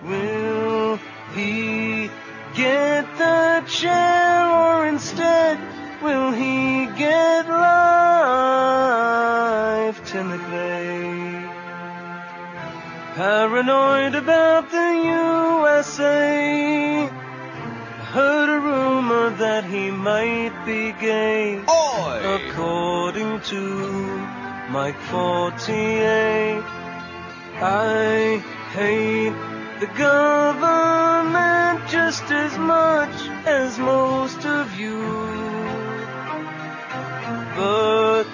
[0.06, 1.00] Will
[1.34, 2.12] he
[2.54, 8.90] get the chair or instead will he get life?
[10.30, 11.50] the grave.
[13.16, 14.92] Paranoid about the
[15.74, 17.08] USA.
[18.14, 21.62] Heard a rumor that he might be gay.
[22.38, 23.60] According to
[24.70, 26.64] Mike Fortier.
[27.62, 28.42] I
[28.74, 29.36] hate
[29.80, 35.49] the government just as much as most of you.
[37.60, 38.26] But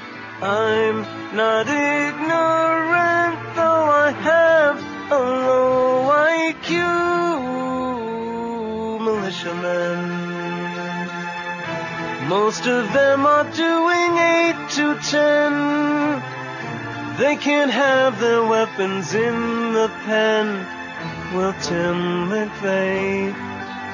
[0.44, 1.02] I'm
[1.36, 4.78] not ignorant, though I have
[5.12, 6.12] a low
[6.45, 6.70] IQ.
[9.02, 10.00] Militiamen.
[12.30, 16.22] Most of them are doing 8 to 10.
[17.18, 20.68] They can't have their weapons in the pen.
[21.36, 23.34] Will Tim McVeigh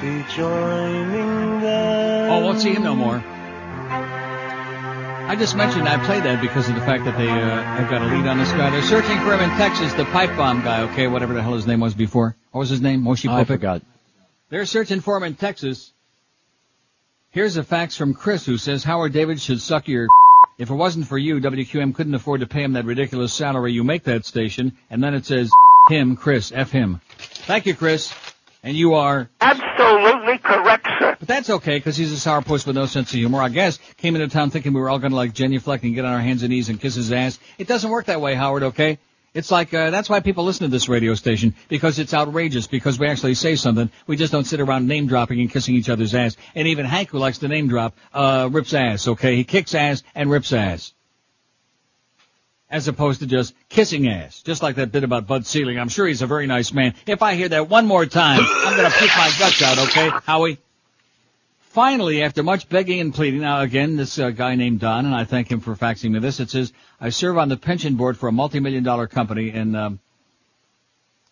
[0.02, 2.30] be joining them?
[2.30, 3.22] Oh, won't see him no more.
[5.28, 8.02] I just mentioned I played that because of the fact that they uh, have got
[8.02, 8.70] a lead on this guy.
[8.70, 11.66] They're searching for him in Texas, the pipe bomb guy, okay, whatever the hell his
[11.66, 12.36] name was before.
[12.50, 13.02] What was his name?
[13.02, 13.46] Moshe I Puppet?
[13.46, 13.82] forgot.
[14.50, 15.92] They're searching for him in Texas.
[17.30, 20.08] Here's a fax from Chris who says Howard David should suck your
[20.58, 23.84] if it wasn't for you, WQAM couldn't afford to pay him that ridiculous salary you
[23.84, 24.76] make that station.
[24.90, 25.50] And then it says
[25.88, 27.00] him, Chris, F him.
[27.18, 28.12] Thank you, Chris.
[28.62, 29.71] And you are Absolutely
[30.38, 31.16] correct, sir.
[31.18, 33.40] But that's okay, because he's a sourpuss with no sense of humor.
[33.40, 36.04] I guess came into town thinking we were all going to like genuflect and get
[36.04, 37.38] on our hands and knees and kiss his ass.
[37.58, 38.62] It doesn't work that way, Howard.
[38.64, 38.98] Okay?
[39.34, 42.66] It's like uh, that's why people listen to this radio station because it's outrageous.
[42.66, 43.90] Because we actually say something.
[44.06, 46.36] We just don't sit around name dropping and kissing each other's ass.
[46.54, 49.08] And even Hank, who likes to name drop, uh, rips ass.
[49.08, 49.36] Okay?
[49.36, 50.92] He kicks ass and rips ass.
[52.72, 54.40] As opposed to just kissing ass.
[54.42, 55.76] Just like that bit about Bud Selig.
[55.76, 56.94] I'm sure he's a very nice man.
[57.06, 60.58] If I hear that one more time, I'm gonna puke my guts out, okay, Howie?
[61.60, 65.24] Finally, after much begging and pleading, now again, this uh, guy named Don, and I
[65.24, 68.28] thank him for faxing me this, it says, I serve on the pension board for
[68.28, 70.00] a multi-million dollar company in, um,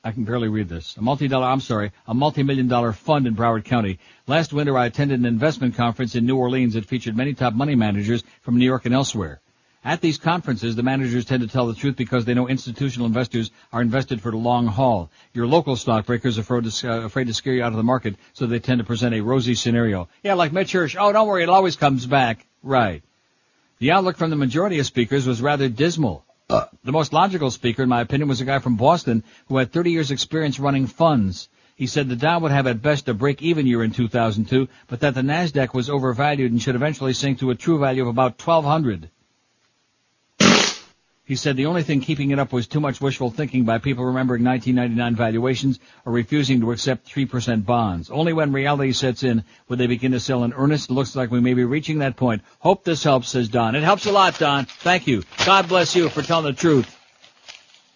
[0.05, 0.95] I can barely read this.
[0.99, 3.99] A multi-dollar, I'm sorry, a multi-million dollar fund in Broward County.
[4.27, 7.77] Last winter I attended an investment conference in New Orleans that featured many top money
[7.77, 9.41] managers from New York and elsewhere.
[9.83, 13.51] At these conferences, the managers tend to tell the truth because they know institutional investors
[13.73, 15.11] are invested for the long haul.
[15.33, 18.17] Your local stockbrokers are afraid to, uh, afraid to scare you out of the market,
[18.35, 20.09] so they tend to present a rosy scenario.
[20.23, 20.97] Yeah, like Mitch Hirsch.
[20.99, 22.47] Oh, don't worry, it always comes back.
[22.63, 23.03] Right.
[23.79, 26.27] The outlook from the majority of speakers was rather dismal.
[26.49, 29.93] The most logical speaker, in my opinion, was a guy from Boston who had 30
[29.93, 31.49] years experience running funds.
[31.77, 35.15] He said the Dow would have at best a break-even year in 2002, but that
[35.15, 39.09] the Nasdaq was overvalued and should eventually sink to a true value of about 1200.
[41.31, 44.05] He said the only thing keeping it up was too much wishful thinking by people
[44.05, 48.11] remembering 1999 valuations or refusing to accept 3% bonds.
[48.11, 50.91] Only when reality sets in would they begin to sell in earnest.
[50.91, 52.43] It looks like we may be reaching that point.
[52.59, 53.77] Hope this helps, says Don.
[53.77, 54.65] It helps a lot, Don.
[54.65, 55.23] Thank you.
[55.47, 56.99] God bless you for telling the truth.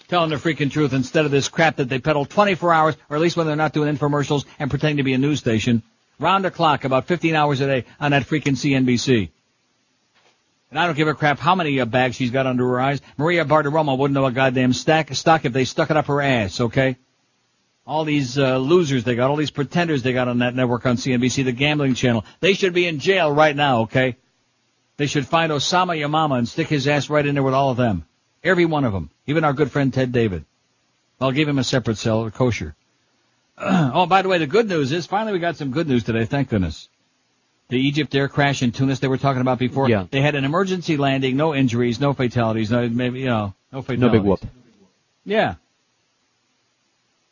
[0.07, 3.21] Telling the freaking truth instead of this crap that they peddle 24 hours, or at
[3.21, 5.83] least when they're not doing infomercials and pretending to be a news station.
[6.21, 9.31] Round the clock, about 15 hours a day on that freaking CNBC.
[10.75, 13.01] And I don't give a crap how many uh, bags she's got under her eyes.
[13.17, 16.61] Maria Bartiromo wouldn't know a goddamn stack stock if they stuck it up her ass,
[16.61, 16.97] okay?
[17.87, 20.97] All these uh, losers they got, all these pretenders they got on that network on
[20.97, 22.25] CNBC, the gambling channel.
[22.41, 24.17] They should be in jail right now, okay?
[24.97, 27.77] They should find Osama Yamama and stick his ass right in there with all of
[27.77, 28.05] them.
[28.43, 29.11] Every one of them.
[29.29, 30.45] Even our good friend Ted David.
[31.21, 32.75] I'll give him a separate cell, kosher.
[33.59, 36.25] oh, by the way, the good news is finally we got some good news today,
[36.25, 36.89] thank goodness.
[37.69, 39.89] The EgyptAir crash in Tunis they were talking about before.
[39.89, 40.07] Yeah.
[40.11, 44.01] They had an emergency landing, no injuries, no fatalities, no maybe you know, no fatalities.
[44.01, 44.41] No big whoop.
[45.25, 45.55] Yeah.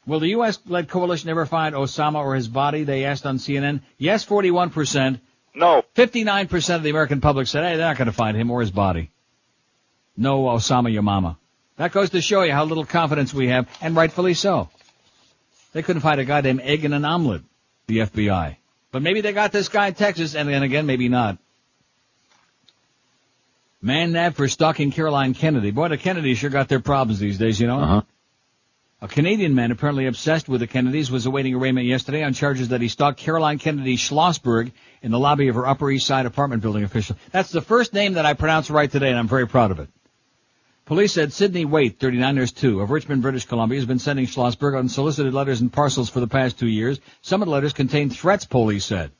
[0.06, 2.82] Will the U.S.-led coalition ever find Osama or his body?
[2.82, 3.82] They asked on CNN.
[3.98, 5.20] Yes, 41%.
[5.54, 5.84] No.
[5.94, 8.70] 59% of the American public said, hey, they're not going to find him or his
[8.70, 9.10] body.
[10.16, 11.36] No Osama Yamama.
[11.76, 14.70] That goes to show you how little confidence we have, and rightfully so.
[15.72, 17.42] They couldn't find a goddamn egg in an omelet,
[17.86, 18.56] the FBI.
[18.92, 21.38] But maybe they got this guy in Texas, and then again, maybe not.
[23.80, 25.72] Man nabbed for stalking Caroline Kennedy.
[25.72, 27.80] Boy, the Kennedys sure got their problems these days, you know?
[27.80, 28.02] Uh-huh.
[29.00, 32.80] A Canadian man apparently obsessed with the Kennedys was awaiting arraignment yesterday on charges that
[32.80, 34.70] he stalked Caroline Kennedy Schlossberg
[35.02, 37.16] in the lobby of her Upper East Side apartment building official.
[37.32, 39.88] That's the first name that I pronounced right today, and I'm very proud of it.
[40.84, 44.76] Police said Sidney Waite, 39, there's two, of Richmond, British Columbia, has been sending Schlossberg
[44.76, 46.98] unsolicited letters and parcels for the past two years.
[47.20, 49.12] Some of the letters contained threats, police said.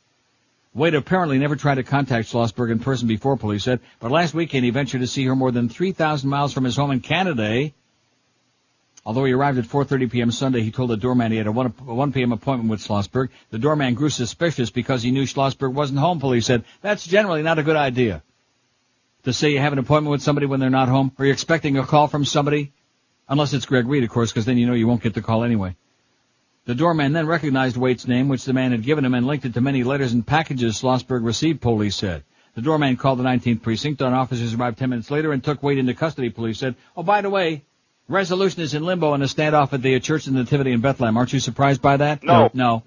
[0.75, 4.65] Waite apparently never tried to contact Schlossberg in person before, police said, but last weekend
[4.65, 7.71] he ventured to see her more than 3,000 miles from his home in Canada.
[9.07, 10.31] Although he arrived at 4.30 p.m.
[10.33, 12.33] Sunday, he told the doorman he had a 1, a 1 p.m.
[12.33, 13.29] appointment with Schlossberg.
[13.51, 16.65] The doorman grew suspicious because he knew Schlossberg wasn't home, police said.
[16.81, 18.23] That's generally not a good idea.
[19.25, 21.13] To say you have an appointment with somebody when they're not home?
[21.19, 22.73] Are you're expecting a call from somebody?
[23.29, 25.45] Unless it's Greg Reed, of course, because then you know you won't get the call
[25.45, 25.77] anyway.
[26.65, 29.55] The doorman then recognized Waite's name, which the man had given him, and linked it
[29.55, 32.25] to many letters and packages Schlossberg received, police said.
[32.55, 34.03] The doorman called the 19th precinct.
[34.03, 36.75] On officers arrived 10 minutes later and took Waite into custody, police said.
[36.97, 37.65] Oh, by the way,
[38.09, 41.17] resolution is in limbo in a standoff at the Church of the Nativity in Bethlehem.
[41.17, 42.23] Aren't you surprised by that?
[42.23, 42.51] No.
[42.53, 42.83] No.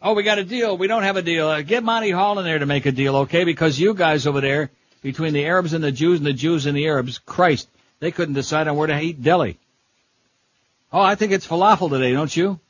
[0.00, 0.76] Oh, we got a deal.
[0.76, 1.48] We don't have a deal.
[1.48, 3.44] Uh, get Monty Hall in there to make a deal, okay?
[3.44, 4.70] Because you guys over there,
[5.02, 7.68] between the Arabs and the Jews and the Jews and the Arabs, Christ,
[8.00, 9.58] they couldn't decide on where to eat deli.
[10.92, 12.60] Oh, I think it's falafel today, don't you?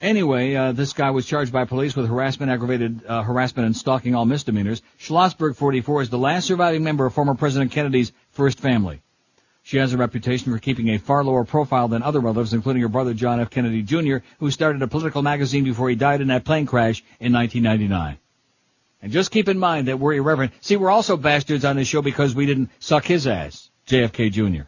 [0.00, 4.14] Anyway, uh, this guy was charged by police with harassment, aggravated uh, harassment, and stalking
[4.14, 4.80] all misdemeanors.
[4.98, 9.00] Schlossberg, 44, is the last surviving member of former President Kennedy's first family.
[9.64, 12.88] She has a reputation for keeping a far lower profile than other relatives, including her
[12.88, 13.50] brother John F.
[13.50, 17.32] Kennedy Jr., who started a political magazine before he died in that plane crash in
[17.32, 18.18] 1999.
[19.00, 20.52] And just keep in mind that we're irreverent.
[20.60, 24.62] See, we're also bastards on this show because we didn't suck his ass, JFK Jr.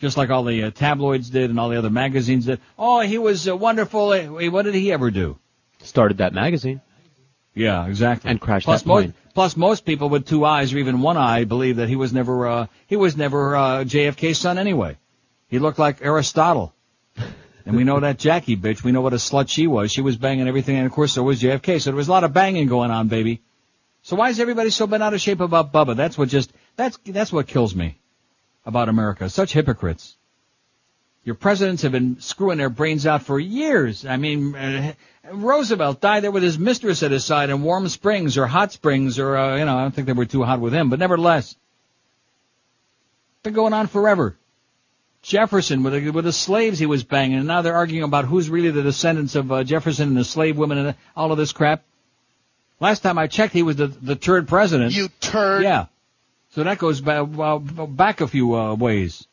[0.00, 2.60] Just like all the uh, tabloids did and all the other magazines did.
[2.78, 4.08] Oh, he was uh, wonderful.
[4.08, 5.38] Wait, What did he ever do?
[5.82, 6.80] Started that magazine.
[7.54, 8.30] Yeah, exactly.
[8.30, 9.14] And crashed plus that most, plane.
[9.34, 12.46] plus most people with two eyes or even one eye believe that he was never
[12.46, 14.96] uh, he was never uh, JFK's son anyway.
[15.48, 16.72] He looked like Aristotle.
[17.68, 19.92] And we know that Jackie bitch, we know what a slut she was.
[19.92, 21.82] She was banging everything and of course there was JFK.
[21.82, 23.42] So there was a lot of banging going on, baby.
[24.00, 25.94] So why is everybody so bent out of shape about Bubba?
[25.94, 27.98] That's what just that's that's what kills me
[28.64, 29.28] about America.
[29.28, 30.16] Such hypocrites.
[31.24, 34.06] Your presidents have been screwing their brains out for years.
[34.06, 34.94] I mean, uh,
[35.30, 39.18] Roosevelt died there with his mistress at his side in Warm Springs or Hot Springs
[39.18, 41.54] or, uh, you know, I don't think they were too hot with him, but nevertheless.
[43.42, 44.37] Been going on forever.
[45.22, 48.48] Jefferson with the, with the slaves he was banging, and now they're arguing about who's
[48.48, 51.82] really the descendants of uh, Jefferson and the slave women and all of this crap.
[52.80, 54.92] Last time I checked, he was the, the turd president.
[54.92, 55.64] You turd.
[55.64, 55.86] Yeah.
[56.50, 59.26] So that goes back, well, back a few uh, ways.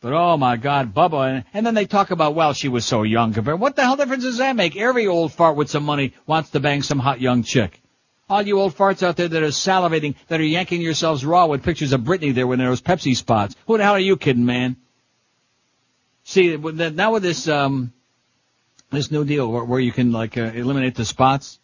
[0.00, 3.02] But oh my God, Bubba, and, and then they talk about, well, she was so
[3.02, 3.60] young compared.
[3.60, 4.76] What the hell difference does that make?
[4.76, 7.81] Every old fart with some money wants to bang some hot young chick.
[8.30, 11.62] All you old farts out there that are salivating, that are yanking yourselves raw with
[11.62, 13.54] pictures of Britney there when there was Pepsi spots.
[13.66, 14.76] Who the hell are you kidding, man?
[16.24, 17.92] See, now with this, um,
[18.90, 21.58] this new deal where, where you can like uh, eliminate the spots.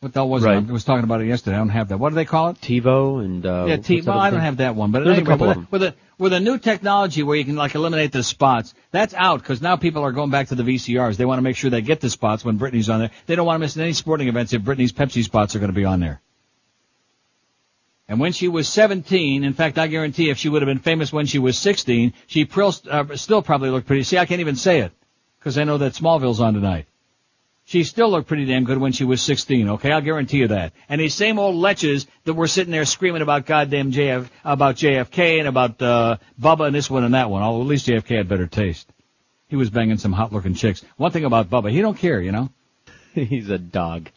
[0.00, 0.58] What the hell was Right.
[0.62, 0.68] it?
[0.68, 1.56] I was talking about it yesterday.
[1.56, 1.98] I don't have that.
[1.98, 2.60] What do they call it?
[2.60, 3.94] TiVo and uh, yeah, T.
[3.96, 5.62] what's that Well, I don't have that one, but There's a anyway, couple with, of
[5.64, 9.14] a, with a with a new technology where you can like eliminate the spots, that's
[9.14, 11.16] out because now people are going back to the VCRs.
[11.16, 13.10] They want to make sure they get the spots when Britney's on there.
[13.26, 15.76] They don't want to miss any sporting events if Britney's Pepsi spots are going to
[15.76, 16.20] be on there.
[18.06, 21.12] And when she was 17, in fact, I guarantee if she would have been famous
[21.12, 24.02] when she was 16, she uh, still probably looked pretty.
[24.02, 24.92] See, I can't even say it
[25.38, 26.86] because I know that Smallville's on tonight.
[27.66, 29.90] She still looked pretty damn good when she was 16, okay?
[29.90, 30.74] I'll guarantee you that.
[30.88, 35.38] And these same old leches that were sitting there screaming about goddamn JF, about JFK
[35.38, 37.42] and about, uh, Bubba and this one and that one.
[37.42, 38.86] Although at least JFK had better taste.
[39.48, 40.84] He was banging some hot looking chicks.
[40.98, 42.50] One thing about Bubba, he don't care, you know?
[43.14, 44.10] He's a dog.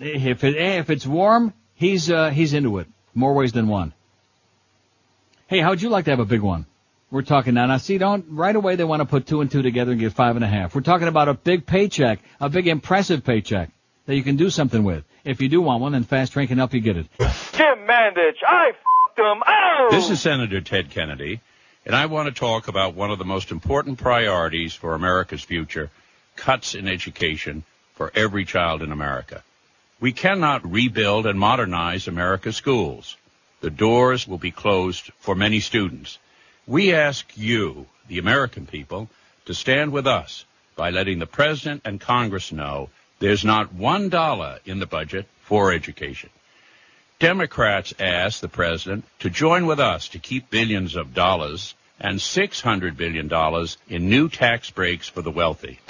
[0.00, 2.88] If it, if it's warm, he's, uh, he's into it.
[3.14, 3.92] More ways than one.
[5.46, 6.64] Hey, how'd you like to have a big one?
[7.10, 7.66] We're talking now.
[7.66, 10.12] Now see, don't, right away they want to put two and two together and get
[10.12, 10.74] five and a half.
[10.74, 13.70] We're talking about a big paycheck, a big impressive paycheck
[14.06, 15.04] that you can do something with.
[15.24, 17.06] If you do want one, then Fast Train can help you get it.
[17.18, 19.42] Jim Mandich, I f***ed him.
[19.44, 19.88] Oh!
[19.90, 21.40] This is Senator Ted Kennedy,
[21.84, 25.90] and I want to talk about one of the most important priorities for America's future,
[26.36, 27.64] cuts in education
[27.94, 29.42] for every child in America.
[29.98, 33.16] We cannot rebuild and modernize America's schools.
[33.60, 36.18] The doors will be closed for many students.
[36.70, 39.10] We ask you, the American people,
[39.46, 40.44] to stand with us
[40.76, 45.72] by letting the President and Congress know there's not one dollar in the budget for
[45.72, 46.30] education.
[47.18, 52.96] Democrats ask the President to join with us to keep billions of dollars and $600
[52.96, 53.28] billion
[53.88, 55.80] in new tax breaks for the wealthy.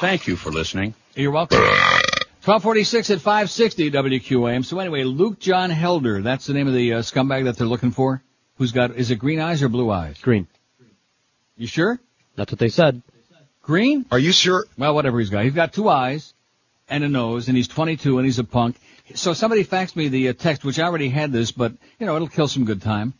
[0.00, 0.94] Thank you for listening.
[1.14, 1.60] You're welcome.
[1.60, 4.64] 1246 at 560 WQAM.
[4.64, 7.92] So anyway, Luke John Helder, that's the name of the uh, scumbag that they're looking
[7.92, 8.20] for.
[8.58, 10.18] Who's got, is it green eyes or blue eyes?
[10.20, 10.48] Green.
[11.56, 11.98] You sure?
[12.36, 13.02] That's what they said.
[13.62, 14.04] Green?
[14.10, 14.66] Are you sure?
[14.76, 15.44] Well, whatever he's got.
[15.44, 16.34] He's got two eyes
[16.88, 18.76] and a nose, and he's 22, and he's a punk.
[19.14, 22.16] So somebody faxed me the uh, text, which I already had this, but, you know,
[22.16, 23.14] it'll kill some good time.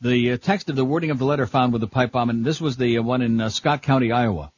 [0.00, 2.44] The uh, text of the wording of the letter found with the pipe bomb, and
[2.44, 4.52] this was the uh, one in uh, Scott County, Iowa.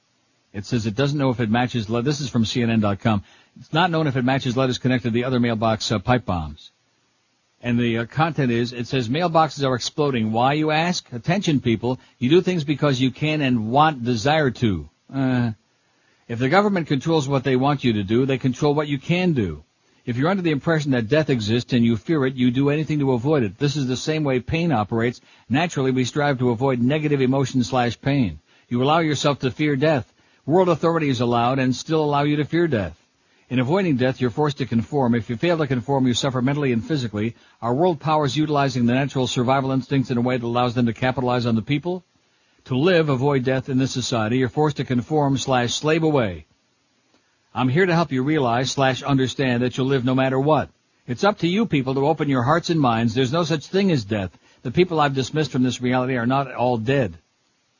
[0.52, 3.22] It says it doesn't know if it matches, le- this is from CNN.com.
[3.58, 6.72] It's not known if it matches letters connected to the other mailbox uh, pipe bombs.
[7.62, 10.32] And the uh, content is, it says mailboxes are exploding.
[10.32, 11.12] Why, you ask?
[11.12, 12.00] Attention, people.
[12.18, 14.88] You do things because you can and want, desire to.
[15.12, 15.50] Uh,
[16.26, 19.32] if the government controls what they want you to do, they control what you can
[19.32, 19.64] do.
[20.06, 23.00] If you're under the impression that death exists and you fear it, you do anything
[23.00, 23.58] to avoid it.
[23.58, 25.20] This is the same way pain operates.
[25.48, 28.40] Naturally, we strive to avoid negative emotion slash pain.
[28.68, 30.10] You allow yourself to fear death.
[30.46, 32.99] World authorities allowed and still allow you to fear death.
[33.50, 35.16] In avoiding death, you're forced to conform.
[35.16, 37.34] If you fail to conform, you suffer mentally and physically.
[37.60, 40.92] Our world powers utilizing the natural survival instincts in a way that allows them to
[40.92, 42.04] capitalize on the people.
[42.66, 46.46] To live, avoid death in this society, you're forced to conform slash slave away.
[47.52, 50.70] I'm here to help you realize slash understand that you'll live no matter what.
[51.08, 53.14] It's up to you people to open your hearts and minds.
[53.14, 54.30] There's no such thing as death.
[54.62, 57.18] The people I've dismissed from this reality are not all dead.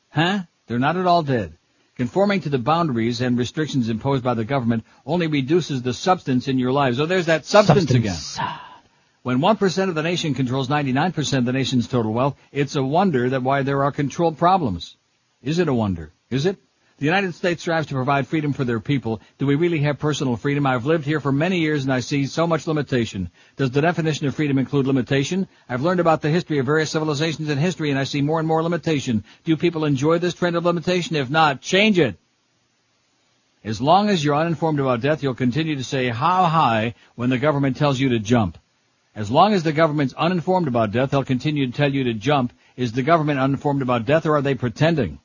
[0.09, 0.39] Huh?
[0.67, 1.53] They're not at all dead.
[2.01, 6.57] Conforming to the boundaries and restrictions imposed by the government only reduces the substance in
[6.57, 6.99] your lives.
[6.99, 8.17] Oh, there's that substance, again.
[9.21, 13.29] When 1% of the nation controls 99% of the nation's total wealth, it's a wonder
[13.29, 14.97] that why there are control problems.
[15.43, 16.11] Is it a wonder?
[16.31, 16.57] Is it?
[17.01, 19.21] The United States strives to provide freedom for their people.
[19.39, 20.67] Do we really have personal freedom?
[20.67, 23.31] I've lived here for many years and I see so much limitation.
[23.57, 25.47] Does the definition of freedom include limitation?
[25.67, 28.47] I've learned about the history of various civilizations in history and I see more and
[28.47, 29.23] more limitation.
[29.45, 31.15] Do people enjoy this trend of limitation?
[31.15, 32.19] If not, change it.
[33.63, 37.39] As long as you're uninformed about death, you'll continue to say how high when the
[37.39, 38.59] government tells you to jump.
[39.15, 42.53] As long as the government's uninformed about death, they'll continue to tell you to jump.
[42.77, 45.17] Is the government uninformed about death or are they pretending?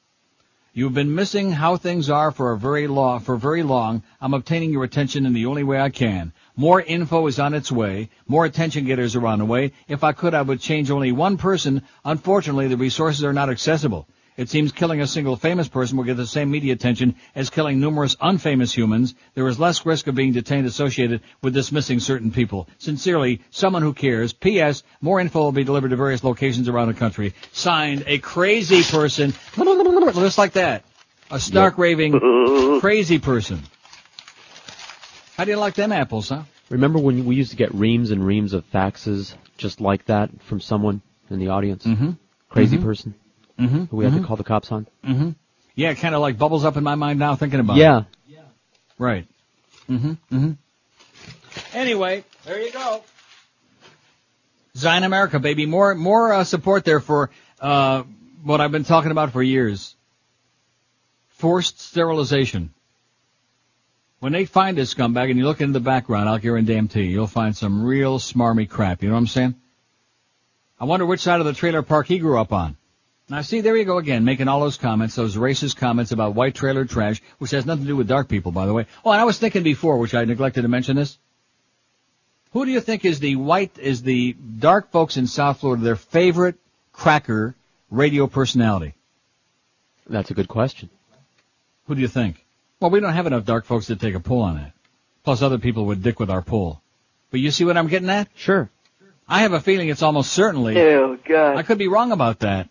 [0.76, 4.02] You've been missing how things are for a very long, for very long.
[4.20, 6.34] I'm obtaining your attention in the only way I can.
[6.54, 8.10] More info is on its way.
[8.28, 9.72] More attention getters are on the way.
[9.88, 11.80] If I could, I would change only one person.
[12.04, 14.06] Unfortunately, the resources are not accessible.
[14.36, 17.80] It seems killing a single famous person will get the same media attention as killing
[17.80, 19.14] numerous unfamous humans.
[19.34, 22.68] There is less risk of being detained associated with dismissing certain people.
[22.76, 24.34] Sincerely, someone who cares.
[24.34, 24.82] P.S.
[25.00, 27.32] More info will be delivered to various locations around the country.
[27.52, 29.32] Signed, a crazy person.
[29.56, 30.84] Just like that.
[31.30, 32.20] A stark raving
[32.80, 33.62] crazy person.
[35.38, 36.42] How do you like them apples, huh?
[36.68, 40.60] Remember when we used to get reams and reams of faxes just like that from
[40.60, 41.00] someone
[41.30, 41.84] in the audience?
[41.84, 42.10] Mm-hmm.
[42.50, 42.82] Crazy Mhm.
[42.82, 43.14] person
[43.58, 43.84] Mm-hmm.
[43.84, 44.86] who we had to call the cops on?
[45.04, 45.30] Mm-hmm.
[45.74, 47.80] Yeah, it kind of like bubbles up in my mind now thinking about it.
[47.80, 48.02] Yeah.
[48.98, 49.26] Right.
[49.88, 50.12] Mm-hmm.
[50.34, 50.52] Mm-hmm.
[51.74, 53.02] Anyway, there you go.
[54.76, 55.64] Zion America, baby.
[55.66, 58.02] More, more uh, support there for uh,
[58.42, 59.94] what I've been talking about for years.
[61.28, 62.72] Forced sterilization.
[64.20, 67.56] When they find this scumbag and you look into the background, I'll guarantee you'll find
[67.56, 69.02] some real smarmy crap.
[69.02, 69.54] You know what I'm saying?
[70.80, 72.76] I wonder which side of the trailer park he grew up on.
[73.28, 76.54] Now see, there you go again, making all those comments, those racist comments about white
[76.54, 78.86] trailer trash, which has nothing to do with dark people, by the way.
[79.04, 81.18] Oh, and I was thinking before, which I neglected to mention this.
[82.52, 85.96] Who do you think is the white, is the dark folks in South Florida, their
[85.96, 86.54] favorite
[86.92, 87.56] cracker
[87.90, 88.94] radio personality?
[90.08, 90.88] That's a good question.
[91.86, 92.44] Who do you think?
[92.78, 94.72] Well, we don't have enough dark folks to take a poll on that.
[95.24, 96.80] Plus other people would dick with our poll.
[97.32, 98.28] But you see what I'm getting at?
[98.36, 98.70] Sure.
[99.28, 100.76] I have a feeling it's almost certainly.
[100.76, 101.56] Ew, God.
[101.56, 102.68] I could be wrong about that.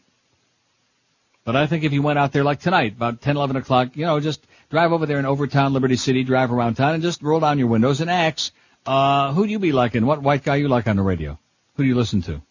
[1.46, 4.06] But I think if you went out there like tonight, about 10, 11 o'clock, you
[4.06, 7.40] know, just drive over there in Overtown, Liberty City, drive around town and just roll
[7.40, 8.52] down your windows and ask,
[8.86, 10.06] uh, who do you be liking?
[10.08, 11.38] What white guy you like on the radio?
[11.76, 12.42] Who do you listen to?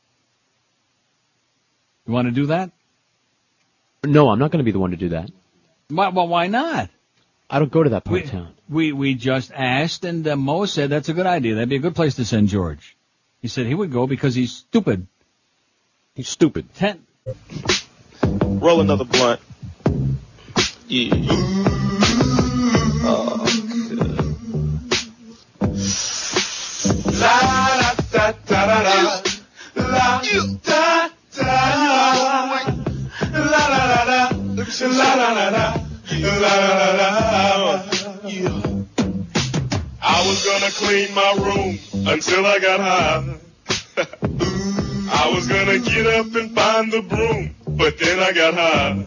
[2.06, 2.70] You want to do that?
[4.05, 5.31] No, I'm not going to be the one to do that.
[5.89, 6.90] Why, well, why not?
[7.50, 8.55] I don't go to that part We, of town.
[8.68, 11.55] we, we just asked and uh, Mo said that's a good idea.
[11.55, 12.97] That'd be a good place to send George.
[13.42, 15.06] He said he would go because he's stupid.
[16.14, 16.73] He's stupid.
[16.74, 17.05] Ten.
[18.41, 19.41] Roll another blunt.
[20.89, 21.15] Yeah.
[27.21, 27.37] La
[28.13, 29.23] da da da da.
[29.77, 30.21] La
[30.65, 31.55] da da.
[33.37, 34.21] La la la la.
[34.81, 35.67] La la la la.
[36.11, 37.85] La la la la.
[40.07, 43.39] I was gonna clean my room until I got high.
[45.07, 49.07] I was gonna get up and find the broom, but then I got high.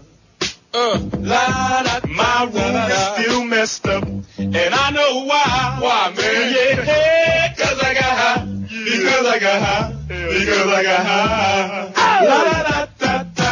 [0.74, 4.04] Uh, la, da, my room is still messed up,
[4.38, 5.78] and I know why.
[5.80, 6.54] Why, man?
[6.54, 8.46] Yeah, cause I got high.
[8.46, 9.94] Because I got high.
[10.08, 11.94] Because I got high.
[12.26, 13.48] La, da, da.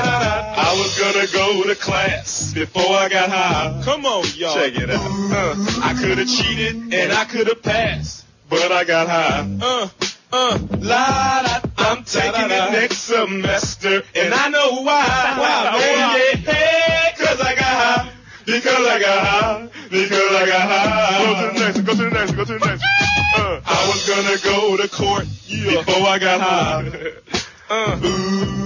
[0.58, 3.82] I was gonna go to class before I got high.
[3.84, 4.54] Come on, y'all.
[4.54, 5.02] Check it out.
[5.02, 9.58] Uh, I could have cheated and I could have passed, but I got high.
[9.62, 9.90] Uh,
[10.34, 15.36] uh, la, da, I'm taking it next semester, and I know why.
[15.38, 16.44] Why, man?
[16.44, 18.12] Yeah, cause I got high.
[18.46, 19.70] Because I got high.
[19.90, 21.26] Because I got high.
[21.26, 21.80] Go to the next.
[21.82, 22.32] Go to the next.
[22.32, 22.84] Go to the next.
[23.38, 26.92] Uh, I was gonna go to court before I got high.
[27.70, 28.00] Uh,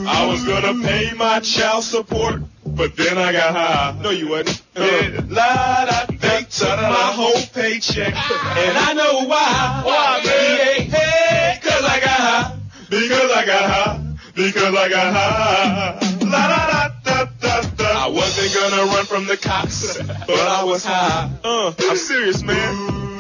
[0.08, 4.02] I was gonna pay my child support, but then I got high.
[4.02, 4.62] No, you wasn't.
[4.76, 5.22] Yeah.
[5.28, 9.82] La, da, they took my whole paycheck, and I know why.
[9.86, 10.90] Why, man?
[10.90, 12.59] Yeah, hey, cause I got high.
[12.90, 14.06] Because I got high.
[14.36, 16.00] Because I got high.
[16.26, 18.06] La da da da da da.
[18.06, 21.30] I wasn't gonna run from the cops, but I was high.
[21.44, 22.56] Uh, I'm serious, man.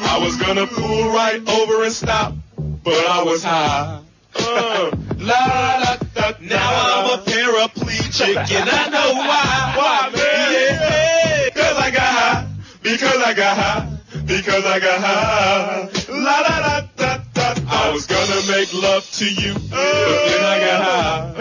[0.01, 4.01] I was gonna pull right over and stop, but I was high.
[4.35, 6.31] Uh, la da da.
[6.41, 9.73] Now I'm a paraplegic, and I know why.
[9.77, 10.51] Why, man?
[10.53, 12.47] Yeah, cause I got high.
[12.81, 13.97] Because I got high.
[14.25, 15.89] Because I got high.
[16.09, 20.81] La da da da I was gonna make love to you, but then I got
[20.83, 21.33] high.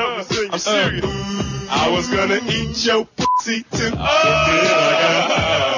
[0.53, 1.05] I'm serious.
[1.07, 5.69] Uh, I was gonna eat your pussy too, but then I got high.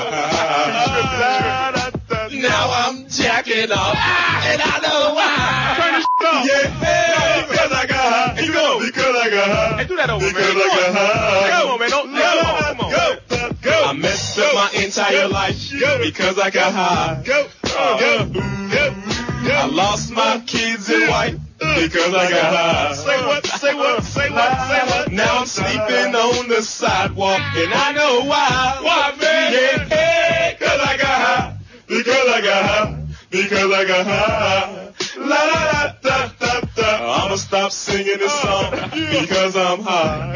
[2.32, 5.74] Now I'm jacking off, and I know why.
[5.76, 6.46] Turn this off.
[6.46, 8.34] Yeah, because I got high.
[8.36, 8.78] Hey, go.
[8.80, 9.76] Because I got high.
[9.78, 10.62] Hey, do that over, because man.
[10.62, 11.50] I got high.
[11.50, 11.90] Come on, man.
[11.90, 12.90] Don't, no, on, come on.
[12.92, 13.50] Go.
[13.62, 13.84] Go.
[13.84, 17.22] I messed up my entire life because I got high.
[17.26, 18.30] Go, go,
[18.70, 18.94] go.
[19.10, 22.92] Uh, I lost my kids and wife because I got high.
[22.94, 23.46] Say what?
[23.46, 24.04] Say what?
[24.04, 24.68] Say what?
[24.68, 25.12] Say what?
[25.12, 28.78] Now I'm sleeping on the sidewalk and I know why.
[28.82, 29.52] Why, man?
[29.52, 31.58] Yeah, hey, cause I got high.
[31.86, 33.06] Because I got high.
[33.30, 34.90] Because I got high.
[35.16, 37.24] La la da da da.
[37.24, 40.34] I'ma stop singing this song uh, because I'm high.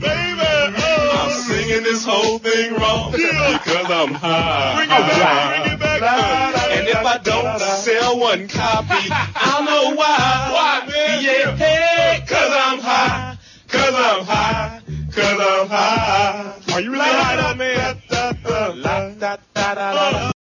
[0.00, 0.40] Baby,
[0.78, 1.10] oh.
[1.12, 4.76] I'm singing this whole thing wrong because I'm high.
[4.76, 5.64] Bring it back.
[5.64, 6.55] Bring it back.
[8.26, 10.50] One copy, I'll know why.
[10.52, 11.22] Why, man?
[11.22, 13.38] Yeah, hey, cause I'm high.
[13.68, 14.82] Cause I'm high.
[15.12, 16.54] Cause I'm high.
[16.72, 18.02] Are you really high, man?
[18.82, 20.35] La da da da.